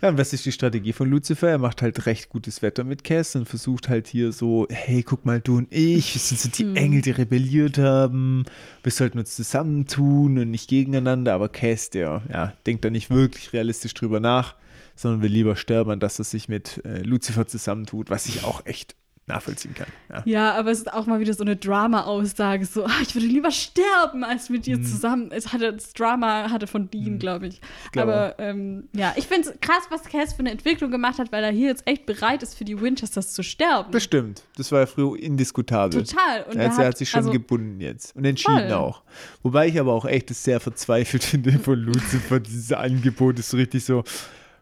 Ja, 0.00 0.10
und 0.10 0.16
was 0.18 0.32
ist 0.32 0.46
die 0.46 0.52
Strategie 0.52 0.92
von 0.92 1.10
Lucifer? 1.10 1.48
Er 1.48 1.58
macht 1.58 1.82
halt 1.82 2.06
recht 2.06 2.28
gutes 2.28 2.62
Wetter 2.62 2.84
mit 2.84 3.02
Cass 3.02 3.34
und 3.34 3.48
versucht 3.48 3.88
halt 3.88 4.06
hier 4.06 4.30
so, 4.30 4.68
hey, 4.70 5.02
guck 5.02 5.26
mal, 5.26 5.40
du 5.40 5.58
und 5.58 5.66
ich, 5.72 6.14
wir 6.14 6.20
sind 6.20 6.40
so 6.40 6.48
die 6.48 6.62
Hm. 6.62 6.76
Engel, 6.76 7.02
die 7.02 7.10
rebelliert 7.10 7.76
haben. 7.76 8.44
Wir 8.84 8.92
sollten 8.92 9.18
uns 9.18 9.34
zusammentun 9.34 10.38
und 10.38 10.52
nicht 10.52 10.70
gegeneinander. 10.70 11.34
Aber 11.34 11.48
Cass, 11.48 11.90
der, 11.90 12.22
ja, 12.32 12.52
denkt 12.64 12.84
da 12.84 12.90
nicht 12.90 13.10
wirklich 13.10 13.52
realistisch 13.52 13.92
drüber 13.94 14.20
nach, 14.20 14.54
sondern 15.00 15.22
will 15.22 15.32
lieber 15.32 15.56
sterben, 15.56 15.98
dass 15.98 16.18
er 16.18 16.24
sich 16.24 16.48
mit 16.48 16.84
äh, 16.84 17.02
Lucifer 17.02 17.46
zusammentut, 17.46 18.10
was 18.10 18.26
ich 18.26 18.44
auch 18.44 18.66
echt 18.66 18.94
nachvollziehen 19.30 19.74
kann. 19.74 19.86
Ja. 20.08 20.22
Ja, 20.24 20.54
aber 20.54 20.70
es 20.70 20.78
ist 20.78 20.92
auch 20.92 21.06
mal 21.06 21.20
wieder 21.20 21.32
so 21.34 21.44
eine 21.44 21.56
Drama-Aussage. 21.56 22.66
So, 22.66 22.84
ah, 22.84 22.90
ich 23.00 23.14
würde 23.14 23.26
lieber 23.26 23.50
sterben, 23.50 24.24
als 24.24 24.50
mit 24.50 24.66
dir 24.66 24.82
zusammen. 24.82 25.30
Es 25.32 25.52
hatte 25.52 25.72
das 25.72 25.92
Drama 25.92 26.50
hatte 26.50 26.66
von 26.66 26.90
Dean, 26.90 27.18
glaube 27.18 27.46
ich. 27.46 27.60
glaube 27.92 28.12
aber 28.12 28.38
ähm, 28.38 28.88
ja, 28.92 29.14
ich 29.16 29.26
finde 29.26 29.48
es 29.48 29.60
krass, 29.60 29.84
was 29.88 30.02
Cass 30.04 30.34
für 30.34 30.40
eine 30.40 30.50
Entwicklung 30.50 30.90
gemacht 30.90 31.18
hat, 31.18 31.32
weil 31.32 31.44
er 31.44 31.52
hier 31.52 31.68
jetzt 31.68 31.86
echt 31.86 32.06
bereit 32.06 32.42
ist, 32.42 32.56
für 32.56 32.64
die 32.64 32.80
Winchesters 32.80 33.32
zu 33.32 33.42
sterben. 33.42 33.90
Bestimmt. 33.90 34.42
Das 34.56 34.72
war 34.72 34.80
ja 34.80 34.86
früher 34.86 35.18
indiskutabel. 35.18 36.04
Total. 36.04 36.42
Und 36.44 36.58
also 36.58 36.82
er 36.82 36.88
hat 36.88 36.98
sich 36.98 37.08
schon 37.08 37.18
also, 37.18 37.30
gebunden 37.30 37.80
jetzt 37.80 38.16
und 38.16 38.24
entschieden 38.24 38.68
Voll. 38.68 38.72
auch. 38.72 39.02
Wobei 39.42 39.68
ich 39.68 39.78
aber 39.78 39.92
auch 39.92 40.04
echt 40.04 40.30
es 40.30 40.42
sehr 40.42 40.60
verzweifelt 40.60 41.24
finde 41.30 41.52
von 41.58 41.78
Lucifer, 41.78 42.40
dieses 42.40 42.72
Angebot 42.72 43.38
ist 43.38 43.50
so 43.50 43.56
richtig 43.56 43.84
so, 43.84 44.02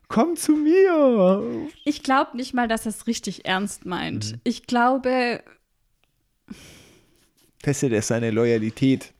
komm 0.08 0.36
zu 0.36 0.52
mir. 0.52 1.68
Ich 1.84 2.02
glaube 2.02 2.36
nicht 2.36 2.54
mal, 2.54 2.68
dass 2.68 2.86
er 2.86 2.90
es 2.90 3.06
richtig 3.06 3.44
ernst 3.46 3.86
meint. 3.86 4.32
Mhm. 4.32 4.40
Ich 4.44 4.66
glaube, 4.66 5.42
Testet 7.62 7.92
er 7.92 8.02
seine 8.02 8.30
Loyalität. 8.30 9.12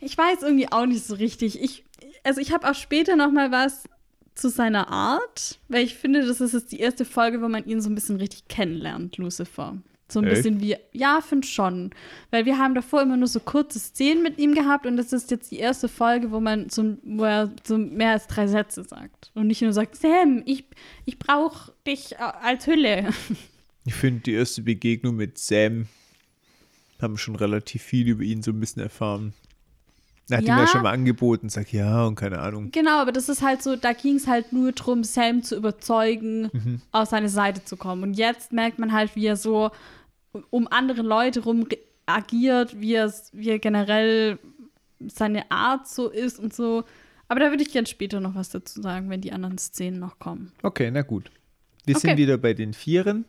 ich 0.00 0.16
weiß 0.16 0.42
irgendwie 0.42 0.70
auch 0.70 0.86
nicht 0.86 1.04
so 1.04 1.14
richtig. 1.14 1.60
Ich, 1.62 1.84
also 2.24 2.40
ich 2.40 2.52
habe 2.52 2.68
auch 2.70 2.74
später 2.74 3.16
noch 3.16 3.30
mal 3.32 3.50
was 3.50 3.84
zu 4.34 4.50
seiner 4.50 4.88
Art, 4.90 5.58
weil 5.68 5.82
ich 5.84 5.94
finde, 5.94 6.24
das 6.26 6.40
ist 6.42 6.52
jetzt 6.52 6.70
die 6.72 6.80
erste 6.80 7.04
Folge, 7.06 7.40
wo 7.40 7.48
man 7.48 7.64
ihn 7.64 7.80
so 7.80 7.88
ein 7.88 7.94
bisschen 7.94 8.16
richtig 8.16 8.48
kennenlernt, 8.48 9.16
Lucifer. 9.16 9.78
So 10.08 10.20
ein 10.20 10.26
Echt? 10.26 10.36
bisschen 10.36 10.60
wie, 10.60 10.76
ja, 10.92 11.20
finde 11.20 11.46
schon. 11.46 11.90
Weil 12.30 12.46
wir 12.46 12.58
haben 12.58 12.74
davor 12.74 13.02
immer 13.02 13.16
nur 13.16 13.26
so 13.26 13.40
kurze 13.40 13.78
Szenen 13.78 14.22
mit 14.22 14.38
ihm 14.38 14.54
gehabt 14.54 14.86
und 14.86 14.96
das 14.96 15.12
ist 15.12 15.30
jetzt 15.30 15.50
die 15.50 15.58
erste 15.58 15.88
Folge, 15.88 16.30
wo 16.30 16.38
man 16.38 16.70
so, 16.70 16.96
wo 17.02 17.24
er 17.24 17.52
so 17.64 17.76
mehr 17.76 18.12
als 18.12 18.26
drei 18.28 18.46
Sätze 18.46 18.84
sagt. 18.84 19.32
Und 19.34 19.48
nicht 19.48 19.62
nur 19.62 19.72
sagt, 19.72 19.96
Sam, 19.96 20.42
ich, 20.46 20.64
ich 21.04 21.18
brauche 21.18 21.72
dich 21.86 22.12
äh, 22.12 22.16
als 22.18 22.66
Hülle. 22.66 23.10
Ich 23.84 23.94
finde, 23.94 24.20
die 24.22 24.32
erste 24.32 24.62
Begegnung 24.62 25.16
mit 25.16 25.38
Sam 25.38 25.86
haben 27.00 27.16
schon 27.18 27.36
relativ 27.36 27.82
viel 27.82 28.08
über 28.08 28.22
ihn 28.22 28.42
so 28.42 28.50
ein 28.50 28.58
bisschen 28.58 28.82
erfahren. 28.82 29.32
Er 30.28 30.38
hat 30.38 30.44
ihm 30.44 30.48
Ja. 30.48 30.60
ja 30.60 30.66
schon 30.66 30.82
mal 30.82 30.92
angeboten, 30.92 31.48
sag 31.48 31.72
ja 31.72 32.04
und 32.04 32.16
keine 32.16 32.40
Ahnung. 32.40 32.70
Genau, 32.72 32.98
aber 33.00 33.12
das 33.12 33.28
ist 33.28 33.42
halt 33.42 33.62
so, 33.62 33.76
da 33.76 33.92
ging 33.92 34.16
es 34.16 34.26
halt 34.26 34.52
nur 34.52 34.72
darum, 34.72 35.04
Sam 35.04 35.42
zu 35.42 35.56
überzeugen, 35.56 36.50
Mhm. 36.52 36.82
auf 36.92 37.08
seine 37.08 37.28
Seite 37.28 37.64
zu 37.64 37.76
kommen. 37.76 38.02
Und 38.02 38.14
jetzt 38.14 38.52
merkt 38.52 38.78
man 38.80 38.92
halt, 38.92 39.14
wie 39.14 39.26
er 39.26 39.36
so 39.36 39.70
um 40.50 40.66
andere 40.68 41.02
Leute 41.02 41.40
rum 41.40 41.66
agiert, 42.06 42.80
wie, 42.80 42.94
es, 42.96 43.30
wie 43.32 43.50
er 43.50 43.58
generell 43.58 44.38
seine 45.06 45.50
Art 45.50 45.86
so 45.88 46.08
ist 46.08 46.38
und 46.38 46.52
so. 46.54 46.84
Aber 47.28 47.40
da 47.40 47.50
würde 47.50 47.62
ich 47.62 47.72
gerne 47.72 47.86
später 47.86 48.20
noch 48.20 48.34
was 48.34 48.50
dazu 48.50 48.80
sagen, 48.82 49.10
wenn 49.10 49.20
die 49.20 49.32
anderen 49.32 49.58
Szenen 49.58 49.98
noch 49.98 50.18
kommen. 50.18 50.52
Okay, 50.62 50.90
na 50.90 51.02
gut. 51.02 51.30
Wir 51.84 51.96
Okay. 51.96 52.08
sind 52.08 52.16
wieder 52.18 52.36
bei 52.38 52.52
den 52.54 52.72
Vieren. 52.74 53.24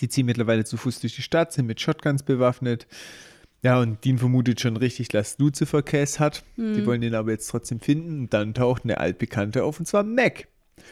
Die 0.00 0.08
ziehen 0.08 0.26
mittlerweile 0.26 0.64
zu 0.64 0.76
Fuß 0.76 1.00
durch 1.00 1.14
die 1.16 1.22
Stadt, 1.22 1.52
sind 1.52 1.66
mit 1.66 1.80
Shotguns 1.80 2.22
bewaffnet. 2.22 2.86
Ja, 3.64 3.80
und 3.80 4.04
Dean 4.04 4.18
vermutet 4.18 4.60
schon 4.60 4.76
richtig, 4.76 5.08
dass 5.08 5.38
Lucifer 5.38 5.82
Cass 5.82 6.20
hat. 6.20 6.44
Mhm. 6.56 6.74
Die 6.74 6.86
wollen 6.86 7.02
ihn 7.02 7.14
aber 7.14 7.30
jetzt 7.32 7.48
trotzdem 7.48 7.80
finden. 7.80 8.20
Und 8.20 8.34
dann 8.34 8.54
taucht 8.54 8.84
eine 8.84 8.98
Altbekannte 8.98 9.64
auf, 9.64 9.80
und 9.80 9.86
zwar 9.86 10.04
Mac. 10.04 10.46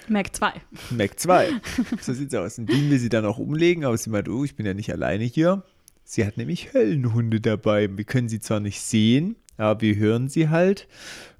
Mac 0.08 0.34
2. 0.34 0.52
Mac 0.90 1.20
2. 1.20 1.48
so 2.00 2.14
sieht's 2.14 2.34
aus. 2.34 2.58
Und 2.58 2.70
Dean 2.70 2.90
will 2.90 2.98
sie 2.98 3.10
dann 3.10 3.26
auch 3.26 3.38
umlegen, 3.38 3.84
aber 3.84 3.96
sie 3.98 4.08
meint, 4.10 4.28
oh, 4.28 4.42
ich 4.42 4.56
bin 4.56 4.64
ja 4.66 4.72
nicht 4.74 4.90
alleine 4.90 5.24
hier. 5.24 5.62
Sie 6.04 6.26
hat 6.26 6.36
nämlich 6.38 6.72
Höllenhunde 6.72 7.40
dabei. 7.40 7.88
Wir 7.94 8.04
können 8.04 8.28
sie 8.28 8.40
zwar 8.40 8.58
nicht 8.60 8.80
sehen, 8.80 9.36
Aber 9.58 9.82
wir 9.82 9.94
hören 9.96 10.28
sie 10.30 10.48
halt. 10.48 10.88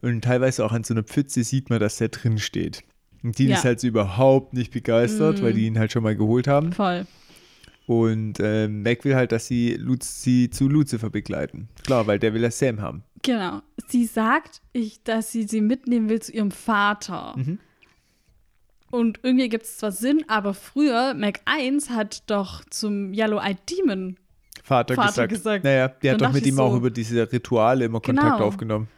Und 0.03 0.23
teilweise 0.23 0.65
auch 0.67 0.73
an 0.73 0.85
so 0.85 0.93
einer 0.93 1.03
Pfütze 1.03 1.43
sieht 1.45 1.71
man, 1.71 1.81
dass 1.81 1.97
der 1.97 2.09
drin 2.11 2.39
steht. 2.39 2.85
Und 3.23 3.39
Dean 3.39 3.49
Ja. 3.51 3.57
ist 3.57 3.65
halt 3.65 3.81
so 3.81 3.87
überhaupt 3.87 4.53
nicht 4.53 4.71
begeistert, 4.73 5.39
Mhm. 5.39 5.43
weil 5.43 5.53
die 5.55 5.67
ihn 5.67 5.79
halt 5.79 5.93
schon 5.93 6.03
mal 6.03 6.15
geholt 6.15 6.47
haben. 6.47 6.73
Voll. 6.73 7.07
Und 7.87 8.39
äh, 8.41 8.69
Mac 8.69 9.05
will 9.05 9.15
halt, 9.17 9.33
dass 9.33 9.47
sie, 9.47 9.75
Luz, 9.75 10.23
sie 10.23 10.51
zu 10.51 10.69
Lucifer 10.69 11.11
begleiten. 11.11 11.69
Klar, 11.85 12.07
weil 12.07 12.19
der 12.19 12.33
will 12.33 12.43
ja 12.43 12.51
Sam 12.51 12.81
haben. 12.81 13.03
Genau. 13.23 13.61
Sie 13.89 14.05
sagt, 14.07 14.63
ich, 14.73 15.03
dass 15.03 15.33
sie 15.33 15.45
sie 15.45 15.61
mitnehmen 15.61 16.09
will 16.09 16.21
zu 16.23 16.33
ihrem 16.33 16.51
Vater. 16.53 17.35
Mhm. 17.37 17.59
Und 18.91 19.21
irgendwie 19.23 19.49
gibt 19.49 19.65
es 19.65 19.79
zwar 19.79 19.91
Sinn, 19.93 20.25
aber 20.29 20.53
früher, 20.55 21.15
Mac 21.15 21.41
1 21.47 21.91
hat 21.91 22.29
doch 22.31 22.63
zum 22.67 23.13
Yellow 23.15 23.41
Eyed 23.41 23.59
Demon. 23.71 24.17
Vater, 24.63 24.95
Vater 24.95 25.27
gesagt. 25.29 25.63
gesagt. 25.63 25.65
Naja, 25.65 25.89
die 25.89 26.07
Dann 26.09 26.15
hat 26.15 26.21
doch 26.21 26.33
mit 26.33 26.47
ihm 26.47 26.61
auch 26.61 26.71
so- 26.73 26.77
über 26.77 26.91
diese 26.91 27.31
Rituale 27.33 27.87
immer 27.87 28.01
Kontakt 28.01 28.37
Genau. 28.37 28.45
aufgenommen. 28.47 28.89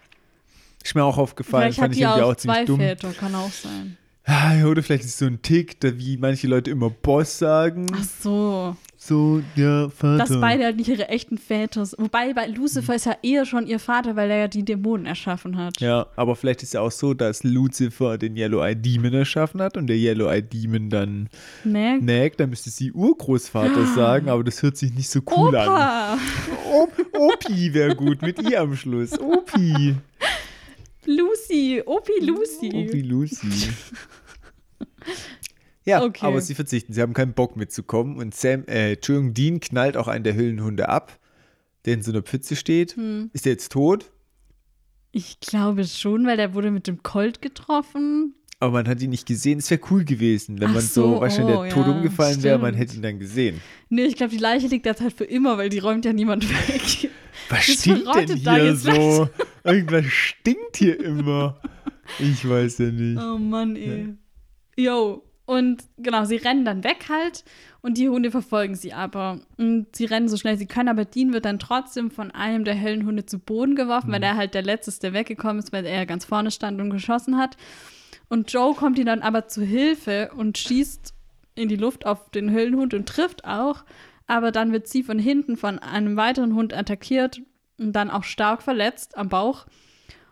Ist 0.82 0.95
mir 0.95 1.05
auch 1.05 1.16
aufgefallen, 1.16 1.72
Vielleicht 1.72 1.78
fand 1.80 1.95
ich 1.95 2.03
irgendwie 2.03 2.22
auch, 2.22 2.32
auch 2.32 2.37
ziemlich 2.37 2.64
dumm. 2.66 2.80
Väter, 2.80 3.12
kann 3.12 3.35
auch 3.35 3.51
sein. 3.51 3.97
Ah, 4.27 4.55
ja, 4.55 4.66
Oder 4.66 4.83
vielleicht 4.83 5.05
ist 5.05 5.11
es 5.11 5.18
so 5.18 5.27
ein 5.27 5.43
Tick, 5.43 5.77
wie 5.83 6.16
manche 6.16 6.47
Leute 6.47 6.70
immer 6.70 6.89
Boss 6.89 7.39
sagen. 7.39 7.87
Ach 7.95 8.05
so. 8.22 8.77
So, 8.97 9.43
ja, 9.55 9.91
Vater. 9.91 10.16
Dass 10.16 10.41
beide 10.41 10.64
halt 10.64 10.77
nicht 10.79 10.89
ihre 10.89 11.11
echten 11.11 11.37
Väter 11.37 11.85
sind. 11.85 12.01
Wobei 12.01 12.33
bei 12.33 12.47
Lucifer 12.47 12.95
ist 12.95 13.05
ja 13.05 13.14
eher 13.22 13.45
schon 13.45 13.66
ihr 13.66 13.79
Vater, 13.79 14.16
weil 14.16 14.31
er 14.31 14.39
ja 14.39 14.49
die 14.49 14.64
Dämonen 14.64 15.05
erschaffen 15.05 15.59
hat. 15.59 15.79
Ja, 15.79 16.07
aber 16.16 16.37
vielleicht 16.37 16.62
ist 16.62 16.70
es 16.70 16.77
auch 16.77 16.91
so, 16.91 17.12
dass 17.12 17.45
Lucifer 17.45 18.16
den 18.16 18.35
Yellow 18.35 18.64
Eye 18.64 18.75
Demon 18.75 19.12
erschaffen 19.12 19.61
hat 19.61 19.77
und 19.77 19.89
der 19.89 19.97
Yellow 19.97 20.31
Eye 20.31 20.41
Demon 20.41 20.89
dann 20.89 21.29
Ne? 21.64 21.99
nägt. 22.01 22.41
Dann 22.41 22.49
müsste 22.49 22.70
sie 22.70 22.93
Urgroßvater 22.93 23.85
sagen, 23.95 24.31
aber 24.31 24.43
das 24.43 24.62
hört 24.62 24.79
sich 24.79 24.95
nicht 24.95 25.11
so 25.11 25.20
cool 25.37 25.55
an. 25.55 25.68
Opa! 25.68 26.18
Op 26.72 26.93
Opi 27.12 27.75
wäre 27.75 27.95
gut 27.95 28.22
mit 28.22 28.41
I 28.43 28.57
am 28.57 28.75
Schluss. 28.75 29.18
Opi. 29.20 29.97
Lucy! 31.07 31.83
Opi 31.85 32.13
Lucy! 32.21 32.69
Opi 32.73 33.03
Lucy. 33.03 33.47
Ja, 35.87 36.03
Okay. 36.03 36.25
aber 36.25 36.41
sie 36.41 36.55
verzichten. 36.55 36.95
Sie 36.95 37.03
haben 37.03 37.13
keinen 37.13 37.35
Bock 37.35 37.57
mitzukommen. 37.57 38.17
Und 38.17 38.35
Sam, 38.35 38.65
äh, 38.69 38.93
Entschuldigung, 38.95 39.35
Dean 39.35 39.61
knallt 39.61 39.99
auch 39.99 40.09
einen 40.09 40.25
der 40.25 40.35
Hüllenhunde 40.35 40.89
ab, 40.89 41.19
der 41.85 41.93
in 41.95 42.03
so 42.03 42.11
einer 42.11 42.23
Pfütze 42.23 42.57
steht. 42.57 42.97
Hm. 42.97 43.29
Ist 43.35 43.45
der 43.45 43.53
jetzt 43.53 43.71
tot? 43.71 44.11
Ich 45.13 45.41
glaube 45.41 45.85
schon, 45.85 46.27
weil 46.27 46.39
der 46.39 46.55
wurde 46.55 46.71
mit 46.71 46.87
dem 46.87 47.03
Colt 47.03 47.43
getroffen. 47.43 48.35
Aber 48.65 48.73
man 48.73 48.89
hat 48.89 49.03
ihn 49.03 49.11
nicht 49.11 49.27
gesehen. 49.27 49.59
Es 49.59 49.71
wäre 49.71 49.81
cool 49.91 50.07
gewesen, 50.07 50.59
wenn 50.59 50.71
Ach 50.71 50.75
man 50.75 50.83
so, 50.83 51.03
so, 51.03 51.21
du, 51.21 51.37
wenn 51.37 51.47
der 51.47 51.59
oh, 51.59 51.69
tot 51.69 51.87
ja, 51.87 51.93
umgefallen 51.93 52.43
wäre, 52.43 52.59
man 52.59 52.73
hätte 52.73 52.97
ihn 52.97 53.03
dann 53.03 53.19
gesehen. 53.19 53.61
Nee, 53.91 54.05
ich 54.05 54.17
glaube, 54.17 54.33
die 54.33 54.39
Leiche 54.39 54.69
liegt 54.69 54.87
derzeit 54.87 55.12
für 55.12 55.25
immer, 55.25 55.59
weil 55.59 55.69
die 55.69 55.81
räumt 55.81 56.07
ja 56.07 56.15
niemand 56.15 56.49
weg. 56.49 57.11
Was 57.51 57.67
Das 57.67 57.77
stinkt 57.77 58.07
denn 58.17 58.37
hier 58.39 58.65
jetzt 58.65 58.85
so? 58.85 59.29
Irgendwas 59.65 60.07
stinkt 60.07 60.79
hier 60.79 60.99
immer. 60.99 61.61
Ich 62.19 62.49
weiß 62.49 62.79
ja 62.79 62.87
nicht. 62.87 63.23
Oh 63.23 63.37
Mann, 63.37 63.77
ey. 63.77 64.15
Jo. 64.79 65.23
Und 65.47 65.85
genau, 65.99 66.25
sie 66.25 66.37
rennen 66.37 66.65
dann 66.65 66.85
weg 66.85 67.05
halt 67.11 67.45
und 67.83 67.99
die 67.99 68.09
Hunde 68.09 68.31
verfolgen 68.31 68.77
sie 68.77 68.95
aber. 68.95 69.41
Und 69.59 69.95
sie 69.95 70.07
rennen 70.07 70.29
so 70.29 70.39
schnell 70.39 70.57
sie 70.57 70.65
können, 70.65 70.89
aber 70.89 71.05
Dean 71.05 71.35
wird 71.35 71.45
dann 71.45 71.59
trotzdem 71.59 72.11
von 72.11 72.31
einem 72.31 72.65
der 72.65 72.75
hellen 72.75 73.05
Hunde 73.05 73.27
zu 73.27 73.39
Boden 73.39 73.75
geworfen, 73.75 74.11
weil 74.11 74.23
er 74.23 74.37
halt 74.37 74.55
der 74.55 74.62
Letzte 74.62 75.12
weggekommen 75.12 75.59
ist, 75.59 75.71
weil 75.71 75.85
er 75.85 76.07
ganz 76.07 76.25
vorne 76.25 76.51
stand 76.51 76.81
und 76.81 76.89
geschossen 76.89 77.37
hat. 77.37 77.59
Und 78.29 78.53
Joe 78.53 78.75
kommt 78.75 78.99
ihm 78.99 79.07
dann 79.07 79.22
aber 79.22 79.49
zu 79.49 79.62
Hilfe 79.62 80.31
und 80.37 80.59
schießt 80.59 81.14
in 81.55 81.68
die 81.68 81.77
Luft 81.77 82.07
auf 82.07 82.31
den 82.31 82.53
Höllenhund 82.53 82.95
und 82.95 83.09
trifft 83.09 83.45
auch. 83.45 83.85
Aber 84.27 84.51
dann 84.53 84.72
wird 84.72 84.89
sie 84.89 85.03
von 85.03 85.18
hinten 85.18 85.57
von 85.57 85.79
einem 85.79 86.16
weiteren 86.16 86.55
Hund 86.55 86.72
attackiert 86.75 87.43
und 87.79 87.93
dann 87.93 88.11
auch 88.11 88.25
stark 88.25 88.62
verletzt 88.62 89.18
am 89.18 89.29
Bauch. 89.29 89.66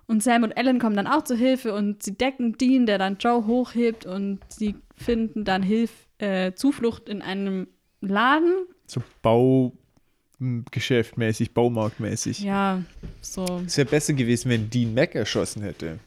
Und 0.06 0.22
Sam 0.22 0.42
und 0.42 0.52
Ellen 0.52 0.78
kommen 0.78 0.96
dann 0.96 1.06
auch 1.06 1.24
zu 1.24 1.36
Hilfe 1.36 1.74
und 1.74 2.02
sie 2.02 2.16
decken 2.16 2.56
Dean, 2.58 2.86
der 2.86 2.96
dann 2.98 3.18
Joe 3.18 3.46
hochhebt 3.46 4.06
und 4.06 4.40
sie 4.48 4.76
finden 4.96 5.44
dann 5.44 5.62
Hilf 5.62 5.92
äh, 6.18 6.54
Zuflucht 6.54 7.08
in 7.08 7.22
einem 7.22 7.68
Laden. 8.00 8.66
So 8.86 9.00
Baugeschäftmäßig, 9.22 11.54
Baumarktmäßig. 11.54 12.40
Ja, 12.40 12.82
so. 13.20 13.62
Es 13.66 13.76
wäre 13.76 13.88
besser 13.88 14.14
gewesen, 14.14 14.50
wenn 14.50 14.70
Dean 14.70 14.94
Mac 14.94 15.14
erschossen 15.14 15.62
hätte. 15.62 16.00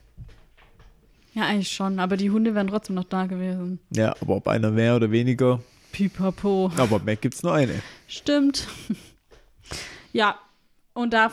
Ja, 1.36 1.43
eigentlich 1.43 1.71
schon, 1.71 1.99
aber 1.99 2.15
die 2.15 2.31
Hunde 2.31 2.55
wären 2.55 2.67
trotzdem 2.67 2.95
noch 2.95 3.03
da 3.03 3.25
gewesen. 3.25 3.79
Ja, 3.93 4.15
aber 4.21 4.38
ob 4.38 4.47
einer 4.47 4.71
mehr 4.71 4.95
oder 4.95 5.11
weniger. 5.11 5.59
Pipapo. 5.91 6.71
Aber 6.77 6.99
Mac 6.99 7.21
gibt's 7.21 7.43
nur 7.43 7.53
eine. 7.53 7.73
Stimmt. 8.07 8.67
ja, 10.13 10.39
und 10.93 11.11
da 11.11 11.31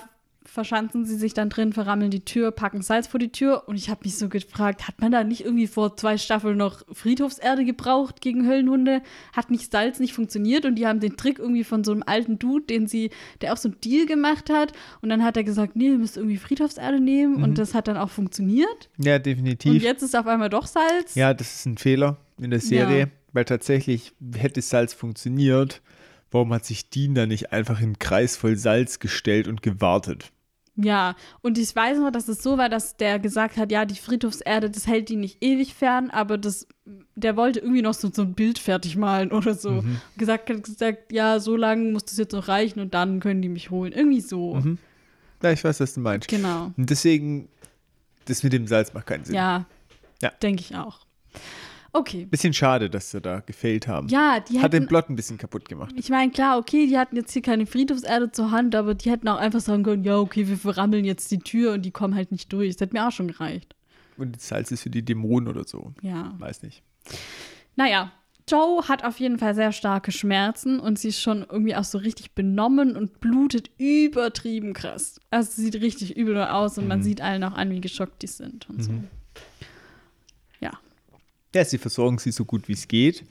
verschanzen 0.52 1.06
sie 1.06 1.16
sich 1.16 1.32
dann 1.32 1.48
drin, 1.48 1.72
verrammeln 1.72 2.10
die 2.10 2.24
Tür, 2.24 2.50
packen 2.50 2.82
Salz 2.82 3.06
vor 3.06 3.18
die 3.18 3.32
Tür. 3.32 3.66
Und 3.68 3.76
ich 3.76 3.88
habe 3.88 4.00
mich 4.04 4.18
so 4.18 4.28
gefragt, 4.28 4.86
hat 4.86 5.00
man 5.00 5.10
da 5.10 5.24
nicht 5.24 5.44
irgendwie 5.44 5.66
vor 5.66 5.96
zwei 5.96 6.18
Staffeln 6.18 6.58
noch 6.58 6.82
Friedhofserde 6.92 7.64
gebraucht 7.64 8.20
gegen 8.20 8.46
Höllenhunde? 8.46 9.00
Hat 9.32 9.50
nicht 9.50 9.72
Salz 9.72 9.98
nicht 9.98 10.12
funktioniert? 10.12 10.66
Und 10.66 10.74
die 10.74 10.86
haben 10.86 11.00
den 11.00 11.16
Trick 11.16 11.38
irgendwie 11.38 11.64
von 11.64 11.84
so 11.84 11.92
einem 11.92 12.02
alten 12.04 12.38
Dude, 12.38 12.66
den 12.66 12.86
sie, 12.86 13.10
der 13.40 13.54
auch 13.54 13.56
so 13.56 13.70
einen 13.70 13.80
Deal 13.80 14.04
gemacht 14.06 14.50
hat. 14.50 14.72
Und 15.00 15.08
dann 15.08 15.24
hat 15.24 15.38
er 15.38 15.44
gesagt, 15.44 15.74
nee, 15.74 15.86
ihr 15.86 15.98
müsst 15.98 16.18
irgendwie 16.18 16.36
Friedhofserde 16.36 17.00
nehmen. 17.00 17.42
Und 17.42 17.56
das 17.56 17.72
hat 17.72 17.88
dann 17.88 17.96
auch 17.96 18.10
funktioniert. 18.10 18.90
Ja, 18.98 19.16
Und 19.16 19.24
definitiv. 19.26 19.82
jetzt 19.82 20.02
ist 20.02 20.14
auf 20.14 20.26
einmal 20.26 20.50
doch 20.50 20.66
Salz. 20.66 21.14
Ja, 21.14 21.32
das 21.32 21.54
ist 21.54 21.66
ein 21.66 21.78
Fehler 21.78 22.18
in 22.38 22.50
der 22.50 22.60
Serie, 22.60 22.98
Ja. 23.00 23.06
weil 23.32 23.46
tatsächlich 23.46 24.12
hätte 24.36 24.60
Salz 24.60 24.92
funktioniert. 24.92 25.80
Warum 26.30 26.52
hat 26.52 26.64
sich 26.64 26.88
Dean 26.90 27.14
da 27.14 27.26
nicht 27.26 27.52
einfach 27.52 27.80
in 27.80 27.98
Kreis 27.98 28.36
voll 28.36 28.56
Salz 28.56 28.98
gestellt 28.98 29.48
und 29.48 29.62
gewartet? 29.62 30.30
Ja, 30.74 31.16
und 31.42 31.58
ich 31.58 31.76
weiß 31.76 31.98
noch, 31.98 32.10
dass 32.10 32.28
es 32.28 32.42
so 32.42 32.56
war, 32.56 32.70
dass 32.70 32.96
der 32.96 33.18
gesagt 33.18 33.58
hat, 33.58 33.70
ja, 33.70 33.84
die 33.84 33.94
Friedhofserde, 33.96 34.70
das 34.70 34.86
hält 34.86 35.10
die 35.10 35.16
nicht 35.16 35.42
ewig 35.44 35.74
fern, 35.74 36.08
aber 36.08 36.38
das, 36.38 36.66
der 37.14 37.36
wollte 37.36 37.60
irgendwie 37.60 37.82
noch 37.82 37.92
so, 37.92 38.10
so 38.10 38.22
ein 38.22 38.32
Bild 38.32 38.58
fertig 38.58 38.96
malen 38.96 39.32
oder 39.32 39.54
so. 39.54 39.82
Mhm. 39.82 40.00
Gesagt, 40.16 40.48
hat 40.48 40.62
gesagt, 40.62 41.12
ja, 41.12 41.40
so 41.40 41.56
lange 41.56 41.92
muss 41.92 42.06
das 42.06 42.16
jetzt 42.16 42.32
noch 42.32 42.48
reichen 42.48 42.80
und 42.80 42.94
dann 42.94 43.20
können 43.20 43.42
die 43.42 43.50
mich 43.50 43.70
holen. 43.70 43.92
Irgendwie 43.92 44.22
so. 44.22 44.54
Mhm. 44.54 44.78
Ja, 45.42 45.52
ich 45.52 45.62
weiß, 45.62 45.78
was 45.80 45.92
du 45.92 46.00
meinst. 46.00 46.28
Genau. 46.28 46.72
Und 46.76 46.88
deswegen, 46.88 47.48
das 48.24 48.42
mit 48.42 48.54
dem 48.54 48.66
Salz 48.66 48.94
macht 48.94 49.06
keinen 49.06 49.24
Sinn. 49.24 49.34
Ja, 49.34 49.66
Ja. 50.22 50.30
denke 50.42 50.62
ich 50.62 50.74
auch. 50.74 51.00
Okay. 51.94 52.24
Bisschen 52.24 52.54
schade, 52.54 52.88
dass 52.88 53.10
sie 53.10 53.20
da 53.20 53.40
gefailt 53.40 53.86
haben. 53.86 54.08
Ja, 54.08 54.40
die 54.40 54.60
Hat 54.60 54.72
den 54.72 54.86
Plot 54.86 55.10
ein 55.10 55.16
bisschen 55.16 55.36
kaputt 55.36 55.68
gemacht. 55.68 55.94
ich 55.96 56.08
meine, 56.08 56.32
klar, 56.32 56.58
okay, 56.58 56.86
die 56.86 56.96
hatten 56.96 57.16
jetzt 57.16 57.32
hier 57.32 57.42
keine 57.42 57.66
Friedhofserde 57.66 58.32
zur 58.32 58.50
Hand, 58.50 58.74
aber 58.74 58.94
die 58.94 59.10
hätten 59.10 59.28
auch 59.28 59.36
einfach 59.36 59.60
sagen 59.60 59.82
können, 59.82 60.04
ja, 60.04 60.18
okay, 60.18 60.48
wir 60.48 60.56
verrammeln 60.56 61.04
jetzt 61.04 61.30
die 61.30 61.38
Tür 61.38 61.74
und 61.74 61.82
die 61.82 61.90
kommen 61.90 62.14
halt 62.14 62.32
nicht 62.32 62.50
durch. 62.52 62.72
Das 62.72 62.80
hätte 62.80 62.94
mir 62.94 63.06
auch 63.06 63.12
schon 63.12 63.28
gereicht. 63.28 63.74
Und 64.16 64.36
das 64.36 64.48
Salz 64.48 64.70
ist 64.70 64.82
für 64.82 64.90
die 64.90 65.04
Dämonen 65.04 65.48
oder 65.48 65.64
so. 65.64 65.92
Ja. 66.00 66.34
Weiß 66.38 66.62
nicht. 66.62 66.82
Naja, 67.76 68.12
Joe 68.48 68.88
hat 68.88 69.04
auf 69.04 69.20
jeden 69.20 69.38
Fall 69.38 69.54
sehr 69.54 69.72
starke 69.72 70.12
Schmerzen 70.12 70.80
und 70.80 70.98
sie 70.98 71.08
ist 71.08 71.20
schon 71.20 71.44
irgendwie 71.48 71.76
auch 71.76 71.84
so 71.84 71.98
richtig 71.98 72.32
benommen 72.32 72.96
und 72.96 73.20
blutet 73.20 73.70
übertrieben 73.78 74.72
krass. 74.72 75.20
Also 75.30 75.52
sie 75.52 75.62
sieht 75.62 75.74
richtig 75.76 76.16
übel 76.16 76.36
aus 76.38 76.78
und 76.78 76.88
man 76.88 77.02
sieht 77.02 77.20
allen 77.20 77.44
auch 77.44 77.52
an, 77.52 77.70
wie 77.70 77.80
geschockt 77.80 78.22
die 78.22 78.26
sind 78.26 78.68
und 78.68 78.82
so. 78.82 78.92
Ja. 81.54 81.64
Sie 81.64 81.78
versorgen 81.78 82.18
sie 82.18 82.32
so 82.32 82.44
gut 82.44 82.68
wie 82.68 82.72
es 82.72 82.88
geht. 82.88 83.24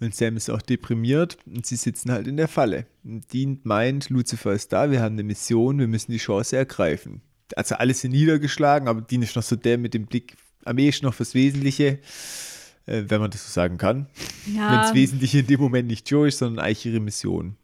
Und 0.00 0.14
Sam 0.14 0.36
ist 0.36 0.50
auch 0.50 0.62
deprimiert 0.62 1.38
und 1.46 1.66
sie 1.66 1.76
sitzen 1.76 2.10
halt 2.10 2.26
in 2.26 2.36
der 2.36 2.48
Falle. 2.48 2.86
Und 3.04 3.32
Dean 3.32 3.60
meint, 3.64 4.10
Lucifer 4.10 4.52
ist 4.52 4.72
da, 4.72 4.90
wir 4.90 5.00
haben 5.00 5.14
eine 5.14 5.24
Mission, 5.24 5.78
wir 5.78 5.88
müssen 5.88 6.12
die 6.12 6.18
Chance 6.18 6.56
ergreifen. 6.56 7.22
Also 7.54 7.76
alle 7.76 7.94
sind 7.94 8.12
niedergeschlagen, 8.12 8.88
aber 8.88 9.02
Dean 9.02 9.22
ist 9.22 9.36
noch 9.36 9.42
so 9.42 9.56
der 9.56 9.78
mit 9.78 9.94
dem 9.94 10.06
Blick 10.06 10.36
am 10.64 10.78
ehesten 10.78 11.06
noch 11.06 11.14
fürs 11.14 11.34
Wesentliche, 11.34 12.00
äh, 12.86 13.04
wenn 13.06 13.20
man 13.20 13.30
das 13.30 13.46
so 13.46 13.52
sagen 13.52 13.78
kann. 13.78 14.06
Wenn 14.46 14.56
Ja, 14.56 14.82
das 14.82 14.94
Wesentliche 14.94 15.40
in 15.40 15.46
dem 15.46 15.60
Moment 15.60 15.88
nicht 15.88 16.10
Joe 16.10 16.26
ist, 16.28 16.38
sondern 16.38 16.64
eigentlich 16.64 16.86
ihre 16.86 17.00
Mission. 17.00 17.56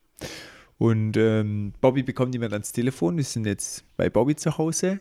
Und 0.82 1.16
ähm, 1.16 1.74
Bobby 1.80 2.02
bekommt 2.02 2.34
jemand 2.34 2.54
ans 2.54 2.72
Telefon. 2.72 3.16
Wir 3.16 3.22
sind 3.22 3.46
jetzt 3.46 3.84
bei 3.96 4.10
Bobby 4.10 4.34
zu 4.34 4.58
Hause. 4.58 4.98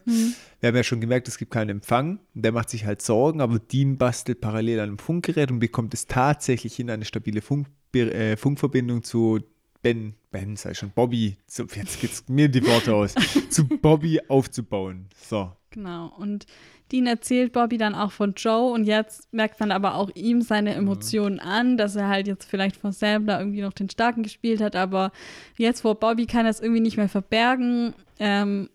Wir 0.59 0.67
haben 0.67 0.75
ja 0.75 0.83
schon 0.83 1.01
gemerkt, 1.01 1.27
es 1.27 1.39
gibt 1.39 1.49
keinen 1.49 1.69
Empfang. 1.69 2.19
Der 2.35 2.51
macht 2.51 2.69
sich 2.69 2.85
halt 2.85 3.01
Sorgen, 3.01 3.41
aber 3.41 3.57
Dean 3.57 3.97
bastelt 3.97 4.41
parallel 4.41 4.79
an 4.79 4.89
einem 4.89 4.99
Funkgerät 4.99 5.49
und 5.49 5.57
bekommt 5.57 5.95
es 5.95 6.05
tatsächlich 6.05 6.75
hin, 6.75 6.91
eine 6.91 7.03
stabile 7.03 7.41
Funk, 7.41 7.65
äh, 7.95 8.37
Funkverbindung 8.37 9.01
zu 9.01 9.39
Ben, 9.81 10.15
Ben, 10.31 10.55
sei 10.55 10.73
schon, 10.73 10.91
Bobby, 10.91 11.37
so, 11.47 11.63
jetzt 11.63 11.99
geht's 11.99 12.23
mir 12.27 12.47
die 12.49 12.65
Worte 12.65 12.93
aus, 12.93 13.15
zu 13.49 13.67
Bobby 13.67 14.19
aufzubauen. 14.27 15.07
So. 15.15 15.51
genau. 15.71 16.13
Und 16.17 16.45
Dean 16.91 17.07
erzählt 17.07 17.53
Bobby 17.53 17.77
dann 17.77 17.95
auch 17.95 18.11
von 18.11 18.33
Joe 18.35 18.71
und 18.73 18.83
jetzt 18.83 19.31
merkt 19.33 19.59
man 19.59 19.71
aber 19.71 19.95
auch 19.95 20.09
ihm 20.13 20.41
seine 20.41 20.73
Emotionen 20.73 21.39
an, 21.39 21.77
dass 21.77 21.95
er 21.95 22.09
halt 22.09 22.27
jetzt 22.27 22.45
vielleicht 22.45 22.75
vor 22.75 22.91
Sam 22.91 23.25
da 23.25 23.39
irgendwie 23.39 23.61
noch 23.61 23.73
den 23.73 23.89
Starken 23.89 24.23
gespielt 24.23 24.61
hat, 24.61 24.75
aber 24.75 25.11
jetzt 25.57 25.81
vor 25.81 25.95
Bobby 25.95 26.25
kann 26.25 26.45
er 26.45 26.51
es 26.51 26.59
irgendwie 26.59 26.81
nicht 26.81 26.97
mehr 26.97 27.09
verbergen, 27.09 27.93
ähm, 28.19 28.69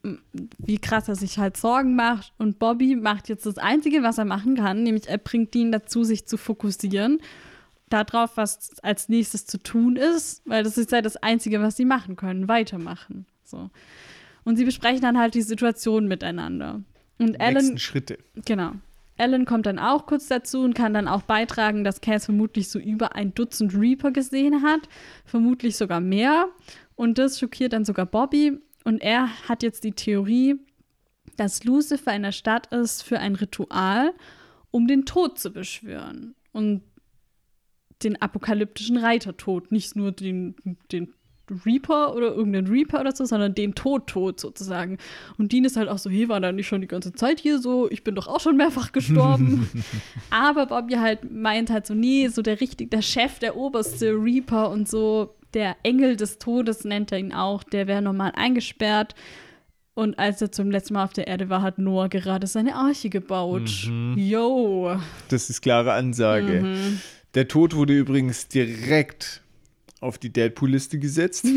wie 0.58 0.78
krass 0.78 1.08
er 1.08 1.14
sich 1.14 1.38
halt 1.38 1.56
Sorgen 1.56 1.94
macht. 1.94 2.32
Und 2.38 2.58
Bobby 2.58 2.96
macht 2.96 3.28
jetzt 3.28 3.46
das 3.46 3.58
Einzige, 3.58 4.02
was 4.02 4.18
er 4.18 4.24
machen 4.24 4.56
kann, 4.56 4.82
nämlich 4.82 5.08
er 5.08 5.18
bringt 5.18 5.54
Dean 5.54 5.70
dazu, 5.70 6.02
sich 6.02 6.26
zu 6.26 6.36
fokussieren 6.36 7.20
darauf, 7.88 8.36
was 8.36 8.78
als 8.82 9.08
nächstes 9.08 9.46
zu 9.46 9.58
tun 9.58 9.96
ist, 9.96 10.42
weil 10.44 10.64
das 10.64 10.76
ist 10.76 10.92
ja 10.92 11.02
das 11.02 11.16
Einzige, 11.16 11.60
was 11.60 11.76
sie 11.76 11.84
machen 11.84 12.16
können, 12.16 12.48
weitermachen. 12.48 13.26
So. 13.44 13.70
Und 14.44 14.56
sie 14.56 14.64
besprechen 14.64 15.02
dann 15.02 15.18
halt 15.18 15.34
die 15.34 15.42
Situation 15.42 16.08
miteinander. 16.08 16.82
Und 17.18 17.40
Alan. 17.40 17.54
Nächsten 17.54 17.78
Schritte. 17.78 18.18
Genau. 18.44 18.72
Alan 19.18 19.46
kommt 19.46 19.66
dann 19.66 19.78
auch 19.78 20.06
kurz 20.06 20.26
dazu 20.26 20.60
und 20.60 20.74
kann 20.74 20.92
dann 20.92 21.08
auch 21.08 21.22
beitragen, 21.22 21.84
dass 21.84 22.00
Cass 22.00 22.26
vermutlich 22.26 22.68
so 22.68 22.78
über 22.78 23.14
ein 23.14 23.34
Dutzend 23.34 23.74
Reaper 23.74 24.10
gesehen 24.10 24.62
hat, 24.62 24.88
vermutlich 25.24 25.76
sogar 25.76 26.00
mehr. 26.00 26.48
Und 26.96 27.18
das 27.18 27.38
schockiert 27.38 27.72
dann 27.72 27.84
sogar 27.84 28.06
Bobby. 28.06 28.60
Und 28.84 29.02
er 29.02 29.28
hat 29.48 29.62
jetzt 29.62 29.84
die 29.84 29.92
Theorie, 29.92 30.56
dass 31.36 31.64
Lucifer 31.64 32.14
in 32.14 32.22
der 32.22 32.32
Stadt 32.32 32.72
ist 32.72 33.02
für 33.02 33.18
ein 33.18 33.34
Ritual, 33.34 34.12
um 34.70 34.86
den 34.86 35.06
Tod 35.06 35.38
zu 35.38 35.50
beschwören. 35.50 36.34
Und 36.52 36.82
den 38.02 38.20
apokalyptischen 38.20 38.98
Reitertod, 38.98 39.72
nicht 39.72 39.96
nur 39.96 40.12
den, 40.12 40.54
den 40.92 41.14
Reaper 41.64 42.14
oder 42.14 42.34
irgendeinen 42.34 42.66
Reaper 42.66 43.00
oder 43.00 43.14
so, 43.14 43.24
sondern 43.24 43.54
den 43.54 43.74
Tod-Tod 43.74 44.40
sozusagen. 44.40 44.98
Und 45.38 45.52
Dean 45.52 45.64
ist 45.64 45.76
halt 45.76 45.88
auch 45.88 45.98
so, 45.98 46.10
hey, 46.10 46.28
war 46.28 46.40
da 46.40 46.52
nicht 46.52 46.66
schon 46.66 46.80
die 46.80 46.88
ganze 46.88 47.12
Zeit 47.12 47.40
hier 47.40 47.58
so, 47.58 47.90
ich 47.90 48.02
bin 48.02 48.14
doch 48.14 48.26
auch 48.26 48.40
schon 48.40 48.56
mehrfach 48.56 48.92
gestorben. 48.92 49.68
Aber 50.30 50.66
Bobby 50.66 50.94
halt 50.94 51.30
meint 51.30 51.70
halt 51.70 51.86
so, 51.86 51.94
nee, 51.94 52.28
so 52.28 52.42
der 52.42 52.60
richtig, 52.60 52.90
der 52.90 53.02
Chef, 53.02 53.38
der 53.38 53.56
oberste 53.56 54.12
Reaper 54.12 54.70
und 54.70 54.88
so, 54.88 55.36
der 55.54 55.76
Engel 55.82 56.16
des 56.16 56.38
Todes 56.38 56.84
nennt 56.84 57.12
er 57.12 57.18
ihn 57.18 57.32
auch, 57.32 57.62
der 57.62 57.86
wäre 57.86 58.02
normal 58.02 58.32
eingesperrt. 58.34 59.14
Und 59.94 60.18
als 60.18 60.42
er 60.42 60.52
zum 60.52 60.70
letzten 60.70 60.94
Mal 60.94 61.04
auf 61.04 61.14
der 61.14 61.26
Erde 61.26 61.48
war, 61.48 61.62
hat 61.62 61.78
Noah 61.78 62.10
gerade 62.10 62.46
seine 62.46 62.74
Arche 62.74 63.08
gebaut. 63.08 63.86
Mhm. 63.88 64.14
Yo. 64.18 65.00
Das 65.30 65.48
ist 65.48 65.62
klare 65.62 65.94
Ansage. 65.94 66.60
Mhm. 66.60 67.00
Der 67.36 67.46
Tod 67.48 67.76
wurde 67.76 67.96
übrigens 67.96 68.48
direkt 68.48 69.42
auf 70.00 70.18
die 70.18 70.32
Deadpool-Liste 70.32 70.98
gesetzt. 70.98 71.46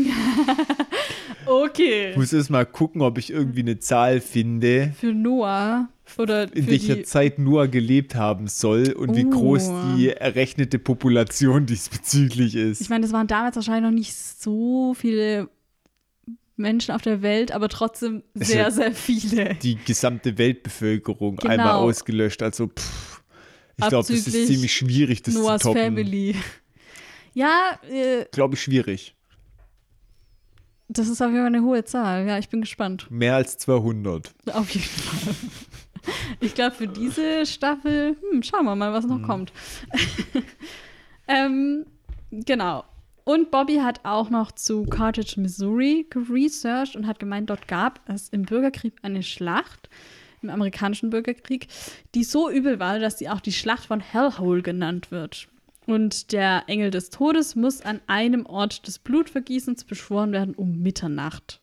Okay. 1.46 2.10
Ich 2.10 2.16
muss 2.16 2.32
erst 2.32 2.50
mal 2.50 2.64
gucken, 2.66 3.00
ob 3.02 3.18
ich 3.18 3.30
irgendwie 3.32 3.60
eine 3.60 3.78
Zahl 3.80 4.20
finde, 4.20 4.92
Für 4.98 5.12
Noah 5.12 5.88
oder 6.16 6.54
in 6.54 6.66
welcher 6.68 6.96
die, 6.96 7.02
Zeit 7.02 7.38
Noah 7.40 7.66
gelebt 7.66 8.14
haben 8.14 8.46
soll 8.46 8.92
und 8.92 9.16
wie 9.16 9.24
Oh. 9.24 9.30
groß 9.30 9.70
die 9.96 10.10
errechnete 10.10 10.78
Population 10.78 11.66
diesbezüglich 11.66 12.54
ist. 12.54 12.80
Ich 12.82 12.88
meine, 12.90 13.04
es 13.06 13.12
waren 13.12 13.26
damals 13.26 13.56
wahrscheinlich 13.56 13.90
noch 13.90 13.96
nicht 13.96 14.14
so 14.14 14.94
viele 14.94 15.48
Menschen 16.56 16.94
auf 16.94 17.02
der 17.02 17.22
Welt, 17.22 17.52
aber 17.52 17.68
trotzdem 17.68 18.22
sehr, 18.34 18.70
sehr 18.70 18.92
viele. 18.92 19.54
die 19.56 19.76
gesamte 19.76 20.36
Weltbevölkerung 20.38 21.36
Genau. 21.36 21.52
einmal 21.52 21.72
ausgelöscht. 21.76 22.42
Also, 22.42 22.68
pff, 22.68 23.09
ich 23.82 23.88
glaube, 23.88 24.06
das 24.08 24.26
ist 24.26 24.46
ziemlich 24.46 24.72
schwierig, 24.72 25.22
das 25.22 25.34
Noahs 25.34 25.62
zu 25.62 25.68
toppen. 25.68 25.82
Family. 25.82 26.36
Ja, 27.34 27.78
äh, 27.88 28.24
Glaube 28.32 28.54
ich 28.54 28.62
schwierig. 28.62 29.14
das 30.88 31.08
ist 31.08 31.20
auf 31.20 31.28
jeden 31.28 31.38
Fall 31.38 31.46
eine 31.46 31.62
hohe 31.62 31.84
Zahl. 31.84 32.26
Ja, 32.26 32.38
ich 32.38 32.48
bin 32.48 32.60
gespannt. 32.60 33.06
Mehr 33.10 33.36
als 33.36 33.58
200. 33.58 34.34
Auf 34.52 34.70
jeden 34.70 34.86
Fall. 34.86 35.34
Ich 36.40 36.54
glaube, 36.54 36.74
für 36.74 36.88
diese 36.88 37.44
Staffel, 37.46 38.16
hm, 38.30 38.42
schauen 38.42 38.64
wir 38.64 38.74
mal, 38.74 38.92
was 38.92 39.04
noch 39.04 39.22
kommt. 39.22 39.52
ähm, 41.28 41.84
genau. 42.30 42.84
Und 43.24 43.50
Bobby 43.50 43.76
hat 43.76 44.00
auch 44.04 44.30
noch 44.30 44.52
zu 44.52 44.84
Carthage, 44.84 45.38
Missouri 45.38 46.06
geresearched 46.08 46.96
und 46.96 47.06
hat 47.06 47.18
gemeint, 47.18 47.50
dort 47.50 47.68
gab 47.68 48.00
es 48.08 48.28
im 48.30 48.42
Bürgerkrieg 48.42 48.94
eine 49.02 49.22
Schlacht, 49.22 49.88
im 50.42 50.50
amerikanischen 50.50 51.10
Bürgerkrieg, 51.10 51.68
die 52.14 52.24
so 52.24 52.50
übel 52.50 52.78
war, 52.80 52.98
dass 52.98 53.18
sie 53.18 53.28
auch 53.28 53.40
die 53.40 53.52
Schlacht 53.52 53.86
von 53.86 54.00
Hellhole 54.00 54.62
genannt 54.62 55.10
wird. 55.10 55.48
Und 55.86 56.32
der 56.32 56.64
Engel 56.68 56.90
des 56.90 57.10
Todes 57.10 57.56
muss 57.56 57.80
an 57.80 58.00
einem 58.06 58.46
Ort 58.46 58.86
des 58.86 58.98
Blutvergießens 58.98 59.84
beschworen 59.84 60.32
werden 60.32 60.54
um 60.54 60.80
Mitternacht. 60.82 61.60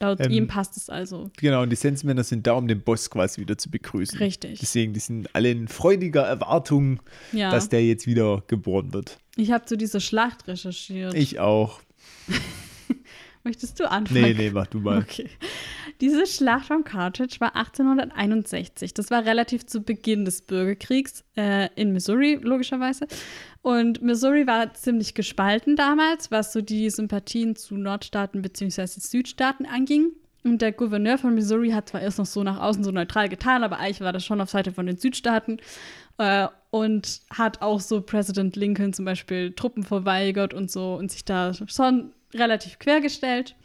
Laut 0.00 0.18
Ähm, 0.20 0.30
ihm 0.32 0.48
passt 0.48 0.76
es 0.78 0.88
also. 0.88 1.30
Genau, 1.38 1.62
und 1.62 1.70
die 1.70 1.76
Sensmänner 1.76 2.24
sind 2.24 2.46
da, 2.46 2.54
um 2.54 2.66
den 2.66 2.80
Boss 2.80 3.10
quasi 3.10 3.40
wieder 3.40 3.58
zu 3.58 3.70
begrüßen. 3.70 4.18
Richtig. 4.18 4.58
Deswegen, 4.60 4.92
die 4.94 5.00
sind 5.00 5.28
alle 5.34 5.50
in 5.50 5.68
freudiger 5.68 6.22
Erwartung, 6.22 7.00
Ja. 7.32 7.50
dass 7.50 7.68
der 7.68 7.84
jetzt 7.84 8.06
wieder 8.06 8.42
geboren 8.46 8.92
wird. 8.94 9.18
Ich 9.36 9.50
habe 9.52 9.66
zu 9.66 9.76
dieser 9.76 10.00
Schlacht 10.00 10.48
recherchiert. 10.48 11.12
Ich 11.14 11.38
auch. 11.38 11.80
Möchtest 13.42 13.80
du 13.80 13.90
anfangen? 13.90 14.22
Nee, 14.22 14.34
nee, 14.34 14.50
mach 14.50 14.66
du 14.66 14.80
mal. 14.80 14.98
Okay. 14.98 15.28
Diese 16.00 16.26
Schlacht 16.26 16.66
von 16.66 16.84
Carthage 16.84 17.40
war 17.40 17.56
1861. 17.56 18.92
Das 18.92 19.10
war 19.10 19.24
relativ 19.24 19.66
zu 19.66 19.80
Beginn 19.80 20.24
des 20.26 20.42
Bürgerkriegs 20.42 21.24
äh, 21.36 21.68
in 21.74 21.92
Missouri, 21.92 22.38
logischerweise. 22.42 23.06
Und 23.62 24.02
Missouri 24.02 24.46
war 24.46 24.74
ziemlich 24.74 25.14
gespalten 25.14 25.76
damals, 25.76 26.30
was 26.30 26.52
so 26.52 26.60
die 26.60 26.90
Sympathien 26.90 27.56
zu 27.56 27.76
Nordstaaten 27.76 28.42
bzw. 28.42 28.86
Südstaaten 28.86 29.64
anging. 29.64 30.12
Und 30.42 30.62
der 30.62 30.72
Gouverneur 30.72 31.18
von 31.18 31.34
Missouri 31.34 31.70
hat 31.70 31.90
zwar 31.90 32.00
erst 32.00 32.18
noch 32.18 32.26
so 32.26 32.42
nach 32.42 32.60
außen 32.60 32.82
so 32.82 32.90
neutral 32.90 33.28
getan, 33.28 33.62
aber 33.62 33.78
eigentlich 33.78 34.00
war 34.00 34.12
das 34.12 34.24
schon 34.24 34.40
auf 34.40 34.48
Seite 34.48 34.72
von 34.72 34.86
den 34.86 34.96
Südstaaten 34.96 35.58
äh, 36.16 36.48
und 36.70 37.20
hat 37.30 37.60
auch 37.60 37.80
so 37.80 38.00
Präsident 38.00 38.56
Lincoln 38.56 38.94
zum 38.94 39.04
Beispiel 39.04 39.52
Truppen 39.52 39.82
verweigert 39.82 40.54
und 40.54 40.70
so 40.70 40.94
und 40.94 41.10
sich 41.10 41.26
da 41.26 41.52
schon 41.66 42.12
relativ 42.34 42.78
quergestellt. 42.78 43.56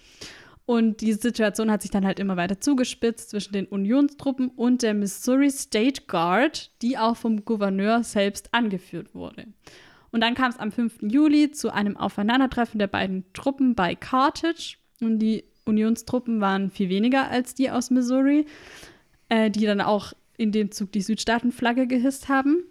Und 0.65 1.01
die 1.01 1.13
Situation 1.13 1.69
hat 1.69 1.83
sich 1.83 1.91
dann 1.91 2.05
halt 2.05 2.19
immer 2.19 2.37
weiter 2.37 2.59
zugespitzt 2.59 3.29
zwischen 3.29 3.53
den 3.53 3.67
Unionstruppen 3.67 4.49
und 4.49 4.81
der 4.81 4.95
Missouri 4.95 5.51
State 5.51 6.03
Guard, 6.07 6.71
die 6.81 6.97
auch 6.97 7.15
vom 7.15 7.45
Gouverneur 7.45 8.03
selbst 8.03 8.51
angeführt 8.51 9.13
wurde. 9.13 9.45
Und 10.11 10.21
dann 10.21 10.33
kam 10.33 10.49
es 10.49 10.57
am 10.57 10.71
5. 10.71 10.99
Juli 11.01 11.51
zu 11.51 11.71
einem 11.71 11.97
Aufeinandertreffen 11.97 12.79
der 12.79 12.87
beiden 12.87 13.25
Truppen 13.33 13.75
bei 13.75 13.95
Carthage. 13.95 14.77
Und 15.01 15.19
die 15.19 15.43
Unionstruppen 15.65 16.41
waren 16.41 16.71
viel 16.71 16.89
weniger 16.89 17.29
als 17.29 17.53
die 17.53 17.69
aus 17.69 17.91
Missouri, 17.91 18.45
äh, 19.29 19.51
die 19.51 19.65
dann 19.65 19.81
auch 19.81 20.13
in 20.37 20.51
dem 20.51 20.71
Zug 20.71 20.91
die 20.91 21.01
Südstaatenflagge 21.01 21.85
gehisst 21.85 22.29
haben. 22.29 22.63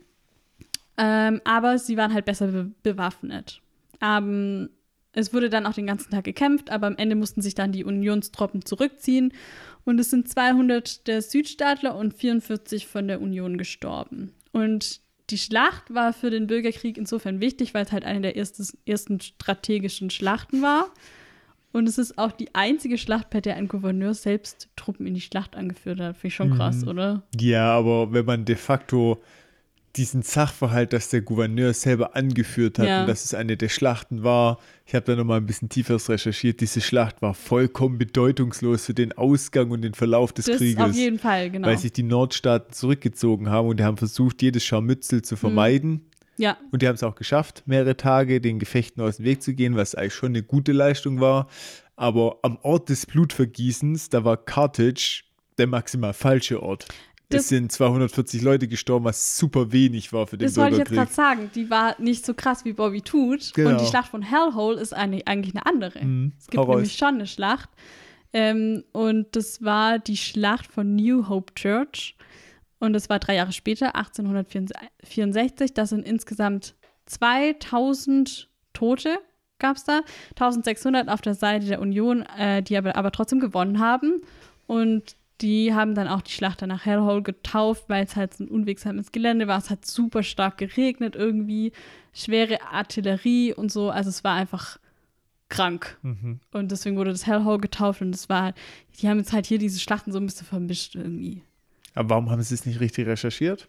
Ähm, 0.97 1.41
aber 1.45 1.79
sie 1.79 1.97
waren 1.97 2.15
halt 2.15 2.25
besser 2.25 2.49
be 2.49 2.71
bewaffnet. 2.83 3.61
Ähm, 4.01 4.71
es 5.15 5.33
wurde 5.33 5.49
dann 5.51 5.67
auch 5.67 5.75
den 5.75 5.87
ganzen 5.87 6.11
Tag 6.11 6.25
gekämpft, 6.25 6.71
aber 6.71 6.87
am 6.87 6.97
Ende 6.97 7.17
mussten 7.17 7.41
sich 7.43 7.55
dann 7.55 7.73
die 7.73 7.85
Unionstruppen 7.85 8.65
zurückziehen. 8.65 9.33
Und 9.85 9.99
es 10.01 10.11
sind 10.11 10.29
200 10.29 11.07
der 11.07 11.23
Südstaatler 11.23 11.95
und 11.97 12.15
44 12.15 12.87
von 12.87 13.07
der 13.09 13.21
Union 13.21 13.59
gestorben. 13.59 14.33
Und 14.53 15.01
die 15.31 15.39
Schlacht 15.39 15.93
war 15.95 16.13
für 16.13 16.31
den 16.31 16.47
Bürgerkrieg 16.47 16.99
insofern 16.99 17.41
wichtig, 17.41 17.75
weil 17.75 17.85
es 17.85 17.93
halt 17.93 18.05
eine 18.05 18.21
der 18.21 18.37
erstes, 18.37 18.77
ersten 18.87 19.21
strategischen 19.21 20.11
Schlachten 20.11 20.63
war. 20.63 20.91
Und 21.73 21.89
es 21.89 21.99
ist 21.99 22.19
auch 22.19 22.31
die 22.33 22.55
einzige 22.55 22.99
Schlacht, 22.99 23.31
bei 23.31 23.41
der 23.41 23.57
ein 23.57 23.67
Gouverneur 23.69 24.15
selbst 24.15 24.69
Truppen 24.77 25.07
in 25.07 25.15
die 25.15 25.21
Schlacht 25.21 25.57
angeführt 25.57 25.99
hat. 26.01 26.17
Finde 26.17 26.29
ich 26.29 26.35
schon 26.35 26.55
krass, 26.55 26.83
Mhm. 26.83 26.89
oder? 26.89 27.23
Ja, 27.41 27.77
aber 27.77 28.13
wenn 28.13 28.25
man 28.25 28.45
de 28.45 28.55
facto 28.57 29.21
diesen 29.97 30.23
Sachverhalt, 30.23 30.93
dass 30.93 31.09
der 31.11 31.21
Gouverneur 31.23 31.73
selber 31.73 32.17
angeführt 32.17 32.79
hat 32.79 32.87
Ja. 32.87 33.01
und 33.03 33.09
dass 33.09 33.25
es 33.25 33.33
eine 33.35 33.57
der 33.57 33.69
Schlachten 33.69 34.25
war, 34.25 34.59
ich 34.87 34.95
habe 34.95 35.07
da 35.07 35.15
nochmal 35.17 35.39
ein 35.39 35.47
bisschen 35.47 35.69
tiefer 35.69 35.99
recherchiert, 36.09 36.61
diese 36.61 36.81
Schlacht 36.81 37.23
war 37.23 37.33
vollkommen 37.35 37.97
bedeutungslos 37.99 38.87
für 38.87 38.95
den 38.95 39.13
Ausgang 39.13 39.71
und 39.71 39.83
den 39.83 39.95
Verlauf 39.95 40.33
des 40.33 40.47
Das 40.47 40.57
Krieges. 40.59 40.83
auf 40.83 40.95
jeden 40.95 41.19
Fall, 41.19 41.51
genau. 41.51 41.69
Weil 41.69 41.79
sich 41.79 41.93
die 41.93 42.03
Nordstaaten 42.03 42.73
zurückgezogen 42.73 43.49
haben 43.51 43.69
und 43.69 43.79
die 43.81 43.85
haben 43.85 43.97
versucht, 43.97 44.43
jedes 44.43 44.65
Scharmützel 44.65 45.23
zu 45.23 45.37
vermeiden. 45.37 46.07
ja, 46.37 46.57
Und 46.73 46.83
die 46.83 46.89
haben 46.89 46.97
es 46.97 47.03
auch 47.05 47.15
geschafft, 47.15 47.63
mehrere 47.67 47.97
Tage 47.97 48.41
den 48.41 48.59
Gefechten 48.59 49.01
aus 49.03 49.19
dem 49.19 49.27
Weg 49.27 49.43
zu 49.43 49.55
gehen, 49.55 49.77
was 49.77 49.95
eigentlich 49.95 50.15
schon 50.15 50.31
eine 50.31 50.43
gute 50.43 50.73
Leistung 50.73 51.21
war. 51.21 51.47
Aber 51.97 52.39
am 52.43 52.59
Ort 52.63 52.89
des 52.89 53.07
Blutvergießens, 53.07 54.09
da 54.09 54.25
war 54.25 54.37
Carthage 54.37 55.23
der 55.59 55.69
maximal 55.69 56.13
falsche 56.13 56.61
Ort. 56.61 56.87
Das- 57.31 57.43
es 57.43 57.49
sind 57.49 57.73
240 57.73 58.43
Leute 58.43 58.69
gestorben, 58.69 59.05
was 59.07 59.37
super 59.39 59.73
wenig 59.73 60.13
war 60.13 60.27
für 60.27 60.37
den 60.37 60.47
Das 60.47 60.57
wollte 60.57 60.73
ich 60.73 60.79
jetzt 60.81 60.89
Bürgerkrieg. 60.91 61.15
gerade 61.17 61.37
sagen. 61.39 61.51
Die 61.55 61.71
war 61.71 62.01
nicht 62.01 62.25
so 62.27 62.35
krass 62.35 62.65
wie 62.65 62.73
Bobby 62.75 63.01
tut. 63.03 63.53
Genau. 63.55 63.71
Und 63.71 63.81
die 63.81 63.87
Schlacht 63.87 64.09
von 64.11 64.23
Hellhole 64.23 64.81
ist 64.81 64.93
eine, 64.95 65.23
eigentlich 65.27 65.55
eine 65.55 65.65
andere. 65.67 66.05
Mhm. 66.05 66.33
Es 66.39 66.47
gibt 66.49 66.59
Hau 66.59 66.65
raus. 66.67 66.75
nämlich 66.77 66.97
schon 66.97 67.15
eine 67.15 67.27
Schlacht. 67.27 67.71
Ähm, 68.33 68.85
und 68.93 69.35
das 69.37 69.63
war 69.63 69.99
die 69.99 70.17
Schlacht 70.17 70.67
von 70.67 70.95
New 70.97 71.29
Hope 71.29 71.55
Church. 71.55 72.17
Und 72.81 72.93
das 72.93 73.09
war 73.09 73.19
drei 73.19 73.37
Jahre 73.37 73.53
später, 73.53 73.95
1864. 73.97 75.73
Das 75.73 75.89
sind 75.91 76.07
insgesamt 76.07 76.75
2000 77.07 78.49
Tote 78.73 79.19
gab 79.61 79.77
es 79.77 79.85
da. 79.85 80.01
1600 80.37 81.09
auf 81.09 81.21
der 81.23 81.35
Seite 81.35 81.67
der 81.67 81.81
Union, 81.81 82.23
äh, 82.37 82.63
die 82.63 82.77
aber, 82.77 82.97
aber 82.97 83.13
trotzdem 83.13 83.41
gewonnen 83.41 83.79
haben. 83.79 84.21
Und 84.67 85.17
die 85.41 85.75
haben 85.75 85.95
dann 85.95 86.09
auch 86.09 86.23
die 86.23 86.33
Schlacht 86.33 86.63
danach 86.63 86.85
Hellhole 86.85 87.23
getauft, 87.23 87.85
weil 87.89 88.05
es 88.05 88.17
halt 88.17 88.35
so 88.35 88.45
ein 88.45 88.49
unwegsames 88.49 89.13
Gelände 89.13 89.49
war. 89.49 89.59
Es 89.59 89.71
hat 89.71 89.85
super 89.85 90.23
stark 90.23 90.59
geregnet 90.59 91.17
irgendwie, 91.17 91.73
schwere 92.13 92.63
Artillerie 92.63 93.53
und 93.53 93.73
so. 93.73 93.91
Also 93.91 94.11
es 94.11 94.23
war 94.23 94.35
einfach 94.35 94.79
krank. 95.49 95.99
Mhm. 96.03 96.41
Und 96.53 96.71
deswegen 96.71 96.97
wurde 96.97 97.11
das 97.11 97.27
Hellhole 97.27 97.59
getauft 97.59 98.01
und 98.01 98.15
es 98.15 98.29
war, 98.29 98.55
die 99.01 99.09
haben 99.09 99.19
jetzt 99.19 99.33
halt 99.33 99.47
hier 99.47 99.59
diese 99.59 99.81
Schlachten 99.81 100.13
so 100.13 100.19
ein 100.19 100.27
bisschen 100.27 100.47
vermischt 100.47 100.95
irgendwie. 100.95 101.43
Aber 101.95 102.11
warum 102.11 102.31
haben 102.31 102.43
sie 102.43 102.55
es 102.55 102.67
nicht 102.67 102.81
richtig 102.81 103.07
recherchiert? 103.07 103.69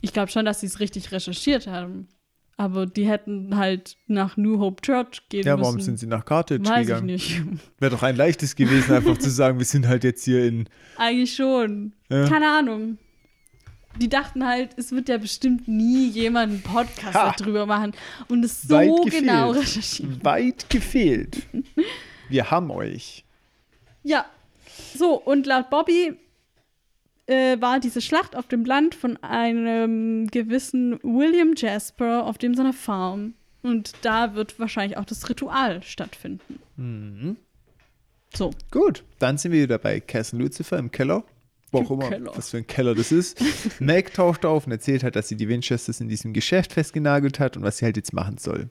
Ich 0.00 0.12
glaube 0.12 0.30
schon, 0.30 0.44
dass 0.44 0.60
sie 0.60 0.66
es 0.66 0.80
richtig 0.80 1.12
recherchiert 1.12 1.66
haben. 1.66 2.08
Aber 2.58 2.86
die 2.86 3.06
hätten 3.06 3.56
halt 3.56 3.98
nach 4.06 4.36
New 4.38 4.58
Hope 4.58 4.80
Church 4.80 5.28
gehen 5.28 5.44
Ja, 5.44 5.56
müssen. 5.56 5.66
warum 5.66 5.80
sind 5.80 5.98
sie 5.98 6.06
nach 6.06 6.24
Carthage 6.24 6.64
Weiß 6.64 6.80
ich 6.80 6.86
gegangen? 6.86 7.06
nicht. 7.06 7.42
Wäre 7.78 7.90
doch 7.90 8.02
ein 8.02 8.16
leichtes 8.16 8.56
gewesen, 8.56 8.94
einfach 8.94 9.18
zu 9.18 9.28
sagen, 9.30 9.58
wir 9.58 9.66
sind 9.66 9.86
halt 9.86 10.04
jetzt 10.04 10.24
hier 10.24 10.44
in. 10.46 10.66
Eigentlich 10.96 11.34
schon. 11.34 11.92
Ja. 12.08 12.26
Keine 12.28 12.50
Ahnung. 12.50 12.96
Die 14.00 14.08
dachten 14.08 14.44
halt, 14.46 14.70
es 14.78 14.92
wird 14.92 15.08
ja 15.08 15.16
bestimmt 15.18 15.68
nie 15.68 16.08
jemand 16.08 16.52
einen 16.52 16.62
Podcast 16.62 17.14
Ha. 17.14 17.34
darüber 17.38 17.64
machen 17.66 17.92
und 18.28 18.44
es 18.44 18.62
so 18.62 18.74
Weit 18.74 19.10
genau 19.10 19.48
gefehlt. 19.52 19.66
recherchieren. 19.68 20.24
Weit 20.24 20.70
gefehlt. 20.70 21.42
Wir 22.28 22.50
haben 22.50 22.70
euch. 22.70 23.24
Ja. 24.02 24.24
So, 24.94 25.14
und 25.14 25.46
laut 25.46 25.70
Bobby 25.70 26.14
äh, 27.26 27.60
war 27.60 27.80
diese 27.80 28.00
Schlacht 28.00 28.36
auf 28.36 28.46
dem 28.46 28.64
Land 28.64 28.94
von 28.94 29.16
einem 29.22 30.28
gewissen 30.28 30.98
William 31.02 31.54
Jasper 31.56 32.24
auf 32.24 32.38
dem 32.38 32.54
seiner 32.54 32.72
Farm. 32.72 33.34
Und 33.62 33.92
da 34.02 34.34
wird 34.34 34.58
wahrscheinlich 34.60 34.96
auch 34.96 35.04
das 35.04 35.28
Ritual 35.28 35.82
stattfinden. 35.82 36.60
Mhm. 36.76 37.36
So. 38.34 38.50
Gut, 38.70 39.02
dann 39.18 39.38
sind 39.38 39.52
wir 39.52 39.62
wieder 39.62 39.78
bei 39.78 40.00
Castle 40.00 40.38
Lucifer 40.40 40.78
im 40.78 40.90
Keller. 40.90 41.24
Wo 41.72 41.78
auch 41.78 41.90
Im 41.90 42.00
immer, 42.00 42.10
Keller. 42.10 42.32
was 42.36 42.50
für 42.50 42.58
ein 42.58 42.66
Keller 42.66 42.94
das 42.94 43.10
ist. 43.10 43.40
Meg 43.80 44.14
taucht 44.14 44.44
auf 44.44 44.66
und 44.66 44.72
erzählt 44.72 45.02
halt, 45.02 45.16
dass 45.16 45.28
sie 45.28 45.36
die 45.36 45.48
Winchesters 45.48 46.00
in 46.00 46.08
diesem 46.08 46.32
Geschäft 46.32 46.72
festgenagelt 46.74 47.40
hat 47.40 47.56
und 47.56 47.64
was 47.64 47.78
sie 47.78 47.84
halt 47.86 47.96
jetzt 47.96 48.12
machen 48.12 48.38
soll. 48.38 48.68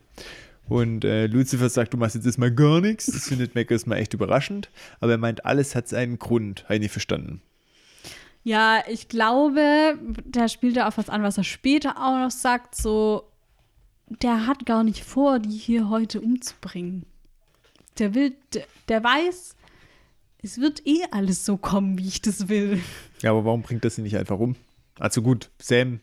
Und 0.68 1.04
äh, 1.04 1.28
Lucifer 1.28 1.70
sagt, 1.70 1.94
du 1.94 1.98
machst 1.98 2.16
jetzt 2.16 2.26
erstmal 2.26 2.52
gar 2.52 2.80
nichts. 2.80 3.08
Das 3.08 3.28
findet 3.28 3.54
Meg 3.54 3.70
erstmal 3.70 4.00
echt 4.00 4.14
überraschend. 4.14 4.70
Aber 5.00 5.12
er 5.12 5.18
meint, 5.18 5.46
alles 5.46 5.76
hat 5.76 5.88
seinen 5.88 6.18
Grund. 6.18 6.64
Habe 6.64 6.76
ich 6.76 6.82
nicht 6.82 6.92
verstanden. 6.92 7.42
Ja, 8.46 8.84
ich 8.88 9.10
glaube, 9.10 9.98
der 10.24 10.50
spielt 10.50 10.78
da 10.78 10.88
auf 10.88 11.00
was 11.00 11.10
an, 11.10 11.24
was 11.24 11.40
er 11.40 11.44
später 11.44 11.98
auch 11.98 12.20
noch 12.20 12.30
sagt. 12.30 12.76
So, 12.76 13.24
der 14.22 14.46
hat 14.46 14.68
gar 14.68 14.84
nicht 14.84 15.04
vor, 15.04 15.40
die 15.40 15.58
hier 15.58 15.90
heute 15.90 16.22
umzubringen. 16.22 17.08
Der 17.98 18.14
will, 18.14 18.36
der, 18.54 18.66
der 18.88 19.04
weiß, 19.04 19.56
es 20.44 20.62
wird 20.62 20.86
eh 20.86 21.06
alles 21.10 21.44
so 21.44 21.58
kommen, 21.58 21.98
wie 21.98 22.08
ich 22.08 22.22
das 22.22 22.48
will. 22.48 22.80
Ja, 23.22 23.32
aber 23.32 23.46
warum 23.46 23.64
bringt 23.64 23.84
das 23.84 23.96
sie 23.96 24.04
nicht 24.04 24.16
einfach 24.16 24.38
um? 24.38 24.56
Also 25.00 25.24
gut, 25.24 25.50
Sam. 25.60 26.00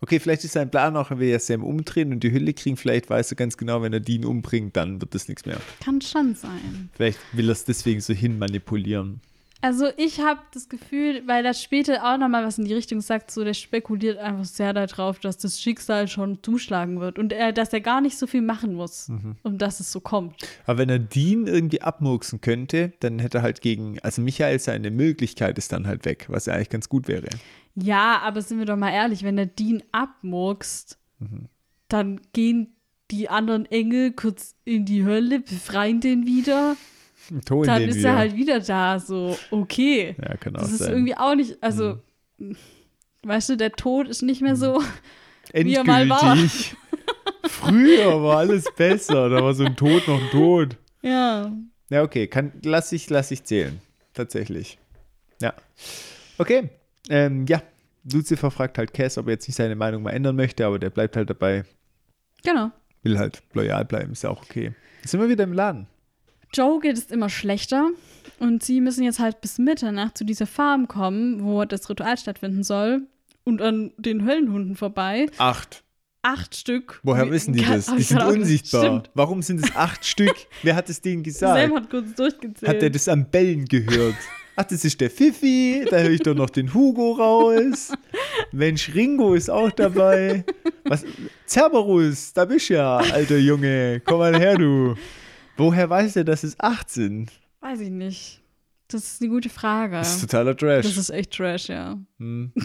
Okay, 0.00 0.18
vielleicht 0.18 0.42
ist 0.42 0.54
sein 0.54 0.72
Plan 0.72 0.96
auch, 0.96 1.10
wenn 1.10 1.20
wir 1.20 1.28
ja 1.28 1.38
Sam 1.38 1.62
umdrehen 1.62 2.12
und 2.12 2.24
die 2.24 2.32
Hülle 2.32 2.52
kriegen, 2.52 2.76
vielleicht 2.76 3.10
weiß 3.10 3.30
er 3.30 3.36
ganz 3.36 3.56
genau, 3.56 3.80
wenn 3.82 3.92
er 3.92 4.00
Dean 4.00 4.24
umbringt, 4.24 4.76
dann 4.76 5.00
wird 5.00 5.14
das 5.14 5.28
nichts 5.28 5.46
mehr. 5.46 5.60
Kann 5.84 6.00
schon 6.00 6.34
sein. 6.34 6.90
Vielleicht 6.94 7.20
will 7.32 7.48
er 7.48 7.52
es 7.52 7.64
deswegen 7.64 8.00
so 8.00 8.12
hin 8.12 8.40
manipulieren. 8.40 9.20
Also 9.60 9.86
ich 9.96 10.20
habe 10.20 10.40
das 10.52 10.68
Gefühl, 10.68 11.22
weil 11.26 11.42
das 11.42 11.60
später 11.60 12.04
auch 12.04 12.16
noch 12.16 12.28
mal 12.28 12.44
was 12.44 12.58
in 12.58 12.64
die 12.64 12.74
Richtung 12.74 13.00
sagt, 13.00 13.32
so 13.32 13.42
der 13.42 13.54
spekuliert 13.54 14.16
einfach 14.18 14.44
sehr 14.44 14.72
darauf, 14.72 15.18
dass 15.18 15.36
das 15.36 15.60
Schicksal 15.60 16.06
schon 16.06 16.42
zuschlagen 16.44 17.00
wird 17.00 17.18
und 17.18 17.32
er, 17.32 17.52
dass 17.52 17.72
er 17.72 17.80
gar 17.80 18.00
nicht 18.00 18.16
so 18.16 18.28
viel 18.28 18.42
machen 18.42 18.74
muss, 18.74 19.10
um 19.42 19.58
dass 19.58 19.80
es 19.80 19.90
so 19.90 20.00
kommt. 20.00 20.36
Aber 20.66 20.78
wenn 20.78 20.88
er 20.88 21.00
Dean 21.00 21.48
irgendwie 21.48 21.82
abmurksen 21.82 22.40
könnte, 22.40 22.92
dann 23.00 23.18
hätte 23.18 23.38
er 23.38 23.42
halt 23.42 23.60
gegen, 23.60 23.98
also 24.00 24.22
Michael 24.22 24.60
seine 24.60 24.92
Möglichkeit 24.92 25.58
ist 25.58 25.72
dann 25.72 25.88
halt 25.88 26.04
weg, 26.04 26.26
was 26.28 26.46
ja 26.46 26.54
eigentlich 26.54 26.70
ganz 26.70 26.88
gut 26.88 27.08
wäre. 27.08 27.26
Ja, 27.74 28.20
aber 28.20 28.42
sind 28.42 28.58
wir 28.60 28.66
doch 28.66 28.76
mal 28.76 28.92
ehrlich, 28.92 29.24
wenn 29.24 29.36
der 29.36 29.46
Dean 29.46 29.82
abmurkst, 29.90 30.98
dann 31.88 32.20
gehen 32.32 32.76
die 33.10 33.28
anderen 33.28 33.66
Engel 33.66 34.12
kurz 34.12 34.54
in 34.64 34.84
die 34.84 35.04
Hölle, 35.04 35.40
befreien 35.40 36.00
den 36.00 36.26
wieder, 36.26 36.76
Ton 37.46 37.66
dann 37.66 37.82
ist 37.82 37.98
wieder. 37.98 38.08
er 38.10 38.16
halt 38.16 38.36
wieder 38.36 38.60
da, 38.60 38.98
so, 38.98 39.36
okay. 39.50 40.16
ja, 40.22 40.36
kann 40.36 40.56
auch 40.56 40.60
Das 40.60 40.72
ist 40.72 40.78
sein. 40.78 40.92
irgendwie 40.92 41.16
auch 41.16 41.34
nicht, 41.34 41.62
also, 41.62 41.98
weißt 43.22 43.50
du, 43.50 43.56
der 43.56 43.72
Tod 43.72 44.08
ist 44.08 44.22
nicht 44.22 44.40
mehr 44.42 44.56
so, 44.56 44.80
wie 45.52 45.74
Endgültig. 45.74 45.76
er 45.76 45.84
mal 45.84 46.08
war. 46.08 46.36
Früher 47.48 48.22
war 48.22 48.38
alles 48.38 48.64
besser, 48.76 49.28
da 49.28 49.42
war 49.42 49.54
so 49.54 49.64
ein 49.64 49.76
Tod 49.76 50.06
noch 50.08 50.20
ein 50.20 50.30
Tod. 50.30 50.76
ja. 51.02 51.52
Ja, 51.90 52.02
okay, 52.02 52.26
kann, 52.26 52.52
lass 52.64 52.92
ich, 52.92 53.08
lass 53.08 53.30
ich 53.30 53.44
zählen. 53.44 53.80
Tatsächlich. 54.12 54.78
Ja. 55.40 55.54
Okay. 56.36 56.68
Ähm, 57.08 57.46
ja, 57.48 57.62
Lucifer 58.12 58.50
fragt 58.50 58.76
halt 58.76 58.92
Cass, 58.92 59.16
ob 59.16 59.26
er 59.26 59.32
jetzt 59.32 59.48
nicht 59.48 59.56
seine 59.56 59.74
Meinung 59.74 60.02
mal 60.02 60.10
ändern 60.10 60.36
möchte, 60.36 60.66
aber 60.66 60.78
der 60.78 60.90
bleibt 60.90 61.16
halt 61.16 61.30
dabei. 61.30 61.64
Genau. 62.44 62.70
Will 63.04 63.18
halt 63.18 63.42
loyal 63.54 63.86
bleiben, 63.86 64.12
ist 64.12 64.22
ja 64.22 64.28
auch 64.28 64.42
okay. 64.42 64.74
Jetzt 65.00 65.12
sind 65.12 65.20
wir 65.20 65.30
wieder 65.30 65.44
im 65.44 65.54
Laden. 65.54 65.86
Joe 66.52 66.80
geht 66.80 66.96
es 66.96 67.06
immer 67.06 67.28
schlechter 67.28 67.88
und 68.38 68.62
sie 68.62 68.80
müssen 68.80 69.04
jetzt 69.04 69.18
halt 69.18 69.40
bis 69.40 69.58
Mitternacht 69.58 70.16
zu 70.16 70.24
dieser 70.24 70.46
Farm 70.46 70.88
kommen, 70.88 71.44
wo 71.44 71.64
das 71.64 71.88
Ritual 71.88 72.16
stattfinden 72.16 72.62
soll 72.62 73.02
und 73.44 73.62
an 73.62 73.92
den 73.96 74.24
Höllenhunden 74.24 74.76
vorbei. 74.76 75.26
Acht. 75.38 75.82
Acht 76.22 76.56
Stück. 76.56 77.00
Woher 77.04 77.30
wissen 77.30 77.52
die 77.52 77.64
das? 77.64 77.88
hab 77.88 77.96
Die 77.96 78.02
sind 78.02 78.22
unsichtbar. 78.22 78.82
Stimmt. 78.82 79.10
Warum 79.14 79.40
sind 79.40 79.64
es 79.64 79.74
acht 79.76 80.04
Stück? 80.04 80.34
Wer 80.62 80.74
hat 80.74 80.90
es 80.90 81.00
denen 81.00 81.22
gesagt? 81.22 81.60
Sam 81.60 81.76
hat 81.76 81.88
kurz 81.88 82.14
durchgezählt. 82.14 82.68
Hat 82.68 82.82
er 82.82 82.90
das 82.90 83.08
am 83.08 83.24
Bellen 83.24 83.64
gehört? 83.64 84.16
Ach, 84.56 84.64
das 84.64 84.84
ist 84.84 85.00
der 85.00 85.08
Fifi, 85.08 85.86
da 85.88 85.98
höre 85.98 86.10
ich 86.10 86.20
doch 86.20 86.34
noch 86.34 86.50
den 86.50 86.74
Hugo 86.74 87.12
raus. 87.12 87.92
Mensch, 88.50 88.92
Ringo 88.92 89.34
ist 89.34 89.48
auch 89.48 89.70
dabei. 89.70 90.44
Was? 90.82 91.04
Cerberus, 91.46 92.32
da 92.32 92.44
bist 92.44 92.68
du 92.68 92.74
ja, 92.74 92.96
alter 92.96 93.38
Junge. 93.38 94.02
Komm 94.04 94.18
mal 94.18 94.36
her, 94.36 94.58
du. 94.58 94.96
Woher 95.58 95.90
weiß 95.90 96.16
er, 96.16 96.24
dass 96.24 96.44
es 96.44 96.58
acht 96.60 96.88
sind? 96.88 97.32
Weiß 97.60 97.80
ich 97.80 97.90
nicht. 97.90 98.40
Das 98.86 99.04
ist 99.04 99.20
eine 99.20 99.30
gute 99.30 99.50
Frage. 99.50 99.96
Das 99.96 100.14
ist 100.14 100.20
totaler 100.22 100.56
Trash. 100.56 100.86
Das 100.86 100.96
ist 100.96 101.10
echt 101.10 101.32
Trash, 101.32 101.68
ja. 101.68 101.98
Hm. 102.18 102.52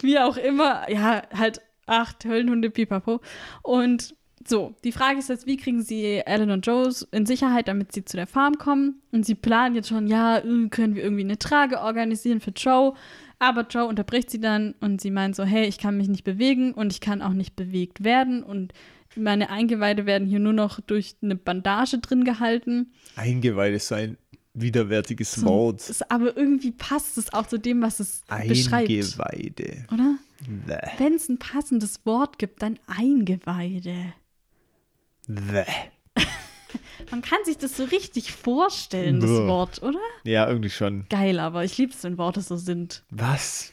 Wie 0.00 0.18
auch 0.18 0.38
immer, 0.38 0.90
ja, 0.90 1.22
halt 1.32 1.60
acht 1.86 2.24
Höllenhunde, 2.24 2.70
pipapo. 2.70 3.20
Und 3.62 4.16
so, 4.48 4.74
die 4.84 4.92
Frage 4.92 5.18
ist 5.18 5.28
jetzt, 5.28 5.46
wie 5.46 5.58
kriegen 5.58 5.82
sie 5.82 6.26
Alan 6.26 6.50
und 6.50 6.66
Joe 6.66 6.90
in 7.12 7.26
Sicherheit, 7.26 7.68
damit 7.68 7.92
sie 7.92 8.04
zu 8.04 8.16
der 8.16 8.26
Farm 8.26 8.56
kommen? 8.56 9.02
Und 9.12 9.26
sie 9.26 9.34
planen 9.34 9.74
jetzt 9.74 9.88
schon, 9.88 10.06
ja, 10.06 10.38
äh, 10.38 10.68
können 10.70 10.94
wir 10.94 11.02
irgendwie 11.02 11.24
eine 11.24 11.38
Trage 11.38 11.80
organisieren 11.80 12.40
für 12.40 12.52
Joe? 12.52 12.94
Aber 13.38 13.66
Joe 13.68 13.84
unterbricht 13.84 14.30
sie 14.30 14.40
dann 14.40 14.74
und 14.80 15.00
sie 15.00 15.10
meint 15.10 15.36
so, 15.36 15.44
hey, 15.44 15.66
ich 15.66 15.78
kann 15.78 15.98
mich 15.98 16.08
nicht 16.08 16.24
bewegen 16.24 16.72
und 16.72 16.92
ich 16.92 17.00
kann 17.00 17.20
auch 17.20 17.32
nicht 17.34 17.54
bewegt 17.54 18.02
werden 18.02 18.42
und 18.42 18.72
meine 19.16 19.50
Eingeweide 19.50 20.06
werden 20.06 20.26
hier 20.28 20.38
nur 20.38 20.52
noch 20.52 20.80
durch 20.80 21.16
eine 21.22 21.36
Bandage 21.36 21.98
drin 21.98 22.24
gehalten. 22.24 22.92
Eingeweide 23.16 23.76
ist 23.76 23.92
ein 23.92 24.16
widerwärtiges 24.54 25.32
So, 25.32 25.46
Wort. 25.46 25.80
es- 25.88 26.02
aber 26.10 26.36
irgendwie 26.36 26.72
passt 26.72 27.18
es 27.18 27.32
auch 27.32 27.46
zu 27.46 27.58
dem, 27.58 27.82
was 27.82 28.00
es 28.00 28.22
beschreibt. 28.48 28.90
Eingeweide. 28.90 29.86
Oder? 29.92 30.16
Wenn 30.98 31.14
es 31.14 31.28
ein 31.28 31.38
passendes 31.38 32.00
Wort 32.04 32.38
gibt, 32.38 32.62
dann 32.62 32.78
Eingeweide. 32.86 34.12
Bäh. 35.28 35.64
Man 37.10 37.22
kann 37.22 37.38
sich 37.44 37.58
das 37.58 37.76
so 37.76 37.84
richtig 37.84 38.32
vorstellen, 38.32 39.20
das 39.20 39.30
Bäh. 39.30 39.46
Wort, 39.46 39.82
oder? 39.82 39.98
Ja, 40.24 40.48
irgendwie 40.48 40.70
schon. 40.70 41.06
Geil, 41.10 41.38
aber 41.38 41.64
ich 41.64 41.76
liebe 41.78 41.92
es, 41.92 42.02
wenn 42.04 42.18
Worte 42.18 42.40
so 42.40 42.56
sind. 42.56 43.02
Was? 43.10 43.72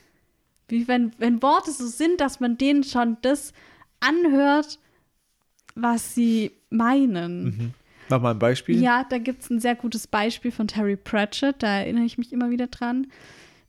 Wie 0.68 0.88
wenn, 0.88 1.12
wenn 1.20 1.42
Worte 1.42 1.72
so 1.72 1.88
sind, 1.88 2.20
dass 2.22 2.40
man 2.40 2.58
denen 2.58 2.84
schon 2.84 3.18
das 3.22 3.54
anhört, 4.00 4.80
was 5.82 6.16
sie 6.16 6.52
meinen. 6.70 7.74
Mach 8.10 8.22
mal 8.22 8.32
ein 8.32 8.40
Beispiel. 8.40 8.82
Ja, 8.82 9.06
da 9.10 9.18
gibt 9.18 9.44
es 9.44 9.50
ein 9.50 9.60
sehr 9.60 9.76
gutes 9.76 10.08
Beispiel 10.08 10.52
von 10.52 10.68
Terry 10.68 10.96
Pratchett, 10.96 11.62
da 11.62 11.80
erinnere 11.80 12.06
ich 12.06 12.18
mich 12.18 12.32
immer 12.32 12.50
wieder 12.50 12.68
dran. 12.68 13.08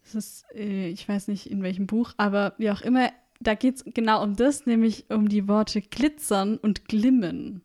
Das 0.05 0.15
ist, 0.15 0.45
äh, 0.55 0.89
ich 0.89 1.09
weiß 1.09 1.29
nicht 1.29 1.51
in 1.51 1.63
welchem 1.63 1.87
Buch, 1.87 2.13
aber 2.17 2.55
wie 2.59 2.71
auch 2.71 2.81
immer, 2.81 3.11
da 3.41 3.55
geht 3.55 3.77
es 3.77 3.85
genau 3.85 4.23
um 4.23 4.37
das, 4.37 4.67
nämlich 4.67 5.07
um 5.11 5.29
die 5.29 5.49
Worte 5.49 5.81
glitzern 5.81 6.57
und 6.57 6.87
glimmen. 6.87 7.63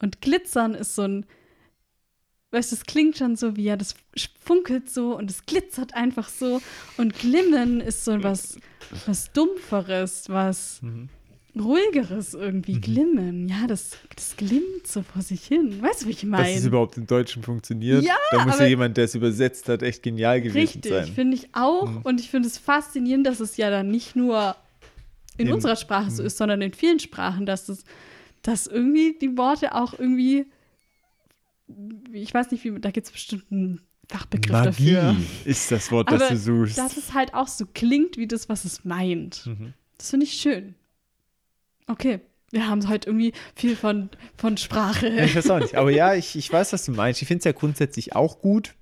Und 0.00 0.20
glitzern 0.20 0.74
ist 0.74 0.94
so 0.94 1.02
ein, 1.02 1.26
weißt 2.52 2.72
du, 2.72 2.76
es 2.76 2.84
klingt 2.84 3.16
schon 3.16 3.36
so 3.36 3.56
wie, 3.56 3.64
ja, 3.64 3.76
das 3.76 3.94
funkelt 4.40 4.90
so 4.90 5.16
und 5.16 5.30
es 5.30 5.44
glitzert 5.46 5.94
einfach 5.94 6.28
so. 6.28 6.60
Und 6.96 7.18
glimmen 7.18 7.80
ist 7.80 8.04
so 8.04 8.22
was, 8.22 8.58
was 9.06 9.32
Dumpferes, 9.32 10.28
was 10.28 10.80
ruhigeres 11.58 12.34
irgendwie. 12.34 12.80
Glimmen, 12.80 13.48
ja, 13.48 13.66
das, 13.66 13.96
das 14.14 14.36
glimmt 14.36 14.86
so 14.86 15.02
vor 15.02 15.22
sich 15.22 15.44
hin. 15.44 15.80
Weißt 15.82 16.02
du, 16.02 16.06
wie 16.06 16.10
ich 16.10 16.20
Dass 16.20 16.28
meine? 16.30 16.50
es 16.54 16.64
überhaupt 16.66 16.96
im 16.96 17.06
Deutschen 17.06 17.42
funktioniert. 17.42 18.02
Ja, 18.04 18.16
da 18.30 18.44
muss 18.44 18.58
ja 18.58 18.66
jemand, 18.66 18.96
der 18.96 19.04
es 19.04 19.14
übersetzt 19.14 19.68
hat, 19.68 19.82
echt 19.82 20.02
genial 20.02 20.40
gewesen 20.40 20.56
Richtig, 20.58 20.92
sein. 20.92 21.06
finde 21.06 21.36
ich 21.36 21.48
auch. 21.54 21.88
Mhm. 21.90 22.02
Und 22.02 22.20
ich 22.20 22.30
finde 22.30 22.48
es 22.48 22.58
faszinierend, 22.58 23.26
dass 23.26 23.40
es 23.40 23.56
ja 23.56 23.70
dann 23.70 23.88
nicht 23.90 24.16
nur 24.16 24.54
in 25.38 25.48
In- 25.48 25.52
unserer 25.54 25.76
Sprache 25.76 26.06
Mhm. 26.06 26.14
so 26.14 26.22
ist, 26.22 26.36
sondern 26.38 26.60
in 26.62 26.72
vielen 26.72 26.98
Sprachen, 26.98 27.46
dass 27.46 27.68
es, 27.68 27.84
dass 28.42 28.66
irgendwie 28.66 29.16
die 29.20 29.36
Worte 29.36 29.74
auch 29.74 29.98
irgendwie, 29.98 30.46
ich 32.12 32.32
weiß 32.32 32.50
nicht, 32.50 32.64
wie, 32.64 32.78
da 32.80 32.90
gibt 32.90 33.06
es 33.06 33.12
bestimmt 33.12 33.44
einen 33.50 33.80
Fachbegriff 34.08 34.52
Magie 34.52 34.92
dafür. 34.94 35.16
ist 35.44 35.72
das 35.72 35.90
Wort, 35.90 36.08
Aber 36.08 36.18
das 36.18 36.28
du 36.28 36.36
suchst. 36.36 36.78
Dass 36.78 36.96
es 36.96 37.12
halt 37.12 37.34
auch 37.34 37.48
so 37.48 37.66
klingt, 37.66 38.16
wie 38.18 38.26
das, 38.28 38.48
was 38.48 38.64
es 38.64 38.84
meint. 38.84 39.46
Mhm. 39.46 39.72
Das 39.98 40.10
finde 40.10 40.24
ich 40.26 40.34
schön. 40.34 40.74
Okay. 41.86 42.20
Wir 42.52 42.68
haben 42.68 42.88
heute 42.88 43.08
irgendwie 43.08 43.32
viel 43.56 43.74
von, 43.76 44.08
von 44.36 44.56
Sprache. 44.56 45.08
Ich 45.08 45.34
weiß 45.34 45.50
auch 45.50 45.58
nicht. 45.58 45.74
Aber 45.74 45.90
ja, 45.90 46.14
ich, 46.14 46.36
ich 46.36 46.50
weiß, 46.52 46.72
was 46.72 46.84
du 46.84 46.92
meinst. 46.92 47.20
Ich 47.20 47.28
finde 47.28 47.40
es 47.40 47.44
ja 47.44 47.52
grundsätzlich 47.52 48.14
auch 48.14 48.38
gut. 48.40 48.74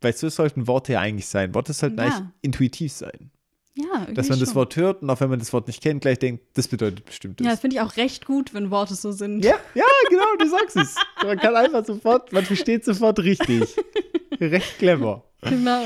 Weil 0.00 0.14
so 0.14 0.28
sollten 0.28 0.66
Worte 0.66 0.92
ja 0.94 1.00
eigentlich 1.00 1.26
sein. 1.26 1.54
Worte 1.54 1.72
sollten 1.72 1.98
Ja. 1.98 2.04
eigentlich 2.04 2.22
intuitiv 2.42 2.92
sein. 2.92 3.30
Ja, 3.74 3.84
irgendwie 3.92 4.14
Dass 4.14 4.28
man 4.28 4.38
das 4.38 4.50
schon. 4.50 4.56
Wort 4.56 4.76
hört 4.76 5.02
und 5.02 5.10
auch 5.10 5.20
wenn 5.20 5.30
man 5.30 5.38
das 5.40 5.52
Wort 5.52 5.66
nicht 5.66 5.82
kennt, 5.82 6.00
gleich 6.02 6.18
denkt, 6.18 6.44
das 6.54 6.68
bedeutet 6.68 7.04
bestimmt 7.04 7.40
das. 7.40 7.44
Ja, 7.44 7.50
das 7.52 7.60
finde 7.60 7.76
ich 7.76 7.82
auch 7.82 7.96
recht 7.96 8.24
gut, 8.24 8.54
wenn 8.54 8.70
Worte 8.70 8.94
so 8.94 9.12
sind. 9.12 9.44
Ja, 9.44 9.56
ja, 9.74 9.84
genau, 10.08 10.24
du 10.38 10.48
sagst 10.48 10.76
es. 10.76 10.96
Man 11.24 11.38
kann 11.38 11.54
einfach 11.56 11.84
sofort, 11.84 12.32
man 12.32 12.44
versteht 12.44 12.84
sofort 12.84 13.18
richtig. 13.20 13.76
Recht 14.40 14.78
clever. 14.78 15.24
Genau. 15.42 15.82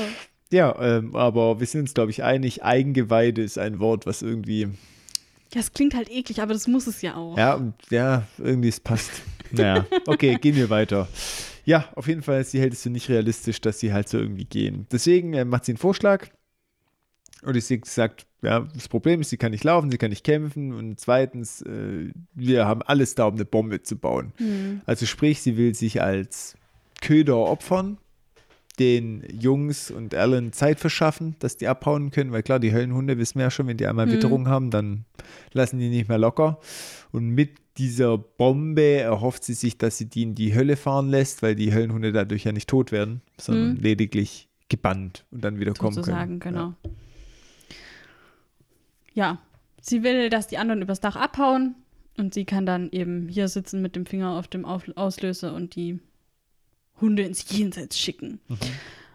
Ja, 0.51 0.75
ähm, 0.79 1.15
aber 1.15 1.59
wir 1.59 1.67
sind 1.67 1.81
uns, 1.81 1.93
glaube 1.93 2.11
ich, 2.11 2.23
einig, 2.23 2.63
Eigengeweide 2.63 3.41
ist 3.41 3.57
ein 3.57 3.79
Wort, 3.79 4.05
was 4.05 4.21
irgendwie, 4.21 4.69
Ja, 5.55 5.61
es 5.61 5.71
klingt 5.71 5.95
halt 5.95 6.11
eklig, 6.11 6.41
aber 6.41 6.51
das 6.51 6.67
muss 6.67 6.85
es 6.85 7.01
ja 7.01 7.15
auch. 7.15 7.37
ja, 7.37 7.53
und 7.53 7.73
ja, 7.89 8.27
irgendwie 8.37 8.67
es 8.67 8.79
passt. 8.79 9.11
Naja, 9.51 9.85
okay, 10.07 10.37
gehen 10.41 10.55
wir 10.55 10.69
weiter. 10.69 11.07
Ja, 11.65 11.87
auf 11.95 12.07
jeden 12.07 12.23
Fall, 12.23 12.43
sie 12.43 12.59
hält 12.59 12.73
es 12.73 12.81
für 12.81 12.89
nicht 12.89 13.07
realistisch, 13.07 13.61
dass 13.61 13.79
sie 13.79 13.93
halt 13.93 14.09
so 14.09 14.17
irgendwie 14.17 14.43
gehen. 14.43 14.87
Deswegen 14.91 15.33
äh, 15.33 15.45
macht 15.45 15.65
sie 15.65 15.71
einen 15.71 15.77
Vorschlag 15.77 16.27
und 17.43 17.61
sie 17.61 17.81
sagt, 17.85 18.25
ja, 18.41 18.61
das 18.73 18.89
Problem 18.89 19.21
ist, 19.21 19.29
sie 19.29 19.37
kann 19.37 19.51
nicht 19.51 19.63
laufen, 19.63 19.91
sie 19.91 19.97
kann 19.97 20.09
nicht 20.09 20.25
kämpfen 20.25 20.73
und 20.73 20.99
zweitens, 20.99 21.61
äh, 21.61 22.11
wir 22.33 22.65
haben 22.65 22.81
alles 22.81 23.15
da, 23.15 23.25
um 23.25 23.35
eine 23.35 23.45
Bombe 23.45 23.81
zu 23.81 23.97
bauen. 23.97 24.33
Hm. 24.37 24.81
Also 24.85 25.05
sprich, 25.05 25.41
sie 25.41 25.55
will 25.55 25.73
sich 25.73 26.01
als 26.01 26.57
Köder 27.01 27.37
opfern, 27.37 27.97
den 28.75 29.23
Jungs 29.39 29.91
und 29.91 30.13
Alan 30.15 30.51
Zeit 30.53 30.79
verschaffen, 30.79 31.35
dass 31.39 31.57
die 31.57 31.67
abhauen 31.67 32.11
können, 32.11 32.31
weil 32.31 32.43
klar, 32.43 32.59
die 32.59 32.73
Höllenhunde 32.73 33.17
wissen 33.17 33.35
wir 33.39 33.43
ja 33.45 33.51
schon, 33.51 33.67
wenn 33.67 33.77
die 33.77 33.87
einmal 33.87 34.05
Mhm. 34.07 34.11
Witterung 34.11 34.47
haben, 34.47 34.71
dann 34.71 35.05
lassen 35.53 35.79
die 35.79 35.89
nicht 35.89 36.07
mehr 36.09 36.17
locker. 36.17 36.59
Und 37.11 37.29
mit 37.29 37.51
dieser 37.77 38.17
Bombe 38.17 38.81
erhofft 38.99 39.43
sie 39.43 39.53
sich, 39.53 39.77
dass 39.77 39.97
sie 39.97 40.05
die 40.09 40.23
in 40.23 40.35
die 40.35 40.55
Hölle 40.55 40.75
fahren 40.77 41.09
lässt, 41.09 41.41
weil 41.43 41.55
die 41.55 41.73
Höllenhunde 41.73 42.11
dadurch 42.11 42.43
ja 42.45 42.51
nicht 42.51 42.69
tot 42.69 42.91
werden, 42.91 43.21
sondern 43.39 43.71
Mhm. 43.75 43.81
lediglich 43.81 44.47
gebannt 44.69 45.25
und 45.31 45.43
dann 45.43 45.59
wieder 45.59 45.73
kommen 45.73 46.01
können. 46.01 46.39
genau. 46.39 46.73
Ja. 49.13 49.39
sie 49.81 50.01
will, 50.03 50.29
dass 50.29 50.47
die 50.47 50.57
anderen 50.57 50.81
übers 50.81 50.99
Dach 50.99 51.15
abhauen 51.15 51.75
und 52.17 52.33
sie 52.33 52.45
kann 52.45 52.65
dann 52.65 52.89
eben 52.91 53.27
hier 53.29 53.47
sitzen 53.47 53.81
mit 53.83 53.95
dem 53.95 54.05
Finger 54.07 54.31
auf 54.31 54.47
dem 54.47 54.65
auf 54.65 54.83
Auslöser 54.95 55.53
und 55.53 55.75
die 55.75 55.99
Hunde 57.01 57.23
ins 57.23 57.45
Jenseits 57.49 57.99
schicken. 57.99 58.39
Mhm. 58.47 58.57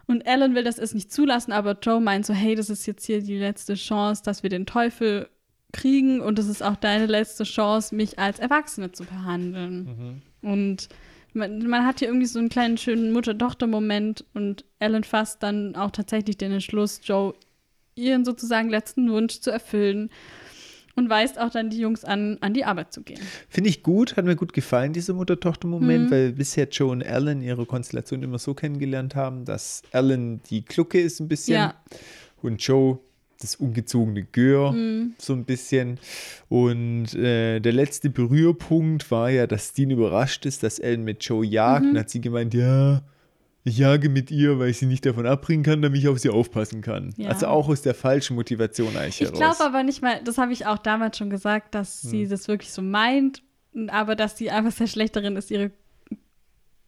Und 0.07 0.27
Alan 0.27 0.55
will 0.55 0.63
das 0.63 0.77
erst 0.77 0.93
nicht 0.93 1.11
zulassen, 1.11 1.51
aber 1.51 1.77
Joe 1.81 2.01
meint 2.01 2.25
so, 2.25 2.33
hey, 2.33 2.55
das 2.55 2.69
ist 2.69 2.85
jetzt 2.85 3.05
hier 3.05 3.21
die 3.21 3.37
letzte 3.37 3.75
Chance, 3.75 4.21
dass 4.25 4.43
wir 4.43 4.49
den 4.49 4.65
Teufel 4.65 5.29
kriegen 5.71 6.19
und 6.19 6.37
das 6.37 6.47
ist 6.47 6.61
auch 6.61 6.75
deine 6.75 7.05
letzte 7.05 7.45
Chance, 7.45 7.95
mich 7.95 8.19
als 8.19 8.39
Erwachsene 8.39 8.91
zu 8.91 9.05
behandeln. 9.05 10.21
Mhm. 10.41 10.49
Und 10.49 10.89
man, 11.33 11.65
man 11.67 11.85
hat 11.85 11.99
hier 11.99 12.09
irgendwie 12.09 12.27
so 12.27 12.39
einen 12.39 12.49
kleinen 12.49 12.77
schönen 12.77 13.13
Mutter-Tochter-Moment 13.13 14.25
und 14.33 14.65
Alan 14.79 15.03
fasst 15.03 15.43
dann 15.43 15.75
auch 15.75 15.91
tatsächlich 15.91 16.37
den 16.37 16.51
Entschluss, 16.51 16.99
Joe 17.03 17.33
ihren 17.95 18.25
sozusagen 18.25 18.69
letzten 18.69 19.09
Wunsch 19.11 19.39
zu 19.39 19.51
erfüllen 19.51 20.09
und 20.95 21.09
weist 21.09 21.39
auch 21.39 21.49
dann 21.51 21.69
die 21.69 21.79
Jungs 21.79 22.03
an, 22.03 22.37
an 22.41 22.53
die 22.53 22.65
Arbeit 22.65 22.91
zu 22.93 23.01
gehen. 23.03 23.19
Finde 23.49 23.69
ich 23.69 23.83
gut, 23.83 24.17
hat 24.17 24.25
mir 24.25 24.35
gut 24.35 24.53
gefallen, 24.53 24.93
dieser 24.93 25.13
Mutter-Tochter-Moment, 25.13 26.05
Mhm. 26.07 26.11
weil 26.11 26.31
bisher 26.33 26.67
Joe 26.69 26.91
und 26.91 27.05
Alan 27.05 27.41
ihre 27.41 27.65
Konstellation 27.65 28.23
immer 28.23 28.39
so 28.39 28.53
kennengelernt 28.53 29.15
haben, 29.15 29.45
dass 29.45 29.81
Alan 29.91 30.41
die 30.49 30.63
Glucke 30.65 30.99
ist 30.99 31.19
ein 31.19 31.27
bisschen 31.27 31.55
Ja. 31.55 31.73
und 32.41 32.61
Joe 32.61 32.99
das 33.39 33.55
ungezogene 33.55 34.23
Gör 34.31 34.71
Mhm. 34.71 35.13
so 35.17 35.33
ein 35.33 35.45
bisschen. 35.45 35.97
Und 36.47 37.15
äh, 37.15 37.59
der 37.59 37.73
letzte 37.73 38.11
Berührpunkt 38.11 39.09
war 39.09 39.29
ja, 39.31 39.47
dass 39.47 39.73
Dean 39.73 39.89
überrascht 39.89 40.45
ist, 40.45 40.61
dass 40.63 40.79
Alan 40.79 41.03
mit 41.03 41.23
Joe 41.23 41.43
jagt. 41.45 41.83
Mhm. 41.85 41.91
Und 41.91 41.97
hat 41.97 42.09
sie 42.11 42.21
gemeint, 42.21 42.53
ja, 42.53 43.01
ich 43.63 43.77
jage 43.77 44.09
mit 44.09 44.31
ihr, 44.31 44.57
weil 44.59 44.69
ich 44.69 44.79
sie 44.79 44.87
nicht 44.87 45.05
davon 45.05 45.27
abbringen 45.27 45.63
kann, 45.63 45.81
damit 45.81 45.99
ich 45.99 46.07
auf 46.07 46.19
sie 46.19 46.29
aufpassen 46.29 46.81
kann. 46.81 47.13
Ja. 47.17 47.29
Also 47.29 47.47
auch 47.47 47.69
aus 47.69 47.81
der 47.81 47.93
falschen 47.93 48.35
Motivation 48.35 48.95
eigentlich 48.97 49.21
Ich 49.21 49.33
glaube 49.33 49.63
aber 49.63 49.83
nicht 49.83 50.01
mal, 50.01 50.21
das 50.23 50.37
habe 50.37 50.51
ich 50.51 50.65
auch 50.65 50.79
damals 50.79 51.17
schon 51.17 51.29
gesagt, 51.29 51.75
dass 51.75 52.01
sie 52.01 52.27
das 52.27 52.47
wirklich 52.47 52.71
so 52.71 52.81
meint, 52.81 53.43
aber 53.87 54.15
dass 54.15 54.37
sie 54.37 54.49
einfach 54.49 54.71
sehr 54.71 54.87
schlecht 54.87 55.15
darin 55.15 55.35
ist, 55.35 55.51
ihre 55.51 55.71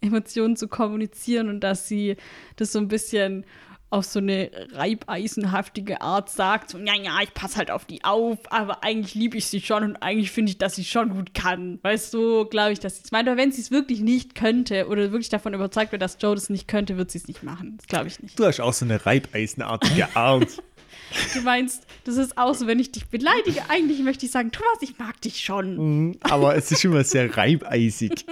Emotionen 0.01 0.55
zu 0.55 0.67
kommunizieren 0.67 1.47
und 1.47 1.61
dass 1.61 1.87
sie 1.87 2.17
das 2.55 2.71
so 2.71 2.79
ein 2.79 2.87
bisschen 2.87 3.45
auf 3.93 4.05
so 4.05 4.17
eine 4.17 4.49
reibeisenhaftige 4.71 6.01
Art 6.01 6.27
sagt, 6.27 6.71
so, 6.71 6.79
ja, 6.79 6.95
ja, 6.95 7.19
ich 7.21 7.31
passe 7.35 7.57
halt 7.57 7.69
auf 7.69 7.85
die 7.85 8.03
auf, 8.03 8.39
aber 8.51 8.83
eigentlich 8.83 9.13
liebe 9.13 9.37
ich 9.37 9.45
sie 9.45 9.61
schon 9.61 9.83
und 9.83 9.95
eigentlich 9.97 10.31
finde 10.31 10.49
ich, 10.51 10.57
dass 10.57 10.75
sie 10.75 10.83
schon 10.83 11.09
gut 11.09 11.35
kann. 11.35 11.77
Weißt 11.83 12.11
du, 12.11 12.45
glaube 12.45 12.71
ich, 12.73 12.79
dass 12.79 12.95
sie 12.95 13.03
es 13.05 13.11
meint. 13.11 13.27
Aber 13.27 13.37
wenn 13.37 13.51
sie 13.51 13.61
es 13.61 13.69
wirklich 13.69 13.99
nicht 14.01 14.33
könnte 14.33 14.87
oder 14.87 15.11
wirklich 15.11 15.29
davon 15.29 15.53
überzeugt 15.53 15.91
wird, 15.91 16.01
dass 16.01 16.17
Joe 16.19 16.33
das 16.33 16.49
nicht 16.49 16.67
könnte, 16.67 16.97
wird 16.97 17.11
sie 17.11 17.19
es 17.19 17.27
nicht 17.27 17.43
machen. 17.43 17.75
Das 17.77 17.85
glaube 17.85 18.07
ich 18.07 18.19
nicht. 18.19 18.39
du 18.39 18.45
hast 18.45 18.59
auch 18.59 18.73
so 18.73 18.83
eine 18.83 19.05
reibeisenartige 19.05 20.15
Art. 20.15 20.47
Du 21.35 21.41
meinst, 21.41 21.85
das 22.05 22.17
ist 22.17 22.37
auch 22.39 22.55
so, 22.55 22.65
wenn 22.65 22.79
ich 22.79 22.91
dich 22.91 23.05
beleidige, 23.05 23.69
eigentlich 23.69 23.99
möchte 23.99 24.25
ich 24.25 24.31
sagen, 24.31 24.51
Thomas, 24.51 24.79
ich 24.81 24.97
mag 24.97 25.21
dich 25.21 25.41
schon. 25.41 25.75
Mhm, 26.07 26.17
Aber 26.21 26.55
es 26.55 26.71
ist 26.71 26.83
immer 26.85 27.03
sehr 27.03 27.37
reibeisig. 27.37 28.25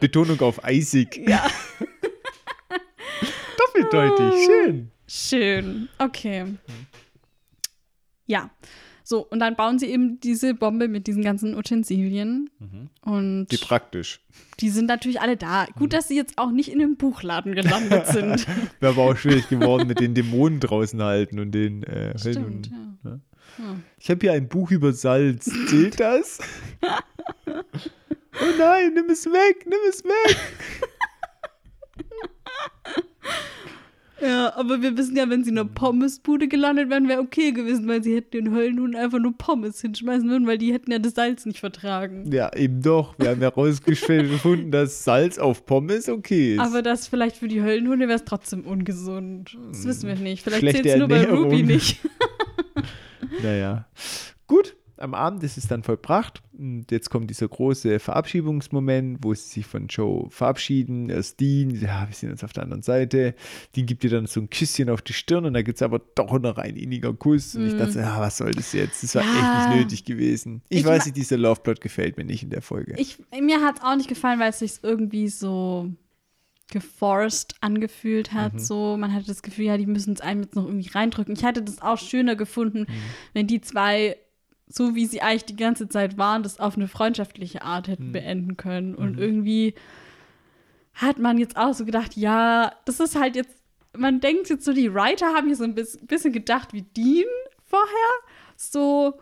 Betonung 0.00 0.40
auf 0.40 0.64
eisig. 0.64 1.20
Ja. 1.28 1.46
Doppeldeutig, 3.58 4.44
schön. 4.46 4.90
Schön. 5.08 5.88
Okay. 5.98 6.44
Ja. 8.26 8.50
So, 9.08 9.20
und 9.24 9.38
dann 9.38 9.54
bauen 9.54 9.78
sie 9.78 9.86
eben 9.86 10.18
diese 10.18 10.52
Bombe 10.52 10.88
mit 10.88 11.06
diesen 11.06 11.22
ganzen 11.22 11.54
Utensilien. 11.56 12.50
Und 13.02 13.46
Wie 13.50 13.56
praktisch. 13.56 14.20
die 14.58 14.68
sind 14.68 14.86
natürlich 14.86 15.20
alle 15.20 15.36
da. 15.36 15.66
Gut, 15.78 15.92
dass 15.92 16.08
sie 16.08 16.16
jetzt 16.16 16.38
auch 16.38 16.50
nicht 16.50 16.72
in 16.72 16.82
einem 16.82 16.96
Buchladen 16.96 17.54
gelandet 17.54 18.08
sind. 18.08 18.48
Wäre 18.80 18.94
aber 18.94 19.02
auch 19.02 19.16
schwierig 19.16 19.48
geworden 19.48 19.86
mit 19.86 20.00
den 20.00 20.14
Dämonen 20.14 20.58
draußen 20.58 21.00
halten 21.00 21.38
und 21.38 21.52
den 21.52 21.84
äh, 21.84 22.18
Stimmt, 22.18 22.46
und- 22.46 22.70
ja. 23.04 23.20
Ich 23.98 24.10
habe 24.10 24.20
hier 24.20 24.32
ein 24.32 24.48
Buch 24.48 24.72
über 24.72 24.92
Salz. 24.92 25.44
Zählt 25.68 26.00
das? 26.00 26.40
oh 27.46 27.52
nein, 28.58 28.92
nimm 28.94 29.08
es 29.08 29.24
weg, 29.26 29.64
nimm 29.66 29.78
es 29.88 30.02
weg. 30.04 30.36
Ja, 34.20 34.54
aber 34.56 34.80
wir 34.80 34.96
wissen 34.96 35.14
ja, 35.16 35.28
wenn 35.28 35.44
sie 35.44 35.50
in 35.50 35.58
einer 35.58 35.68
Pommesbude 35.68 36.48
gelandet 36.48 36.88
wären, 36.88 37.06
wäre 37.06 37.20
okay 37.20 37.52
gewesen, 37.52 37.86
weil 37.86 38.02
sie 38.02 38.14
hätten 38.16 38.30
den 38.30 38.54
Höllenhund 38.54 38.96
einfach 38.96 39.18
nur 39.18 39.36
Pommes 39.36 39.80
hinschmeißen 39.80 40.28
würden, 40.28 40.46
weil 40.46 40.56
die 40.56 40.72
hätten 40.72 40.90
ja 40.90 40.98
das 40.98 41.14
Salz 41.14 41.44
nicht 41.44 41.60
vertragen. 41.60 42.30
Ja, 42.32 42.54
eben 42.56 42.80
doch. 42.80 43.18
Wir 43.18 43.30
haben 43.30 43.42
ja 43.42 43.48
rausgefunden, 43.48 44.70
dass 44.70 45.04
Salz 45.04 45.38
auf 45.38 45.66
Pommes 45.66 46.08
okay 46.08 46.54
ist. 46.54 46.60
Aber 46.60 46.80
das 46.82 47.08
vielleicht 47.08 47.36
für 47.36 47.48
die 47.48 47.62
Höllenhunde 47.62 48.08
wäre 48.08 48.16
es 48.16 48.24
trotzdem 48.24 48.62
ungesund. 48.62 49.56
Das 49.68 49.84
wissen 49.84 50.08
wir 50.08 50.16
nicht. 50.16 50.42
Vielleicht 50.42 50.76
zählt 50.76 50.86
es 50.86 50.96
nur 50.96 51.08
bei. 51.08 51.24
Ruby 51.24 51.62
nicht. 51.62 52.00
Naja. 53.42 53.86
Gut, 54.46 54.76
am 54.98 55.14
Abend 55.14 55.42
ist 55.42 55.58
es 55.58 55.68
dann 55.68 55.82
vollbracht. 55.82 56.42
Und 56.58 56.90
jetzt 56.90 57.10
kommt 57.10 57.28
dieser 57.28 57.48
große 57.48 57.98
Verabschiedungsmoment, 57.98 59.18
wo 59.22 59.34
sie 59.34 59.46
sich 59.48 59.66
von 59.66 59.88
Joe 59.88 60.30
verabschieden. 60.30 61.10
Erst 61.10 61.38
Dean, 61.40 61.70
ja, 61.70 62.06
wir 62.08 62.14
sind 62.14 62.30
jetzt 62.30 62.44
auf 62.44 62.52
der 62.54 62.62
anderen 62.62 62.82
Seite. 62.82 63.34
Dean 63.74 63.86
gibt 63.86 64.04
ihr 64.04 64.10
dann 64.10 64.26
so 64.26 64.40
ein 64.40 64.48
Küsschen 64.48 64.88
auf 64.88 65.02
die 65.02 65.12
Stirn 65.12 65.44
und 65.44 65.54
da 65.54 65.62
gibt 65.62 65.76
es 65.76 65.82
aber 65.82 66.00
doch 66.14 66.38
noch 66.38 66.56
ein 66.58 66.76
inniger 66.76 67.12
Kuss. 67.12 67.54
Und 67.56 67.66
ich 67.66 67.76
dachte, 67.76 67.98
ja, 67.98 68.18
was 68.20 68.38
soll 68.38 68.52
das 68.52 68.72
jetzt? 68.72 69.02
Das 69.02 69.14
war 69.14 69.22
Mhm. 69.24 69.28
Ja. 69.36 69.58
echt 69.60 69.68
nicht 69.70 69.78
nötig 69.80 70.04
gewesen. 70.04 70.62
Ich, 70.68 70.78
Ich 70.80 70.84
weiß 70.86 71.04
nicht, 71.06 71.16
dieser 71.16 71.36
Loveplot 71.36 71.80
gefällt 71.80 72.16
mir 72.16 72.24
nicht 72.24 72.42
in 72.42 72.50
der 72.50 72.62
Folge. 72.62 72.94
Ich, 72.98 73.18
mir 73.40 73.60
hat 73.60 73.78
es 73.78 73.84
auch 73.84 73.96
nicht 73.96 74.08
gefallen, 74.08 74.40
weil 74.40 74.50
es 74.50 74.60
sich 74.60 74.78
irgendwie 74.82 75.28
so 75.28 75.90
geforced 76.70 77.54
angefühlt 77.60 78.32
hat. 78.32 78.54
Mhm. 78.54 78.58
So, 78.58 78.96
man 78.96 79.12
hatte 79.14 79.26
das 79.26 79.42
Gefühl, 79.42 79.66
ja, 79.66 79.76
die 79.78 79.86
müssen 79.86 80.14
es 80.14 80.20
einem 80.20 80.42
jetzt 80.42 80.56
noch 80.56 80.64
irgendwie 80.66 80.88
reindrücken. 80.88 81.34
Ich 81.36 81.44
hätte 81.44 81.62
das 81.62 81.80
auch 81.80 81.98
schöner 81.98 82.34
gefunden, 82.34 82.80
Mhm. 82.80 82.86
wenn 83.34 83.46
die 83.46 83.60
zwei, 83.60 84.16
so 84.68 84.94
wie 84.94 85.06
sie 85.06 85.22
eigentlich 85.22 85.44
die 85.44 85.56
ganze 85.56 85.88
Zeit 85.88 86.18
waren, 86.18 86.42
das 86.42 86.58
auf 86.60 86.76
eine 86.76 86.88
freundschaftliche 86.88 87.62
Art 87.62 87.86
Mhm. 87.86 87.90
hätten 87.92 88.12
beenden 88.12 88.56
können. 88.56 88.94
Und 88.94 89.18
irgendwie 89.18 89.74
hat 90.94 91.18
man 91.18 91.38
jetzt 91.38 91.56
auch 91.56 91.74
so 91.74 91.84
gedacht, 91.84 92.16
ja, 92.16 92.72
das 92.84 93.00
ist 93.00 93.16
halt 93.18 93.36
jetzt, 93.36 93.54
man 93.96 94.20
denkt 94.20 94.48
jetzt 94.48 94.64
so, 94.64 94.72
die 94.72 94.92
Writer 94.92 95.26
haben 95.34 95.46
hier 95.46 95.56
so 95.56 95.64
ein 95.64 95.74
bis- 95.74 95.98
bisschen 95.98 96.32
gedacht 96.32 96.72
wie 96.72 96.82
Dean 96.82 97.26
vorher. 97.64 97.86
So, 98.56 99.14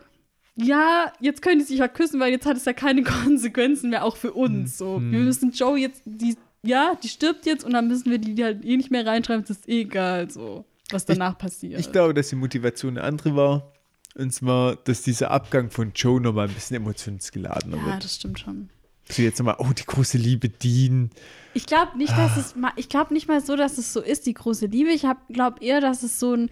ja, 0.56 1.12
jetzt 1.20 1.42
können 1.42 1.58
die 1.58 1.64
sich 1.64 1.78
ja 1.78 1.88
küssen, 1.88 2.20
weil 2.20 2.30
jetzt 2.30 2.46
hat 2.46 2.56
es 2.56 2.64
ja 2.64 2.72
keine 2.72 3.02
Konsequenzen 3.26 3.90
mehr 3.90 4.04
auch 4.04 4.16
für 4.16 4.32
uns. 4.32 4.78
So, 4.78 5.00
wir 5.00 5.18
müssen 5.18 5.50
Joe 5.50 5.76
jetzt, 5.78 6.02
die, 6.04 6.36
ja, 6.62 6.94
die 7.02 7.08
stirbt 7.08 7.44
jetzt 7.44 7.64
und 7.64 7.72
dann 7.72 7.88
müssen 7.88 8.10
wir 8.10 8.18
die 8.18 8.42
halt 8.42 8.64
eh 8.64 8.76
nicht 8.76 8.90
mehr 8.92 9.04
reinschreiben, 9.06 9.42
es 9.42 9.50
ist 9.50 9.68
eh 9.68 9.82
egal, 9.82 10.30
so, 10.30 10.64
was 10.90 11.04
danach 11.06 11.36
passiert. 11.36 11.80
Ich 11.80 11.90
glaube, 11.90 12.14
dass 12.14 12.28
die 12.28 12.36
Motivation 12.36 12.96
eine 12.96 13.06
andere 13.06 13.34
war. 13.34 13.72
Und 14.14 14.32
zwar, 14.32 14.76
dass 14.76 15.02
dieser 15.02 15.30
Abgang 15.30 15.70
von 15.70 15.92
Joe 15.94 16.20
nochmal 16.20 16.48
ein 16.48 16.54
bisschen 16.54 16.76
emotionsgeladener 16.76 17.76
ja, 17.78 17.86
wird. 17.86 18.04
das 18.04 18.16
stimmt 18.16 18.38
schon. 18.38 18.70
So 19.08 19.22
jetzt 19.22 19.38
nochmal, 19.38 19.56
oh, 19.58 19.72
die 19.72 19.84
große 19.84 20.16
Liebe 20.16 20.48
Dean. 20.48 21.10
Ich 21.52 21.66
glaube 21.66 21.98
nicht, 21.98 22.16
dass 22.16 22.36
es 22.36 22.56
mal, 22.56 22.72
ich 22.76 22.88
glaube 22.88 23.12
nicht 23.12 23.28
mal 23.28 23.40
so, 23.40 23.54
dass 23.54 23.76
es 23.76 23.92
so 23.92 24.00
ist, 24.00 24.26
die 24.26 24.34
große 24.34 24.66
Liebe. 24.66 24.90
Ich 24.90 25.04
glaube 25.28 25.62
eher, 25.62 25.80
dass 25.80 26.02
es 26.02 26.18
so 26.18 26.34
ein, 26.34 26.50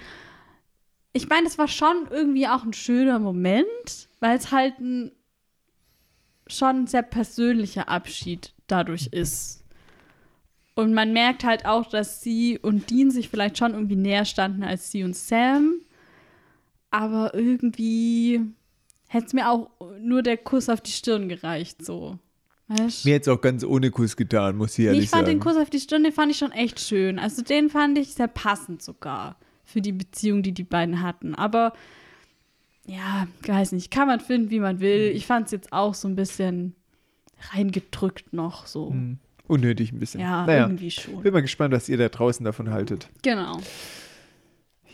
ich 1.12 1.28
meine, 1.28 1.46
es 1.46 1.56
war 1.56 1.68
schon 1.68 2.08
irgendwie 2.10 2.48
auch 2.48 2.64
ein 2.64 2.72
schöner 2.72 3.18
Moment, 3.18 4.08
weil 4.20 4.36
es 4.36 4.50
halt 4.50 4.78
ein 4.80 5.12
schon 6.46 6.82
ein 6.82 6.86
sehr 6.86 7.02
persönlicher 7.02 7.88
Abschied 7.88 8.52
dadurch 8.66 9.08
ist. 9.08 9.64
Und 10.74 10.94
man 10.94 11.12
merkt 11.12 11.44
halt 11.44 11.66
auch, 11.66 11.88
dass 11.88 12.22
sie 12.22 12.58
und 12.58 12.90
Dean 12.90 13.10
sich 13.10 13.28
vielleicht 13.28 13.58
schon 13.58 13.74
irgendwie 13.74 13.96
näher 13.96 14.24
standen 14.24 14.62
als 14.62 14.90
sie 14.90 15.04
und 15.04 15.16
Sam. 15.16 15.74
Aber 16.92 17.34
irgendwie 17.34 18.40
hätte 19.08 19.26
es 19.26 19.32
mir 19.32 19.50
auch 19.50 19.70
nur 20.00 20.22
der 20.22 20.36
Kuss 20.36 20.68
auf 20.68 20.80
die 20.80 20.92
Stirn 20.92 21.28
gereicht, 21.28 21.84
so. 21.84 22.18
Weißt? 22.68 23.04
Mir 23.04 23.14
hätte 23.14 23.30
es 23.30 23.36
auch 23.36 23.40
ganz 23.40 23.64
ohne 23.64 23.90
Kuss 23.90 24.16
getan, 24.16 24.56
muss 24.56 24.78
ich 24.78 24.86
ehrlich 24.86 25.04
ich 25.04 25.10
fand 25.10 25.26
sagen. 25.26 25.38
den 25.38 25.40
Kuss 25.40 25.56
auf 25.56 25.68
die 25.68 25.80
Stirn, 25.80 26.04
den 26.04 26.12
fand 26.12 26.30
ich 26.30 26.38
schon 26.38 26.52
echt 26.52 26.80
schön. 26.80 27.18
Also 27.18 27.42
den 27.42 27.68
fand 27.68 27.98
ich 27.98 28.14
sehr 28.14 28.28
passend 28.28 28.82
sogar 28.82 29.36
für 29.64 29.80
die 29.80 29.92
Beziehung, 29.92 30.42
die 30.42 30.52
die 30.52 30.64
beiden 30.64 31.02
hatten. 31.02 31.34
Aber 31.34 31.72
ja, 32.86 33.26
weiß 33.46 33.72
nicht, 33.72 33.90
kann 33.90 34.08
man 34.08 34.20
finden, 34.20 34.50
wie 34.50 34.60
man 34.60 34.80
will. 34.80 35.12
Ich 35.14 35.26
fand 35.26 35.46
es 35.46 35.52
jetzt 35.52 35.72
auch 35.72 35.94
so 35.94 36.08
ein 36.08 36.16
bisschen 36.16 36.74
reingedrückt 37.52 38.32
noch 38.32 38.66
so. 38.66 38.90
Hm. 38.90 39.18
Unnötig 39.48 39.92
ein 39.92 39.98
bisschen. 39.98 40.20
Ja, 40.20 40.46
naja, 40.46 40.62
irgendwie 40.62 40.90
schon. 40.90 41.22
bin 41.22 41.32
mal 41.32 41.42
gespannt, 41.42 41.74
was 41.74 41.88
ihr 41.88 41.98
da 41.98 42.08
draußen 42.08 42.44
davon 42.44 42.70
haltet. 42.70 43.08
Genau. 43.22 43.60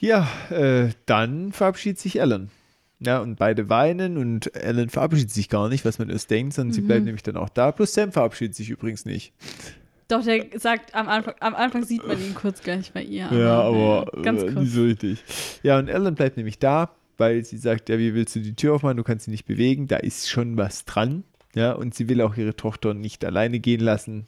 Ja, 0.01 0.29
äh, 0.51 0.91
dann 1.07 1.53
verabschiedet 1.53 1.99
sich 1.99 2.21
Ellen. 2.21 2.51
Ja, 3.01 3.21
und 3.21 3.37
beide 3.37 3.69
weinen 3.69 4.17
und 4.17 4.55
Ellen 4.57 4.89
verabschiedet 4.91 5.31
sich 5.31 5.49
gar 5.49 5.69
nicht, 5.69 5.85
was 5.85 5.99
man 5.99 6.11
erst 6.11 6.31
denkt, 6.31 6.55
sondern 6.55 6.73
sie 6.73 6.81
Mhm. 6.83 6.87
bleibt 6.87 7.05
nämlich 7.05 7.23
dann 7.23 7.37
auch 7.37 7.49
da. 7.49 7.71
Plus 7.73 7.95
Sam 7.95 8.11
verabschiedet 8.13 8.55
sich 8.57 8.71
übrigens 8.71 9.05
nicht. 9.05 9.33
Doch, 10.09 10.25
der 10.25 10.47
sagt, 10.57 10.95
am 10.95 11.09
Anfang, 11.09 11.35
am 11.41 11.55
Anfang 11.55 11.85
sieht 11.85 12.07
man 12.07 12.19
ihn 12.19 12.35
kurz 12.35 12.63
gleich 12.63 12.93
bei 12.93 13.03
ihr. 13.03 13.29
ja, 13.33 13.61
aber 13.61 14.07
naja, 14.15 14.23
ganz 14.23 14.43
äh, 14.43 14.47
kurz. 14.47 14.59
nicht 14.61 14.73
so 14.73 14.83
richtig. 14.83 15.25
Ja, 15.63 15.79
und 15.79 15.89
Ellen 15.89 16.15
bleibt 16.15 16.37
nämlich 16.39 16.59
da, 16.59 16.91
weil 17.19 17.45
sie 17.45 17.59
sagt, 17.59 17.89
ja, 17.89 17.99
wie 17.99 18.15
willst 18.15 18.35
du 18.35 18.41
die 18.41 18.55
Tür 18.55 18.75
aufmachen? 18.75 18.97
Du 18.97 19.05
kannst 19.05 19.27
sie 19.27 19.31
nicht 19.31 19.45
bewegen. 19.47 19.87
Da 19.87 19.97
ist 19.99 20.29
schon 20.31 20.57
was 20.57 20.85
dran. 20.85 21.25
Ja, 21.55 21.73
und 21.73 21.95
sie 21.95 22.09
will 22.09 22.21
auch 22.23 22.37
ihre 22.37 22.57
Tochter 22.57 22.95
nicht 22.95 23.25
alleine 23.25 23.59
gehen 23.61 23.81
lassen. 23.81 24.27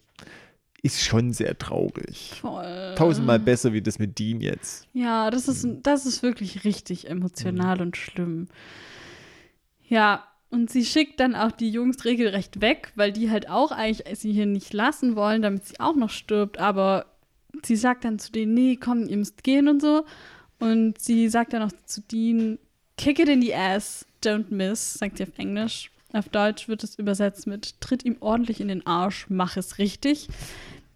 Ist 0.82 1.02
schon 1.02 1.32
sehr 1.32 1.58
traurig. 1.58 2.32
Voll. 2.40 2.94
Tausendmal 2.96 3.38
besser 3.38 3.72
wie 3.74 3.82
das 3.82 3.98
mit 3.98 4.18
Dean 4.18 4.40
jetzt. 4.40 4.86
Ja, 4.94 5.30
das 5.30 5.46
ist, 5.46 5.66
das 5.82 6.06
ist 6.06 6.22
wirklich 6.22 6.64
richtig 6.64 7.08
emotional 7.08 7.76
Mhm. 7.76 7.82
und 7.82 7.96
schlimm. 7.98 8.48
Ja, 9.88 10.24
und 10.50 10.70
sie 10.70 10.84
schickt 10.84 11.20
dann 11.20 11.34
auch 11.34 11.52
die 11.52 11.70
Jungs 11.70 12.04
regelrecht 12.04 12.60
weg, 12.60 12.92
weil 12.96 13.12
die 13.12 13.30
halt 13.30 13.48
auch 13.48 13.72
eigentlich 13.72 14.18
sie 14.18 14.32
hier 14.32 14.46
nicht 14.46 14.72
lassen 14.72 15.16
wollen, 15.16 15.42
damit 15.42 15.66
sie 15.66 15.80
auch 15.80 15.94
noch 15.96 16.10
stirbt. 16.10 16.58
Aber 16.58 17.06
sie 17.62 17.76
sagt 17.76 18.04
dann 18.04 18.18
zu 18.18 18.32
denen, 18.32 18.54
nee, 18.54 18.76
komm, 18.76 19.06
ihr 19.06 19.16
müsst 19.16 19.44
gehen 19.44 19.68
und 19.68 19.80
so. 19.82 20.04
Und 20.58 20.98
sie 21.00 21.28
sagt 21.28 21.52
dann 21.52 21.62
auch 21.62 21.72
zu 21.86 22.00
Dean, 22.02 22.58
kick 22.96 23.18
it 23.18 23.28
in 23.28 23.42
the 23.42 23.54
ass, 23.54 24.06
don't 24.24 24.46
miss, 24.50 24.94
sagt 24.94 25.18
sie 25.18 25.24
auf 25.24 25.38
Englisch. 25.38 25.90
Auf 26.12 26.28
Deutsch 26.28 26.68
wird 26.68 26.82
es 26.82 26.98
übersetzt 26.98 27.46
mit, 27.46 27.80
tritt 27.80 28.04
ihm 28.04 28.16
ordentlich 28.20 28.60
in 28.60 28.68
den 28.68 28.86
Arsch, 28.86 29.26
mach 29.28 29.56
es 29.56 29.78
richtig. 29.78 30.28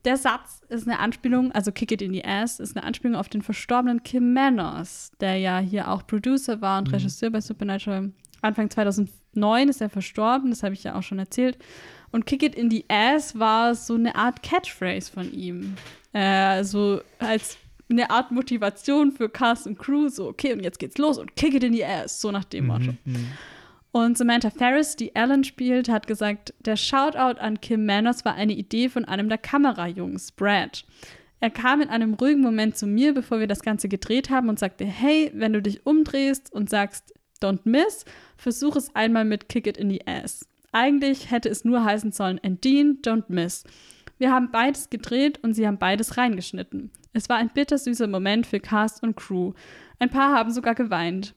Der 0.05 0.17
Satz 0.17 0.61
ist 0.69 0.87
eine 0.87 0.99
Anspielung, 0.99 1.53
also 1.53 1.73
Kick 1.73 1.93
It 1.93 2.03
in 2.03 2.13
the 2.13 2.25
Ass, 2.25 2.61
ist 2.61 2.77
eine 2.77 2.85
Anspielung 2.85 3.17
auf 3.17 3.29
den 3.29 3.43
verstorbenen 3.43 4.03
Kim 4.03 4.35
Manners, 4.35 5.13
der 5.21 5.37
ja 5.37 5.59
hier 5.59 5.91
auch 5.91 6.07
Producer 6.07 6.61
war 6.61 6.79
und 6.79 6.93
Regisseur 6.93 7.31
bei 7.31 7.41
Supernatural. 7.41 8.13
Anfang 8.43 8.69
2009 8.69 9.69
ist 9.69 9.81
er 9.81 9.89
verstorben, 9.89 10.51
das 10.51 10.63
habe 10.63 10.75
ich 10.75 10.85
ja 10.85 10.95
auch 10.95 11.03
schon 11.03 11.19
erzählt. 11.19 11.57
Und 12.11 12.27
Kick 12.27 12.43
It 12.43 12.55
in 12.55 12.71
the 12.71 12.85
Ass 12.89 13.39
war 13.39 13.75
so 13.75 13.95
eine 13.95 14.15
Art 14.15 14.43
Catchphrase 14.43 15.11
von 15.11 15.33
ihm. 15.33 15.75
Äh, 16.13 16.63
so 16.65 17.01
als 17.19 17.57
eine 17.91 18.11
Art 18.11 18.31
Motivation 18.31 19.11
für 19.11 19.29
Cast 19.29 19.67
und 19.67 19.79
Crew, 19.79 20.09
so, 20.09 20.29
okay, 20.29 20.53
und 20.53 20.63
jetzt 20.63 20.79
geht's 20.79 20.99
los 20.99 21.19
und 21.19 21.35
Kick 21.37 21.55
It 21.55 21.65
in 21.65 21.73
the 21.73 21.85
Ass, 21.85 22.21
so 22.21 22.31
nach 22.31 22.45
dem 22.45 22.67
Motto. 22.67 22.95
Und 23.95 24.19
Samantha 24.19 24.51
Ferris, 24.51 24.97
die 24.97 25.15
Ellen 25.15 25.45
spielt, 25.45 25.89
hat 25.89 26.09
gesagt, 26.09 26.53
der 26.59 26.75
Shoutout 26.75 27.39
an 27.39 27.61
Kim 27.61 27.87
Manners 27.87 28.25
war 28.25 28.35
eine 28.35 28.53
Idee 28.53 28.89
von 28.89 29.05
einem 29.05 29.29
der 29.29 29.39
Kamerajungs, 29.39 30.33
Brad. 30.33 30.85
Er 31.39 31.51
kam 31.51 31.81
in 31.81 31.89
einem 31.89 32.15
ruhigen 32.15 32.41
Moment 32.41 32.77
zu 32.77 32.89
mir, 32.89 33.15
bevor 33.15 33.39
wir 33.39 33.47
das 33.47 33.63
Ganze 33.63 33.89
gedreht 33.89 34.31
haben 34.31 34.49
und 34.49 34.59
sagte, 34.59 34.85
hey, 34.85 35.31
wenn 35.33 35.53
du 35.53 35.63
dich 35.63 35.87
umdrehst 35.87 36.53
und 36.53 36.69
sagst, 36.69 37.15
don't 37.41 37.61
miss, 37.63 38.05
versuch 38.37 38.75
es 38.75 38.93
einmal 38.97 39.25
mit 39.25 39.49
Kick 39.49 39.69
it 39.69 39.77
in 39.77 39.91
the 39.91 40.05
ass. 40.09 40.45
Eigentlich 40.73 41.31
hätte 41.31 41.49
es 41.49 41.65
nur 41.65 41.85
heißen 41.85 42.11
sollen, 42.11 42.41
and 42.43 42.65
Dean, 42.65 42.99
don't 43.01 43.27
miss. 43.29 43.63
Wir 44.19 44.33
haben 44.33 44.51
beides 44.51 44.91
gedreht 44.91 45.39
und 45.45 45.55
sie 45.55 45.69
haben 45.69 45.79
beides 45.79 46.17
reingeschnitten. 46.17 46.91
Es 47.13 47.29
war 47.29 47.37
ein 47.37 47.51
bittersüßer 47.55 48.09
Moment 48.09 48.49
für 48.49 48.59
Cast 48.59 49.05
und 49.05 49.15
Crew. 49.15 49.53
Ein 50.01 50.11
paar 50.11 50.33
haben 50.33 50.51
sogar 50.51 50.75
geweint. 50.75 51.37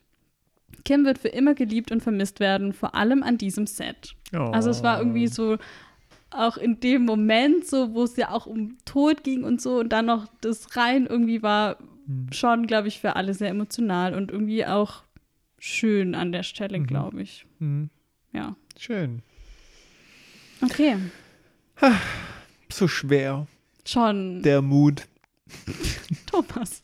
Kim 0.86 1.06
wird 1.06 1.18
für 1.20 1.28
immer 1.30 1.54
geliebt 1.54 1.91
und 1.91 2.02
vermisst 2.02 2.40
werden, 2.40 2.74
vor 2.74 2.95
allem 2.95 3.24
an 3.24 3.38
diesem 3.38 3.68
Set. 3.68 4.16
Also 4.32 4.70
es 4.70 4.84
war 4.84 4.99
irgendwie 4.99 5.28
so 5.28 5.58
auch 6.30 6.58
in 6.58 6.80
dem 6.80 7.06
Moment, 7.06 7.66
so 7.66 7.94
wo 7.94 8.04
es 8.04 8.18
ja 8.18 8.32
auch 8.32 8.45
um 8.45 8.78
Tod 8.86 9.24
ging 9.24 9.44
und 9.44 9.62
so 9.62 9.80
und 9.80 9.90
dann 9.90 10.06
noch 10.06 10.28
das 10.41 10.76
rein 10.76 11.06
irgendwie 11.06 11.41
war 11.41 11.78
schon, 12.32 12.68
glaube 12.68 12.88
ich, 12.88 12.99
für 12.99 13.16
alle 13.16 13.34
sehr 13.34 13.49
emotional 13.49 14.14
und 14.14 14.32
irgendwie 14.32 14.66
auch 14.66 15.04
schön 15.60 16.16
an 16.16 16.32
der 16.32 16.44
Stelle, 16.44 16.80
glaube 16.82 17.22
ich. 17.22 17.45
Hm, 17.60 17.90
Ja. 18.32 18.56
schön. 18.78 19.22
Okay. 20.62 20.98
So 22.70 22.88
schwer, 22.88 23.48
Schon. 23.86 24.41
der 24.41 24.62
Mut. 24.62 25.08
Thomas. 26.26 26.82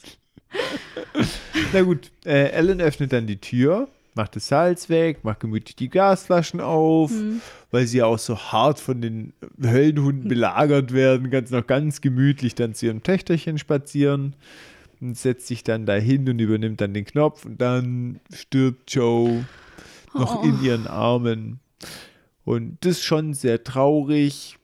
Na 1.73 1.81
gut, 1.81 2.11
äh, 2.25 2.49
Ellen 2.51 2.81
öffnet 2.81 3.13
dann 3.13 3.27
die 3.27 3.38
Tür, 3.38 3.88
macht 4.15 4.35
das 4.35 4.47
Salz 4.47 4.89
weg, 4.89 5.23
macht 5.23 5.39
gemütlich 5.39 5.75
die 5.75 5.89
Gasflaschen 5.89 6.59
auf, 6.61 7.11
Hm. 7.11 7.41
weil 7.71 7.88
sie 7.88 7.99
ja 7.99 8.05
auch 8.05 8.19
so 8.19 8.38
hart 8.38 8.80
von 8.80 9.01
den 9.01 9.34
Höllenhunden 9.61 10.27
belagert 10.30 10.93
werden, 10.93 11.30
ganz 11.30 11.49
noch 11.51 11.65
ganz 11.65 12.01
gemütlich 12.01 12.55
dann 12.55 12.73
zu 12.75 12.85
ihrem 12.88 13.01
Töchterchen 13.03 13.57
spazieren 13.57 14.35
und 15.01 15.17
setzt 15.17 15.47
sich 15.47 15.63
dann 15.63 15.85
dahin 15.85 16.30
und 16.30 16.39
übernimmt 16.39 16.80
dann 16.81 16.93
den 16.93 17.05
Knopf 17.05 17.45
und 17.45 17.59
dann 17.59 18.19
stirbt 18.34 18.91
Joe 18.93 19.45
noch 20.13 20.43
Oh. 20.43 20.47
in 20.47 20.61
ihren 20.63 20.85
Armen. 20.88 21.59
Und 22.45 22.77
das 22.81 22.97
ist 22.97 23.03
schon 23.03 23.34
sehr 23.34 23.63
traurig, 23.63 24.57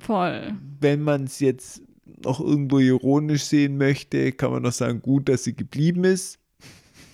Voll. 0.00 0.52
wenn 0.80 1.02
man 1.02 1.24
es 1.24 1.40
jetzt 1.40 1.82
noch 2.24 2.40
irgendwo 2.40 2.78
ironisch 2.78 3.44
sehen 3.44 3.76
möchte, 3.78 4.32
kann 4.32 4.50
man 4.50 4.62
noch 4.62 4.72
sagen, 4.72 5.00
gut, 5.02 5.28
dass 5.28 5.44
sie 5.44 5.54
geblieben 5.54 6.04
ist. 6.04 6.38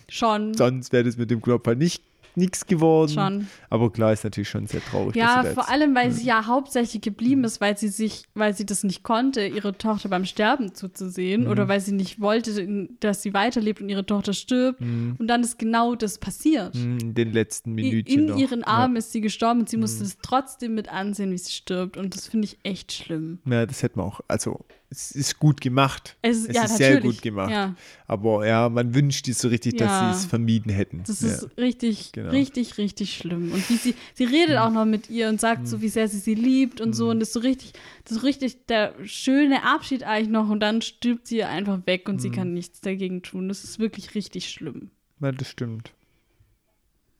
Schon. 0.08 0.54
Sonst 0.54 0.92
wäre 0.92 1.04
das 1.04 1.16
mit 1.16 1.30
dem 1.30 1.42
halt 1.44 1.78
nicht 1.78 2.02
nichts 2.36 2.66
geworden. 2.66 3.12
Schon. 3.12 3.46
Aber 3.70 3.92
klar 3.92 4.12
ist 4.12 4.24
natürlich 4.24 4.48
schon 4.48 4.66
sehr 4.66 4.80
traurig. 4.82 5.14
Ja, 5.14 5.42
vor 5.44 5.62
jetzt- 5.62 5.70
allem, 5.70 5.94
weil 5.94 6.10
sie 6.10 6.24
ja 6.26 6.46
hauptsächlich 6.48 7.00
geblieben 7.00 7.44
ist, 7.44 7.60
weil 7.60 7.78
sie 7.78 7.86
sich, 7.86 8.24
weil 8.34 8.56
sie 8.56 8.66
das 8.66 8.82
nicht 8.82 9.04
konnte, 9.04 9.46
ihre 9.46 9.78
Tochter 9.78 10.08
beim 10.08 10.24
Sterben 10.24 10.74
zuzusehen 10.74 11.42
Mhm. 11.44 11.48
oder 11.50 11.68
weil 11.68 11.78
sie 11.80 11.92
nicht 11.92 12.20
wollte, 12.20 12.88
dass 12.98 13.22
sie 13.22 13.34
weiterlebt 13.34 13.80
und 13.80 13.88
ihre 13.88 14.04
Tochter 14.04 14.32
stirbt. 14.32 14.80
Mhm. 14.80 15.14
Und 15.16 15.28
dann 15.28 15.42
ist 15.44 15.60
genau 15.60 15.94
das 15.94 16.18
passiert. 16.18 16.74
Hm, 16.74 16.98
in 16.98 17.14
den 17.14 17.32
letzten 17.32 17.72
Minütchen 17.72 18.18
In 18.22 18.26
noch. 18.26 18.36
ihren 18.36 18.64
Armen 18.64 18.96
ist 18.96 19.12
sie 19.12 19.20
gestorben 19.20 19.60
und 19.60 19.68
sie 19.68 19.76
musste 19.76 20.02
es 20.02 20.18
trotzdem 20.20 20.74
mit 20.74 20.88
ansehen, 20.92 21.30
wie 21.30 21.38
sie 21.38 21.52
stirbt. 21.52 21.96
Und 21.96 22.16
das 22.16 22.26
finde 22.26 22.46
ich 22.46 22.58
echt 22.64 22.90
schlimm. 22.90 23.38
Ja. 23.44 23.52
ja, 23.60 23.66
das 23.66 23.80
hätte 23.84 23.96
man 23.96 24.06
auch, 24.08 24.20
also 24.26 24.64
es 24.90 25.10
ist 25.10 25.38
gut 25.40 25.60
gemacht. 25.60 26.16
Es, 26.22 26.46
Es 26.46 26.54
ja, 26.54 26.64
ist 26.64 26.76
sehr 26.76 27.00
gut 27.00 27.20
gemacht. 27.20 27.50
Ja, 27.50 27.74
Aber 28.06 28.46
ja, 28.46 28.68
man 28.68 28.94
wünscht 28.94 29.26
sich 29.26 29.36
so 29.36 29.48
richtig, 29.48 29.76
dass 29.78 29.90
Ja. 29.90 30.12
sie 30.12 30.18
es 30.18 30.24
vermieden 30.26 30.70
hätten. 30.72 31.02
das 31.04 31.20
ist 31.22 31.48
richtig, 31.58 32.12
genau. 32.12 32.30
richtig, 32.30 32.78
richtig 32.78 33.16
schlimm. 33.16 33.50
Und 33.52 33.68
wie 33.70 33.76
sie, 33.76 33.94
sie 34.14 34.24
redet 34.24 34.56
auch 34.58 34.70
noch 34.70 34.84
mit 34.84 35.10
ihr 35.10 35.28
und 35.28 35.40
sagt 35.40 35.66
so, 35.66 35.80
wie 35.82 35.88
sehr 35.88 36.06
sie 36.08 36.18
sie 36.18 36.34
liebt 36.34 36.80
und 36.80 36.92
so. 36.92 37.10
Und 37.10 37.18
das 37.20 37.28
ist 37.30 37.34
so 37.34 37.40
richtig, 37.40 37.72
das 38.04 38.18
ist 38.18 38.22
richtig 38.22 38.66
der 38.66 38.94
schöne 39.04 39.64
Abschied 39.64 40.04
eigentlich 40.04 40.28
noch. 40.30 40.48
Und 40.48 40.60
dann 40.60 40.80
stirbt 40.80 41.26
sie 41.26 41.42
einfach 41.42 41.80
weg 41.86 42.08
und 42.08 42.20
sie 42.20 42.30
kann 42.30 42.54
nichts 42.54 42.80
dagegen 42.80 43.22
tun. 43.22 43.48
Das 43.48 43.64
ist 43.64 43.78
wirklich 43.80 44.14
richtig 44.14 44.48
schlimm. 44.48 44.90
ja, 45.20 45.32
das 45.32 45.48
stimmt. 45.48 45.92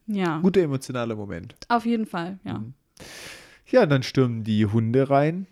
Ja, 0.07 0.39
Guter 0.41 0.61
emotionaler 0.61 1.17
Moment. 1.17 1.57
auf 1.69 1.87
jeden 1.87 2.07
Fall, 2.07 2.39
ja. 2.45 2.63
Ja, 3.71 3.87
dann 3.87 4.03
stürmen 4.03 4.45
die 4.45 4.67
Hunde 4.67 5.09
rein, 5.09 5.47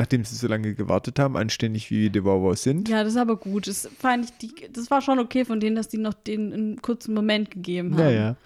nachdem 0.00 0.24
sie 0.24 0.34
so 0.34 0.46
lange 0.48 0.74
gewartet 0.74 1.18
haben, 1.18 1.36
anständig 1.36 1.90
wie 1.90 2.08
die 2.08 2.24
Wauwaus 2.24 2.62
sind. 2.62 2.88
Ja, 2.88 3.04
das 3.04 3.12
ist 3.12 3.18
aber 3.18 3.36
gut. 3.36 3.66
Das 3.66 3.88
fand 3.98 4.24
ich, 4.24 4.30
die, 4.38 4.54
das 4.72 4.90
war 4.90 5.02
schon 5.02 5.18
okay 5.18 5.44
von 5.44 5.60
denen, 5.60 5.76
dass 5.76 5.88
die 5.88 5.98
noch 5.98 6.14
den 6.14 6.52
einen 6.52 6.82
kurzen 6.82 7.12
Moment 7.14 7.50
gegeben 7.50 7.92
haben. 7.92 8.02
Naja. 8.04 8.36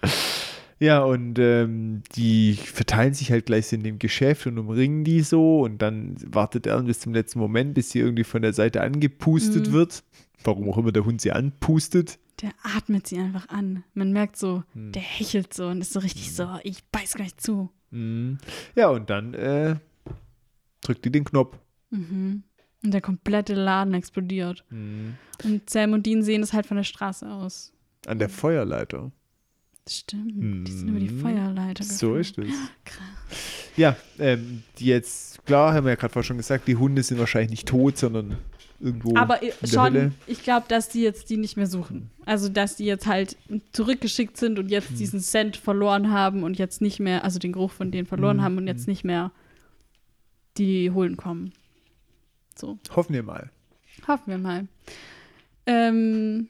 Ja, 0.77 1.01
und 1.03 1.39
ähm, 1.39 2.03
die 2.17 2.55
verteilen 2.55 3.13
sich 3.13 3.31
halt 3.31 3.45
gleich 3.45 3.71
in 3.71 3.83
dem 3.83 3.97
Geschäft 3.97 4.45
und 4.45 4.57
umringen 4.57 5.05
die 5.05 5.21
so 5.21 5.61
und 5.61 5.81
dann 5.81 6.17
wartet 6.27 6.67
er 6.67 6.81
bis 6.83 6.99
zum 6.99 7.13
letzten 7.13 7.39
Moment, 7.39 7.73
bis 7.73 7.91
sie 7.91 7.99
irgendwie 7.99 8.25
von 8.25 8.41
der 8.41 8.51
Seite 8.51 8.81
angepustet 8.81 9.69
Mhm. 9.69 9.71
wird. 9.71 10.03
Warum 10.43 10.69
auch 10.69 10.77
immer 10.77 10.91
der 10.91 11.05
Hund 11.05 11.21
sie 11.21 11.31
anpustet. 11.31 12.19
Der 12.41 12.51
atmet 12.61 13.07
sie 13.07 13.17
einfach 13.17 13.47
an. 13.47 13.85
Man 13.93 14.11
merkt 14.11 14.35
so, 14.35 14.63
Hm. 14.73 14.91
der 14.91 15.01
hechelt 15.01 15.53
so 15.53 15.67
und 15.67 15.79
ist 15.79 15.93
so 15.93 15.99
richtig 16.01 16.33
so, 16.35 16.49
ich 16.63 16.83
beiß 16.91 17.13
gleich 17.13 17.37
zu. 17.37 17.69
Mhm. 17.91 18.39
Ja, 18.75 18.89
und 18.89 19.09
dann 19.09 19.33
äh, 19.33 19.77
drückt 20.87 21.05
die 21.05 21.11
den 21.11 21.23
Knopf. 21.23 21.57
Mhm. 21.89 22.43
Und 22.83 22.91
der 22.93 23.01
komplette 23.01 23.53
Laden 23.55 23.93
explodiert. 23.93 24.63
Mhm. 24.69 25.15
Und 25.43 25.69
Sam 25.69 25.93
und 25.93 26.05
Dean 26.05 26.21
sehen 26.23 26.43
es 26.43 26.53
halt 26.53 26.65
von 26.67 26.77
der 26.77 26.83
Straße 26.83 27.27
aus. 27.29 27.73
An 28.05 28.19
der 28.19 28.29
Feuerleiter. 28.29 29.11
Stimmt, 29.87 30.67
die 30.67 30.71
sind 30.71 30.87
über 30.89 30.99
die 30.99 31.09
Mhm. 31.09 31.19
Feuerleiter 31.19 31.83
So 31.83 32.13
geflogen. 32.13 32.21
ist 32.21 32.37
es. 32.39 32.69
Krass. 32.85 33.71
Ja, 33.77 33.95
ähm, 34.19 34.63
die 34.79 34.85
jetzt, 34.85 35.45
klar, 35.45 35.73
haben 35.73 35.85
wir 35.85 35.91
ja 35.91 35.95
gerade 35.95 36.11
vorher 36.13 36.25
schon 36.25 36.37
gesagt, 36.37 36.67
die 36.67 36.75
Hunde 36.75 37.03
sind 37.03 37.19
wahrscheinlich 37.19 37.51
nicht 37.51 37.67
tot, 37.67 37.97
sondern 37.97 38.37
irgendwo 38.79 39.15
Aber 39.15 39.43
in 39.43 39.51
der 39.61 39.67
schon, 39.67 39.83
Hölle. 39.83 40.11
ich 40.27 40.41
glaube, 40.43 40.65
dass 40.69 40.89
die 40.89 41.01
jetzt 41.01 41.29
die 41.29 41.37
nicht 41.37 41.55
mehr 41.57 41.67
suchen. 41.67 42.09
Also, 42.25 42.49
dass 42.49 42.77
die 42.77 42.85
jetzt 42.85 43.05
halt 43.05 43.35
zurückgeschickt 43.73 44.37
sind 44.37 44.57
und 44.59 44.69
jetzt 44.69 44.89
Hm. 44.89 44.95
diesen 44.97 45.19
Cent 45.19 45.57
verloren 45.57 46.09
haben 46.11 46.43
und 46.43 46.57
jetzt 46.57 46.81
nicht 46.81 46.99
mehr, 46.99 47.23
also 47.23 47.37
den 47.37 47.51
Geruch 47.51 47.71
von 47.71 47.91
denen 47.91 48.07
verloren 48.07 48.37
Hm, 48.37 48.43
haben 48.43 48.57
und 48.57 48.67
jetzt 48.67 48.87
nicht 48.87 49.03
mehr 49.03 49.31
die 50.57 50.91
holen 50.91 51.17
kommen. 51.17 51.53
So, 52.55 52.77
Hoffen 52.95 53.13
wir 53.13 53.23
mal. 53.23 53.49
hoffen 54.07 54.27
wir 54.31 54.37
mal. 54.37 54.67
Ähm, 55.65 56.47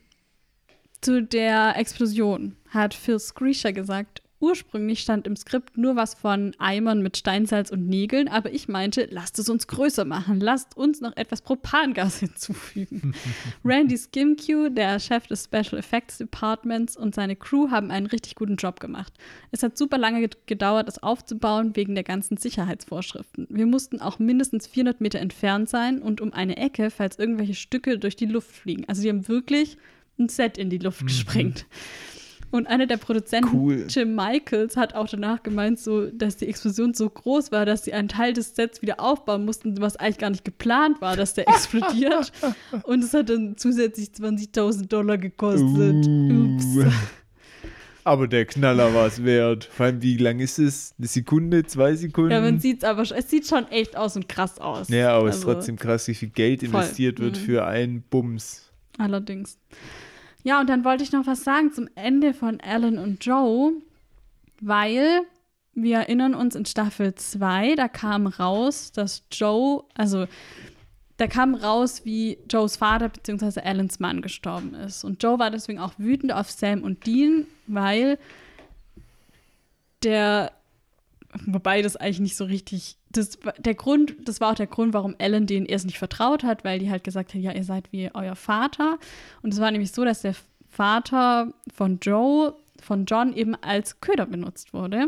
zu 1.02 1.24
der 1.24 1.78
Explosion 1.78 2.56
hat 2.70 2.94
Phil 2.94 3.20
Screecher 3.20 3.74
gesagt, 3.74 4.22
ursprünglich 4.46 5.00
stand 5.00 5.26
im 5.26 5.36
Skript 5.36 5.78
nur 5.78 5.96
was 5.96 6.14
von 6.14 6.54
Eimern 6.60 7.02
mit 7.02 7.18
Steinsalz 7.18 7.72
und 7.72 7.88
Nägeln, 7.88 8.28
aber 8.28 8.54
ich 8.54 8.68
meinte, 8.68 9.08
lasst 9.10 9.40
es 9.40 9.50
uns 9.50 9.66
größer 9.68 10.06
machen, 10.06 10.40
lasst 10.40 10.78
uns 10.78 11.02
noch 11.02 11.18
etwas 11.18 11.42
Propangas 11.42 12.20
hinzufügen. 12.20 13.16
Randy 13.66 13.98
Skimque, 13.98 14.70
der 14.72 15.00
Chef 15.00 15.26
des 15.28 15.46
Special 15.46 15.78
Effects 15.80 16.20
Departments 16.20 16.96
und 16.96 17.16
seine 17.16 17.36
Crew 17.36 17.72
haben 17.72 17.90
einen 17.90 18.06
richtig 18.06 18.36
guten 18.36 18.56
Job 18.58 18.80
gemacht. 18.80 19.14
Es 19.52 19.64
hat 19.64 19.78
super 19.78 19.98
lange 19.98 20.20
ged- 20.20 20.38
gedauert, 20.46 20.88
es 20.88 21.02
aufzubauen 21.02 21.76
wegen 21.76 21.96
der 21.96 22.04
ganzen 22.04 22.38
Sicherheitsvorschriften. 22.38 23.48
Wir 23.50 23.66
mussten 23.66 24.00
auch 24.00 24.20
mindestens 24.20 24.68
400 24.68 25.02
Meter 25.02 25.20
entfernt 25.20 25.70
sein 25.70 26.02
und 26.02 26.22
um 26.22 26.32
eine 26.34 26.58
Ecke, 26.58 26.92
falls 26.92 27.18
irgendwelche 27.18 27.56
Stücke 27.56 27.98
durch 27.98 28.16
die 28.16 28.26
Luft 28.28 28.52
fliegen. 28.52 28.86
Also 28.88 29.02
die 29.02 29.10
haben 29.10 29.28
wirklich 29.28 29.78
ein 30.20 30.30
Set 30.30 30.58
in 30.58 30.70
die 30.70 30.78
Luft 30.78 31.06
gesprengt. 31.06 31.66
Und 32.56 32.68
einer 32.68 32.86
der 32.88 32.98
Produzenten, 32.98 33.50
Cool. 33.54 33.86
Jim 33.90 34.16
Michaels, 34.16 34.78
hat 34.78 34.96
auch 34.96 35.08
danach 35.10 35.44
gemeint, 35.44 35.78
so, 35.80 36.06
dass 36.08 36.38
die 36.38 36.48
Explosion 36.48 36.94
so 36.94 37.10
groß 37.10 37.52
war, 37.52 37.66
dass 37.66 37.84
sie 37.84 37.94
einen 37.94 38.08
Teil 38.08 38.34
des 38.34 38.56
Sets 38.56 38.82
wieder 38.82 39.00
aufbauen 39.00 39.44
mussten, 39.46 39.80
was 39.82 39.98
eigentlich 39.98 40.20
gar 40.20 40.30
nicht 40.30 40.46
geplant 40.46 41.02
war, 41.02 41.16
dass 41.18 41.34
der 41.34 41.48
explodiert. 41.50 42.32
Und 42.84 43.04
es 43.04 43.14
hat 43.14 43.30
dann 43.30 43.58
zusätzlich 43.58 44.10
20.000 44.10 44.88
Dollar 44.88 45.18
gekostet. 45.18 46.06
Uh. 46.08 46.56
Ups. 46.56 46.66
Aber 48.04 48.28
der 48.28 48.46
Knaller 48.46 48.94
war 48.94 49.08
es 49.08 49.24
wert. 49.24 49.64
Vor 49.66 49.88
allem, 49.88 50.02
wie 50.04 50.16
lang 50.18 50.40
ist 50.40 50.60
es? 50.60 50.94
Eine 51.00 51.08
Sekunde, 51.08 51.66
zwei 51.66 51.96
Sekunden? 51.96 52.30
Ja, 52.32 52.40
man 52.40 52.60
sieht 52.60 52.84
es 52.84 52.84
aber, 52.84 53.04
schon- 53.04 53.18
es 53.18 53.32
sieht 53.32 53.48
schon 53.48 53.68
echt 53.70 53.98
aus 53.98 54.16
und 54.16 54.30
krass 54.30 54.60
aus. 54.60 54.90
Ja, 54.90 55.18
aber 55.18 55.30
es 55.30 55.38
ist 55.38 55.42
Also, 55.42 55.54
trotzdem 55.56 55.76
krass, 55.78 56.08
wie 56.08 56.14
viel 56.14 56.30
Geld 56.30 56.60
Voll. 56.60 56.70
investiert 56.70 57.20
wird 57.20 57.36
Mhm. 57.38 57.42
für 57.42 57.66
einen 57.66 58.02
Bums. 58.04 58.72
Allerdings. 59.00 59.58
Ja, 60.46 60.60
und 60.60 60.70
dann 60.70 60.86
wollte 60.86 61.04
ich 61.04 61.12
noch 61.12 61.26
was 61.26 61.44
sagen 61.44 61.74
zum 61.74 61.90
Ende 61.96 62.36
von 62.36 62.62
Alan 62.62 63.00
und 63.00 63.26
Joe, 63.26 63.74
weil 64.62 65.22
wir 65.74 65.98
erinnern 65.98 66.36
uns 66.36 66.54
in 66.54 66.68
Staffel 66.68 67.16
2, 67.16 67.74
da 67.74 67.88
kam 67.88 68.28
raus, 68.28 68.92
dass 68.92 69.24
Joe, 69.32 69.84
also 69.96 70.28
da 71.18 71.26
kam 71.26 71.56
raus, 71.56 72.06
wie 72.06 72.38
Joes 72.48 72.78
Vater 72.78 73.10
bzw. 73.10 73.62
Alans 73.62 74.00
Mann 74.00 74.22
gestorben 74.22 74.76
ist. 74.76 75.04
Und 75.04 75.24
Joe 75.24 75.40
war 75.40 75.50
deswegen 75.50 75.80
auch 75.80 75.94
wütend 75.98 76.32
auf 76.32 76.52
Sam 76.52 76.84
und 76.84 77.08
Dean, 77.08 77.48
weil 77.66 78.20
der, 80.04 80.52
wobei 81.46 81.82
das 81.82 81.96
eigentlich 81.96 82.20
nicht 82.20 82.36
so 82.38 82.46
richtig, 82.46 82.98
das, 83.12 83.38
war- 83.44 83.54
der 83.54 83.76
Grund, 83.76 84.16
das 84.26 84.42
war 84.42 84.52
auch 84.52 84.56
der 84.56 84.68
Grund, 84.68 84.94
warum 84.94 85.16
Ellen 85.18 85.48
denen 85.48 85.66
erst 85.66 85.86
nicht 85.86 85.98
vertraut 85.98 86.44
hat, 86.44 86.64
weil 86.64 86.80
die 86.80 86.90
halt 86.90 87.04
gesagt 87.04 87.34
hat, 87.34 87.42
ja, 87.42 87.52
ihr 87.52 87.64
seid 87.64 87.92
wie 87.92 88.10
euer 88.14 88.36
Vater. 88.36 88.98
Und 89.42 89.54
es 89.54 89.60
war 89.60 89.72
nämlich 89.72 89.92
so, 89.92 90.04
dass 90.06 90.22
der 90.22 90.36
Vater 90.70 91.54
von 91.74 92.00
Joe, 92.02 92.54
von 92.82 93.06
John 93.06 93.34
eben 93.34 93.56
als 93.56 94.02
Köder 94.02 94.26
benutzt 94.26 94.74
wurde. 94.74 95.08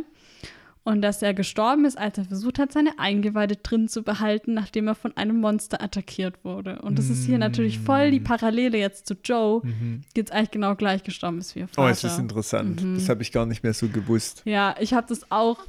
Und 0.83 1.01
dass 1.01 1.21
er 1.21 1.33
gestorben 1.33 1.83
ist, 1.83 1.97
als 1.97 2.17
er 2.17 2.23
versucht 2.23 2.59
hat, 2.59 2.71
seine 2.71 2.97
Eingeweide 2.97 3.57
drin 3.57 3.89
zu 3.89 4.03
behalten, 4.03 4.53
nachdem 4.53 4.87
er 4.87 4.95
von 4.95 5.17
einem 5.17 5.41
Monster 5.41 5.83
attackiert 5.83 6.45
wurde. 6.45 6.81
Und 6.81 6.97
das 6.97 7.09
ist 7.09 7.25
hier 7.25 7.37
natürlich 7.37 7.79
voll 7.79 8.09
die 8.09 8.21
Parallele 8.21 8.77
jetzt 8.77 9.05
zu 9.05 9.15
Joe, 9.21 9.61
die 9.65 10.01
jetzt 10.15 10.31
eigentlich 10.31 10.51
genau 10.51 10.75
gleich 10.75 11.03
gestorben 11.03 11.39
ist 11.39 11.55
wie 11.55 11.59
ihr 11.59 11.67
Vater. 11.67 11.81
Oh, 11.85 11.91
es 11.91 12.05
ist 12.05 12.17
interessant. 12.17 12.81
Mhm. 12.81 12.95
Das 12.95 13.09
habe 13.09 13.21
ich 13.21 13.33
gar 13.33 13.45
nicht 13.45 13.63
mehr 13.63 13.73
so 13.73 13.89
gewusst. 13.89 14.43
Ja, 14.45 14.75
ich 14.79 14.93
habe 14.93 15.07
das 15.09 15.29
auch 15.29 15.59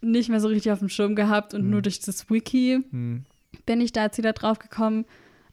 nicht 0.00 0.28
mehr 0.28 0.40
so 0.40 0.48
richtig 0.48 0.72
auf 0.72 0.78
dem 0.80 0.88
Schirm 0.88 1.14
gehabt 1.16 1.54
und 1.54 1.68
nur 1.70 1.82
durch 1.82 2.00
das 2.00 2.28
Wiki 2.30 2.82
Hm. 2.90 3.24
bin 3.64 3.80
ich 3.80 3.92
da 3.92 4.04
jetzt 4.04 4.18
wieder 4.18 4.32
drauf 4.32 4.58
gekommen. 4.58 5.04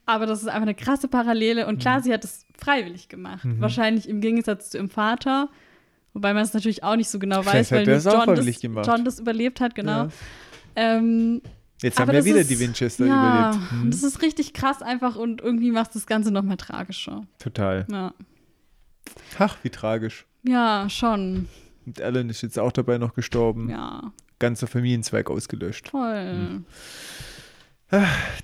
Aber 0.06 0.26
das 0.26 0.42
ist 0.42 0.48
einfach 0.48 0.62
eine 0.62 0.74
krasse 0.74 1.08
Parallele. 1.08 1.66
Und 1.66 1.78
klar, 1.80 2.02
sie 2.02 2.12
hat 2.12 2.24
es 2.24 2.44
freiwillig 2.58 3.08
gemacht. 3.08 3.40
Wahrscheinlich 3.58 4.06
im 4.08 4.20
Gegensatz 4.20 4.68
zu 4.70 4.76
ihrem 4.78 4.90
Vater. 4.90 5.48
Wobei 6.12 6.34
man 6.34 6.42
es 6.42 6.52
natürlich 6.52 6.84
auch 6.84 6.94
nicht 6.96 7.08
so 7.08 7.18
genau 7.18 7.42
Vielleicht 7.42 7.70
weiß, 7.70 7.72
weil 7.72 7.80
John, 8.26 8.36
das, 8.36 8.60
gemacht. 8.60 8.86
John 8.86 9.04
das 9.04 9.18
überlebt 9.18 9.60
hat, 9.60 9.74
genau. 9.74 10.04
Ja. 10.04 10.08
Ähm, 10.76 11.40
Jetzt 11.82 11.98
haben 11.98 12.12
wir 12.12 12.24
wieder 12.24 12.40
ist- 12.40 12.50
die 12.50 12.60
Winchester 12.60 13.06
ja, 13.06 13.50
überlebt. 13.50 13.70
Hm. 13.72 13.90
das 13.90 14.02
ist 14.02 14.22
richtig 14.22 14.52
krass 14.52 14.80
einfach 14.82 15.16
und 15.16 15.40
irgendwie 15.40 15.70
macht 15.72 15.94
das 15.94 16.06
Ganze 16.06 16.30
noch 16.30 16.42
mal 16.42 16.56
tragischer. 16.56 17.26
Total. 17.38 17.86
Ja, 17.90 18.12
Ach, 19.38 19.56
wie 19.62 19.70
tragisch. 19.70 20.26
ja 20.42 20.86
schon. 20.88 21.48
Und 21.86 22.00
Alan 22.00 22.30
ist 22.30 22.42
jetzt 22.42 22.58
auch 22.58 22.72
dabei 22.72 22.98
noch 22.98 23.14
gestorben. 23.14 23.68
Ja, 23.68 24.12
Ganzer 24.44 24.66
Familienzweig 24.66 25.30
ausgelöscht. 25.30 25.86
toll. 25.86 26.62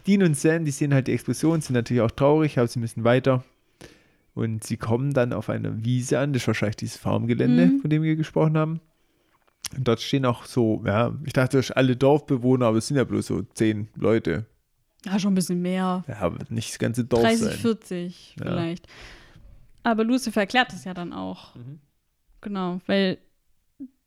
Dean 0.07 0.23
und 0.23 0.37
Sam, 0.37 0.65
die 0.65 0.71
sehen 0.71 0.95
halt 0.95 1.09
die 1.09 1.13
Explosion, 1.13 1.61
sind 1.61 1.75
natürlich 1.75 2.03
auch 2.03 2.11
traurig, 2.11 2.59
aber 2.59 2.69
sie 2.69 2.79
müssen 2.79 3.05
weiter. 3.05 3.43
Und 4.35 4.63
sie 4.65 4.77
kommen 4.77 5.13
dann 5.13 5.33
auf 5.33 5.51
einer 5.51 5.85
Wiese 5.85 6.19
an, 6.19 6.33
das 6.33 6.43
ist 6.43 6.47
wahrscheinlich 6.47 6.77
dieses 6.77 6.97
Farmgelände, 6.97 7.67
Mhm. 7.67 7.81
von 7.81 7.91
dem 7.91 8.03
wir 8.03 8.15
gesprochen 8.17 8.57
haben. 8.57 8.81
Und 9.77 9.87
dort 9.89 10.01
stehen 10.01 10.25
auch 10.25 10.45
so, 10.45 10.83
ja, 10.87 11.15
ich 11.25 11.33
dachte, 11.33 11.63
alle 11.77 11.97
Dorfbewohner, 11.97 12.67
aber 12.67 12.79
es 12.79 12.87
sind 12.87 12.97
ja 12.97 13.05
bloß 13.05 13.27
so 13.27 13.43
zehn 13.55 13.89
Leute. 13.97 14.47
Ja, 15.05 15.19
schon 15.19 15.33
ein 15.33 15.35
bisschen 15.37 15.63
mehr. 15.63 16.05
Ja, 16.07 16.33
wird 16.39 16.51
nicht 16.51 16.71
das 16.71 16.79
ganze 16.79 17.05
Dorf 17.05 17.23
30, 17.23 17.41
sein. 17.41 17.57
40 17.59 18.37
Ja. 18.39 18.45
vielleicht. 18.47 18.87
Aber 19.83 20.05
Lucifer 20.05 20.41
erklärt 20.43 20.73
das 20.73 20.85
ja 20.85 20.95
dann 20.95 21.13
auch. 21.13 21.55
Mhm. 21.57 21.81
Genau, 22.41 22.81
weil 22.87 23.19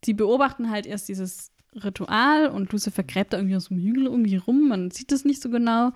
sie 0.06 0.14
beobachten 0.14 0.70
halt 0.72 0.86
erst 0.86 1.10
dieses 1.10 1.52
Ritual 1.76 2.48
und 2.48 2.72
Lucifer 2.72 3.04
gräbt 3.04 3.34
da 3.34 3.38
irgendwie 3.38 3.56
aus 3.56 3.68
dem 3.70 3.78
Hügel 3.78 4.06
irgendwie 4.06 4.36
rum. 4.36 4.68
Man 4.68 4.92
sieht 4.92 5.12
das 5.12 5.26
nicht 5.26 5.42
so 5.42 5.50
genau. 5.50 5.92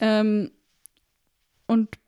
Ähm, 0.00 0.50
und 1.66 1.98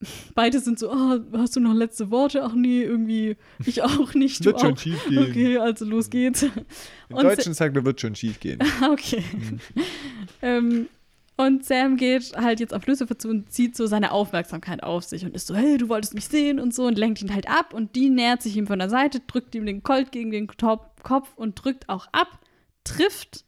beide 0.34 0.60
sind 0.60 0.78
so, 0.78 0.92
oh, 0.92 1.18
hast 1.32 1.56
du 1.56 1.60
noch 1.60 1.74
letzte 1.74 2.10
Worte? 2.10 2.42
Ach 2.44 2.54
nee, 2.54 2.82
irgendwie, 2.82 3.36
ich 3.64 3.82
auch 3.82 4.14
nicht. 4.14 4.44
Wird 4.44 4.60
schon 4.60 4.74
auch. 4.74 4.78
schief 4.78 5.04
gehen. 5.08 5.30
Okay, 5.30 5.58
also 5.58 5.84
los 5.84 6.10
geht's. 6.10 6.42
Im 6.42 7.16
Deutschen 7.16 7.54
sagt 7.54 7.76
er, 7.76 7.84
wird 7.84 8.00
schon 8.00 8.14
schief 8.14 8.40
gehen. 8.40 8.58
Okay. 8.90 9.22
Mhm. 9.32 9.60
ähm, 10.42 10.88
und 11.38 11.64
Sam 11.64 11.96
geht 11.96 12.36
halt 12.36 12.58
jetzt 12.58 12.74
auf 12.74 12.84
Lucifer 12.88 13.16
zu 13.16 13.28
und 13.28 13.52
zieht 13.52 13.76
so 13.76 13.86
seine 13.86 14.10
Aufmerksamkeit 14.10 14.82
auf 14.82 15.04
sich 15.04 15.24
und 15.24 15.36
ist 15.36 15.46
so, 15.46 15.54
hey, 15.54 15.78
du 15.78 15.88
wolltest 15.88 16.12
mich 16.12 16.26
sehen 16.26 16.58
und 16.58 16.74
so 16.74 16.86
und 16.86 16.98
lenkt 16.98 17.22
ihn 17.22 17.32
halt 17.32 17.48
ab 17.48 17.72
und 17.72 17.94
die 17.94 18.10
nähert 18.10 18.42
sich 18.42 18.56
ihm 18.56 18.66
von 18.66 18.80
der 18.80 18.90
Seite, 18.90 19.20
drückt 19.20 19.54
ihm 19.54 19.64
den 19.64 19.84
Colt 19.84 20.10
gegen 20.10 20.32
den 20.32 20.48
Top 20.48 21.04
Kopf 21.04 21.32
und 21.36 21.54
drückt 21.54 21.88
auch 21.88 22.08
ab, 22.10 22.40
trifft 22.82 23.44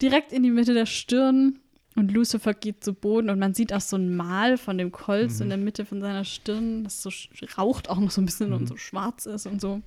direkt 0.00 0.32
in 0.32 0.44
die 0.44 0.52
Mitte 0.52 0.74
der 0.74 0.86
Stirn 0.86 1.58
und 1.96 2.12
Lucifer 2.12 2.54
geht 2.54 2.84
zu 2.84 2.94
Boden 2.94 3.30
und 3.30 3.40
man 3.40 3.52
sieht 3.52 3.72
auch 3.72 3.80
so 3.80 3.96
ein 3.96 4.14
Mal 4.14 4.56
von 4.56 4.78
dem 4.78 4.92
Colt 4.92 5.32
so 5.32 5.42
in 5.42 5.50
der 5.50 5.58
Mitte 5.58 5.84
von 5.84 6.00
seiner 6.00 6.24
Stirn, 6.24 6.84
das 6.84 7.02
so 7.02 7.10
raucht 7.58 7.90
auch 7.90 7.98
noch 7.98 8.12
so 8.12 8.20
ein 8.20 8.26
bisschen 8.26 8.52
und 8.52 8.68
so 8.68 8.76
schwarz 8.76 9.26
ist 9.26 9.46
und 9.46 9.60
so. 9.60 9.82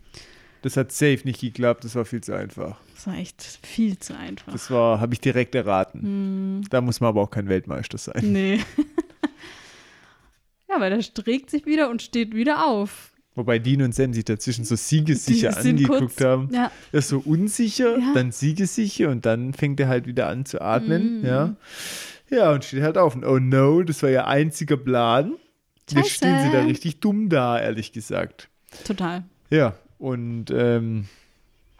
Das 0.68 0.76
hat 0.76 0.92
safe 0.92 1.20
nicht 1.24 1.40
geklappt, 1.40 1.86
das 1.86 1.96
war 1.96 2.04
viel 2.04 2.20
zu 2.20 2.34
einfach. 2.36 2.76
Das 2.94 3.08
war 3.08 3.16
echt 3.16 3.42
viel 3.64 3.98
zu 4.00 4.18
einfach. 4.18 4.52
Das 4.52 4.70
war, 4.70 5.00
habe 5.00 5.14
ich 5.14 5.22
direkt 5.22 5.56
erraten. 5.56 6.02
Hm. 6.02 6.62
Da 6.70 6.82
muss 6.82 7.00
man 7.00 7.08
aber 7.08 7.22
auch 7.22 7.30
kein 7.32 7.48
Weltmeister 7.48 7.98
sein. 7.98 8.34
Nee. 8.34 8.60
ja, 10.70 10.80
weil 10.82 10.90
der 10.90 11.00
trägt 11.02 11.50
sich 11.50 11.66
wieder 11.66 11.90
und 11.90 12.02
steht 12.02 12.36
wieder 12.36 12.66
auf. 12.68 13.14
Wobei 13.36 13.60
Dean 13.60 13.82
und 13.84 13.96
Sam 13.96 14.14
sich 14.14 14.26
dazwischen 14.26 14.66
so 14.66 14.76
siegessicher 14.76 15.56
angeguckt 15.58 16.00
kurz- 16.18 16.22
haben. 16.22 16.50
Ja, 16.52 16.70
Er 16.92 17.00
ist 17.00 17.08
so 17.08 17.20
unsicher, 17.24 17.98
Ja. 17.98 18.12
dann 18.14 18.34
siegessicher 18.34 19.10
und 19.10 19.26
dann 19.26 19.54
fängt 19.54 19.80
er 19.80 19.88
halt 19.88 20.06
wieder 20.06 20.28
an 20.28 20.46
zu 20.46 20.60
atmen. 20.60 21.20
Mhm. 21.22 21.26
Ja. 21.26 21.56
Ja, 22.30 22.52
und 22.52 22.66
steht 22.66 22.84
halt 22.84 22.98
auf. 22.98 23.16
Und 23.16 23.24
oh 23.24 23.40
no, 23.40 23.84
das 23.84 24.04
war 24.04 24.10
ihr 24.10 24.28
einziger 24.28 24.76
Plan. 24.76 25.36
Jetzt 25.90 25.94
Scheiße. 26.10 26.10
stehen 26.16 26.40
sie 26.44 26.52
da 26.52 26.64
richtig 26.64 27.00
dumm 27.00 27.30
da, 27.30 27.58
ehrlich 27.58 27.94
gesagt. 27.94 28.50
total. 28.86 29.24
Ja, 29.50 29.76
und 30.00 30.52
ähm, 30.52 31.06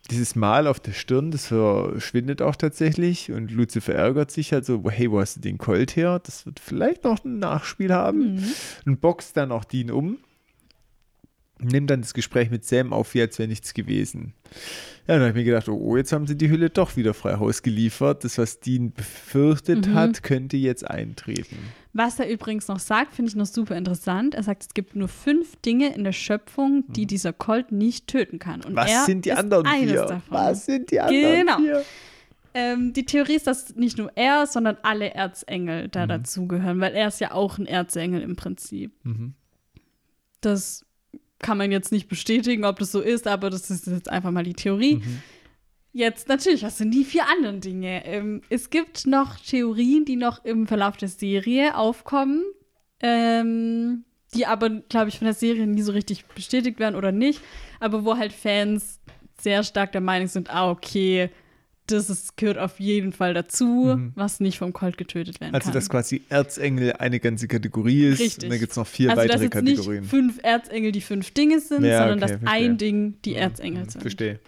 dieses 0.10 0.36
Mal 0.36 0.68
auf 0.68 0.80
der 0.80 0.94
Stirn, 0.94 1.32
das 1.32 1.48
verschwindet 1.48 2.42
auch 2.42 2.56
tatsächlich. 2.56 3.32
Und 3.32 3.52
Lucifer 3.52 3.94
ärgert 3.94 4.32
sich 4.32 4.54
halt 4.54 4.66
so, 4.66 4.84
hey, 4.90 5.12
wo 5.12 5.20
hast 5.20 5.38
du 5.38 5.42
den 5.42 5.58
Colt 5.58 5.96
her? 5.96 6.20
Das 6.24 6.46
wird 6.46 6.60
vielleicht 6.60 7.04
noch 7.04 7.24
ein 7.24 7.40
Nachspiel 7.40 7.94
haben. 7.94 8.36
Mhm. 8.36 8.44
Und 8.86 9.02
boxt 9.02 9.36
dann 9.36 9.52
auch 9.52 9.66
Dean 9.66 9.92
um. 9.92 10.18
Nimmt 11.60 11.90
dann 11.90 12.02
das 12.02 12.14
Gespräch 12.14 12.52
mit 12.52 12.66
Sam 12.66 12.94
auf, 12.94 13.14
wie 13.16 13.22
als 13.22 13.40
wäre 13.40 13.50
nichts 13.50 13.74
gewesen. 13.74 14.34
Ja, 15.08 15.16
dann 15.16 15.22
habe 15.22 15.30
ich 15.30 15.36
mir 15.36 15.44
gedacht, 15.46 15.68
oh, 15.70 15.98
jetzt 15.98 16.12
haben 16.12 16.28
sie 16.28 16.38
die 16.38 16.50
Hülle 16.50 16.70
doch 16.70 16.96
wieder 16.98 17.14
frei 17.16 17.38
Haus 17.38 17.64
geliefert. 17.64 18.24
Das, 18.24 18.38
was 18.38 18.60
Dean 18.60 18.92
befürchtet 18.92 19.88
Mhm. 19.88 19.94
hat, 19.96 20.22
könnte 20.22 20.58
jetzt 20.58 20.88
eintreten. 20.88 21.58
Was 21.94 22.20
er 22.20 22.30
übrigens 22.30 22.68
noch 22.68 22.78
sagt, 22.80 23.14
finde 23.16 23.30
ich 23.30 23.36
noch 23.36 23.46
super 23.48 23.76
interessant. 23.76 24.36
Er 24.36 24.44
sagt, 24.44 24.64
es 24.64 24.74
gibt 24.76 24.96
nur 24.96 25.08
fünf 25.08 25.56
Dinge 25.66 25.96
in 25.96 26.04
der 26.04 26.12
Schöpfung, 26.12 26.84
die 26.90 27.08
dieser 27.08 27.34
Colt 27.34 27.72
nicht 27.72 28.06
töten 28.08 28.38
kann. 28.38 28.62
Und 28.64 28.74
Mhm. 28.74 28.78
Was 28.78 29.06
sind 29.08 29.26
die 29.26 29.32
anderen 29.34 29.66
eines 29.66 29.92
vier? 29.94 30.02
davon. 30.06 30.22
Was 30.30 30.66
sind 30.66 30.92
die 30.92 31.00
anderen 31.00 31.40
Genau. 31.40 31.58
vier? 31.58 31.84
ähm, 32.54 32.94
die 32.94 33.06
Theorie 33.06 33.36
ist, 33.36 33.48
dass 33.48 33.76
nicht 33.76 33.98
nur 33.98 34.12
er, 34.16 34.46
sondern 34.48 34.78
alle 34.84 35.14
Erzengel 35.14 35.88
da 35.90 36.06
dazugehören, 36.08 36.80
weil 36.82 36.94
er 36.94 37.08
ist 37.08 37.20
ja 37.22 37.32
auch 37.32 37.58
ein 37.58 37.66
Erzengel 37.66 38.22
im 38.22 38.36
Prinzip. 38.36 38.92
Mhm. 39.04 39.34
Das 40.42 40.86
kann 41.40 41.58
man 41.58 41.72
jetzt 41.72 41.92
nicht 41.92 42.08
bestätigen, 42.08 42.66
ob 42.66 42.80
das 42.80 42.92
so 42.92 43.02
ist, 43.02 43.28
aber 43.28 43.50
das 43.50 43.70
ist 43.70 43.88
jetzt 43.88 44.10
einfach 44.10 44.32
mal 44.32 44.44
die 44.44 44.54
Theorie. 44.54 44.98
Mhm. 44.98 45.22
Jetzt 45.94 46.28
natürlich, 46.28 46.64
was 46.64 46.78
sind 46.78 46.92
die 46.94 47.06
vier 47.06 47.28
anderen 47.28 47.62
Dinge? 47.62 48.06
Ähm, 48.06 48.42
es 48.50 48.70
gibt 48.70 49.08
noch 49.08 49.38
Theorien, 49.40 50.06
die 50.06 50.16
noch 50.16 50.44
im 50.46 50.68
Verlauf 50.68 50.98
der 50.98 51.08
Serie 51.08 51.76
aufkommen, 51.76 52.44
ähm, 53.02 54.06
die 54.34 54.46
aber, 54.46 54.70
glaube 54.70 55.10
ich, 55.10 55.18
von 55.18 55.26
der 55.26 55.34
Serie 55.34 55.66
nie 55.66 55.82
so 55.82 55.92
richtig 55.92 56.26
bestätigt 56.26 56.80
werden 56.80 56.96
oder 56.96 57.12
nicht, 57.12 57.42
aber 57.80 58.06
wo 58.06 58.18
halt 58.18 58.34
Fans 58.34 59.00
sehr 59.40 59.64
stark 59.64 59.92
der 59.92 60.02
Meinung 60.02 60.28
sind, 60.28 60.54
ah, 60.54 60.70
okay, 60.70 61.30
das 61.88 62.10
ist, 62.10 62.38
gehört 62.38 62.58
auf 62.58 62.80
jeden 62.80 63.12
Fall 63.14 63.34
dazu, 63.34 64.00
was 64.16 64.40
nicht 64.40 64.58
vom 64.60 64.74
Colt 64.74 64.98
getötet 64.98 65.40
werden 65.42 65.52
Mhm. 65.52 65.56
Also, 65.56 65.66
kann. 65.66 65.74
dass 65.74 65.90
quasi 65.90 66.22
Erzengel 66.30 66.94
eine 66.94 67.20
ganze 67.20 67.48
Kategorie 67.48 68.06
ist. 68.08 68.20
Richtig. 68.20 68.44
Und 68.46 68.50
dann 68.52 68.60
gibt 68.60 68.72
es 68.72 68.78
noch 68.78 68.88
vier 68.88 69.10
also, 69.12 69.22
dass 69.24 69.30
weitere 69.42 69.44
jetzt 69.46 69.52
Kategorien. 69.54 70.02
nicht 70.02 70.10
fünf 70.10 70.40
Erzengel 70.44 70.92
die 70.92 71.02
fünf 71.02 71.32
Dinge 71.32 71.60
sind, 71.60 71.84
Ja, 71.86 72.00
sondern 72.00 72.18
okay, 72.24 72.34
dass 72.34 72.40
verstehe. 72.42 72.50
ein 72.70 72.78
Ding 72.78 73.16
die 73.26 73.36
Erzengel 73.36 73.90
sind. 73.90 74.02
Verstehe. 74.02 74.40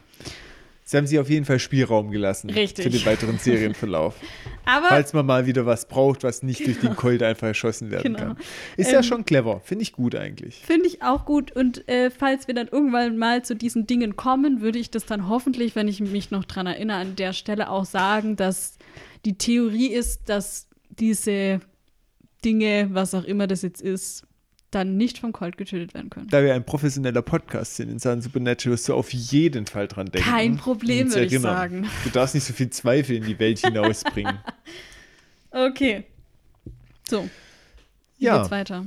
Sie 0.89 0.97
haben 0.97 1.05
sich 1.05 1.19
auf 1.19 1.29
jeden 1.29 1.45
Fall 1.45 1.59
Spielraum 1.59 2.09
gelassen 2.09 2.49
Richtig. 2.49 2.83
für 2.83 2.89
den 2.89 3.05
weiteren 3.05 3.37
Serienverlauf. 3.37 4.15
Aber 4.65 4.87
Falls 4.87 5.13
man 5.13 5.23
mal 5.23 5.45
wieder 5.45 5.67
was 5.67 5.87
braucht, 5.87 6.23
was 6.23 6.41
nicht 6.41 6.65
durch 6.65 6.79
den 6.79 6.95
Colt 6.95 7.21
einfach 7.21 7.45
erschossen 7.45 7.91
werden 7.91 8.15
Genau. 8.15 8.29
kann. 8.33 8.37
Ist 8.75 8.91
ja 8.91 8.97
Ähm, 8.97 9.03
schon 9.03 9.23
clever. 9.23 9.59
Finde 9.63 9.83
ich 9.83 9.91
gut 9.93 10.15
eigentlich. 10.15 10.55
Finde 10.65 10.87
ich 10.87 11.03
auch 11.03 11.25
gut. 11.25 11.51
Und 11.51 11.87
äh, 11.87 12.09
falls 12.09 12.47
wir 12.47 12.55
dann 12.55 12.67
irgendwann 12.69 13.17
mal 13.19 13.43
zu 13.45 13.55
diesen 13.55 13.85
Dingen 13.85 14.15
kommen, 14.15 14.61
würde 14.61 14.79
ich 14.79 14.89
das 14.89 15.05
dann 15.05 15.29
hoffentlich, 15.29 15.75
wenn 15.75 15.87
ich 15.87 15.99
mich 16.01 16.31
noch 16.31 16.43
dran 16.45 16.65
erinnere, 16.65 16.97
an 16.97 17.15
der 17.15 17.33
Stelle 17.33 17.69
auch 17.69 17.85
sagen, 17.85 18.35
dass 18.35 18.79
die 19.25 19.37
Theorie 19.37 19.89
ist, 19.89 20.27
dass 20.27 20.69
diese 20.89 21.59
Dinge, 22.43 22.89
was 22.93 23.13
auch 23.13 23.25
immer 23.25 23.45
das 23.45 23.61
jetzt 23.61 23.81
ist, 23.83 24.23
dann 24.71 24.97
nicht 24.97 25.17
vom 25.19 25.31
Colt 25.31 25.57
getötet 25.57 25.93
werden 25.93 26.09
können. 26.09 26.27
Da 26.29 26.43
wir 26.43 26.53
ein 26.53 26.63
professioneller 26.65 27.21
Podcast 27.23 27.75
sind 27.77 27.89
in 27.89 27.99
Sachen 27.99 28.21
Supernatural, 28.21 28.77
so 28.77 28.95
auf 28.95 29.11
jeden 29.13 29.65
Fall 29.65 29.87
dran 29.87 30.07
denken. 30.07 30.29
Kein 30.29 30.57
Problem, 30.57 31.09
würde 31.09 31.25
ich 31.25 31.33
erinnern. 31.33 31.55
sagen. 31.55 31.89
Du 32.03 32.09
darfst 32.11 32.35
nicht 32.35 32.43
so 32.43 32.53
viel 32.53 32.69
Zweifel 32.69 33.15
in 33.15 33.23
die 33.25 33.39
Welt 33.39 33.59
hinausbringen. 33.65 34.37
Okay. 35.51 36.03
So. 37.09 37.27
Wie 38.17 38.25
Ja. 38.25 38.37
geht's 38.37 38.51
weiter? 38.51 38.85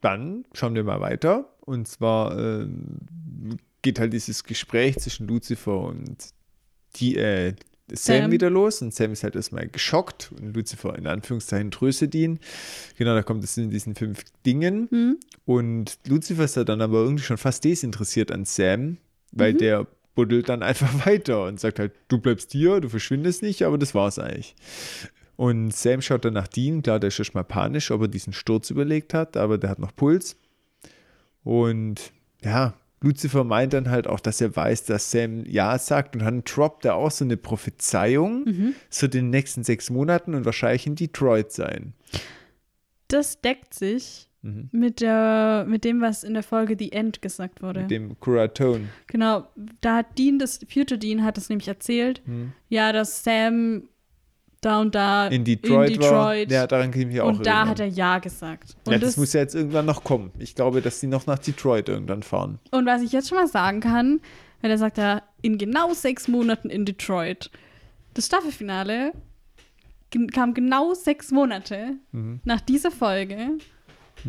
Dann 0.00 0.44
schauen 0.52 0.74
wir 0.74 0.84
mal 0.84 1.00
weiter. 1.00 1.52
Und 1.60 1.88
zwar 1.88 2.38
ähm, 2.38 2.98
geht 3.82 3.98
halt 3.98 4.12
dieses 4.12 4.44
Gespräch 4.44 4.98
zwischen 4.98 5.26
Lucifer 5.26 5.80
und 5.80 6.16
die, 6.96 7.16
äh, 7.16 7.54
Sam, 7.88 8.22
Sam. 8.22 8.30
wieder 8.32 8.50
los. 8.50 8.82
Und 8.82 8.92
Sam 8.94 9.12
ist 9.12 9.22
halt 9.22 9.36
erstmal 9.36 9.68
geschockt 9.68 10.32
und 10.38 10.54
Lucifer 10.56 10.96
in 10.98 11.06
Anführungszeichen 11.06 11.70
tröstet 11.70 12.14
ihn. 12.14 12.40
Genau, 12.98 13.14
da 13.14 13.22
kommt 13.22 13.44
es 13.44 13.56
in 13.56 13.70
diesen 13.70 13.94
fünf 13.94 14.24
Dingen. 14.44 14.88
Hm? 14.90 15.18
Und 15.44 15.98
Lucifer 16.06 16.44
ist 16.44 16.56
ja 16.56 16.64
dann 16.64 16.80
aber 16.80 16.98
irgendwie 16.98 17.22
schon 17.24 17.36
fast 17.38 17.62
desinteressiert 17.64 18.32
an 18.32 18.44
Sam, 18.44 18.96
weil 19.32 19.52
Mhm. 19.52 19.58
der 19.58 19.86
buddelt 20.16 20.48
dann 20.48 20.62
einfach 20.64 21.06
weiter 21.06 21.44
und 21.44 21.60
sagt 21.60 21.78
halt, 21.78 21.92
du 22.08 22.18
bleibst 22.18 22.52
hier, 22.52 22.80
du 22.80 22.88
verschwindest 22.88 23.42
nicht, 23.42 23.62
aber 23.62 23.78
das 23.78 23.94
war's 23.94 24.18
eigentlich. 24.18 24.56
Und 25.36 25.72
Sam 25.76 26.00
schaut 26.02 26.24
dann 26.24 26.32
nach 26.32 26.48
Dean, 26.48 26.82
klar, 26.82 26.98
der 26.98 27.08
ist 27.08 27.14
schon 27.14 27.26
mal 27.34 27.44
panisch, 27.44 27.90
ob 27.90 28.00
er 28.00 28.08
diesen 28.08 28.32
Sturz 28.32 28.70
überlegt 28.70 29.12
hat, 29.14 29.36
aber 29.36 29.58
der 29.58 29.68
hat 29.70 29.78
noch 29.78 29.94
Puls. 29.94 30.36
Und 31.44 32.12
ja, 32.42 32.74
Lucifer 33.06 33.44
meint 33.44 33.72
dann 33.72 33.88
halt 33.90 34.06
auch, 34.06 34.20
dass 34.20 34.40
er 34.40 34.54
weiß, 34.54 34.84
dass 34.84 35.10
Sam 35.10 35.44
Ja 35.46 35.78
sagt 35.78 36.16
und 36.16 36.22
dann 36.22 36.42
droppt 36.44 36.84
er 36.84 36.96
auch 36.96 37.10
so 37.10 37.24
eine 37.24 37.36
Prophezeiung 37.36 38.44
Mhm. 38.44 38.74
zu 38.90 39.08
den 39.08 39.30
nächsten 39.30 39.62
sechs 39.64 39.90
Monaten 39.90 40.34
und 40.34 40.44
wahrscheinlich 40.44 40.86
in 40.86 40.96
Detroit 40.96 41.52
sein. 41.52 41.92
Das 43.08 43.40
deckt 43.40 43.74
sich 43.74 44.28
Mhm. 44.42 44.68
mit, 44.72 45.00
der, 45.00 45.64
mit 45.68 45.84
dem, 45.84 46.00
was 46.00 46.22
in 46.24 46.34
der 46.34 46.42
Folge 46.42 46.76
The 46.78 46.92
End 46.92 47.20
gesagt 47.22 47.62
wurde. 47.62 47.80
Mit 47.82 47.90
dem 47.90 48.18
Kuratone. 48.20 48.88
Genau, 49.08 49.46
da 49.80 49.96
hat 49.96 50.18
Dean, 50.18 50.38
das 50.38 50.60
vierte 50.68 50.98
Dean 50.98 51.24
hat 51.24 51.36
es 51.38 51.48
nämlich 51.48 51.66
erzählt, 51.68 52.22
Hm. 52.26 52.52
ja, 52.68 52.92
dass 52.92 53.24
Sam 53.24 53.88
da 54.66 54.80
und 54.80 54.94
da 54.94 55.28
in 55.28 55.44
Detroit, 55.44 55.90
in 55.90 56.00
war. 56.02 56.34
Detroit 56.34 56.50
Ja, 56.52 56.66
daran 56.66 56.90
kann 56.90 57.00
ich 57.02 57.06
mich 57.06 57.20
auch 57.20 57.28
und 57.28 57.46
da 57.46 57.50
erinnern. 57.50 57.68
hat 57.70 57.80
er 57.80 57.86
Ja 57.86 58.18
gesagt. 58.18 58.76
Und, 58.84 58.92
ja, 58.92 58.98
das, 58.98 59.10
das, 59.10 59.16
muss 59.16 59.32
ja 59.32 59.40
jetzt 59.40 59.54
irgendwann 59.54 59.86
noch 59.86 60.02
kommen. 60.04 60.30
Ich 60.38 60.54
glaube, 60.54 60.82
dass 60.82 61.00
die 61.00 61.06
noch 61.06 61.26
nach 61.26 61.38
Detroit 61.38 61.88
irgendwann 61.88 62.22
fahren. 62.22 62.58
und 62.72 62.84
was 62.86 63.02
ich 63.02 63.12
jetzt 63.12 63.28
schon 63.28 63.38
mal 63.38 63.46
sagen 63.48 63.80
kann, 63.80 64.20
weil 64.62 64.70
er 64.70 64.78
sagt 64.78 64.98
ja, 64.98 65.22
in 65.42 65.58
genau 65.58 65.92
sechs 65.94 66.28
Monaten 66.28 66.68
in 66.70 66.84
Detroit. 66.84 67.50
Das 68.14 68.26
Staffelfinale 68.26 69.12
kam 70.32 70.54
genau 70.54 70.94
sechs 70.94 71.30
Monate 71.30 71.94
Mhm. 72.12 72.40
nach 72.44 72.60
dieser 72.60 72.90
Folge 72.90 73.58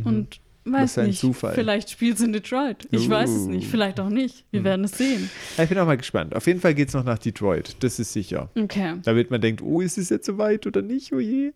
und 0.03 0.39
weiß 0.73 0.97
ein 0.99 1.07
nicht, 1.07 1.19
Zufall. 1.19 1.53
vielleicht 1.53 1.89
spielt 1.89 2.17
es 2.17 2.23
in 2.23 2.33
Detroit. 2.33 2.87
Ich 2.91 3.09
weiß 3.09 3.29
es 3.29 3.45
nicht, 3.47 3.67
Uh. 3.67 3.71
vielleicht 3.71 3.99
auch 3.99 4.09
nicht. 4.09 4.45
Wir 4.51 4.63
werden 4.63 4.85
es 4.85 4.97
sehen. 4.97 5.29
Ich 5.57 5.69
bin 5.69 5.77
auch 5.79 5.85
mal 5.85 5.97
gespannt. 5.97 6.35
Auf 6.35 6.47
jeden 6.47 6.59
Fall 6.61 6.73
geht 6.73 6.87
es 6.89 6.93
noch 6.93 7.03
nach 7.03 7.19
Detroit. 7.19 7.75
Das 7.81 7.99
ist 7.99 8.13
sicher. 8.13 8.49
Okay. 8.57 8.95
Damit 9.03 9.31
man 9.31 9.41
denkt, 9.41 9.61
oh, 9.61 9.81
ist 9.81 9.97
es 9.97 10.09
jetzt 10.09 10.25
soweit 10.25 10.65
oder 10.67 10.81
nicht? 10.81 11.13
Oh 11.13 11.19
je. 11.19 11.51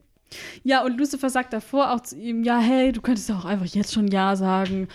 Ja, 0.64 0.86
und 0.86 0.98
Lucifer 0.98 1.30
sagt 1.30 1.52
davor 1.52 1.92
auch 1.92 2.00
zu 2.00 2.16
ihm, 2.18 2.46
ja, 2.46 2.58
hey, 2.58 2.94
du 2.94 3.02
könntest 3.02 3.28
ja 3.28 3.38
auch 3.38 3.44
einfach 3.44 3.66
jetzt 3.66 3.92
schon 3.94 4.08
Ja 4.08 4.38
sagen. 4.38 4.88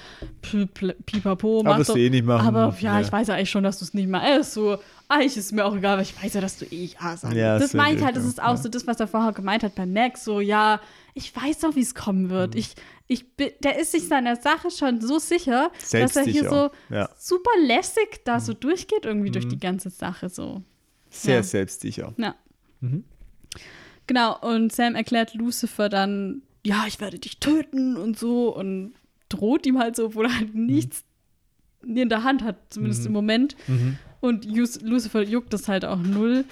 Pipapo, 1.05 1.63
mach 1.63 1.73
Aber 1.75 1.83
es 1.83 1.89
doch. 1.89 1.97
eh 1.97 2.09
nicht 2.11 2.25
machen. 2.25 2.47
Aber 2.47 2.75
ja, 2.81 2.95
Ja. 2.99 3.01
ich 3.01 3.13
weiß 3.13 3.29
ja 3.29 3.35
eigentlich 3.35 3.51
schon, 3.51 3.65
dass 3.65 3.79
du 3.79 3.85
es 3.85 3.95
nicht 3.95 4.09
mal 4.09 4.39
ist. 4.39 4.55
So, 4.55 4.79
eigentlich 5.09 5.37
ist 5.37 5.47
es 5.47 5.53
mir 5.53 5.65
auch 5.65 5.77
egal, 5.77 5.97
weil 5.97 6.05
ich 6.05 6.23
weiß 6.23 6.35
ja, 6.35 6.41
dass 6.41 6.59
du 6.59 6.65
eh 6.67 6.87
Ja 6.87 7.17
sagst. 7.17 7.37
Ja, 7.37 7.59
das 7.59 7.75
meine 7.75 7.99
ich 7.99 8.05
halt, 8.05 8.17
das 8.17 8.25
ist 8.25 8.41
auch 8.43 8.51
ja. 8.51 8.57
so 8.57 8.69
das, 8.69 8.87
was 8.87 8.99
er 9.01 9.07
vorher 9.09 9.33
gemeint 9.33 9.63
hat 9.63 9.75
bei 9.75 9.87
Max. 9.87 10.25
So, 10.25 10.41
ja, 10.41 10.81
ich 11.15 11.35
weiß 11.35 11.61
doch, 11.61 11.75
wie 11.77 11.81
es 11.83 11.95
kommen 11.95 12.31
wird. 12.31 12.55
Mhm. 12.55 12.61
Ich, 12.61 12.71
ich, 13.09 13.37
bin- 13.37 13.53
der 13.63 13.79
ist 13.79 13.93
sich 13.93 14.09
seiner 14.09 14.37
Sache 14.37 14.71
schon 14.71 15.01
so 15.01 15.19
sicher, 15.19 15.71
dass 15.93 16.17
er 16.17 16.25
hier 16.25 16.49
so 16.49 16.71
Ja. 16.91 17.09
super 17.17 17.51
lässig 17.63 18.23
da 18.25 18.41
so 18.41 18.53
durchgeht, 18.53 19.05
irgendwie 19.05 19.29
Mhm. 19.29 19.33
durch 19.35 19.49
die 19.49 19.61
ganze 19.61 19.91
Sache 19.91 20.29
so. 20.29 20.63
Sehr 21.11 21.37
Ja. 21.37 21.43
selbstsicher. 21.43 22.13
Ja. 22.17 22.35
Mhm. 22.81 23.05
Genau, 24.07 24.39
und 24.41 24.73
Sam 24.73 24.95
erklärt 24.95 25.35
Lucifer 25.35 25.89
dann, 25.89 26.43
ja, 26.65 26.85
ich 26.87 27.01
werde 27.01 27.19
dich 27.19 27.39
töten 27.41 27.97
und 27.97 28.19
so 28.19 28.55
und 28.55 28.95
droht 29.29 29.67
ihm 29.67 29.79
halt 29.79 29.97
so, 29.97 30.07
obwohl 30.07 30.27
er 30.27 30.37
halt 30.39 30.55
nichts 30.55 31.05
in 31.85 32.09
der 32.09 32.23
Hand 32.25 32.43
hat, 32.43 32.57
zumindest 32.71 33.03
Mhm. 33.03 33.07
im 33.09 33.13
Moment. 33.13 33.57
Mhm. 33.69 33.99
Und 34.21 34.45
Lucifer 34.45 35.23
juckt 35.23 35.53
das 35.53 35.69
halt 35.69 35.85
auch 35.85 35.99
null. 35.99 36.45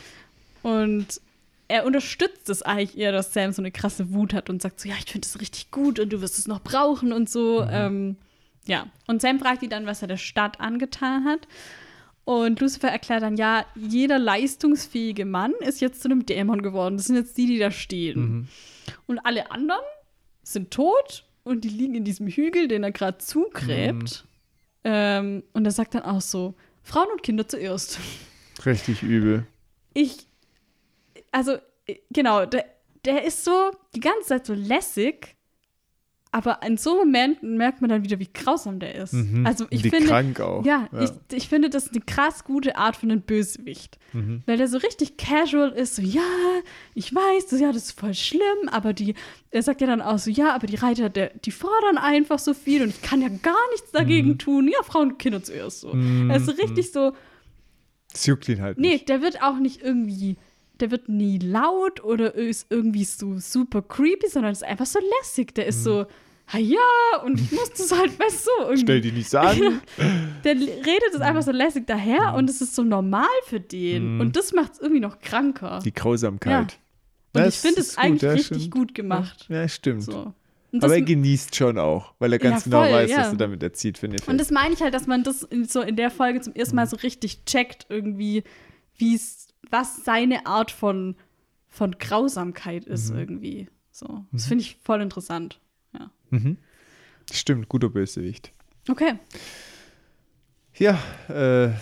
Und 0.62 1.20
er 1.68 1.86
unterstützt 1.86 2.48
es 2.50 2.62
eigentlich 2.62 2.98
eher, 2.98 3.12
dass 3.12 3.32
Sam 3.32 3.52
so 3.52 3.62
eine 3.62 3.70
krasse 3.70 4.12
Wut 4.12 4.34
hat 4.34 4.50
und 4.50 4.60
sagt 4.60 4.80
so, 4.80 4.88
ja, 4.88 4.94
ich 4.98 5.10
finde 5.10 5.26
es 5.26 5.40
richtig 5.40 5.70
gut 5.70 5.98
und 5.98 6.12
du 6.12 6.20
wirst 6.20 6.38
es 6.38 6.46
noch 6.46 6.60
brauchen 6.60 7.12
und 7.12 7.30
so. 7.30 7.62
Mhm. 7.62 7.68
Ähm, 7.70 8.16
ja, 8.66 8.86
und 9.06 9.22
Sam 9.22 9.38
fragt 9.38 9.62
ihn 9.62 9.70
dann, 9.70 9.86
was 9.86 10.02
er 10.02 10.08
der 10.08 10.16
Stadt 10.16 10.60
angetan 10.60 11.24
hat. 11.24 11.46
Und 12.24 12.60
Lucifer 12.60 12.88
erklärt 12.88 13.22
dann, 13.22 13.36
ja, 13.36 13.66
jeder 13.74 14.18
leistungsfähige 14.18 15.26
Mann 15.26 15.52
ist 15.60 15.80
jetzt 15.80 16.00
zu 16.00 16.08
einem 16.08 16.24
Dämon 16.24 16.62
geworden. 16.62 16.96
Das 16.96 17.06
sind 17.06 17.16
jetzt 17.16 17.36
die, 17.36 17.46
die 17.46 17.58
da 17.58 17.70
stehen. 17.70 18.20
Mhm. 18.20 18.48
Und 19.06 19.18
alle 19.20 19.50
anderen 19.50 19.82
sind 20.42 20.70
tot 20.70 21.24
und 21.42 21.64
die 21.64 21.68
liegen 21.68 21.94
in 21.94 22.04
diesem 22.04 22.26
Hügel, 22.28 22.68
den 22.68 22.82
er 22.82 22.92
gerade 22.92 23.18
zugräbt. 23.18 24.24
Ähm, 24.84 25.42
und 25.52 25.64
er 25.64 25.70
sagt 25.70 25.94
dann 25.94 26.02
auch 26.02 26.20
so, 26.20 26.54
Frauen 26.82 27.08
und 27.12 27.22
Kinder 27.22 27.48
zuerst. 27.48 27.98
Richtig 28.64 29.02
übel. 29.02 29.46
Ich, 29.94 30.26
also, 31.34 31.52
äh, 31.86 31.96
genau, 32.10 32.46
der, 32.46 32.64
der 33.04 33.24
ist 33.24 33.44
so 33.44 33.70
die 33.94 34.00
ganze 34.00 34.28
Zeit 34.28 34.46
so 34.46 34.54
lässig, 34.54 35.36
aber 36.32 36.60
in 36.66 36.76
so 36.76 36.96
Momenten 36.96 37.56
merkt 37.56 37.80
man 37.80 37.90
dann 37.90 38.02
wieder, 38.02 38.18
wie 38.18 38.28
grausam 38.32 38.80
der 38.80 38.96
ist. 38.96 39.12
Mhm. 39.12 39.46
Also 39.46 39.66
ich 39.70 39.84
Wie 39.84 39.90
finde, 39.90 40.08
krank 40.08 40.40
auch. 40.40 40.64
ja, 40.64 40.88
Ja. 40.90 41.02
Ich, 41.04 41.10
ich 41.36 41.48
finde, 41.48 41.70
das 41.70 41.84
ist 41.86 41.92
eine 41.94 42.00
krass 42.04 42.42
gute 42.42 42.74
Art 42.76 42.96
von 42.96 43.08
einem 43.12 43.20
Bösewicht. 43.20 43.98
Mhm. 44.12 44.42
Weil 44.46 44.56
der 44.56 44.66
so 44.66 44.78
richtig 44.78 45.16
casual 45.16 45.70
ist, 45.70 45.94
so, 45.94 46.02
ja, 46.02 46.22
ich 46.94 47.14
weiß, 47.14 47.46
das, 47.46 47.60
ja, 47.60 47.68
das 47.70 47.84
ist 47.84 48.00
voll 48.00 48.14
schlimm, 48.14 48.68
aber 48.72 48.92
die, 48.94 49.14
er 49.52 49.62
sagt 49.62 49.80
ja 49.80 49.86
dann 49.86 50.02
auch 50.02 50.18
so, 50.18 50.28
ja, 50.28 50.52
aber 50.54 50.66
die 50.66 50.74
Reiter, 50.74 51.08
der, 51.08 51.28
die 51.44 51.52
fordern 51.52 51.98
einfach 51.98 52.40
so 52.40 52.52
viel 52.52 52.82
und 52.82 52.88
ich 52.88 53.02
kann 53.02 53.22
ja 53.22 53.28
gar 53.28 53.70
nichts 53.72 53.92
dagegen 53.92 54.30
Mhm. 54.30 54.38
tun. 54.38 54.66
Ja, 54.68 54.82
Frauen 54.82 55.12
und 55.12 55.18
Kinder 55.20 55.40
zuerst 55.40 55.82
so. 55.82 55.92
Er 55.92 56.36
ist 56.36 56.46
so 56.46 56.52
richtig 56.52 56.90
so, 56.90 57.12
Es 58.12 58.26
juckt 58.26 58.48
ihn 58.48 58.60
halt 58.60 58.78
nee, 58.78 58.94
nicht. 58.94 59.08
der 59.08 59.22
wird 59.22 59.40
auch 59.40 59.58
nicht 59.60 59.82
irgendwie, 59.82 60.36
der 60.80 60.90
wird 60.90 61.08
nie 61.08 61.38
laut 61.38 62.02
oder 62.02 62.34
ist 62.34 62.66
irgendwie 62.70 63.04
so 63.04 63.38
super 63.38 63.82
creepy, 63.82 64.28
sondern 64.28 64.52
ist 64.52 64.64
einfach 64.64 64.86
so 64.86 64.98
lässig. 65.20 65.54
Der 65.54 65.66
ist 65.66 65.84
so, 65.84 66.06
ha 66.52 66.58
ja, 66.58 66.78
und 67.24 67.40
ich 67.40 67.52
muss 67.52 67.70
das 67.70 67.92
halt, 67.96 68.18
weißt 68.18 68.46
du, 68.46 68.50
irgendwie. 68.62 68.82
Stell 68.82 69.00
die 69.00 69.12
nicht 69.12 69.30
so 69.30 69.38
an. 69.38 69.58
Der 70.44 70.54
redet 70.54 71.14
es 71.14 71.20
einfach 71.20 71.42
so 71.42 71.52
lässig 71.52 71.86
daher 71.86 72.34
und 72.34 72.50
es 72.50 72.60
ist 72.60 72.74
so 72.74 72.82
normal 72.82 73.28
für 73.46 73.60
den. 73.60 74.14
Mhm. 74.16 74.20
Und 74.20 74.36
das 74.36 74.52
macht 74.52 74.74
es 74.74 74.80
irgendwie 74.80 75.00
noch 75.00 75.20
kranker. 75.20 75.78
Die 75.84 75.92
Grausamkeit. 75.94 76.78
Und 77.32 77.40
Ja, 77.40 77.46
ich 77.48 77.54
es 77.54 77.60
finde 77.62 77.80
es 77.80 77.96
eigentlich 77.96 78.22
ja, 78.22 78.32
richtig 78.32 78.56
stimmt. 78.58 78.70
gut 78.74 78.94
gemacht. 78.94 79.46
Ja, 79.48 79.66
stimmt. 79.68 80.02
So. 80.02 80.34
Das, 80.72 80.84
Aber 80.84 80.94
er 80.94 81.02
genießt 81.02 81.54
schon 81.54 81.78
auch, 81.78 82.14
weil 82.18 82.32
er 82.32 82.40
ganz 82.40 82.64
Ja, 82.66 82.70
genau 82.70 82.82
voll, 82.82 82.92
weiß, 82.92 83.10
ja. 83.10 83.18
was 83.18 83.28
er 83.28 83.36
damit 83.36 83.62
erzielt 83.62 83.96
für 83.96 84.06
einen 84.06 84.16
und 84.26 84.38
das 84.40 84.50
meine 84.50 84.74
ich 84.74 84.82
halt, 84.82 84.92
dass 84.92 85.06
man 85.06 85.22
das 85.22 85.44
in, 85.44 85.66
so 85.66 85.80
in 85.80 85.94
der 85.94 86.10
Folge 86.10 86.40
zum 86.40 86.52
ersten 86.54 86.74
Mhm. 86.74 86.76
Mal 86.82 86.86
so 86.88 86.96
richtig 86.96 87.44
checkt, 87.44 87.86
irgendwie, 87.88 88.42
wie's, 88.98 89.46
was 89.74 90.04
seine 90.04 90.46
Art 90.46 90.70
von, 90.70 91.16
von 91.68 91.98
Grausamkeit 91.98 92.84
ist 92.84 93.10
irgendwie. 93.10 93.68
So. 93.90 94.24
Das 94.30 94.46
finde 94.46 94.62
ich 94.62 94.78
voll 94.84 95.02
interessant. 95.02 95.60
Ja. 95.92 96.12
Mhm. 96.30 96.58
Stimmt, 97.32 97.68
guter 97.68 97.88
Bösewicht. 97.88 98.52
Okay. 98.88 99.18
Ja, 100.74 100.98
äh, 101.28 101.72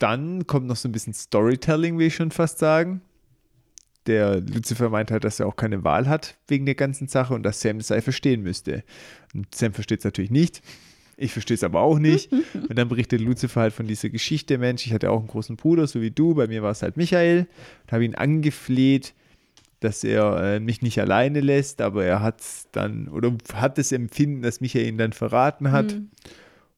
dann 0.00 0.48
kommt 0.48 0.66
noch 0.66 0.74
so 0.74 0.88
ein 0.88 0.92
bisschen 0.92 1.14
Storytelling, 1.14 1.98
will 1.98 2.08
ich 2.08 2.16
schon 2.16 2.32
fast 2.32 2.58
sagen. 2.58 3.00
Der 4.06 4.40
Lucifer 4.40 4.88
meint 4.90 5.12
halt, 5.12 5.22
dass 5.22 5.38
er 5.38 5.46
auch 5.46 5.56
keine 5.56 5.84
Wahl 5.84 6.08
hat 6.08 6.36
wegen 6.48 6.66
der 6.66 6.74
ganzen 6.74 7.06
Sache 7.06 7.32
und 7.32 7.44
dass 7.44 7.60
Sam 7.60 7.78
es 7.78 7.88
sei 7.88 8.00
verstehen 8.02 8.42
müsste. 8.42 8.82
Und 9.34 9.54
Sam 9.54 9.72
versteht 9.72 10.00
es 10.00 10.04
natürlich 10.04 10.30
nicht. 10.32 10.62
Ich 11.16 11.32
verstehe 11.32 11.54
es 11.54 11.64
aber 11.64 11.80
auch 11.80 11.98
nicht. 11.98 12.30
Und 12.68 12.76
dann 12.76 12.88
berichtet 12.88 13.20
Lucifer 13.20 13.62
halt 13.62 13.72
von 13.72 13.86
dieser 13.86 14.10
Geschichte. 14.10 14.58
Mensch, 14.58 14.86
ich 14.86 14.92
hatte 14.92 15.10
auch 15.10 15.18
einen 15.18 15.28
großen 15.28 15.56
Bruder, 15.56 15.86
so 15.86 16.00
wie 16.00 16.10
du. 16.10 16.34
Bei 16.34 16.46
mir 16.46 16.62
war 16.62 16.70
es 16.70 16.82
halt 16.82 16.96
Michael. 16.96 17.46
Und 17.84 17.92
habe 17.92 18.04
ihn 18.04 18.14
angefleht, 18.14 19.14
dass 19.80 20.04
er 20.04 20.42
äh, 20.42 20.60
mich 20.60 20.82
nicht 20.82 21.00
alleine 21.00 21.40
lässt. 21.40 21.80
Aber 21.80 22.04
er 22.04 22.22
hat 22.22 22.42
dann, 22.72 23.08
oder 23.08 23.32
hat 23.54 23.78
das 23.78 23.92
Empfinden, 23.92 24.42
dass 24.42 24.60
Michael 24.60 24.86
ihn 24.86 24.98
dann 24.98 25.12
verraten 25.12 25.72
hat. 25.72 25.94
Mhm. 25.94 26.10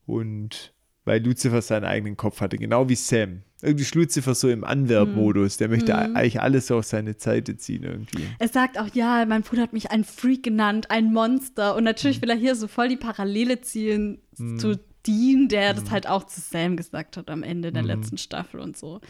Und 0.05 0.73
weil 1.05 1.23
Lucifer 1.25 1.61
seinen 1.61 1.85
eigenen 1.85 2.17
Kopf 2.17 2.41
hatte, 2.41 2.57
genau 2.57 2.87
wie 2.89 2.95
Sam. 2.95 3.41
Irgendwie 3.61 3.83
ist 3.83 3.95
Lucifer 3.95 4.35
so 4.35 4.49
im 4.49 4.63
Anwerbmodus. 4.63 5.57
Der 5.57 5.67
möchte 5.67 5.93
Mhm. 5.93 6.15
eigentlich 6.15 6.39
alles 6.39 6.71
auf 6.71 6.85
seine 6.85 7.13
Seite 7.17 7.57
ziehen 7.57 7.83
irgendwie. 7.83 8.23
Er 8.39 8.47
sagt 8.47 8.79
auch, 8.79 8.87
ja, 8.93 9.25
mein 9.25 9.41
Bruder 9.41 9.63
hat 9.63 9.73
mich 9.73 9.91
ein 9.91 10.03
Freak 10.05 10.43
genannt, 10.43 10.89
ein 10.91 11.11
Monster. 11.11 11.73
Und 11.75 11.81
Mhm. 11.81 11.85
natürlich 11.85 12.21
will 12.21 12.29
er 12.29 12.37
hier 12.37 12.55
so 12.55 12.67
voll 12.67 12.87
die 12.87 12.95
Parallele 12.97 13.59
ziehen 13.61 14.19
zu 14.57 14.79
Dean, 15.05 15.47
der 15.49 15.73
Mhm. 15.73 15.77
das 15.79 15.91
halt 15.91 16.07
auch 16.07 16.23
zu 16.25 16.39
Sam 16.39 16.77
gesagt 16.77 17.17
hat 17.17 17.29
am 17.29 17.43
Ende 17.43 17.71
der 17.73 17.83
letzten 17.83 18.17
Staffel 18.17 18.59
und 18.61 18.77
so. 18.77 19.01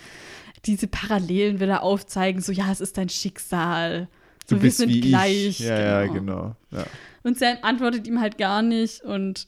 Diese 0.66 0.88
Parallelen 0.88 1.60
will 1.60 1.70
er 1.70 1.84
aufzeigen, 1.84 2.42
so, 2.42 2.52
ja, 2.52 2.72
es 2.72 2.82
ist 2.82 2.98
dein 2.98 3.10
Schicksal. 3.10 4.08
So, 4.48 4.56
Du 4.56 4.62
wir 4.62 4.68
bist 4.68 4.78
sind 4.78 4.90
wie 4.90 5.02
gleich. 5.02 5.46
ich. 5.48 5.60
Ja, 5.60 5.80
ja, 5.80 6.06
genau. 6.08 6.56
Ja. 6.72 6.86
Und 7.24 7.38
Sam 7.38 7.58
antwortet 7.62 8.08
ihm 8.08 8.20
halt 8.20 8.38
gar 8.40 8.62
nicht 8.64 9.02
und 9.04 9.48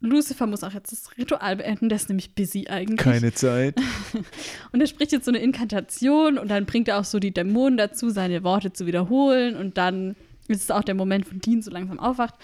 Lucifer 0.00 0.46
muss 0.46 0.64
auch 0.64 0.72
jetzt 0.72 0.92
das 0.92 1.16
Ritual 1.18 1.56
beenden, 1.56 1.90
der 1.90 1.96
ist 1.96 2.08
nämlich 2.08 2.34
busy 2.34 2.66
eigentlich. 2.68 2.98
Keine 2.98 3.32
Zeit. 3.32 3.78
Und 4.72 4.80
er 4.80 4.86
spricht 4.86 5.12
jetzt 5.12 5.26
so 5.26 5.30
eine 5.30 5.40
Inkantation 5.40 6.38
und 6.38 6.50
dann 6.50 6.64
bringt 6.64 6.88
er 6.88 6.98
auch 6.98 7.04
so 7.04 7.18
die 7.18 7.32
Dämonen 7.32 7.76
dazu, 7.76 8.08
seine 8.08 8.42
Worte 8.42 8.72
zu 8.72 8.86
wiederholen. 8.86 9.56
Und 9.56 9.76
dann 9.76 10.16
ist 10.48 10.62
es 10.62 10.70
auch 10.70 10.84
der 10.84 10.94
Moment, 10.94 11.30
wo 11.30 11.36
Dean 11.36 11.60
so 11.60 11.70
langsam 11.70 12.00
aufwacht. 12.00 12.34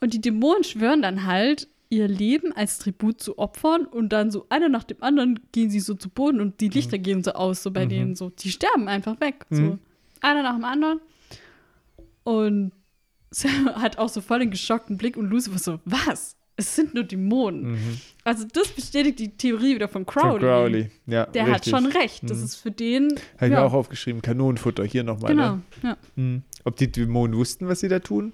Und 0.00 0.14
die 0.14 0.20
Dämonen 0.20 0.62
schwören 0.62 1.02
dann 1.02 1.26
halt, 1.26 1.68
ihr 1.88 2.06
Leben 2.06 2.52
als 2.52 2.78
Tribut 2.78 3.20
zu 3.20 3.38
opfern. 3.38 3.84
Und 3.84 4.10
dann 4.10 4.30
so 4.30 4.46
einer 4.48 4.68
nach 4.68 4.84
dem 4.84 5.02
anderen 5.02 5.40
gehen 5.50 5.70
sie 5.70 5.80
so 5.80 5.94
zu 5.94 6.08
Boden 6.08 6.40
und 6.40 6.60
die 6.60 6.68
Lichter 6.68 6.98
gehen 6.98 7.24
so 7.24 7.32
aus, 7.32 7.64
so 7.64 7.72
bei 7.72 7.84
denen 7.86 8.14
so. 8.14 8.30
Die 8.30 8.50
sterben 8.50 8.86
einfach 8.86 9.20
weg. 9.20 9.44
So. 9.50 9.62
Mhm. 9.62 9.78
Einer 10.20 10.44
nach 10.44 10.54
dem 10.54 10.64
anderen. 10.64 11.00
Und 12.22 12.72
Sam 13.30 13.68
hat 13.74 13.98
auch 13.98 14.08
so 14.08 14.20
voll 14.20 14.38
den 14.38 14.50
geschockten 14.52 14.96
Blick 14.96 15.16
und 15.16 15.28
Lucifer 15.28 15.58
so, 15.58 15.80
was? 15.84 16.36
Es 16.60 16.76
sind 16.76 16.92
nur 16.94 17.04
Dämonen. 17.04 17.72
Mhm. 17.72 18.00
Also 18.22 18.44
das 18.52 18.68
bestätigt 18.68 19.18
die 19.18 19.30
Theorie 19.30 19.74
wieder 19.76 19.88
von 19.88 20.04
Crowley. 20.04 20.30
Von 20.32 20.40
Crowley. 20.40 20.90
Ja, 21.06 21.24
Der 21.26 21.44
hat 21.46 21.54
richtig. 21.66 21.70
schon 21.70 21.86
recht. 21.86 22.22
Das 22.28 22.38
Mhm. 22.38 22.44
ist 22.44 22.56
für 22.56 22.70
den. 22.70 23.08
Habe 23.36 23.46
ich 23.46 23.52
ja, 23.52 23.60
mir 23.60 23.62
auch 23.62 23.72
aufgeschrieben. 23.72 24.20
Kanonenfutter. 24.20 24.84
Hier 24.84 25.02
nochmal. 25.04 25.30
Genau, 25.30 25.54
Ne? 25.54 25.62
ja. 25.82 25.96
Mhm. 26.16 26.42
Ob 26.64 26.76
die 26.76 26.92
Dämonen 26.92 27.34
wussten, 27.36 27.66
was 27.66 27.80
sie 27.80 27.88
da 27.88 27.98
tun? 28.00 28.32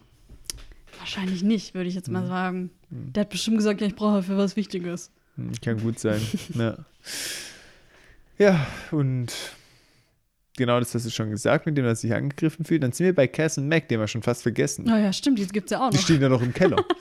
Wahrscheinlich 0.98 1.44
nicht, 1.44 1.74
würde 1.74 1.88
ich 1.88 1.94
jetzt 1.94 2.08
Mhm. 2.08 2.14
mal 2.14 2.26
sagen. 2.26 2.70
Der 2.90 3.20
hat 3.20 3.30
bestimmt 3.30 3.58
gesagt, 3.58 3.80
ja, 3.80 3.86
ich 3.86 3.94
brauche 3.94 4.22
für 4.24 4.36
was 4.36 4.56
Wichtiges. 4.56 5.10
Hm, 5.36 5.52
Kann 5.62 5.80
gut 5.80 5.98
sein. 6.00 6.20
ja. 6.54 6.78
ja, 8.38 8.66
und 8.90 9.32
genau 10.56 10.78
das 10.80 10.94
hast 10.94 11.06
du 11.06 11.10
schon 11.10 11.30
gesagt, 11.30 11.66
mit 11.66 11.76
dem 11.78 11.84
er 11.84 11.94
sich 11.94 12.12
angegriffen 12.12 12.64
fühlt. 12.64 12.82
Dann 12.82 12.92
sind 12.92 13.06
wir 13.06 13.14
bei 13.14 13.26
Cass 13.28 13.58
und 13.58 13.68
Mac, 13.68 13.88
den 13.88 14.00
wir 14.00 14.08
schon 14.08 14.22
fast 14.22 14.42
vergessen. 14.42 14.84
Naja, 14.86 15.12
stimmt, 15.12 15.38
die 15.38 15.46
gibt 15.46 15.66
es 15.66 15.70
ja 15.72 15.86
auch 15.86 15.90
Die 15.90 15.96
noch. 15.96 16.02
stehen 16.04 16.20
ja 16.22 16.28
noch 16.28 16.42
im 16.42 16.52
Keller. 16.52 16.84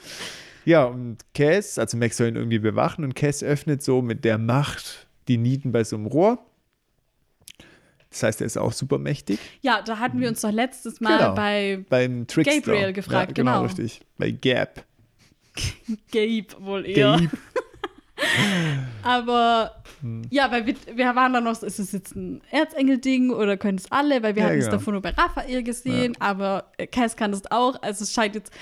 ja, 0.66 0.84
und 0.84 1.18
Cass, 1.34 1.78
also 1.78 1.96
Mac 1.96 2.12
soll 2.12 2.28
ihn 2.28 2.36
irgendwie 2.36 2.58
bewachen 2.58 3.04
und 3.04 3.14
Cass 3.14 3.42
öffnet 3.42 3.82
so 3.82 4.02
mit 4.02 4.24
der 4.26 4.36
Macht 4.36 5.06
die 5.28 5.38
Nieten 5.38 5.72
bei 5.72 5.82
so 5.84 5.96
einem 5.96 6.06
Rohr. 6.06 6.38
Das 8.10 8.22
heißt, 8.22 8.40
er 8.40 8.46
ist 8.46 8.56
auch 8.56 8.72
super 8.72 8.98
mächtig. 8.98 9.38
Ja, 9.62 9.82
da 9.82 9.98
hatten 9.98 10.20
wir 10.20 10.28
uns 10.28 10.40
doch 10.40 10.52
letztes 10.52 11.00
Mal 11.00 11.18
Genau. 11.18 11.34
bei 11.34 11.84
Beim 11.88 12.26
Trickster. 12.26 12.60
Gabriel 12.60 12.92
gefragt, 12.92 13.30
ja, 13.30 13.34
genau. 13.34 13.52
genau. 13.52 13.64
richtig. 13.64 14.00
Bei 14.18 14.30
Gap. 14.30 14.84
Gabe 16.12 16.46
wohl 16.60 16.86
eher. 16.86 17.12
Gabe. 17.18 17.30
Aber 19.02 19.82
Hm. 20.02 20.22
ja, 20.30 20.50
weil 20.50 20.66
wir, 20.66 20.74
wir 20.94 21.14
waren 21.16 21.32
dann 21.32 21.44
noch, 21.44 21.54
so, 21.54 21.66
ist 21.66 21.78
es 21.78 21.92
jetzt 21.92 22.14
ein 22.16 22.42
Erzengel-Ding 22.50 23.30
oder 23.30 23.56
können 23.56 23.78
es 23.78 23.90
alle? 23.90 24.22
Weil 24.22 24.34
wir 24.34 24.42
Ja, 24.42 24.48
hatten 24.48 24.58
es 24.58 24.66
genau. 24.66 24.76
davor 24.78 24.92
nur 24.92 25.02
bei 25.02 25.10
Raphael 25.10 25.62
gesehen, 25.62 26.16
aber 26.20 26.70
äh, 26.76 26.86
Cass 26.86 27.16
kann 27.16 27.30
das 27.32 27.50
auch. 27.50 27.80
Also 27.82 28.04
es 28.04 28.12
scheint 28.12 28.34
jetzt. 28.34 28.52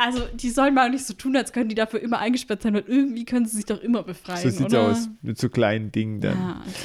Also, 0.00 0.26
die 0.32 0.48
sollen 0.48 0.72
mal 0.72 0.88
nicht 0.88 1.04
so 1.04 1.12
tun, 1.12 1.36
als 1.36 1.52
können 1.52 1.68
die 1.68 1.74
dafür 1.74 2.00
immer 2.00 2.18
eingesperrt 2.18 2.62
sein, 2.62 2.72
weil 2.72 2.84
irgendwie 2.86 3.26
können 3.26 3.44
sie 3.44 3.56
sich 3.56 3.66
doch 3.66 3.80
immer 3.80 4.02
befreien. 4.02 4.42
So 4.42 4.48
sieht's 4.48 4.72
oder? 4.72 4.92
aus. 4.92 5.08
Mit 5.20 5.38
so 5.38 5.50
kleinen 5.50 5.92
Dingen 5.92 6.22
dann. 6.22 6.38
Ja, 6.38 6.60
also. 6.64 6.78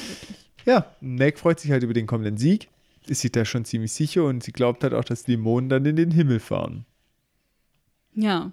Ja, 0.66 0.96
Mac 1.00 1.38
freut 1.38 1.58
sich 1.58 1.70
halt 1.70 1.82
über 1.82 1.94
den 1.94 2.06
kommenden 2.06 2.36
Sieg. 2.36 2.68
Ist 3.06 3.22
sich 3.22 3.32
da 3.32 3.44
schon 3.44 3.64
ziemlich 3.64 3.92
sicher 3.92 4.24
und 4.24 4.42
sie 4.42 4.52
glaubt 4.52 4.82
halt 4.82 4.92
auch, 4.92 5.04
dass 5.04 5.22
die 5.22 5.32
Dämonen 5.32 5.70
dann 5.70 5.86
in 5.86 5.96
den 5.96 6.10
Himmel 6.10 6.40
fahren. 6.40 6.84
Ja. 8.14 8.52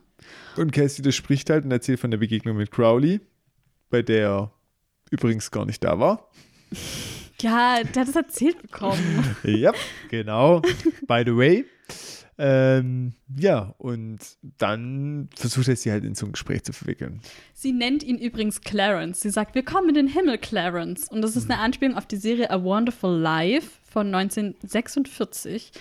Und 0.56 0.72
Cass 0.72 0.98
widerspricht 0.98 1.50
halt 1.50 1.66
und 1.66 1.72
erzählt 1.72 2.00
von 2.00 2.12
der 2.12 2.20
Begegnung 2.20 2.56
mit 2.56 2.72
Crowley, 2.72 3.20
bei 3.90 4.02
der 4.02 4.28
er 4.28 4.52
übrigens 5.10 5.52
gar 5.52 5.66
nicht 5.66 5.84
da 5.84 6.00
war. 6.00 6.30
Ja, 7.42 7.84
der 7.84 8.02
hat 8.04 8.08
das 8.08 8.16
erzählt 8.16 8.62
bekommen. 8.62 9.36
ja, 9.44 9.74
genau. 10.10 10.62
By 11.08 11.24
the 11.26 11.36
way. 11.36 11.66
Ähm, 12.38 13.14
ja, 13.38 13.74
und 13.78 14.20
dann 14.58 15.30
versucht 15.36 15.68
er 15.68 15.76
sie 15.76 15.92
halt 15.92 16.04
in 16.04 16.16
so 16.16 16.26
ein 16.26 16.32
Gespräch 16.32 16.64
zu 16.64 16.74
verwickeln. 16.74 17.22
Sie 17.54 17.72
nennt 17.72 18.04
ihn 18.04 18.18
übrigens 18.18 18.62
Clarence. 18.62 19.22
Sie 19.22 19.30
sagt, 19.30 19.56
wir 19.56 19.64
kommen 19.64 19.90
in 19.90 19.96
den 19.96 20.08
Himmel, 20.08 20.38
Clarence. 20.38 21.10
Und 21.10 21.22
das 21.22 21.36
ist 21.36 21.50
eine 21.50 21.60
Anspielung 21.60 21.96
auf 21.96 22.08
die 22.08 22.18
Serie 22.18 22.50
A 22.50 22.64
Wonderful 22.64 23.20
Life 23.20 23.70
von 23.84 24.14
1946. 24.14 25.72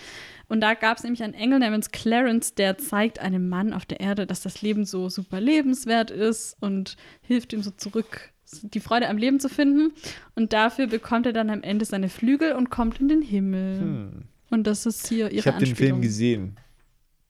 Und 0.49 0.61
da 0.61 0.75
gab 0.75 0.99
es 0.99 1.05
nämlich 1.05 1.23
einen 1.23 1.33
Engel 1.33 1.61
namens 1.61 1.91
Clarence, 1.91 2.55
der 2.55 2.77
zeigt 2.77 3.21
einem 3.21 3.49
Mann 3.49 3.73
auf 3.73 3.87
der 3.87 4.01
Erde, 4.01 4.27
dass 4.27 4.43
das 4.43 4.61
Leben 4.61 4.85
so 4.85 5.09
super 5.09 5.41
lebenswert 5.41 6.11
ist 6.11 6.57
und 6.61 6.97
hilft 7.23 7.55
ihm 7.55 7.63
so 7.63 7.71
zurück, 7.71 8.33
die 8.63 8.81
Freude 8.81 9.09
am 9.09 9.17
Leben 9.17 9.41
zu 9.41 9.49
finden. 9.49 9.93
Und 10.35 10.53
dafür 10.53 10.89
bekommt 10.89 11.25
er 11.25 11.33
dann 11.33 11.49
am 11.49 11.63
Ende 11.63 11.87
seine 11.87 12.11
Flügel 12.11 12.53
und 12.53 12.69
kommt 12.69 13.01
in 13.01 13.09
den 13.09 13.23
Himmel. 13.23 13.81
Hm. 13.81 14.23
Und 14.53 14.65
das 14.67 14.87
ist 14.87 15.09
hier 15.09 15.31
ihre 15.31 15.41
Ich 15.41 15.47
habe 15.47 15.65
den. 15.65 15.75
Film 15.75 16.01
gesehen. 16.03 16.57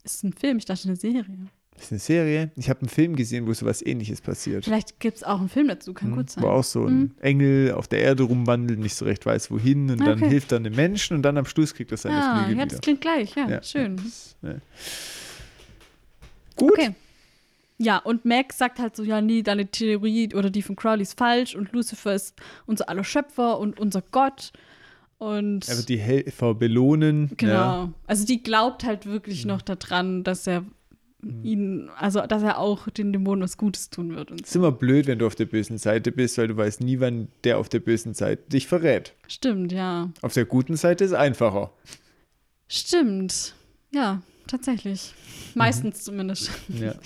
Ist 0.04 0.24
ein 0.24 0.32
Film, 0.32 0.58
ich 0.58 0.64
dachte 0.64 0.88
eine 0.88 0.96
Serie. 0.96 1.24
Das 1.74 1.84
ist 1.84 1.92
eine 1.92 2.00
Serie. 2.00 2.50
Ich 2.56 2.68
habe 2.68 2.80
einen 2.80 2.88
Film 2.88 3.14
gesehen, 3.16 3.46
wo 3.46 3.52
so 3.54 3.64
was 3.64 3.80
ähnliches 3.80 4.20
passiert. 4.20 4.64
Vielleicht 4.64 4.98
gibt 5.00 5.16
es 5.18 5.24
auch 5.24 5.38
einen 5.38 5.48
Film 5.48 5.68
dazu, 5.68 5.94
kann 5.94 6.10
Mhm. 6.10 6.16
gut 6.16 6.30
sein. 6.30 6.42
Wo 6.44 6.48
auch 6.48 6.64
so 6.64 6.84
ein 6.86 6.98
Mhm. 6.98 7.10
Engel 7.20 7.72
auf 7.72 7.86
der 7.88 8.00
Erde 8.00 8.24
rumwandelt, 8.24 8.78
nicht 8.80 8.94
so 8.94 9.04
recht 9.04 9.24
weiß, 9.24 9.50
wohin. 9.50 9.88
Und 9.90 10.02
Ah, 10.02 10.06
dann 10.06 10.18
okay. 10.18 10.28
hilft 10.30 10.52
er 10.52 10.56
einem 10.58 10.74
Menschen 10.74 11.16
und 11.16 11.22
dann 11.22 11.38
am 11.38 11.46
Schluss 11.46 11.72
kriegt 11.74 11.92
er 11.92 11.96
seine 11.96 12.16
Ah, 12.16 12.38
Flügel 12.44 12.58
ja, 12.58 12.64
wieder. 12.64 12.66
das 12.76 12.80
klingt 12.80 13.00
gleich. 13.00 13.34
Ja, 13.36 13.48
Ja. 13.48 13.62
schön. 13.62 14.00
Ja. 14.42 14.54
Gut. 16.56 16.72
Okay. 16.72 16.90
Ja, 17.78 17.98
und 17.98 18.24
Mac 18.24 18.52
sagt 18.52 18.78
halt 18.78 18.94
so, 18.94 19.02
ja, 19.02 19.20
nee, 19.20 19.42
deine 19.42 19.66
Theorie 19.66 20.32
oder 20.34 20.50
die 20.50 20.62
von 20.62 20.76
Crowley 20.76 21.02
ist 21.02 21.18
falsch 21.18 21.56
und 21.56 21.72
Lucifer 21.72 22.14
ist 22.14 22.34
unser 22.66 22.88
aller 22.88 23.02
Schöpfer 23.04 23.58
und 23.58 23.80
unser 23.80 24.02
Gott. 24.02 24.52
Und 25.22 25.68
Er 25.68 25.76
wird 25.76 25.88
die 25.88 25.98
Helfer 25.98 26.54
belohnen. 26.54 27.30
genau. 27.36 27.52
Ja. 27.52 27.92
Also 28.06 28.26
die 28.26 28.42
glaubt 28.42 28.82
halt 28.84 29.06
wirklich 29.06 29.44
noch 29.44 29.62
daran, 29.62 30.24
dass 30.24 30.46
er 30.48 30.64
ihn, 31.44 31.88
also 31.96 32.20
dass 32.26 32.42
er 32.42 32.58
auch 32.58 32.88
den 32.88 33.12
Dämonen 33.12 33.44
was 33.44 33.56
Gutes 33.56 33.90
tun 33.90 34.16
wird 34.16 34.32
und 34.32 34.40
Ist 34.40 34.50
so. 34.52 34.58
immer 34.58 34.72
blöd, 34.72 35.06
wenn 35.06 35.20
du 35.20 35.26
auf 35.28 35.36
der 35.36 35.44
bösen 35.44 35.78
Seite 35.78 36.10
bist, 36.10 36.36
weil 36.38 36.48
du 36.48 36.56
weißt 36.56 36.80
nie, 36.80 36.98
wann 36.98 37.28
der 37.44 37.58
auf 37.58 37.68
der 37.68 37.78
bösen 37.78 38.14
Seite 38.14 38.42
dich 38.50 38.66
verrät. 38.66 39.14
Stimmt, 39.28 39.70
ja. 39.70 40.10
Auf 40.22 40.32
der 40.34 40.44
guten 40.44 40.74
Seite 40.76 41.04
ist 41.04 41.12
einfacher. 41.12 41.70
Stimmt. 42.66 43.54
Ja, 43.92 44.22
tatsächlich. 44.48 45.14
Meistens 45.54 46.02
zumindest. 46.02 46.50
Ja. 46.68 46.94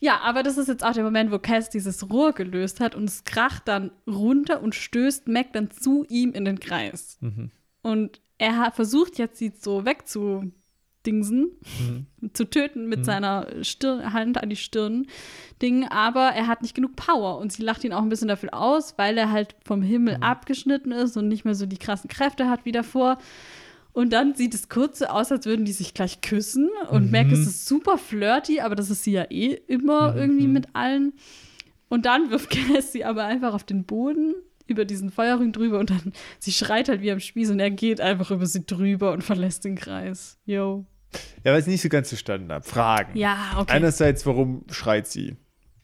Ja, 0.00 0.20
aber 0.20 0.42
das 0.42 0.56
ist 0.56 0.68
jetzt 0.68 0.82
auch 0.84 0.92
der 0.92 1.04
Moment, 1.04 1.30
wo 1.30 1.38
Cass 1.38 1.68
dieses 1.70 2.10
Rohr 2.10 2.32
gelöst 2.32 2.80
hat 2.80 2.94
und 2.94 3.04
es 3.04 3.24
kracht 3.24 3.68
dann 3.68 3.90
runter 4.06 4.62
und 4.62 4.74
stößt 4.74 5.28
Mac 5.28 5.52
dann 5.52 5.70
zu 5.70 6.04
ihm 6.08 6.32
in 6.32 6.44
den 6.46 6.58
Kreis. 6.58 7.18
Mhm. 7.20 7.50
Und 7.82 8.20
er 8.38 8.56
hat 8.58 8.76
versucht 8.76 9.18
jetzt, 9.18 9.36
sie 9.38 9.52
so 9.58 9.84
wegzudingsen, 9.84 11.50
Mhm. 11.78 12.06
zu 12.32 12.44
töten 12.44 12.88
mit 12.88 13.04
seiner 13.04 13.46
Stirn, 13.62 14.12
Hand 14.12 14.38
an 14.42 14.48
die 14.50 14.56
Stirn, 14.56 15.06
Ding, 15.62 15.86
aber 15.86 16.28
er 16.30 16.46
hat 16.46 16.62
nicht 16.62 16.74
genug 16.74 16.96
Power 16.96 17.38
und 17.38 17.52
sie 17.52 17.62
lacht 17.62 17.84
ihn 17.84 17.92
auch 17.92 18.02
ein 18.02 18.08
bisschen 18.08 18.28
dafür 18.28 18.54
aus, 18.54 18.94
weil 18.96 19.16
er 19.18 19.30
halt 19.30 19.54
vom 19.66 19.82
Himmel 19.82 20.16
Mhm. 20.18 20.22
abgeschnitten 20.22 20.92
ist 20.92 21.16
und 21.16 21.28
nicht 21.28 21.44
mehr 21.44 21.54
so 21.54 21.66
die 21.66 21.78
krassen 21.78 22.08
Kräfte 22.08 22.48
hat 22.48 22.64
wie 22.64 22.72
davor. 22.72 23.18
Und 23.92 24.12
dann 24.12 24.34
sieht 24.34 24.54
es 24.54 24.68
kurz 24.68 25.00
so 25.00 25.06
aus, 25.06 25.32
als 25.32 25.46
würden 25.46 25.64
die 25.64 25.72
sich 25.72 25.94
gleich 25.94 26.20
küssen. 26.20 26.68
Und 26.90 27.06
Mhm. 27.06 27.10
Mac 27.10 27.32
ist 27.32 27.46
es 27.46 27.66
super 27.66 27.98
flirty, 27.98 28.60
aber 28.60 28.74
das 28.76 28.88
ist 28.90 29.02
sie 29.04 29.12
ja 29.12 29.24
eh 29.30 29.54
immer 29.66 30.14
irgendwie 30.16 30.46
Mhm. 30.46 30.52
mit 30.52 30.68
allen. 30.74 31.12
Und 31.88 32.06
dann 32.06 32.30
wirft 32.30 32.50
Cass 32.84 32.92
sie 32.92 33.04
aber 33.04 33.24
einfach 33.24 33.52
auf 33.54 33.64
den 33.64 33.84
Boden 33.84 34.34
über 34.68 34.84
diesen 34.84 35.10
Feuerring 35.10 35.50
drüber 35.50 35.80
und 35.80 35.90
dann, 35.90 36.12
sie 36.38 36.52
schreit 36.52 36.88
halt 36.88 37.02
wie 37.02 37.10
am 37.10 37.18
Spieß 37.18 37.50
und 37.50 37.58
er 37.58 37.72
geht 37.72 38.00
einfach 38.00 38.30
über 38.30 38.46
sie 38.46 38.64
drüber 38.64 39.10
und 39.12 39.24
verlässt 39.24 39.64
den 39.64 39.74
Kreis. 39.74 40.38
Yo. 40.46 40.86
Ja, 41.44 41.52
weil 41.52 41.60
ich 41.60 41.66
nicht 41.66 41.82
so 41.82 41.88
ganz 41.88 42.06
verstanden 42.08 42.52
habe. 42.52 42.64
Fragen. 42.64 43.16
Ja, 43.18 43.56
okay. 43.58 43.72
Einerseits, 43.72 44.24
warum 44.26 44.64
schreit 44.70 45.08
sie? 45.08 45.34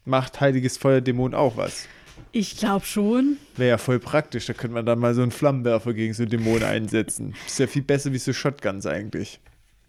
Macht 0.05 0.41
heiliges 0.41 0.79
Feuerdämon 0.79 1.35
auch 1.35 1.57
was? 1.57 1.89
Ich 2.37 2.57
glaube 2.57 2.85
schon. 2.85 3.39
Wäre 3.57 3.71
ja 3.71 3.79
voll 3.79 3.99
praktisch, 3.99 4.47
da 4.47 4.53
könnte 4.53 4.75
man 4.75 4.85
dann 4.85 4.99
mal 4.99 5.15
so 5.15 5.23
einen 5.23 5.31
Flammenwerfer 5.31 5.95
gegen 5.95 6.13
so 6.13 6.27
Dämonen 6.27 6.65
einsetzen. 6.65 7.35
Ist 7.47 7.59
ja 7.59 7.67
viel 7.67 7.83
besser 7.83 8.13
wie 8.13 8.19
so 8.19 8.33
Shotguns 8.33 8.87
eigentlich. 8.87 9.41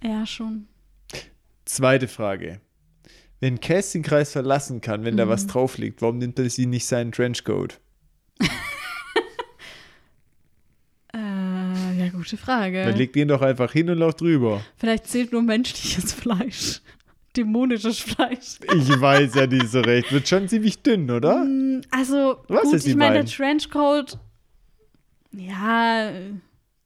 Ja, 0.02 0.26
schon. 0.26 0.68
Zweite 1.66 2.08
Frage. 2.08 2.62
Wenn 3.40 3.60
Cass 3.60 3.92
den 3.92 4.02
Kreis 4.02 4.32
verlassen 4.32 4.82
kann, 4.82 5.04
wenn 5.04 5.18
da 5.18 5.28
was 5.28 5.46
drauf 5.48 5.78
liegt, 5.78 6.02
warum 6.02 6.18
nimmt 6.18 6.40
er 6.40 6.50
sie 6.50 6.66
nicht 6.66 6.86
seinen 6.86 7.12
Trenchcoat? 7.12 7.80
Äh, 11.14 12.00
ja, 12.00 12.10
gute 12.10 12.38
Frage. 12.38 12.84
Dann 12.84 12.96
legt 12.96 13.16
ihn 13.16 13.30
doch 13.30 13.42
einfach 13.42 13.72
hin 13.72 13.90
und 13.90 13.98
lauft 13.98 14.22
drüber. 14.22 14.62
Vielleicht 14.76 15.08
zählt 15.08 15.32
nur 15.32 15.42
menschliches 15.42 16.14
Fleisch. 16.14 16.82
Dämonisches 17.38 18.00
Fleisch. 18.00 18.58
Ich 18.76 19.00
weiß 19.02 19.36
ja 19.36 19.48
nicht 19.48 19.70
so 19.70 19.80
recht. 19.82 20.12
Wird 20.12 20.28
schon 20.28 20.48
ziemlich 20.50 20.82
dünn, 20.82 21.10
oder? 21.12 21.44
Mm, 21.46 21.82
Also, 21.92 22.38
Was 22.48 22.64
gut, 22.64 22.86
ich 22.86 22.96
meine, 22.96 23.24
der? 23.24 23.26
Trenchcoat, 23.26 24.18
ja, 25.32 26.12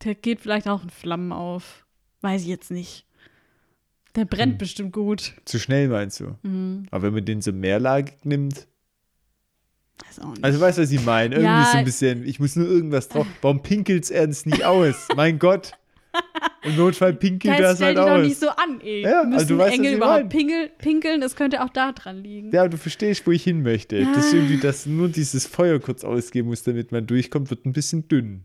der 0.03 0.15
geht 0.15 0.41
vielleicht 0.41 0.67
auch 0.67 0.83
in 0.83 0.89
Flammen 0.89 1.31
auf. 1.31 1.85
Weiß 2.21 2.41
ich 2.41 2.47
jetzt 2.47 2.71
nicht. 2.71 3.05
Der 4.15 4.25
brennt 4.25 4.53
Hm. 4.53 4.57
bestimmt 4.57 4.91
gut. 4.93 5.33
Zu 5.45 5.57
schnell 5.57 5.87
meinst 5.87 6.19
du? 6.19 6.35
Mhm. 6.43 6.85
Aber 6.91 7.03
wenn 7.03 7.13
man 7.13 7.25
den 7.25 7.41
so 7.41 7.51
mehrlagig 7.53 8.25
nimmt. 8.25 8.67
Also 10.41 10.59
weißt 10.59 10.77
du, 10.79 10.81
was 10.83 10.91
ich 10.91 11.05
meine? 11.05 11.35
Irgendwie 11.35 11.45
Ja. 11.53 11.69
so 11.71 11.77
ein 11.77 11.85
bisschen, 11.85 12.25
ich 12.25 12.39
muss 12.39 12.55
nur 12.55 12.67
irgendwas 12.67 13.07
drauf. 13.07 13.25
Warum 13.41 13.61
pinkelt's 13.63 14.09
ernst 14.09 14.45
nicht 14.47 14.65
aus? 14.65 15.07
mein 15.15 15.39
Gott. 15.39 15.71
Im 16.63 16.75
Notfall 16.75 17.13
pinkelt 17.13 17.59
das 17.59 17.77
stell 17.77 17.87
halt 17.87 17.97
dich 17.97 18.03
doch 18.05 18.11
aus. 18.11 18.27
nicht 18.27 18.39
so 18.39 18.49
an, 18.49 18.81
ey. 18.81 19.01
Ja, 19.01 19.23
Müssen 19.23 19.33
also 19.33 19.55
du 19.55 19.57
weißt, 19.57 19.73
Engel 19.73 19.93
überhaupt 19.95 20.29
pingel, 20.29 20.69
pinkeln? 20.77 21.19
Das 21.21 21.35
könnte 21.35 21.63
auch 21.63 21.69
da 21.69 21.91
dran 21.91 22.23
liegen. 22.23 22.51
Ja, 22.51 22.67
du 22.67 22.77
verstehst, 22.77 23.25
wo 23.25 23.31
ich 23.31 23.43
hin 23.43 23.63
möchte. 23.63 24.03
Das 24.05 24.25
ist 24.25 24.33
Ja. 24.33 24.39
irgendwie, 24.39 24.57
dass 24.57 24.85
nur 24.85 25.09
dieses 25.09 25.47
Feuer 25.47 25.79
kurz 25.79 26.03
ausgehen 26.03 26.45
muss, 26.45 26.63
damit 26.63 26.91
man 26.91 27.07
durchkommt, 27.07 27.49
wird 27.49 27.65
ein 27.65 27.73
bisschen 27.73 28.07
dünn. 28.07 28.43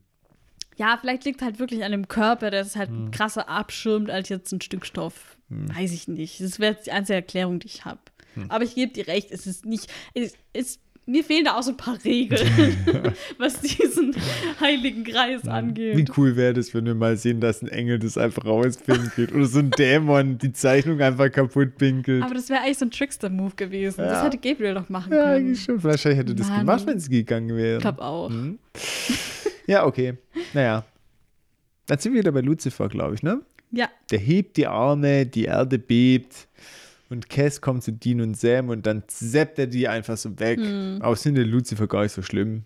Ja, 0.76 0.96
vielleicht 1.00 1.24
liegt 1.24 1.42
halt 1.42 1.58
wirklich 1.58 1.84
an 1.84 1.92
dem 1.92 2.08
Körper, 2.08 2.50
der 2.50 2.60
es 2.62 2.76
halt 2.76 2.90
Hm. 2.90 3.10
krasser 3.10 3.48
abschirmt 3.48 4.10
als 4.10 4.28
jetzt 4.30 4.52
ein 4.52 4.60
Stück 4.60 4.86
Stoff. 4.86 5.36
Weiß 5.48 5.92
ich 5.92 6.08
nicht. 6.08 6.40
Das 6.40 6.58
wäre 6.58 6.72
jetzt 6.74 6.86
die 6.86 6.92
einzige 6.92 7.16
Erklärung, 7.16 7.60
die 7.60 7.66
ich 7.68 7.84
habe. 7.84 8.00
Hm. 8.34 8.50
Aber 8.50 8.64
ich 8.64 8.74
gebe 8.74 8.92
dir 8.92 9.06
recht, 9.08 9.30
es 9.30 9.46
ist 9.46 9.64
nicht. 9.64 9.90
Es, 10.14 10.34
es, 10.52 10.80
mir 11.08 11.22
fehlen 11.22 11.44
da 11.44 11.56
auch 11.56 11.62
so 11.62 11.70
ein 11.70 11.76
paar 11.76 11.96
Regeln, 12.04 12.46
was 13.38 13.60
diesen 13.60 14.14
heiligen 14.60 15.04
Kreis 15.04 15.46
angeht. 15.46 15.96
Wie 15.96 16.04
cool 16.16 16.34
wäre 16.36 16.52
das, 16.52 16.74
wenn 16.74 16.84
wir 16.84 16.94
mal 16.96 17.16
sehen, 17.16 17.40
dass 17.40 17.62
ein 17.62 17.68
Engel 17.68 17.98
das 18.00 18.18
einfach 18.18 18.44
rauspinkelt 18.44 19.32
oder 19.32 19.46
so 19.46 19.60
ein 19.60 19.70
Dämon 19.70 20.38
die 20.38 20.52
Zeichnung 20.52 21.00
einfach 21.00 21.30
kaputt 21.30 21.76
pinkelt. 21.78 22.22
Aber 22.24 22.34
das 22.34 22.48
wäre 22.50 22.60
eigentlich 22.62 22.78
so 22.78 22.86
ein 22.86 22.90
Trickster-Move 22.90 23.54
gewesen. 23.54 23.98
Das 23.98 24.12
Ja. 24.12 24.24
hätte 24.24 24.38
Gabriel 24.38 24.74
doch 24.74 24.88
machen 24.88 25.12
ja, 25.12 25.18
können. 25.22 25.34
eigentlich 25.36 25.62
schon. 25.62 25.80
Vielleicht 25.80 26.04
hätte 26.04 26.34
das 26.34 26.48
Mann. 26.48 26.60
gemacht, 26.60 26.86
wenn 26.86 26.96
es 26.96 27.08
gegangen 27.08 27.56
wäre. 27.56 27.76
Ich 27.76 27.82
glaube 27.82 28.02
auch. 28.02 28.28
Hm. 28.28 28.58
Ja, 29.68 29.86
okay. 29.86 30.14
Naja. 30.54 30.84
Dann 31.86 31.98
sind 31.98 32.14
wir 32.14 32.20
wieder 32.20 32.32
bei 32.32 32.40
Lucifer, 32.40 32.88
glaube 32.88 33.14
ich, 33.14 33.22
ne? 33.22 33.40
Ja, 33.70 33.88
Der 34.10 34.18
hebt 34.18 34.56
die 34.56 34.66
Arme, 34.66 35.24
die 35.26 35.44
Erde 35.44 35.78
bebt 35.78 36.48
und 37.08 37.28
Cass 37.28 37.60
kommt 37.60 37.82
zu 37.84 37.92
Dean 37.92 38.20
und 38.20 38.36
Sam 38.36 38.68
und 38.68 38.86
dann 38.86 39.04
zappt 39.06 39.58
er 39.58 39.66
die 39.66 39.88
einfach 39.88 40.16
so 40.16 40.38
weg. 40.38 40.58
Hm. 40.60 40.98
Aber 41.00 41.14
sind 41.16 41.34
der 41.36 41.44
Lucifer 41.46 41.86
gar 41.86 42.02
nicht 42.02 42.12
so 42.12 42.22
schlimm. 42.22 42.64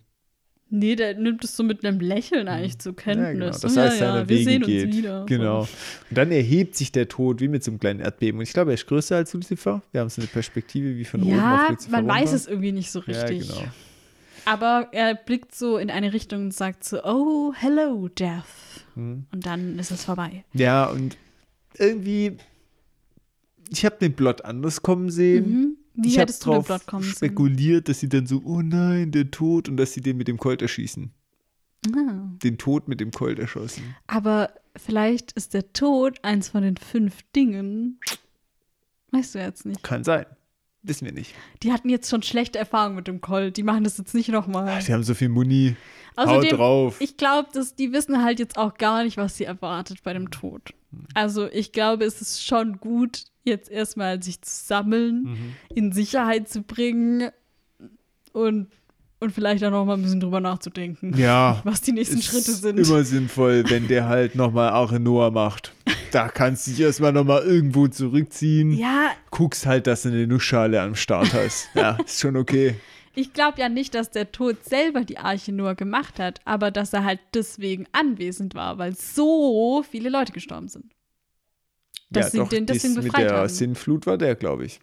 nee, 0.73 0.95
der 0.95 1.15
nimmt 1.15 1.43
es 1.43 1.55
so 1.57 1.63
mit 1.63 1.83
einem 1.85 1.99
Lächeln 1.99 2.47
eigentlich 2.47 2.79
zur 2.79 2.95
Kenntnis. 2.95 3.25
Ja, 3.27 3.33
genau. 3.33 3.45
Das 3.59 3.75
ja, 3.75 3.81
heißt, 3.83 3.99
ja, 3.99 4.13
seine 4.13 4.29
wir 4.29 4.35
Wege 4.37 4.49
sehen 4.49 4.61
geht. 4.63 4.85
uns 4.87 4.97
wieder. 4.97 5.25
Genau. 5.27 5.59
Und 5.61 6.17
dann 6.17 6.31
erhebt 6.31 6.75
sich 6.75 6.91
der 6.93 7.07
Tod 7.09 7.41
wie 7.41 7.49
mit 7.49 7.63
so 7.63 7.71
einem 7.71 7.79
kleinen 7.79 7.99
Erdbeben. 7.99 8.39
Und 8.39 8.43
ich 8.43 8.53
glaube, 8.53 8.71
er 8.71 8.75
ist 8.75 8.87
größer 8.87 9.17
als 9.17 9.33
Lucifer. 9.33 9.81
Wir 9.91 10.01
haben 10.01 10.09
so 10.09 10.21
eine 10.21 10.27
Perspektive 10.27 10.95
wie 10.95 11.03
von 11.05 11.21
So. 11.21 11.27
oben 11.27 11.35
auf 11.35 11.41
Ja, 11.41 11.67
Lucifer 11.71 11.91
man 11.91 12.07
weiß 12.07 12.19
runter. 12.21 12.35
es 12.35 12.47
irgendwie 12.47 12.71
nicht 12.71 12.89
so 12.91 12.99
richtig. 12.99 13.47
Ja, 13.49 13.55
genau. 13.55 13.67
Aber 14.45 14.87
er 14.91 15.13
blickt 15.15 15.53
so 15.53 15.77
in 15.77 15.91
eine 15.91 16.13
Richtung 16.13 16.45
und 16.45 16.53
sagt 16.53 16.83
so, 16.83 17.03
oh, 17.03 17.53
hello, 17.55 18.07
Death. 18.07 18.43
Hm. 18.95 19.25
Und 19.31 19.45
dann 19.45 19.77
ist 19.77 19.91
es 19.91 20.03
vorbei. 20.05 20.43
Ja, 20.53 20.85
und 20.85 21.15
irgendwie, 21.77 22.37
ich 23.71 23.85
habe 23.85 23.95
den 23.99 24.15
Plot 24.15 24.43
anders 24.43 24.81
kommen 24.81 25.09
sehen. 25.09 25.49
Mhm. 25.49 25.77
Wie 25.93 26.07
ich 26.07 26.15
habe 26.15 26.23
hättest 26.23 26.45
du 26.45 26.49
den 26.49 26.55
drauf 26.55 26.65
Plot 26.65 26.85
kommen 26.87 27.03
spekuliert, 27.03 27.89
dass 27.89 27.99
sie 27.99 28.09
dann 28.09 28.25
so, 28.27 28.41
oh 28.45 28.61
nein, 28.61 29.11
der 29.11 29.31
Tod, 29.31 29.67
und 29.67 29.77
dass 29.77 29.93
sie 29.93 30.01
den 30.01 30.17
mit 30.17 30.27
dem 30.27 30.37
Colt 30.37 30.61
erschießen. 30.61 31.11
Ah. 31.95 32.29
Den 32.43 32.57
Tod 32.57 32.87
mit 32.87 32.99
dem 32.99 33.11
Colt 33.11 33.39
erschossen. 33.39 33.95
Aber 34.07 34.53
vielleicht 34.75 35.31
ist 35.33 35.53
der 35.53 35.73
Tod 35.73 36.19
eins 36.23 36.49
von 36.49 36.63
den 36.63 36.77
fünf 36.77 37.23
Dingen. 37.35 37.99
Weißt 39.11 39.35
du 39.35 39.39
jetzt 39.39 39.65
nicht. 39.65 39.81
Kann 39.83 40.03
sein. 40.03 40.25
Wissen 40.83 41.05
wir 41.05 41.13
nicht. 41.13 41.33
Die 41.63 41.71
hatten 41.71 41.89
jetzt 41.89 42.09
schon 42.09 42.23
schlechte 42.23 42.57
Erfahrungen 42.59 42.95
mit 42.95 43.07
dem 43.07 43.21
Colt. 43.21 43.57
Die 43.57 43.63
machen 43.63 43.83
das 43.83 43.97
jetzt 43.97 44.13
nicht 44.13 44.29
nochmal. 44.29 44.81
Sie 44.81 44.93
haben 44.93 45.03
so 45.03 45.13
viel 45.13 45.29
Muni. 45.29 45.75
Haut 46.17 46.27
Außerdem, 46.27 46.57
drauf. 46.57 46.97
ich 46.99 47.17
glaube, 47.17 47.49
die 47.77 47.93
wissen 47.93 48.23
halt 48.23 48.39
jetzt 48.39 48.57
auch 48.57 48.75
gar 48.75 49.03
nicht, 49.03 49.17
was 49.17 49.37
sie 49.37 49.45
erwartet 49.45 50.03
bei 50.03 50.13
dem 50.13 50.29
Tod. 50.29 50.73
Also 51.13 51.47
ich 51.51 51.71
glaube, 51.71 52.05
es 52.05 52.21
ist 52.21 52.45
schon 52.45 52.77
gut, 52.79 53.23
jetzt 53.43 53.69
erstmal 53.71 54.21
sich 54.21 54.41
zu 54.41 54.51
sammeln, 54.65 55.23
Mhm. 55.23 55.37
in 55.75 55.91
Sicherheit 55.91 56.47
zu 56.49 56.61
bringen 56.61 57.29
und, 58.33 58.67
und 59.19 59.31
vielleicht 59.31 59.63
auch 59.63 59.71
noch 59.71 59.85
mal 59.85 59.95
ein 59.95 60.01
bisschen 60.01 60.19
drüber 60.19 60.39
nachzudenken, 60.39 61.13
ja. 61.17 61.61
was 61.65 61.81
die 61.81 61.91
nächsten 61.91 62.21
Schritte 62.21 62.51
sind. 62.51 62.79
immer 62.79 63.03
sinnvoll, 63.03 63.63
wenn 63.69 63.87
der 63.87 64.07
halt 64.07 64.35
nochmal 64.35 64.69
Arche 64.69 64.99
Noah 64.99 65.31
macht. 65.31 65.73
Da 66.11 66.27
kannst 66.27 66.67
du 66.67 66.71
dich 66.71 66.81
erstmal 66.81 67.13
nochmal 67.13 67.41
irgendwo 67.43 67.87
zurückziehen. 67.87 68.73
Ja, 68.73 69.11
Guckst 69.29 69.65
halt, 69.65 69.87
dass 69.87 70.01
du 70.01 70.09
eine 70.09 70.27
Nussschale 70.27 70.81
am 70.81 70.93
Start 70.93 71.33
hast. 71.33 71.69
Ja, 71.73 71.91
ist 72.05 72.19
schon 72.19 72.35
okay. 72.35 72.75
Ich 73.15 73.33
glaube 73.33 73.59
ja 73.59 73.69
nicht, 73.69 73.93
dass 73.95 74.11
der 74.11 74.31
Tod 74.31 74.63
selber 74.63 75.01
die 75.01 75.17
Arche 75.17 75.51
nur 75.51 75.75
gemacht 75.75 76.19
hat, 76.19 76.39
aber 76.45 76.71
dass 76.71 76.93
er 76.93 77.03
halt 77.03 77.19
deswegen 77.33 77.85
anwesend 77.91 78.55
war, 78.55 78.77
weil 78.77 78.95
so 78.95 79.83
viele 79.89 80.09
Leute 80.09 80.31
gestorben 80.31 80.67
sind. 80.67 80.91
Dass 82.09 82.31
sie 82.31 82.37
ja, 82.37 82.43
doch, 82.43 82.49
den 82.49 82.65
deswegen 82.65 82.95
dies 82.95 83.03
mit 83.03 83.11
befreit 83.13 83.29
der 83.29 83.37
haben. 83.37 83.49
Sinnflut 83.49 84.05
war 84.05 84.17
der, 84.17 84.35
glaube 84.35 84.65
ich. 84.65 84.79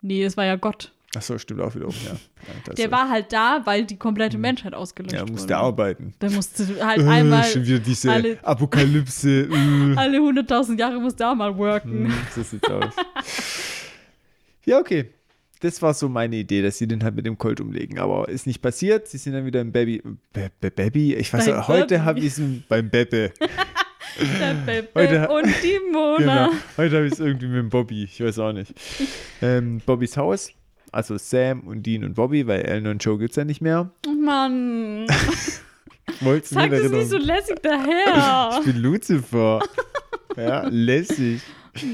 Nee, 0.00 0.24
das 0.24 0.36
war 0.36 0.44
ja 0.44 0.56
Gott. 0.56 0.92
Achso, 1.14 1.36
stimmt 1.36 1.60
auch 1.60 1.74
wiederum, 1.74 1.94
ja. 2.06 2.12
ja 2.68 2.72
Der 2.74 2.90
war 2.90 3.10
halt 3.10 3.30
da, 3.34 3.60
weil 3.64 3.84
die 3.84 3.98
komplette 3.98 4.38
Menschheit 4.38 4.72
ausgelöscht 4.72 5.12
Ja, 5.12 5.20
wurde. 5.20 5.32
musste 5.32 5.56
arbeiten. 5.58 6.14
Der 6.22 6.30
musste 6.30 6.66
halt 6.82 7.00
Äh, 7.02 7.08
einmal, 7.08 7.44
schon 7.44 7.66
wieder 7.66 7.78
diese 7.80 8.10
alle- 8.10 8.38
Apokalypse. 8.42 9.28
Äh. 9.50 9.94
alle 9.96 10.18
100.000 10.18 10.78
Jahre 10.78 10.98
musste 10.98 11.24
er 11.24 11.34
mal 11.34 11.54
worken. 11.56 12.06
Hm, 12.06 12.14
so 12.34 12.42
sieht's 12.42 12.68
aus. 12.70 12.94
ja, 14.64 14.78
okay. 14.78 15.10
Das 15.62 15.80
war 15.80 15.94
so 15.94 16.08
meine 16.08 16.36
Idee, 16.36 16.60
dass 16.60 16.78
sie 16.78 16.88
den 16.88 17.04
halt 17.04 17.14
mit 17.14 17.24
dem 17.24 17.38
Colt 17.38 17.60
umlegen. 17.60 18.00
Aber 18.00 18.28
ist 18.28 18.48
nicht 18.48 18.60
passiert. 18.60 19.06
Sie 19.06 19.16
sind 19.16 19.32
dann 19.32 19.46
wieder 19.46 19.60
im 19.60 19.70
Baby. 19.70 20.02
Be 20.32 20.50
Baby? 20.70 21.14
Ich 21.14 21.32
weiß 21.32 21.46
nicht, 21.46 21.68
heute 21.68 21.86
Baby. 21.86 22.00
habe 22.04 22.18
ich 22.18 22.26
es 22.26 22.40
beim 22.68 22.90
Bebe. 22.90 23.32
Der 24.40 24.54
Pepe 24.66 24.90
Heute- 24.94 25.28
und 25.28 25.46
die 25.62 25.78
Mona. 25.92 26.18
Genau. 26.48 26.50
Heute 26.76 26.96
habe 26.96 27.06
ich 27.06 27.12
es 27.12 27.20
irgendwie 27.20 27.46
mit 27.46 27.58
dem 27.58 27.68
Bobby. 27.70 28.02
Ich 28.04 28.20
weiß 28.20 28.40
auch 28.40 28.52
nicht. 28.52 28.74
Ähm, 29.40 29.80
Bobbys 29.86 30.16
Haus. 30.16 30.50
Also 30.90 31.16
Sam 31.16 31.60
und 31.60 31.86
Dean 31.86 32.04
und 32.04 32.14
Bobby, 32.14 32.46
weil 32.46 32.62
Ellen 32.62 32.88
und 32.88 33.02
Joe 33.02 33.16
gibt 33.16 33.30
es 33.30 33.36
ja 33.36 33.44
nicht 33.44 33.62
mehr. 33.62 33.90
Mann, 34.22 35.06
Wollt's 36.20 36.50
sag 36.50 36.70
das 36.70 36.90
nicht 36.90 37.08
so 37.08 37.16
lässig 37.18 37.56
daher. 37.62 38.58
Ich 38.58 38.66
bin 38.66 38.82
Lucifer. 38.82 39.60
ja, 40.36 40.66
lässig. 40.68 41.40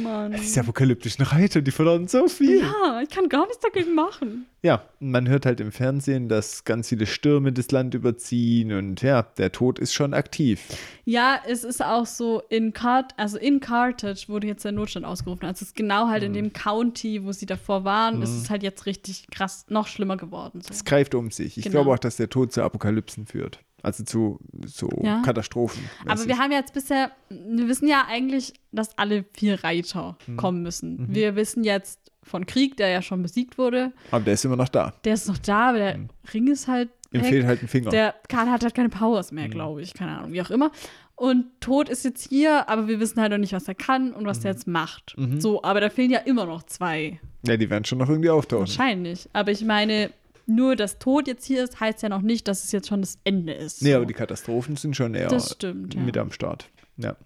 Mann. 0.03 0.33
Diese 0.33 0.61
apokalyptischen 0.61 1.25
Reiter, 1.25 1.63
die 1.63 1.71
verloren 1.71 2.09
so 2.09 2.27
viel. 2.29 2.61
Ja, 2.61 3.01
ich 3.03 3.11
kann 3.11 3.29
gar 3.29 3.47
nichts 3.47 3.61
dagegen 3.61 3.95
machen. 3.95 4.47
Ja, 4.63 4.83
man 4.99 5.29
hört 5.29 5.47
halt 5.47 5.61
im 5.61 5.71
Fernsehen, 5.71 6.29
dass 6.29 6.65
ganz 6.65 6.89
viele 6.89 7.07
Stürme 7.07 7.53
das 7.53 7.71
Land 7.71 7.95
überziehen 7.95 8.73
und 8.73 9.03
ja, 9.03 9.23
der 9.23 9.53
Tod 9.53 9.79
ist 9.79 9.95
schon 9.95 10.15
aktiv. 10.15 10.61
Ja, 11.05 11.41
es 11.47 11.63
ist 11.63 11.81
auch 11.83 12.07
so 12.07 12.43
in 12.49 12.73
Cart 12.73 13.13
also 13.17 13.39
in 13.39 13.61
Carthage 13.61 14.29
wurde 14.29 14.49
jetzt 14.49 14.65
der 14.65 14.73
Notstand 14.73 15.07
ausgerufen. 15.07 15.45
Also 15.45 15.63
es 15.63 15.69
ist 15.69 15.77
genau 15.77 16.09
halt 16.09 16.25
in 16.25 16.33
dem 16.33 16.53
County, 16.53 17.25
wo 17.25 17.31
sie 17.33 17.47
davor 17.47 17.85
waren, 17.85 18.21
ist 18.21 18.31
es 18.31 18.51
halt 18.51 18.65
jetzt 18.65 18.85
richtig 18.87 19.27
krass 19.31 19.65
noch 19.69 19.87
schlimmer 19.87 20.17
geworden. 20.17 20.61
So. 20.61 20.71
Es 20.73 20.85
greift 20.85 21.15
um 21.15 21.31
sich. 21.31 21.57
Ich 21.57 21.65
Genau. 21.65 21.75
glaube 21.85 21.93
auch, 21.93 21.99
dass 21.99 22.17
der 22.17 22.29
Tod 22.29 22.53
zu 22.53 22.63
Apokalypsen 22.63 23.27
führt. 23.27 23.61
Also 23.83 24.03
zu 24.05 24.39
so 24.67 24.89
Ja. 25.03 25.23
Katastrophen. 25.23 25.83
Aber 26.07 26.27
wir 26.27 26.39
haben 26.39 26.51
jetzt 26.53 26.75
bisher, 26.75 27.13
wir 27.31 27.69
wissen 27.69 27.87
ja 27.89 28.05
eigentlich, 28.09 28.53
dass 28.73 28.97
alle 28.99 29.25
vier 29.35 29.63
Reiter 29.63 30.17
Mhm. 30.27 30.37
kommen 30.37 30.63
müssen. 30.63 31.07
Wir 31.15 31.37
wissen 31.37 31.63
jetzt 31.65 32.01
von 32.25 32.45
Krieg, 32.45 32.77
der 32.77 32.89
ja 32.89 33.01
schon 33.03 33.23
besiegt 33.23 33.57
wurde, 33.57 33.93
Aber 34.11 34.25
der 34.25 34.35
ist 34.35 34.45
immer 34.45 34.57
noch 34.57 34.69
da. 34.69 34.93
der 35.05 35.15
ist 35.15 35.29
noch 35.29 35.39
da, 35.39 35.71
aber 35.71 35.79
der 35.79 35.99
Ring 36.35 36.49
ist 36.49 36.69
halt 36.69 36.91
Ihm 37.13 37.23
weg. 37.23 37.29
fehlt 37.29 37.47
halt 37.47 37.63
ein 37.63 37.69
Finger. 37.69 37.91
Der 37.91 38.15
Karl 38.29 38.51
hat 38.51 38.63
halt 38.65 38.75
keine 38.75 38.89
Powers 38.91 39.33
mehr, 39.33 39.49
glaube 39.49 39.81
ich. 39.81 39.95
Keine 39.95 40.19
Ahnung, 40.19 40.33
wie 40.33 40.43
auch 40.43 40.51
immer. 40.51 40.71
Und 41.15 41.47
Tod 41.61 41.89
ist 41.89 42.05
jetzt 42.05 42.29
hier, 42.29 42.69
aber 42.69 42.87
wir 42.87 43.01
wissen 43.01 43.21
halt 43.21 43.33
noch 43.33 43.39
nicht, 43.39 43.53
was 43.53 43.67
er 43.67 43.75
kann 43.75 44.13
und 44.13 44.27
was 44.27 44.45
er 44.45 44.53
jetzt 44.53 44.67
macht. 44.69 45.17
So, 45.39 45.63
aber 45.63 45.81
da 45.81 45.89
fehlen 45.91 46.11
ja 46.11 46.19
immer 46.21 46.45
noch 46.47 46.63
zwei. 46.65 47.19
ja, 47.47 47.57
die 47.57 47.71
werden 47.71 47.85
schon 47.85 47.99
noch 47.99 48.09
irgendwie 48.09 48.31
auftauchen. 48.31 48.61
Wahrscheinlich. 48.67 49.29
Aber 49.33 49.51
ich 49.51 49.65
meine, 49.65 50.11
nur 50.49 50.77
das 50.77 50.99
Tod 50.99 51.27
jetzt 51.29 51.45
hier 51.45 51.63
ist, 51.65 51.79
heißt 51.81 52.03
ja 52.03 52.09
noch 52.09 52.23
nicht, 52.23 52.49
dass 52.49 52.65
es 52.65 52.73
jetzt 52.73 52.89
schon 52.89 53.01
das 53.03 53.19
Ende 53.25 53.53
ist. 53.53 53.83
Nee, 53.83 53.91
so. 53.91 53.97
aber 53.97 54.07
die 54.07 54.15
Katastrophen 54.15 54.77
sind 54.77 54.97
schon 54.97 55.15
eher 55.15 55.29
Das 55.29 55.53
stimmt, 55.53 55.95
ja. 55.95 56.01
mit 56.01 56.17
am 56.17 56.33
Start. 56.33 56.69
Ja. 56.97 57.17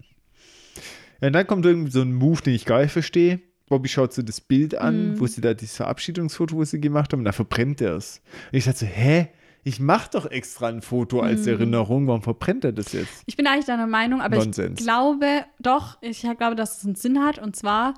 ja. 1.21 1.27
Und 1.29 1.33
dann 1.35 1.47
kommt 1.47 1.65
irgendwie 1.65 1.91
so 1.93 2.01
ein 2.03 2.13
Move, 2.15 2.43
den 2.43 2.55
ich 2.55 2.65
gar 2.65 2.83
nicht 2.83 2.93
verstehe. 2.93 3.41
Bobby 3.69 3.89
schaut 3.89 4.13
so 4.13 4.23
das 4.23 4.41
Bild 4.41 4.75
an, 4.75 5.19
wo 5.19 5.27
sie 5.27 5.41
da 5.41 5.55
dieses 5.55 5.77
Verabschiedungsfoto, 5.77 6.57
wo 6.57 6.65
sie 6.65 6.81
gemacht 6.81 7.13
haben, 7.13 7.21
und 7.21 7.25
da 7.25 7.33
verbrennt 7.33 7.81
er 7.81 7.95
es. 7.97 8.21
Und 8.51 8.59
ich 8.59 8.65
dachte 8.65 8.81
so, 8.81 8.87
hä? 8.87 9.29
Ich 9.65 9.79
mach 9.79 10.09
doch 10.09 10.27
extra 10.27 10.67
ein 10.67 10.83
Foto 10.83 11.21
als 11.21 11.43
Mhm. 11.43 11.49
Erinnerung, 11.53 12.07
warum 12.09 12.21
verbrennt 12.23 12.65
er 12.65 12.73
das 12.73 12.93
jetzt? 12.93 13.23
Ich 13.27 13.37
bin 13.37 13.47
eigentlich 13.47 13.67
deiner 13.67 13.87
Meinung, 13.87 14.21
aber 14.21 14.35
Nonsens. 14.37 14.81
ich 14.81 14.85
glaube 14.85 15.45
doch, 15.61 15.99
ich 16.03 16.21
glaube, 16.37 16.57
dass 16.57 16.79
es 16.79 16.85
einen 16.85 16.97
Sinn 16.97 17.21
hat. 17.25 17.39
Und 17.39 17.55
zwar, 17.55 17.95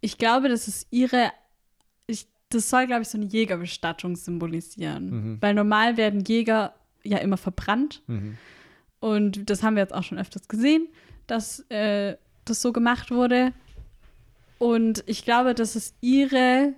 ich 0.00 0.16
glaube, 0.16 0.48
dass 0.48 0.66
es 0.68 0.86
ihre, 0.90 1.30
das 2.54 2.70
soll, 2.70 2.86
glaube 2.86 3.02
ich, 3.02 3.08
so 3.08 3.18
eine 3.18 3.26
Jägerbestattung 3.26 4.16
symbolisieren. 4.16 5.10
Mhm. 5.10 5.38
Weil 5.40 5.54
normal 5.54 5.96
werden 5.96 6.24
Jäger 6.24 6.74
ja 7.02 7.18
immer 7.18 7.36
verbrannt. 7.36 8.02
Mhm. 8.06 8.36
Und 9.00 9.50
das 9.50 9.62
haben 9.62 9.74
wir 9.74 9.82
jetzt 9.82 9.94
auch 9.94 10.04
schon 10.04 10.18
öfters 10.18 10.48
gesehen, 10.48 10.88
dass 11.26 11.60
äh, 11.70 12.16
das 12.44 12.62
so 12.62 12.72
gemacht 12.72 13.10
wurde. 13.10 13.52
Und 14.58 15.02
ich 15.06 15.24
glaube, 15.24 15.54
das 15.54 15.74
ist 15.74 15.96
ihre, 16.00 16.74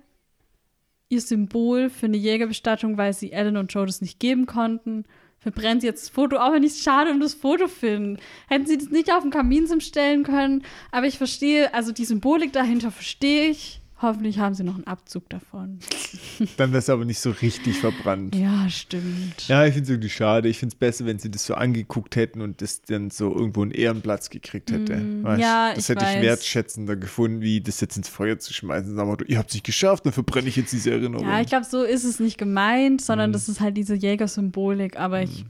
ihr 1.09 1.21
Symbol 1.21 1.89
für 1.89 2.07
eine 2.07 2.17
Jägerbestattung, 2.17 2.97
weil 2.97 3.13
sie 3.13 3.31
Ellen 3.31 3.57
und 3.57 3.71
Joe 3.71 3.85
das 3.85 4.01
nicht 4.01 4.19
geben 4.19 4.47
konnten. 4.47 5.05
Verbrennt 5.37 5.81
sie 5.81 5.87
jetzt 5.87 6.05
das 6.05 6.09
Foto, 6.09 6.37
auch 6.37 6.53
wenn 6.53 6.63
ich 6.63 6.71
es 6.71 6.81
schade 6.81 7.11
um 7.11 7.19
das 7.19 7.35
Foto 7.35 7.67
finde. 7.67 8.19
Hätten 8.47 8.65
sie 8.65 8.79
das 8.79 8.89
nicht 8.89 9.13
auf 9.13 9.21
den 9.21 9.29
Kaminsim 9.29 9.79
stellen 9.79 10.23
können. 10.23 10.63
Aber 10.91 11.05
ich 11.05 11.19
verstehe, 11.19 11.71
also 11.75 11.91
die 11.91 12.05
Symbolik 12.05 12.51
dahinter 12.51 12.89
verstehe 12.89 13.49
ich. 13.49 13.81
Hoffentlich 14.05 14.39
haben 14.39 14.53
sie 14.55 14.63
noch 14.63 14.75
einen 14.75 14.85
Abzug 14.87 15.27
davon. 15.29 15.79
Dann 16.57 16.69
wäre 16.71 16.79
es 16.79 16.89
aber 16.89 17.03
nicht 17.05 17.19
so 17.19 17.31
richtig 17.31 17.77
verbrannt. 17.79 18.35
Ja, 18.35 18.69
stimmt. 18.69 19.47
Ja, 19.47 19.65
ich 19.65 19.73
finde 19.73 19.83
es 19.83 19.89
irgendwie 19.89 20.09
schade. 20.09 20.47
Ich 20.47 20.59
finde 20.59 20.73
es 20.73 20.79
besser, 20.79 21.05
wenn 21.05 21.19
sie 21.19 21.29
das 21.31 21.45
so 21.45 21.55
angeguckt 21.55 22.15
hätten 22.15 22.41
und 22.41 22.61
das 22.61 22.81
dann 22.83 23.09
so 23.09 23.33
irgendwo 23.35 23.63
einen 23.63 23.71
Ehrenplatz 23.71 24.29
gekriegt 24.29 24.71
hätte. 24.71 24.93
Weißt? 25.23 25.39
Mm, 25.39 25.41
ja, 25.41 25.69
das 25.73 25.83
ich 25.83 25.89
hätte 25.89 26.05
ich 26.05 26.15
weiß. 26.17 26.21
wertschätzender 26.21 26.95
gefunden, 26.95 27.41
wie 27.41 27.61
das 27.61 27.81
jetzt 27.81 27.97
ins 27.97 28.07
Feuer 28.07 28.39
zu 28.39 28.53
schmeißen. 28.53 28.97
Aber 28.99 29.17
ihr 29.27 29.37
habt 29.39 29.49
es 29.49 29.55
nicht 29.55 29.65
geschafft, 29.65 30.05
dann 30.05 30.13
verbrenne 30.13 30.47
ich 30.47 30.55
jetzt 30.55 30.71
diese 30.71 30.91
Erinnerung. 30.91 31.27
Ja, 31.27 31.41
ich 31.41 31.47
glaube, 31.47 31.65
so 31.65 31.83
ist 31.83 32.03
es 32.03 32.19
nicht 32.19 32.37
gemeint, 32.37 33.01
sondern 33.01 33.33
das 33.33 33.49
ist 33.49 33.59
halt 33.59 33.75
diese 33.75 33.95
Jägersymbolik. 33.95 34.97
Aber 34.99 35.21
ich, 35.23 35.45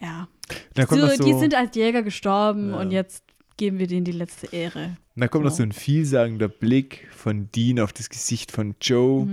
ja. 0.00 0.28
dann 0.74 0.86
kommt 0.86 1.00
So, 1.00 1.08
so, 1.08 1.24
Die 1.24 1.34
sind 1.38 1.54
als 1.54 1.74
Jäger 1.74 2.02
gestorben 2.02 2.70
Ja. 2.70 2.80
und 2.80 2.90
jetzt 2.92 3.24
geben 3.58 3.78
wir 3.78 3.86
denen 3.86 4.04
die 4.04 4.12
letzte 4.12 4.46
Ehre. 4.46 4.96
dann 5.16 5.28
kommt 5.30 5.44
noch 5.44 5.50
Ja. 5.50 5.56
so 5.56 5.62
ein 5.64 5.72
vielsagender 5.72 6.48
Blick 6.48 7.06
von 7.10 7.50
Dean 7.52 7.78
auf 7.80 7.92
das 7.92 8.08
Gesicht 8.08 8.50
von 8.52 8.74
Joe. 8.80 9.28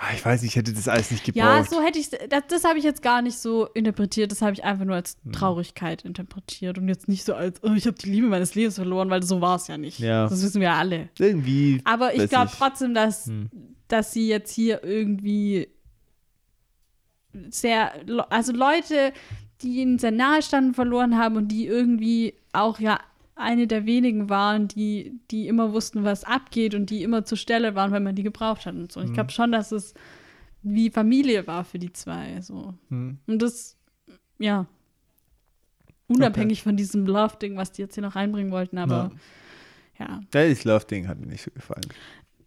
Ah, 0.00 0.14
ich 0.14 0.24
weiß 0.24 0.42
nicht, 0.42 0.52
ich 0.52 0.56
hätte 0.56 0.72
das 0.72 0.86
alles 0.86 1.10
nicht 1.10 1.26
Mhm. 1.26 1.32
Ja, 1.34 1.56
gebraucht. 1.58 1.70
so 1.70 1.82
hätte 1.82 1.98
ich 1.98 2.08
das, 2.10 2.44
das 2.48 2.62
habe 2.62 2.78
ich 2.78 2.84
jetzt 2.84 3.02
gar 3.02 3.20
nicht 3.20 3.36
so 3.36 3.66
interpretiert. 3.74 4.30
Das 4.30 4.40
habe 4.42 4.52
ich 4.52 4.62
einfach 4.62 4.84
nur 4.84 4.94
als 4.94 5.16
Hm. 5.24 5.32
Traurigkeit 5.32 6.04
interpretiert 6.04 6.78
und 6.78 6.88
jetzt 6.88 7.08
nicht 7.08 7.24
so 7.24 7.34
als, 7.34 7.60
oh, 7.64 7.72
ich 7.74 7.84
habe 7.86 7.98
die 7.98 8.08
Liebe 8.08 8.28
meines 8.28 8.54
Lebens 8.54 8.76
verloren, 8.76 9.10
weil 9.10 9.24
so 9.24 9.40
war 9.40 9.56
es 9.56 9.66
ja 9.66 9.76
nicht. 9.76 9.98
Ja. 9.98 10.28
Das 10.28 10.40
wissen 10.40 10.60
wir 10.60 10.68
ja 10.68 10.78
alle. 10.78 11.08
Irgendwie. 11.18 11.80
Aber 11.84 12.14
ich 12.14 12.28
glaube 12.30 12.52
trotzdem, 12.56 12.94
dass, 12.94 13.26
Hm. 13.26 13.50
dass 13.88 14.12
sie 14.12 14.28
jetzt 14.28 14.54
hier 14.54 14.84
irgendwie 14.84 15.66
sehr, 17.50 17.92
also 18.30 18.52
Leute, 18.52 19.12
die 19.62 19.80
ihnen 19.80 19.98
sehr 19.98 20.12
nahe 20.12 20.42
standen, 20.42 20.74
verloren 20.74 21.18
haben 21.18 21.36
und 21.36 21.48
die 21.48 21.66
irgendwie 21.66 22.34
auch 22.52 22.78
ja 22.80 23.00
eine 23.38 23.66
der 23.66 23.86
wenigen 23.86 24.28
waren, 24.28 24.68
die, 24.68 25.18
die 25.30 25.48
immer 25.48 25.72
wussten, 25.72 26.04
was 26.04 26.24
abgeht 26.24 26.74
und 26.74 26.90
die 26.90 27.02
immer 27.02 27.24
zur 27.24 27.38
Stelle 27.38 27.74
waren, 27.74 27.92
wenn 27.92 28.02
man 28.02 28.14
die 28.14 28.22
gebraucht 28.22 28.66
hat 28.66 28.74
und 28.74 28.90
so. 28.92 29.00
Ich 29.00 29.10
Mhm. 29.10 29.14
glaube 29.14 29.30
schon, 29.30 29.52
dass 29.52 29.72
es 29.72 29.94
wie 30.62 30.90
Familie 30.90 31.46
war 31.46 31.64
für 31.64 31.78
die 31.78 31.92
zwei. 31.92 32.40
So. 32.40 32.74
Hm. 32.88 33.18
Und 33.26 33.40
das, 33.40 33.76
ja, 34.38 34.66
unabhängig 36.08 36.62
von 36.62 36.76
diesem 36.76 37.06
Love-Ding, 37.06 37.56
was 37.56 37.72
die 37.72 37.82
jetzt 37.82 37.94
hier 37.94 38.02
noch 38.02 38.16
reinbringen 38.16 38.50
wollten, 38.50 38.78
aber 38.78 39.10
ja. 39.98 40.20
Das 40.30 40.64
Love-Ding 40.64 41.06
hat 41.08 41.18
mir 41.20 41.26
nicht 41.26 41.42
so 41.42 41.50
gefallen. 41.50 41.86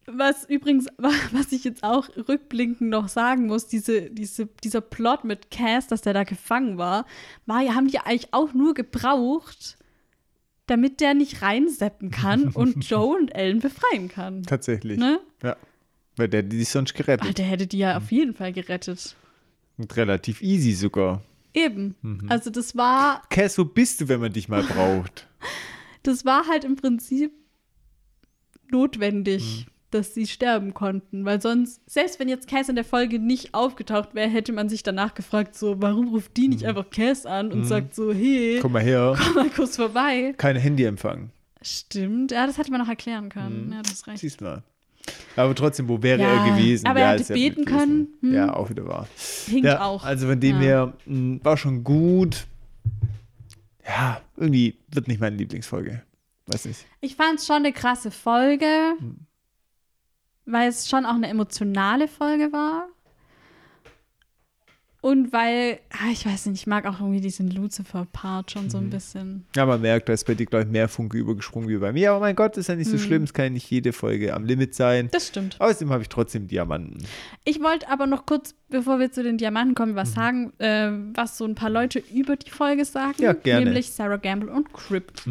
Was 0.08 0.46
übrigens, 0.50 0.88
was 0.98 1.52
ich 1.52 1.64
jetzt 1.64 1.84
auch 1.84 2.10
rückblickend 2.28 2.90
noch 2.90 3.08
sagen 3.08 3.46
muss, 3.48 3.68
diese, 3.68 4.10
diese, 4.10 4.48
dieser 4.64 4.82
Plot 4.82 5.24
mit 5.24 5.52
Cass, 5.52 5.88
dass 5.88 6.02
der 6.02 6.14
da 6.14 6.24
gefangen 6.24 6.78
war, 6.78 7.06
war 7.46 7.62
ja, 7.62 7.76
haben 7.76 7.88
die 7.88 8.00
eigentlich 8.00 8.34
auch 8.34 8.54
nur 8.54 8.74
gebraucht, 8.74 9.78
damit 10.72 11.02
der 11.02 11.14
nicht 11.14 11.42
reinseppen 11.42 12.10
kann 12.12 12.48
und 12.54 12.90
Joe 12.90 13.18
und 13.18 13.36
Ellen 13.36 13.60
befreien 13.60 14.08
kann. 14.08 14.44
Tatsächlich. 14.44 14.98
Ne? 14.98 15.20
Ja. 15.44 15.58
Weil 16.16 16.30
der 16.30 16.40
hätte 16.40 16.56
die 16.56 16.64
sonst 16.64 16.94
gerettet. 16.94 17.28
Weil 17.28 17.34
der 17.34 17.46
hätte 17.46 17.68
die 17.68 17.80
ja 17.80 17.98
auf 17.98 18.12
jeden 18.12 18.34
Fall 18.34 18.54
gerettet. 18.54 19.16
Und 19.78 19.96
relativ 19.98 20.42
easy 20.42 20.72
sogar. 20.72 21.22
Eben. 21.54 21.96
Mhm. 22.02 22.26
Also 22.30 22.50
das 22.50 22.78
war, 22.78 23.22
Cass, 23.30 23.58
wo 23.58 23.66
bist 23.66 24.00
du, 24.00 24.08
wenn 24.08 24.22
man 24.22 24.32
dich 24.32 24.48
mal 24.48 24.64
braucht? 24.64 25.28
das 26.04 26.24
war 26.24 26.48
halt 26.48 26.64
im 26.64 26.78
Prinzip 26.78 27.32
notwendig, 28.72 29.66
dass 29.92 30.14
sie 30.14 30.26
sterben 30.28 30.74
konnten. 30.74 31.26
Weil 31.26 31.42
sonst, 31.42 31.82
selbst 31.90 32.20
wenn 32.20 32.30
jetzt 32.30 32.48
Cass 32.48 32.70
in 32.70 32.76
der 32.76 32.84
Folge 32.86 33.20
nicht 33.20 33.54
aufgetaucht 33.54 34.16
wäre, 34.16 34.30
hätte 34.30 34.52
man 34.54 34.70
sich 34.70 34.84
danach 34.84 35.14
gefragt, 35.14 35.56
so, 35.56 35.82
warum 35.82 36.10
ruft 36.10 36.36
die 36.38 36.48
nicht 36.48 36.66
einfach 36.66 36.90
Cass 36.90 37.26
an 37.26 37.52
und 37.52 37.66
sagt 37.66 37.94
so, 37.96 38.12
hey, 38.14 38.60
Komm 38.62 38.72
mal 38.74 38.82
her. 38.82 39.16
komm 39.22 39.36
mal 39.36 39.50
kurz 39.50 39.76
vorbei. 39.76 40.34
Kein 40.38 40.56
Handyempfang. 40.56 41.30
Stimmt, 41.62 42.32
ja, 42.32 42.48
das 42.48 42.58
hätte 42.58 42.72
man 42.72 42.82
noch 42.82 42.90
erklären 42.90 43.30
können. 43.30 43.72
Ja, 43.72 43.82
das 43.84 43.92
ist 43.94 44.08
recht. 44.08 44.20
Siehst 44.20 44.42
mal. 44.42 44.64
Aber 45.36 45.54
trotzdem, 45.56 45.88
wo 45.88 46.02
wäre 46.02 46.20
Ja, 46.22 46.46
er 46.46 46.52
gewesen? 46.56 46.86
aber 46.88 47.00
er 47.02 47.12
hätte 47.14 47.24
ja 47.24 47.34
beten 47.36 47.66
können. 47.66 48.08
Hm. 48.22 48.34
Ja, 48.34 48.54
auch 48.56 48.70
wieder 48.70 48.88
wahr. 48.88 49.08
Hinkt 49.48 49.66
ja, 49.66 49.82
auch. 49.84 50.04
Also 50.04 50.28
von 50.28 50.40
dem 50.40 50.60
her 50.60 50.94
mh, 51.06 51.40
war 51.44 51.58
schon 51.58 51.84
gut. 51.84 52.46
Ja, 53.86 54.22
irgendwie 54.38 54.78
wird 54.92 55.08
nicht 55.08 55.20
meine 55.20 55.36
Lieblingsfolge. 55.36 56.02
Weiß 56.48 56.66
nicht. 56.66 56.86
Ich 57.02 57.16
fand 57.16 57.40
es 57.40 57.46
schon 57.48 57.58
eine 57.58 57.74
krasse 57.74 58.12
Folge, 58.12 58.66
weil 60.46 60.70
es 60.70 60.90
schon 60.90 61.06
auch 61.06 61.16
eine 61.16 61.28
emotionale 61.28 62.08
Folge 62.08 62.52
war. 62.52 62.88
Und 65.04 65.34
weil, 65.34 65.80
ah, 65.90 66.12
ich 66.12 66.28
weiß 66.28 66.46
nicht, 66.46 66.62
ich 66.62 66.68
mag 66.68 66.86
auch 66.86 67.00
irgendwie 67.00 67.22
diesen 67.22 67.50
Lucifer-Part 67.50 68.52
schon 68.52 68.70
so 68.70 68.78
ein 68.78 68.92
bisschen. 68.92 69.48
Ja, 69.56 69.66
man 69.66 69.82
merkt, 69.82 70.08
da 70.08 70.14
ist 70.14 70.28
bei 70.28 70.36
dir, 70.36 70.46
glaube 70.46 70.66
ich, 70.66 70.72
mehr 70.72 70.88
Funke 70.88 71.18
übergesprungen 71.18 71.68
wie 71.70 71.78
bei 71.78 71.92
mir. 71.92 72.12
Aber 72.12 72.20
mein 72.20 72.36
Gott, 72.36 72.56
ist 72.56 72.70
ja 72.70 72.76
nicht 72.76 72.90
so 72.90 73.00
schlimm. 73.00 73.24
Es 73.24 73.34
kann 73.34 73.46
ja 73.46 73.50
nicht 73.50 73.68
jede 73.72 73.94
Folge 73.94 74.32
am 74.32 74.46
Limit 74.46 74.76
sein. 74.76 75.10
Das 75.12 75.30
stimmt. 75.30 75.60
Außerdem 75.60 75.90
habe 75.90 76.04
ich 76.04 76.10
trotzdem 76.10 76.48
Diamanten. 76.48 77.00
Ich 77.46 77.64
wollte 77.64 77.90
aber 77.90 78.06
noch 78.06 78.28
kurz, 78.28 78.54
bevor 78.70 79.00
wir 79.00 79.12
zu 79.12 79.24
den 79.24 79.40
Diamanten 79.40 79.74
kommen, 79.74 79.96
was 79.96 80.14
sagen, 80.14 80.54
äh, 80.60 80.92
was 81.16 81.36
so 81.36 81.46
ein 81.46 81.56
paar 81.56 81.72
Leute 81.72 82.04
über 82.14 82.36
die 82.36 82.52
Folge 82.52 82.86
sagen. 82.86 83.16
Ja, 83.18 83.34
gerne. 83.34 83.66
Nämlich 83.66 83.90
Sarah 83.90 84.18
Gamble 84.18 84.52
und 84.52 84.72
Crypt. 84.72 85.26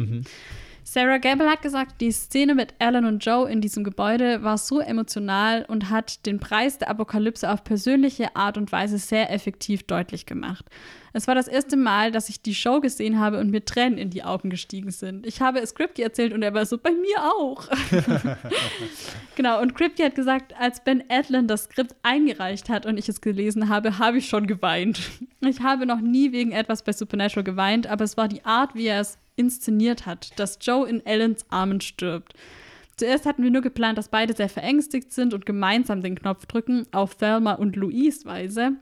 Sarah 0.93 1.19
Gamble 1.19 1.49
hat 1.49 1.61
gesagt, 1.61 2.01
die 2.01 2.11
Szene 2.11 2.53
mit 2.53 2.73
Alan 2.79 3.05
und 3.05 3.25
Joe 3.25 3.49
in 3.49 3.61
diesem 3.61 3.85
Gebäude 3.85 4.43
war 4.43 4.57
so 4.57 4.81
emotional 4.81 5.63
und 5.69 5.89
hat 5.89 6.25
den 6.25 6.41
Preis 6.41 6.79
der 6.79 6.89
Apokalypse 6.89 7.49
auf 7.49 7.63
persönliche 7.63 8.35
Art 8.35 8.57
und 8.57 8.73
Weise 8.73 8.97
sehr 8.97 9.31
effektiv 9.31 9.83
deutlich 9.83 10.25
gemacht. 10.25 10.65
Es 11.13 11.29
war 11.29 11.35
das 11.35 11.47
erste 11.47 11.77
Mal, 11.77 12.11
dass 12.11 12.27
ich 12.27 12.41
die 12.41 12.53
Show 12.53 12.81
gesehen 12.81 13.21
habe 13.21 13.39
und 13.39 13.51
mir 13.51 13.63
Tränen 13.63 13.97
in 13.97 14.09
die 14.09 14.25
Augen 14.25 14.49
gestiegen 14.49 14.91
sind. 14.91 15.25
Ich 15.25 15.39
habe 15.39 15.59
es 15.59 15.75
Kripke 15.75 16.03
erzählt 16.03 16.33
und 16.33 16.43
er 16.43 16.53
war 16.53 16.65
so, 16.65 16.77
bei 16.77 16.91
mir 16.91 17.23
auch. 17.23 17.69
genau, 19.37 19.61
und 19.61 19.75
Kripke 19.75 20.03
hat 20.03 20.15
gesagt, 20.15 20.53
als 20.59 20.83
Ben 20.83 21.05
Adlon 21.07 21.47
das 21.47 21.65
Skript 21.65 21.95
eingereicht 22.03 22.67
hat 22.67 22.85
und 22.85 22.97
ich 22.97 23.07
es 23.07 23.21
gelesen 23.21 23.69
habe, 23.69 23.97
habe 23.97 24.17
ich 24.17 24.27
schon 24.27 24.45
geweint. 24.45 24.99
Ich 25.39 25.61
habe 25.61 25.85
noch 25.85 26.01
nie 26.01 26.33
wegen 26.33 26.51
etwas 26.51 26.83
bei 26.83 26.91
Supernatural 26.91 27.45
geweint, 27.45 27.87
aber 27.87 28.03
es 28.03 28.17
war 28.17 28.27
die 28.27 28.43
Art, 28.43 28.75
wie 28.75 28.87
er 28.87 28.99
es 28.99 29.17
inszeniert 29.41 30.05
hat, 30.05 30.39
dass 30.39 30.59
Joe 30.61 30.87
in 30.87 31.03
Ellens 31.05 31.45
Armen 31.49 31.81
stirbt. 31.81 32.33
Zuerst 32.95 33.25
hatten 33.25 33.41
wir 33.41 33.49
nur 33.49 33.63
geplant, 33.63 33.97
dass 33.97 34.09
beide 34.09 34.35
sehr 34.35 34.49
verängstigt 34.49 35.11
sind 35.11 35.33
und 35.33 35.47
gemeinsam 35.47 36.03
den 36.03 36.15
Knopf 36.15 36.45
drücken, 36.45 36.85
auf 36.91 37.15
Thelma 37.15 37.53
und 37.53 37.75
Louise 37.75 38.25
Weise. 38.25 38.73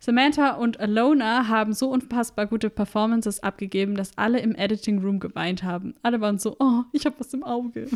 Samantha 0.00 0.54
und 0.54 0.80
Alona 0.80 1.46
haben 1.46 1.72
so 1.72 1.88
unfassbar 1.88 2.48
gute 2.48 2.70
Performances 2.70 3.40
abgegeben, 3.40 3.94
dass 3.94 4.18
alle 4.18 4.40
im 4.40 4.56
Editing 4.56 4.98
Room 4.98 5.20
geweint 5.20 5.62
haben. 5.62 5.94
Alle 6.02 6.20
waren 6.20 6.40
so, 6.40 6.56
oh, 6.58 6.82
ich 6.90 7.06
habe 7.06 7.20
was 7.20 7.32
im 7.34 7.44
Auge. 7.44 7.86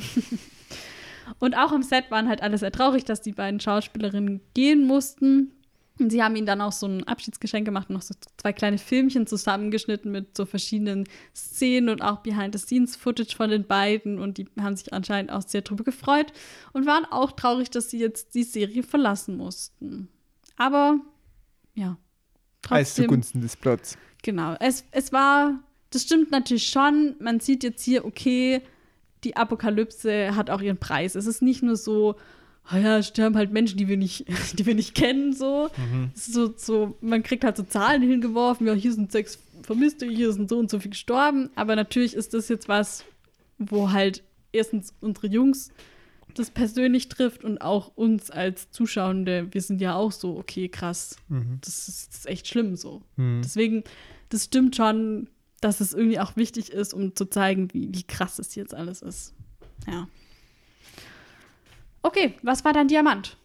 und 1.41 1.57
auch 1.57 1.73
am 1.73 1.83
Set 1.83 2.13
waren 2.13 2.29
halt 2.29 2.45
alle 2.45 2.59
sehr 2.59 2.71
traurig, 2.71 3.05
dass 3.05 3.23
die 3.23 3.33
beiden 3.33 3.59
Schauspielerinnen 3.59 4.41
gehen 4.55 4.87
mussten. 4.87 5.51
Und 5.99 6.11
sie 6.11 6.23
haben 6.23 6.37
ihnen 6.37 6.47
dann 6.47 6.61
auch 6.61 6.73
so 6.73 6.87
ein 6.87 7.05
Abschiedsgeschenk 7.05 7.65
gemacht 7.65 7.89
und 7.89 7.95
noch 7.95 8.03
so 8.03 8.15
zwei 8.37 8.53
kleine 8.53 8.77
Filmchen 8.77 9.27
zusammengeschnitten 9.27 10.13
mit 10.13 10.37
so 10.37 10.45
verschiedenen 10.45 11.09
Szenen 11.35 11.89
und 11.89 12.03
auch 12.03 12.19
Behind-the-Scenes-Footage 12.19 13.35
von 13.35 13.49
den 13.49 13.67
beiden. 13.67 14.19
Und 14.19 14.37
die 14.37 14.47
haben 14.61 14.77
sich 14.77 14.93
anscheinend 14.93 15.33
auch 15.33 15.43
sehr 15.43 15.63
drüber 15.63 15.85
gefreut 15.85 16.33
und 16.73 16.87
waren 16.87 17.07
auch 17.07 17.33
traurig, 17.33 17.71
dass 17.71 17.91
sie 17.91 17.99
jetzt 17.99 18.35
die 18.35 18.43
Serie 18.43 18.83
verlassen 18.83 19.39
mussten. 19.39 20.09
Aber 20.57 21.01
ja, 21.75 21.97
Alles 22.69 22.89
trotzdem. 22.89 23.05
zugunsten 23.07 23.41
des 23.41 23.57
Plots. 23.57 23.97
Genau. 24.23 24.55
Es, 24.61 24.85
es 24.91 25.13
war, 25.13 25.61
das 25.91 26.03
stimmt 26.03 26.31
natürlich 26.31 26.69
schon. 26.69 27.17
Man 27.21 27.41
sieht 27.41 27.63
jetzt 27.63 27.83
hier, 27.83 28.05
okay, 28.05 28.61
die 29.25 29.37
Apokalypse 29.37 30.37
hat 30.37 30.51
auch 30.51 30.61
ihren 30.61 30.79
Preis. 30.79 31.15
Es 31.15 31.27
ist 31.27 31.43
nicht 31.43 31.63
nur 31.63 31.77
so, 31.77 32.17
oh 32.73 32.77
ja, 32.77 33.03
sterben 33.03 33.37
halt 33.37 33.53
Menschen, 33.53 33.79
die 33.79 33.89
wir 33.89 33.97
nicht, 33.97 34.27
die 34.59 34.67
wir 34.67 34.75
nicht 34.75 34.95
kennen, 34.95 35.33
so. 35.33 35.69
Mhm. 35.77 36.11
so. 36.15 36.53
So, 36.57 36.97
man 37.01 37.23
kriegt 37.23 37.45
halt 37.45 37.57
so 37.57 37.63
Zahlen 37.63 38.03
hingeworfen, 38.03 38.67
ja, 38.67 38.73
hier 38.75 38.93
sind 38.93 39.13
sechs 39.13 39.39
Vermisste, 39.63 40.07
hier 40.07 40.33
sind 40.33 40.49
so 40.49 40.59
und 40.59 40.71
so 40.71 40.79
viel 40.81 40.91
gestorben. 40.91 41.51
Aber 41.55 41.77
natürlich 41.77 42.15
ist 42.15 42.35
das 42.35 42.49
jetzt 42.49 42.69
was, 42.69 43.05
wo 43.59 43.91
halt 43.93 44.23
erstens 44.53 44.95
unsere 45.01 45.27
Jungs 45.29 45.71
das 46.35 46.51
persönlich 46.51 47.09
trifft 47.09 47.45
und 47.45 47.63
auch 47.63 47.93
uns 47.97 48.31
als 48.31 48.71
Zuschauende, 48.71 49.49
wir 49.53 49.63
sind 49.63 49.81
ja 49.81 49.95
auch 49.95 50.13
so, 50.13 50.37
okay, 50.37 50.69
krass, 50.69 51.17
Mhm. 51.29 51.59
das 51.63 51.89
ist, 51.89 52.09
das 52.11 52.19
ist 52.19 52.27
echt 52.27 52.47
schlimm 52.47 52.77
so. 52.77 53.01
Mhm. 53.17 53.41
Deswegen, 53.43 53.85
das 54.29 54.45
stimmt 54.45 54.77
schon, 54.77 55.29
dass 55.63 55.81
es 55.81 55.95
irgendwie 55.95 56.21
auch 56.21 56.37
wichtig 56.37 56.71
ist, 56.71 56.93
um 56.93 57.17
zu 57.17 57.25
zeigen, 57.25 57.73
wie, 57.73 57.89
wie 57.93 58.03
krass 58.03 58.39
es 58.39 58.55
jetzt 58.55 58.75
alles 58.75 59.01
ist. 59.01 59.33
Ja. 59.87 60.09
Okay, 62.07 62.35
was 62.43 62.65
war 62.65 62.73
dein 62.73 62.87
Diamant? 62.87 63.37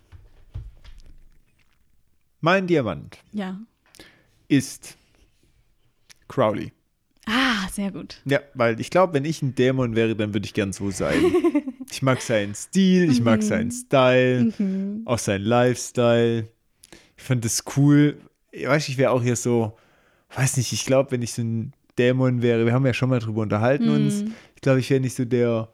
Mein 2.41 2.67
Diamant 2.67 3.17
Ja. 3.33 3.59
ist 4.47 4.97
Crowley. 6.27 6.71
Ah, 7.25 7.67
sehr 7.71 7.91
gut. 7.91 8.21
Ja, 8.25 8.39
weil 8.53 8.79
ich 8.79 8.91
glaube, 8.91 9.13
wenn 9.13 9.25
ich 9.25 9.41
ein 9.41 9.55
Dämon 9.55 9.95
wäre, 9.95 10.15
dann 10.15 10.33
würde 10.35 10.45
ich 10.45 10.53
gern 10.53 10.73
so 10.73 10.91
sein. 10.91 11.23
ich 11.91 12.03
mag 12.03 12.21
seinen 12.21 12.53
Stil, 12.53 13.09
ich 13.09 13.21
mag 13.21 13.41
seinen 13.41 13.71
Style, 13.71 14.53
Mhm. 14.59 15.01
auch 15.05 15.17
seinen 15.19 15.43
Lifestyle. 15.45 16.47
Ich 17.17 17.23
fand 17.23 17.43
das 17.43 17.63
cool. 17.75 18.19
Ich 18.51 18.67
weiß, 18.67 18.89
ich 18.89 18.97
wäre 18.99 19.11
auch 19.11 19.23
hier 19.23 19.35
so, 19.35 19.75
weiß 20.35 20.57
nicht, 20.57 20.71
ich 20.71 20.85
glaube, 20.85 21.11
wenn 21.11 21.21
ich 21.23 21.33
so 21.33 21.41
ein 21.41 21.73
Dämon 21.97 22.41
wäre, 22.43 22.65
wir 22.65 22.73
haben 22.73 22.85
ja 22.85 22.93
schon 22.93 23.09
mal 23.09 23.19
drüber 23.19 23.41
unterhalten 23.41 23.85
Mhm. 23.87 23.93
uns, 24.05 24.23
ich 24.55 24.61
glaube, 24.61 24.79
ich 24.79 24.89
wäre 24.91 25.01
nicht 25.01 25.15
so 25.15 25.25
der 25.25 25.67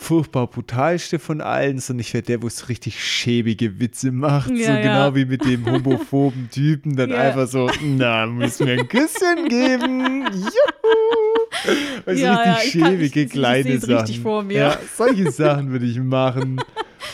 furchtbar 0.00 0.46
brutalste 0.46 1.18
von 1.18 1.40
allen, 1.40 1.78
sondern 1.80 2.00
ich 2.02 2.14
wäre 2.14 2.22
der, 2.22 2.40
wo 2.42 2.46
es 2.46 2.68
richtig 2.68 3.02
schäbige 3.04 3.80
Witze 3.80 4.12
macht. 4.12 4.50
Ja, 4.50 4.56
so 4.66 4.72
ja. 4.72 4.80
genau 4.80 5.14
wie 5.16 5.24
mit 5.24 5.44
dem 5.44 5.66
homophoben 5.66 6.48
Typen, 6.52 6.94
dann 6.96 7.10
Ja. 7.10 7.16
einfach 7.18 7.48
so, 7.48 7.68
na, 7.82 8.24
müssen 8.26 8.66
wir 8.66 8.74
ein 8.74 8.88
Küsschen 8.88 9.48
geben. 9.48 10.24
Juhu! 10.32 11.72
Also 12.06 12.24
richtig 12.26 12.74
ich 12.74 12.80
kann- 12.80 12.90
schäbige 12.92 13.20
ich- 13.20 13.26
ich 13.26 13.32
kleine 13.32 13.64
seh's 13.80 13.82
Sachen. 13.82 14.46
mir. 14.46 14.56
Ja, 14.56 14.78
solche 14.96 15.30
Sachen 15.32 15.70
würde 15.72 15.86
ich 15.86 15.98
machen. 15.98 16.60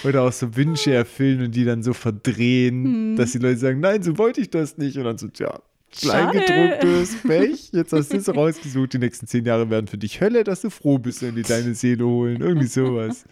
Oder 0.05 0.23
auch 0.23 0.33
so 0.33 0.55
Wünsche 0.55 0.93
erfüllen 0.95 1.43
und 1.47 1.55
die 1.55 1.65
dann 1.65 1.83
so 1.83 1.95
verdrehen, 1.95 2.85
Hm. 2.85 3.17
dass 3.17 3.33
die 3.33 3.39
Leute 3.39 3.57
sagen, 3.59 3.81
nein, 3.81 4.03
so 4.03 4.19
wollte 4.19 4.41
ich 4.43 4.51
das 4.51 4.77
nicht. 4.77 4.97
Und 4.99 5.05
dann 5.05 5.19
so, 5.19 5.29
tja. 5.29 5.59
Kleingedrucktes 6.01 7.17
Pech. 7.27 7.71
Jetzt 7.73 7.93
hast 7.93 8.13
du 8.13 8.17
es 8.17 8.29
rausgesucht. 8.35 8.93
Die 8.93 8.99
nächsten 8.99 9.27
zehn 9.27 9.45
Jahre 9.45 9.71
werden 9.71 9.87
für 9.87 9.99
dich 9.99 10.21
Hölle, 10.21 10.45
dass 10.45 10.61
du 10.61 10.71
froh 10.71 10.99
bist, 10.99 11.23
wenn 11.23 11.35
die 11.35 11.43
deine 11.43 11.75
Seele 11.75 12.07
holen. 12.07 12.41
Irgendwie 12.41 12.67
sowas. 12.67 13.25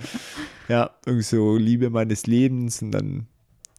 Ja, 0.68 0.90
irgendwie 1.06 1.24
so 1.24 1.56
Liebe 1.56 1.90
meines 1.90 2.26
Lebens 2.26 2.82
und 2.82 2.93
dann 2.93 3.26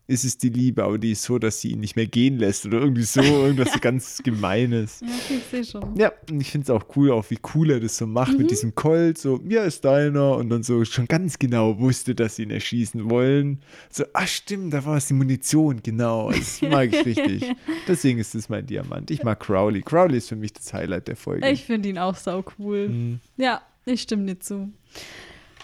ist 0.06 0.26
es 0.26 0.38
die 0.38 0.50
Liebe, 0.50 0.84
aber 0.84 0.98
die 0.98 1.12
ist 1.14 1.24
so, 1.24 1.40
dass 1.40 1.62
sie 1.62 1.72
ihn 1.72 1.80
nicht 1.80 1.96
mehr 1.96 2.08
gehen 2.08 2.38
lässt 2.38 2.66
oder 2.66 2.80
irgendwie 2.80 3.04
so, 3.04 3.22
irgendwas 3.22 3.72
so 3.74 3.80
ganz 3.80 4.22
Gemeines. 4.22 5.00
Ja, 5.00 5.08
okay, 5.08 5.38
ich 5.38 5.44
sehe 5.50 5.64
schon. 5.64 5.96
Ja, 5.98 6.12
und 6.30 6.42
ich 6.42 6.52
finde 6.52 6.66
es 6.66 6.70
auch 6.70 6.86
cool, 6.96 7.12
auch 7.12 7.30
wie 7.30 7.38
cool 7.56 7.72
er 7.72 7.80
das 7.80 7.98
so 7.98 8.06
macht 8.06 8.34
Mhm. 8.34 8.38
mit 8.40 8.52
diesem 8.52 8.76
Colt, 8.76 9.18
so, 9.18 9.40
ja, 9.48 9.64
ist 9.64 9.86
deiner 9.86 10.36
und 10.36 10.50
dann 10.50 10.62
so 10.64 10.84
schon 10.84 11.08
ganz 11.08 11.40
genau 11.40 11.80
wusste, 11.80 12.14
dass 12.16 12.36
sie 12.36 12.44
ihn 12.44 12.52
erschießen 12.52 13.10
wollen. 13.10 13.60
So, 13.90 14.04
ach 14.14 14.28
stimmt, 14.28 14.74
da 14.74 14.84
war 14.84 14.98
es 14.98 15.08
die 15.08 15.14
Munition, 15.14 15.82
genau, 15.82 16.32
das 16.32 16.62
mag 16.62 16.94
ich 16.94 17.06
richtig. 17.06 17.52
Deswegen 17.88 18.20
ist 18.20 18.36
das 18.36 18.50
mein 18.50 18.66
Diamant. 18.66 19.10
Ich 19.10 19.24
mag 19.24 19.40
Crowley. 19.40 19.82
Crowley 19.82 20.18
ist 20.18 20.30
für 20.30 20.36
mich 20.36 20.52
das 20.54 20.74
Highlight 20.74 21.08
der 21.08 21.16
Folge. 21.16 21.48
Ich 21.50 21.64
finde 21.64 21.88
ihn 21.90 21.98
auch 21.98 22.16
sau 22.16 22.44
cool. 22.60 22.90
Mhm. 22.90 23.20
Ja, 23.38 23.62
ich 23.86 24.02
stimme 24.02 24.26
dir 24.26 24.40
zu. 24.40 24.70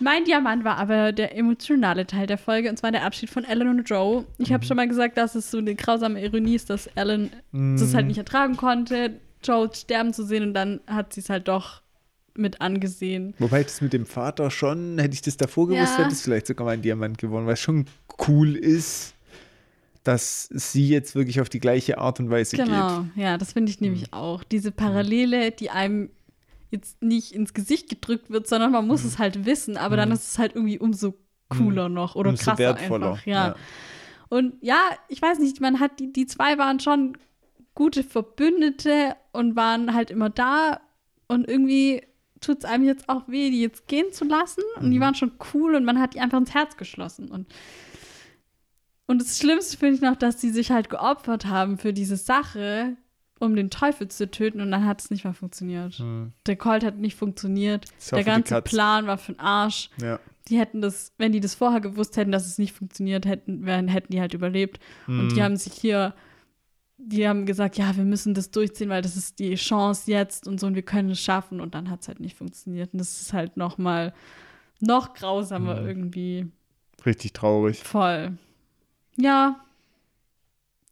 Mein 0.01 0.23
Diamant 0.23 0.63
war 0.63 0.77
aber 0.77 1.11
der 1.11 1.35
emotionale 1.37 2.07
Teil 2.07 2.25
der 2.27 2.37
Folge, 2.37 2.69
und 2.69 2.77
zwar 2.77 2.91
der 2.91 3.03
Abschied 3.05 3.29
von 3.29 3.43
Alan 3.45 3.67
und 3.67 3.89
Joe. 3.89 4.25
Ich 4.37 4.49
Mhm. 4.49 4.53
habe 4.53 4.65
schon 4.65 4.77
mal 4.77 4.87
gesagt, 4.87 5.17
dass 5.17 5.35
es 5.35 5.51
so 5.51 5.57
eine 5.57 5.75
grausame 5.75 6.23
Ironie 6.23 6.55
ist, 6.55 6.69
dass 6.69 6.89
Alan 6.95 7.29
das 7.51 7.93
halt 7.93 8.07
nicht 8.07 8.17
ertragen 8.17 8.55
konnte, 8.55 9.19
Joe 9.43 9.69
sterben 9.73 10.13
zu 10.13 10.23
sehen, 10.23 10.43
und 10.43 10.53
dann 10.53 10.79
hat 10.87 11.13
sie 11.13 11.21
es 11.21 11.29
halt 11.29 11.47
doch 11.47 11.81
mit 12.35 12.61
angesehen. 12.61 13.33
Wobei 13.39 13.63
das 13.63 13.81
mit 13.81 13.91
dem 13.91 14.05
Vater 14.05 14.49
schon, 14.51 14.97
hätte 14.99 15.13
ich 15.13 15.21
das 15.21 15.35
davor 15.35 15.67
gewusst, 15.67 15.97
Ja. 15.97 16.03
hätte 16.05 16.13
es 16.13 16.21
vielleicht 16.21 16.47
sogar 16.47 16.65
mein 16.65 16.81
Diamant 16.81 17.17
gewonnen, 17.17 17.45
weil 17.47 17.53
es 17.55 17.59
schon 17.59 17.85
cool 18.27 18.55
ist, 18.55 19.13
dass 20.05 20.45
sie 20.53 20.87
jetzt 20.87 21.15
wirklich 21.15 21.41
auf 21.41 21.49
die 21.49 21.59
gleiche 21.59 21.97
Art 21.97 22.19
und 22.21 22.29
Weise 22.29 22.55
Genau, 22.55 23.01
geht. 23.01 23.23
ja, 23.23 23.37
das 23.37 23.51
finde 23.53 23.69
ich 23.71 23.81
nämlich 23.81 24.13
auch. 24.13 24.43
Diese 24.45 24.71
Parallele, 24.71 25.51
die 25.51 25.69
einem 25.69 26.09
jetzt 26.71 27.01
nicht 27.01 27.31
ins 27.33 27.53
Gesicht 27.53 27.89
gedrückt 27.89 28.29
wird, 28.29 28.47
sondern 28.47 28.71
man 28.71 28.83
Mhm. 28.83 28.89
muss 28.89 29.03
es 29.03 29.17
halt 29.19 29.45
wissen, 29.45 29.77
aber 29.77 29.97
dann 29.97 30.11
ist 30.11 30.27
es 30.31 30.37
halt 30.39 30.55
irgendwie 30.55 30.79
umso 30.79 31.15
cooler 31.49 31.89
noch 31.89 32.15
oder 32.15 32.29
Umso 32.29 32.43
krasser 32.43 32.57
wertvoller. 32.59 33.11
einfach. 33.13 33.25
Ja. 33.25 33.55
Und 34.29 34.53
ja, 34.61 34.79
ich 35.07 35.21
weiß 35.21 35.39
nicht, 35.39 35.59
man 35.61 35.79
hat 35.79 35.99
die, 35.99 36.13
die 36.13 36.27
zwei 36.27 36.57
waren 36.59 36.79
schon 36.79 37.17
gute 37.73 38.03
Verbündete 38.03 39.15
und 39.31 39.55
waren 39.55 39.93
halt 39.95 40.11
immer 40.11 40.29
da 40.29 40.79
und 41.27 41.47
irgendwie 41.49 42.03
tut 42.41 42.59
es 42.59 42.65
einem 42.65 42.83
jetzt 42.85 43.09
auch 43.09 43.27
weh, 43.27 43.49
die 43.49 43.61
jetzt 43.61 43.87
gehen 43.87 44.11
zu 44.13 44.25
lassen 44.25 44.61
und 44.77 44.87
Mhm. 44.87 44.91
die 44.91 44.99
waren 44.99 45.15
schon 45.15 45.31
cool 45.53 45.75
und 45.75 45.85
man 45.85 45.99
hat 45.99 46.13
die 46.13 46.19
einfach 46.19 46.37
ins 46.37 46.53
Herz 46.53 46.77
geschlossen 46.77 47.29
und 47.29 47.47
und 49.07 49.19
das 49.21 49.39
Schlimmste 49.39 49.75
finde 49.75 49.95
ich 49.95 50.01
noch, 50.01 50.15
dass 50.15 50.39
sie 50.39 50.51
sich 50.51 50.69
halt 50.69 50.89
geopfert 50.91 51.47
haben 51.47 51.79
für 51.79 51.93
diese 51.93 52.15
Sache, 52.15 52.95
um 53.39 53.55
den 53.55 53.69
Teufel 53.69 54.07
zu 54.09 54.29
töten 54.29 54.61
und 54.61 54.69
dann 54.71 54.85
hat 54.85 55.01
es 55.01 55.09
nicht 55.11 55.23
mehr 55.23 55.33
funktioniert. 55.33 55.93
Hm. 55.95 56.33
Der 56.45 56.55
Colt 56.57 56.83
hat 56.83 56.97
nicht 56.97 57.15
funktioniert. 57.15 57.85
Der 58.11 58.23
ganze. 58.23 58.61
Plan 58.61 59.07
war 59.07 59.17
für 59.17 59.33
den 59.33 59.39
Arsch. 59.39 59.89
Ja. 60.01 60.19
Die 60.47 60.57
hätten 60.59 60.81
das, 60.81 61.13
wenn 61.17 61.31
die 61.31 61.39
das 61.39 61.55
vorher 61.55 61.79
gewusst 61.79 62.17
hätten, 62.17 62.31
dass 62.31 62.45
es 62.47 62.57
nicht 62.57 62.73
funktioniert, 62.73 63.25
hätten, 63.25 63.65
wären, 63.65 63.87
hätten 63.87 64.11
die 64.11 64.19
halt 64.19 64.33
überlebt. 64.33 64.79
Und 65.07 65.25
Mhm. 65.27 65.35
die 65.35 65.43
haben 65.43 65.55
sich 65.57 65.73
hier, 65.73 66.13
die 66.97 67.27
haben 67.27 67.45
gesagt, 67.45 67.77
ja, 67.77 67.95
wir 67.95 68.03
müssen 68.03 68.33
das 68.33 68.51
durchziehen, 68.51 68.89
weil 68.89 69.01
das 69.01 69.15
ist 69.15 69.39
die 69.39 69.55
Chance 69.55 70.09
jetzt 70.11 70.47
und 70.47 70.59
so 70.59 70.67
und 70.67 70.75
wir 70.75 70.81
können 70.81 71.11
es 71.11 71.21
schaffen. 71.21 71.61
Und 71.61 71.75
dann 71.75 71.89
hat 71.89 72.01
es 72.01 72.07
halt 72.07 72.19
nicht 72.19 72.35
funktioniert. 72.37 72.93
Und 72.93 72.99
das 72.99 73.21
ist 73.21 73.31
halt 73.33 73.57
noch 73.57 73.77
mal 73.77 74.13
noch 74.81 75.13
grausamer 75.13 75.81
Mhm. 75.81 75.87
irgendwie. 75.87 76.47
Richtig 77.05 77.33
traurig. 77.33 77.83
Voll. 77.83 78.37
Ja. 79.17 79.59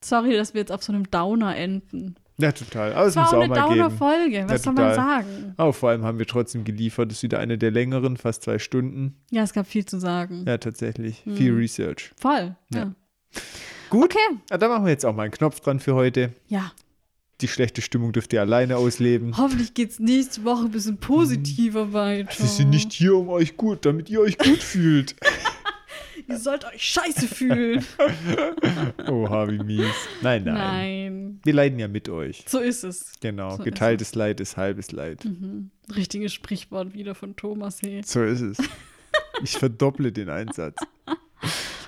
Sorry, 0.01 0.35
dass 0.35 0.53
wir 0.53 0.61
jetzt 0.61 0.71
auf 0.71 0.83
so 0.83 0.93
einem 0.93 1.09
Downer 1.09 1.55
enden. 1.57 2.15
Ja, 2.39 2.51
total. 2.51 2.93
Aber 2.93 3.07
es 3.07 3.15
war 3.15 3.23
muss 3.23 3.33
auch 3.33 3.37
auch 3.37 3.41
eine 3.41 3.49
mal 3.49 3.67
geben. 3.67 3.79
Downer-Folge. 3.79 4.43
Was 4.45 4.51
Ja, 4.51 4.57
soll 4.59 4.73
man 4.73 4.93
sagen? 4.93 5.53
Aber 5.57 5.73
vor 5.73 5.89
allem 5.89 6.03
haben 6.03 6.19
wir 6.19 6.27
trotzdem 6.27 6.63
geliefert. 6.63 7.09
Das 7.09 7.17
ist 7.17 7.23
wieder 7.23 7.39
eine 7.39 7.57
der 7.57 7.71
längeren, 7.71 8.15
fast 8.17 8.43
zwei 8.43 8.59
Stunden. 8.59 9.15
Ja, 9.31 9.41
es 9.43 9.53
gab 9.53 9.65
viel 9.65 9.85
zu 9.85 9.99
sagen. 9.99 10.43
Ja, 10.47 10.57
tatsächlich. 10.59 11.23
Viel 11.35 11.53
Research. 11.55 12.11
Voll. 12.15 12.55
Ja. 12.73 12.79
Ja. 12.79 12.91
Gut. 13.89 14.05
Okay. 14.15 14.37
Ja, 14.51 14.57
da 14.57 14.67
machen 14.67 14.85
wir 14.85 14.91
jetzt 14.91 15.05
auch 15.05 15.15
mal 15.15 15.23
einen 15.23 15.31
Knopf 15.31 15.61
dran 15.61 15.79
für 15.79 15.95
heute. 15.95 16.31
Ja. 16.47 16.71
Die 17.41 17.47
schlechte 17.47 17.81
Stimmung 17.81 18.13
dürft 18.13 18.33
ihr 18.33 18.41
alleine 18.41 18.77
ausleben. 18.77 19.37
Hoffentlich 19.37 19.73
geht 19.75 19.91
es 19.91 19.99
nächste 19.99 20.43
Woche 20.43 20.65
ein 20.65 20.71
bisschen 20.71 20.97
positiver 20.97 21.93
weiter. 21.93 22.29
Wir 22.37 22.45
sind 22.47 22.69
nicht 22.71 22.91
hier, 22.93 23.15
um 23.15 23.29
euch 23.29 23.57
gut, 23.57 23.85
damit 23.85 24.09
ihr 24.09 24.21
euch 24.21 24.37
gut 24.37 24.57
fühlt. 24.63 25.15
Ihr 26.27 26.37
sollt 26.37 26.65
euch 26.65 26.81
scheiße 26.81 27.27
fühlen. 27.27 27.85
Oha, 29.07 29.47
wie 29.49 29.59
mies. 29.59 29.93
Nein, 30.21 30.43
nein, 30.43 30.53
Nein. 30.55 31.39
Wir 31.43 31.53
leiden 31.53 31.79
ja 31.79 31.87
mit 31.87 32.09
euch. 32.09 32.43
So 32.47 32.59
ist 32.59 32.83
es. 32.83 33.11
Genau. 33.19 33.51
So 33.51 33.57
ist 33.57 33.65
Geteiltes 33.65 34.15
Leid 34.15 34.39
ist 34.39 34.57
halbes 34.57 34.91
Leid. 34.91 35.27
Richtiges 35.95 36.33
Sprichwort 36.33 36.93
wieder 36.93 37.15
von 37.15 37.35
Thomas 37.35 37.79
He. 37.81 38.01
So 38.05 38.23
ist 38.23 38.41
es. 38.41 38.57
Ich 39.43 39.51
verdopple 39.51 40.11
den 40.11 40.29
Einsatz. 40.29 40.77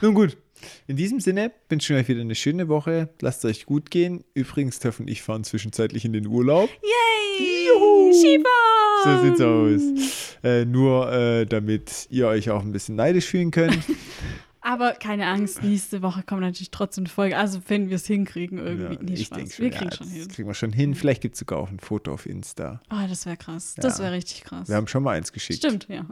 Nun 0.01 0.14
gut, 0.14 0.38
in 0.88 0.95
diesem 0.95 1.19
Sinne 1.19 1.51
wünschen 1.68 1.95
wir 1.95 2.01
euch 2.01 2.07
wieder 2.07 2.22
eine 2.22 2.35
schöne 2.35 2.68
Woche. 2.68 3.10
Lasst 3.22 3.43
es 3.43 3.49
euch 3.49 3.65
gut 3.65 3.89
gehen. 3.91 4.23
Übrigens, 4.34 4.80
Töff 4.80 4.99
und 4.99 5.10
ich 5.10 5.22
fahren 5.22 5.43
zwischenzeitlich 5.43 6.06
in 6.06 6.14
den 6.14 6.27
Urlaub. 6.27 6.69
Yay! 6.81 7.68
Juhu! 7.68 8.14
Skifahren! 8.14 8.78
So 9.03 9.21
sieht's 9.23 9.41
aus. 9.41 10.38
Äh, 10.43 10.65
nur 10.65 11.11
äh, 11.11 11.45
damit 11.45 12.07
ihr 12.09 12.27
euch 12.27 12.49
auch 12.49 12.61
ein 12.61 12.71
bisschen 12.71 12.95
neidisch 12.95 13.26
fühlen 13.26 13.51
könnt. 13.51 13.80
Aber 14.61 14.91
keine 14.91 15.26
Angst, 15.27 15.63
nächste 15.63 16.01
Woche 16.01 16.21
kommt 16.21 16.41
natürlich 16.41 16.69
trotzdem 16.69 17.05
eine 17.05 17.09
Folge. 17.09 17.38
Also, 17.38 17.61
wenn 17.69 17.89
wir 17.89 17.95
es 17.95 18.05
hinkriegen, 18.05 18.57
irgendwie. 18.59 18.93
Ja, 18.95 18.99
nee, 19.01 19.13
ich 19.13 19.26
Spaß. 19.27 19.55
schon. 19.55 19.65
wir 19.65 19.71
ja, 19.71 19.77
kriegen 19.77 19.91
schon 19.91 20.07
das 20.07 20.15
hin. 20.15 20.27
kriegen 20.27 20.47
wir 20.49 20.53
schon 20.53 20.73
hin. 20.73 20.95
Vielleicht 20.95 21.21
gibt 21.21 21.35
es 21.35 21.39
sogar 21.39 21.59
auch 21.59 21.69
ein 21.69 21.80
Foto 21.80 22.13
auf 22.13 22.26
Insta. 22.26 22.81
Oh, 22.91 23.07
das 23.07 23.26
wäre 23.26 23.38
krass. 23.38 23.73
Das 23.77 23.97
Ja. 23.97 24.03
wäre 24.03 24.15
richtig 24.15 24.43
krass. 24.43 24.67
Wir 24.67 24.76
haben 24.76 24.88
schon 24.88 25.01
mal 25.03 25.15
eins 25.17 25.31
geschickt. 25.31 25.59
Stimmt, 25.59 25.88
ja. 25.88 26.05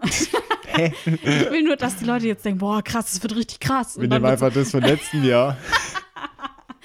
Hä? 0.65 0.93
ich 1.05 1.51
will 1.51 1.63
nur, 1.63 1.75
dass 1.75 1.97
die 1.97 2.05
Leute 2.05 2.25
jetzt 2.27 2.45
denken, 2.45 2.59
boah, 2.59 2.81
krass, 2.81 3.11
das 3.11 3.21
wird 3.21 3.35
richtig 3.35 3.59
krass. 3.59 3.99
Wir 3.99 4.07
nehmen 4.07 4.25
einfach 4.25 4.51
das 4.51 4.71
von 4.71 4.81
letzten 4.81 5.23
Jahr. 5.25 5.57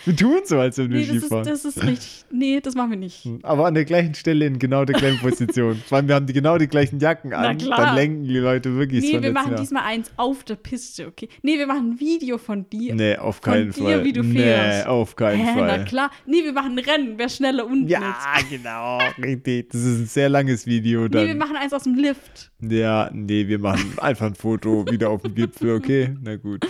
Wir 0.05 0.17
tun 0.17 0.41
so, 0.45 0.59
als 0.59 0.79
wenn 0.79 0.91
wir 0.91 0.99
Nee, 0.99 1.07
das 1.07 1.15
ist, 1.17 1.23
Skifahren. 1.23 1.45
das 1.45 1.65
ist 1.65 1.83
richtig. 1.83 2.25
Nee, 2.31 2.61
das 2.61 2.75
machen 2.75 2.91
wir 2.91 2.97
nicht. 2.99 3.29
Aber 3.43 3.67
an 3.67 3.75
der 3.75 3.85
gleichen 3.85 4.15
Stelle 4.15 4.47
in 4.47 4.59
genau 4.59 4.85
der 4.85 4.97
gleichen 4.99 5.19
Position. 5.21 5.77
Vor 5.87 5.97
allem, 5.99 6.09
wir 6.09 6.15
haben 6.15 6.27
die 6.27 6.33
genau 6.33 6.59
die 6.59 6.67
gleichen 6.67 6.99
Jacken 6.99 7.31
Na 7.31 7.39
an. 7.51 7.59
klar. 7.59 7.79
Dann 7.79 7.95
lenken 7.97 8.25
die 8.25 8.39
Leute 8.39 8.75
wirklich 8.77 9.03
Nee, 9.05 9.13
von 9.15 9.23
wir 9.23 9.33
machen 9.33 9.47
Zimmer. 9.51 9.61
diesmal 9.61 9.83
eins 9.85 10.11
auf 10.17 10.45
der 10.45 10.57
Piste, 10.57 11.07
okay? 11.07 11.29
Nee, 11.43 11.59
wir 11.59 11.67
machen 11.67 11.93
ein 11.93 12.01
Video 12.01 12.39
von 12.39 12.69
dir. 12.71 12.95
Nee, 12.95 13.17
auf 13.17 13.37
Von 13.37 13.53
keinen 13.53 13.71
dir, 13.73 13.83
Fall. 13.85 14.05
wie 14.05 14.13
du 14.13 14.23
nee, 14.23 14.39
fährst. 14.39 14.87
auf 14.87 15.17
keinen 15.17 15.45
Hä, 15.45 15.59
Fall. 15.59 15.79
na 15.79 15.85
klar. 15.85 16.11
Nee, 16.27 16.45
wir 16.45 16.53
machen 16.53 16.73
ein 16.73 16.85
Rennen, 16.85 17.15
wer 17.17 17.29
schneller 17.29 17.67
unten 17.67 17.89
Ja, 17.89 18.15
ist. 18.39 18.51
genau, 18.51 18.99
richtig. 19.23 19.71
Das 19.71 19.81
ist 19.83 19.99
ein 20.01 20.07
sehr 20.07 20.29
langes 20.29 20.67
Video 20.67 21.03
Nee, 21.09 21.13
wir 21.15 21.27
dann. 21.29 21.39
machen 21.39 21.57
eins 21.57 21.73
aus 21.73 21.83
dem 21.85 21.95
Lift. 21.95 22.51
Ja, 22.63 23.11
nee, 23.13 23.49
wir 23.49 23.59
machen 23.59 23.95
einfach 23.99 24.27
ein 24.27 24.35
Foto 24.35 24.87
wieder 24.91 25.11
auf 25.11 25.23
dem 25.23 25.35
Gipfel, 25.35 25.75
okay? 25.77 26.15
Na 26.23 26.37
gut. 26.37 26.67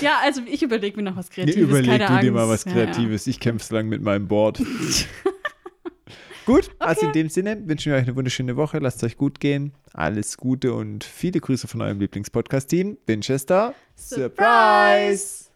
Ja, 0.00 0.18
also 0.22 0.42
ich 0.46 0.62
überlege 0.62 0.96
mir 0.96 1.02
noch 1.04 1.16
was 1.16 1.28
Nee, 1.30 1.44
Kreatives. 1.44 1.62
überleg 1.62 1.86
keine 2.00 2.04
du 2.06 2.12
dir 2.26 2.30
Angst. 2.30 2.32
mal 2.32 2.48
was 2.48 2.64
Ja, 2.64 2.72
Kreatives. 2.72 3.26
Ich 3.26 3.40
kämpfe 3.40 3.66
so 3.66 3.74
lange 3.74 3.88
mit 3.88 4.02
meinem 4.02 4.26
Board. 4.28 4.60
gut, 6.46 6.70
also 6.78 7.06
in 7.06 7.12
dem 7.12 7.28
Sinne 7.28 7.60
wünschen 7.66 7.92
wir 7.92 7.98
euch 7.98 8.04
eine 8.04 8.16
wunderschöne 8.16 8.56
Woche. 8.56 8.78
Lasst 8.78 8.98
es 8.98 9.04
euch 9.04 9.16
gut 9.16 9.40
gehen. 9.40 9.72
Alles 9.92 10.36
Gute 10.36 10.72
und 10.74 11.04
viele 11.04 11.40
Grüße 11.40 11.66
von 11.68 11.80
eurem 11.82 11.98
Lieblingspodcast-Team. 12.00 12.98
Winchester. 13.06 13.74
Ja. 14.10 14.28
Surprise! 14.30 15.47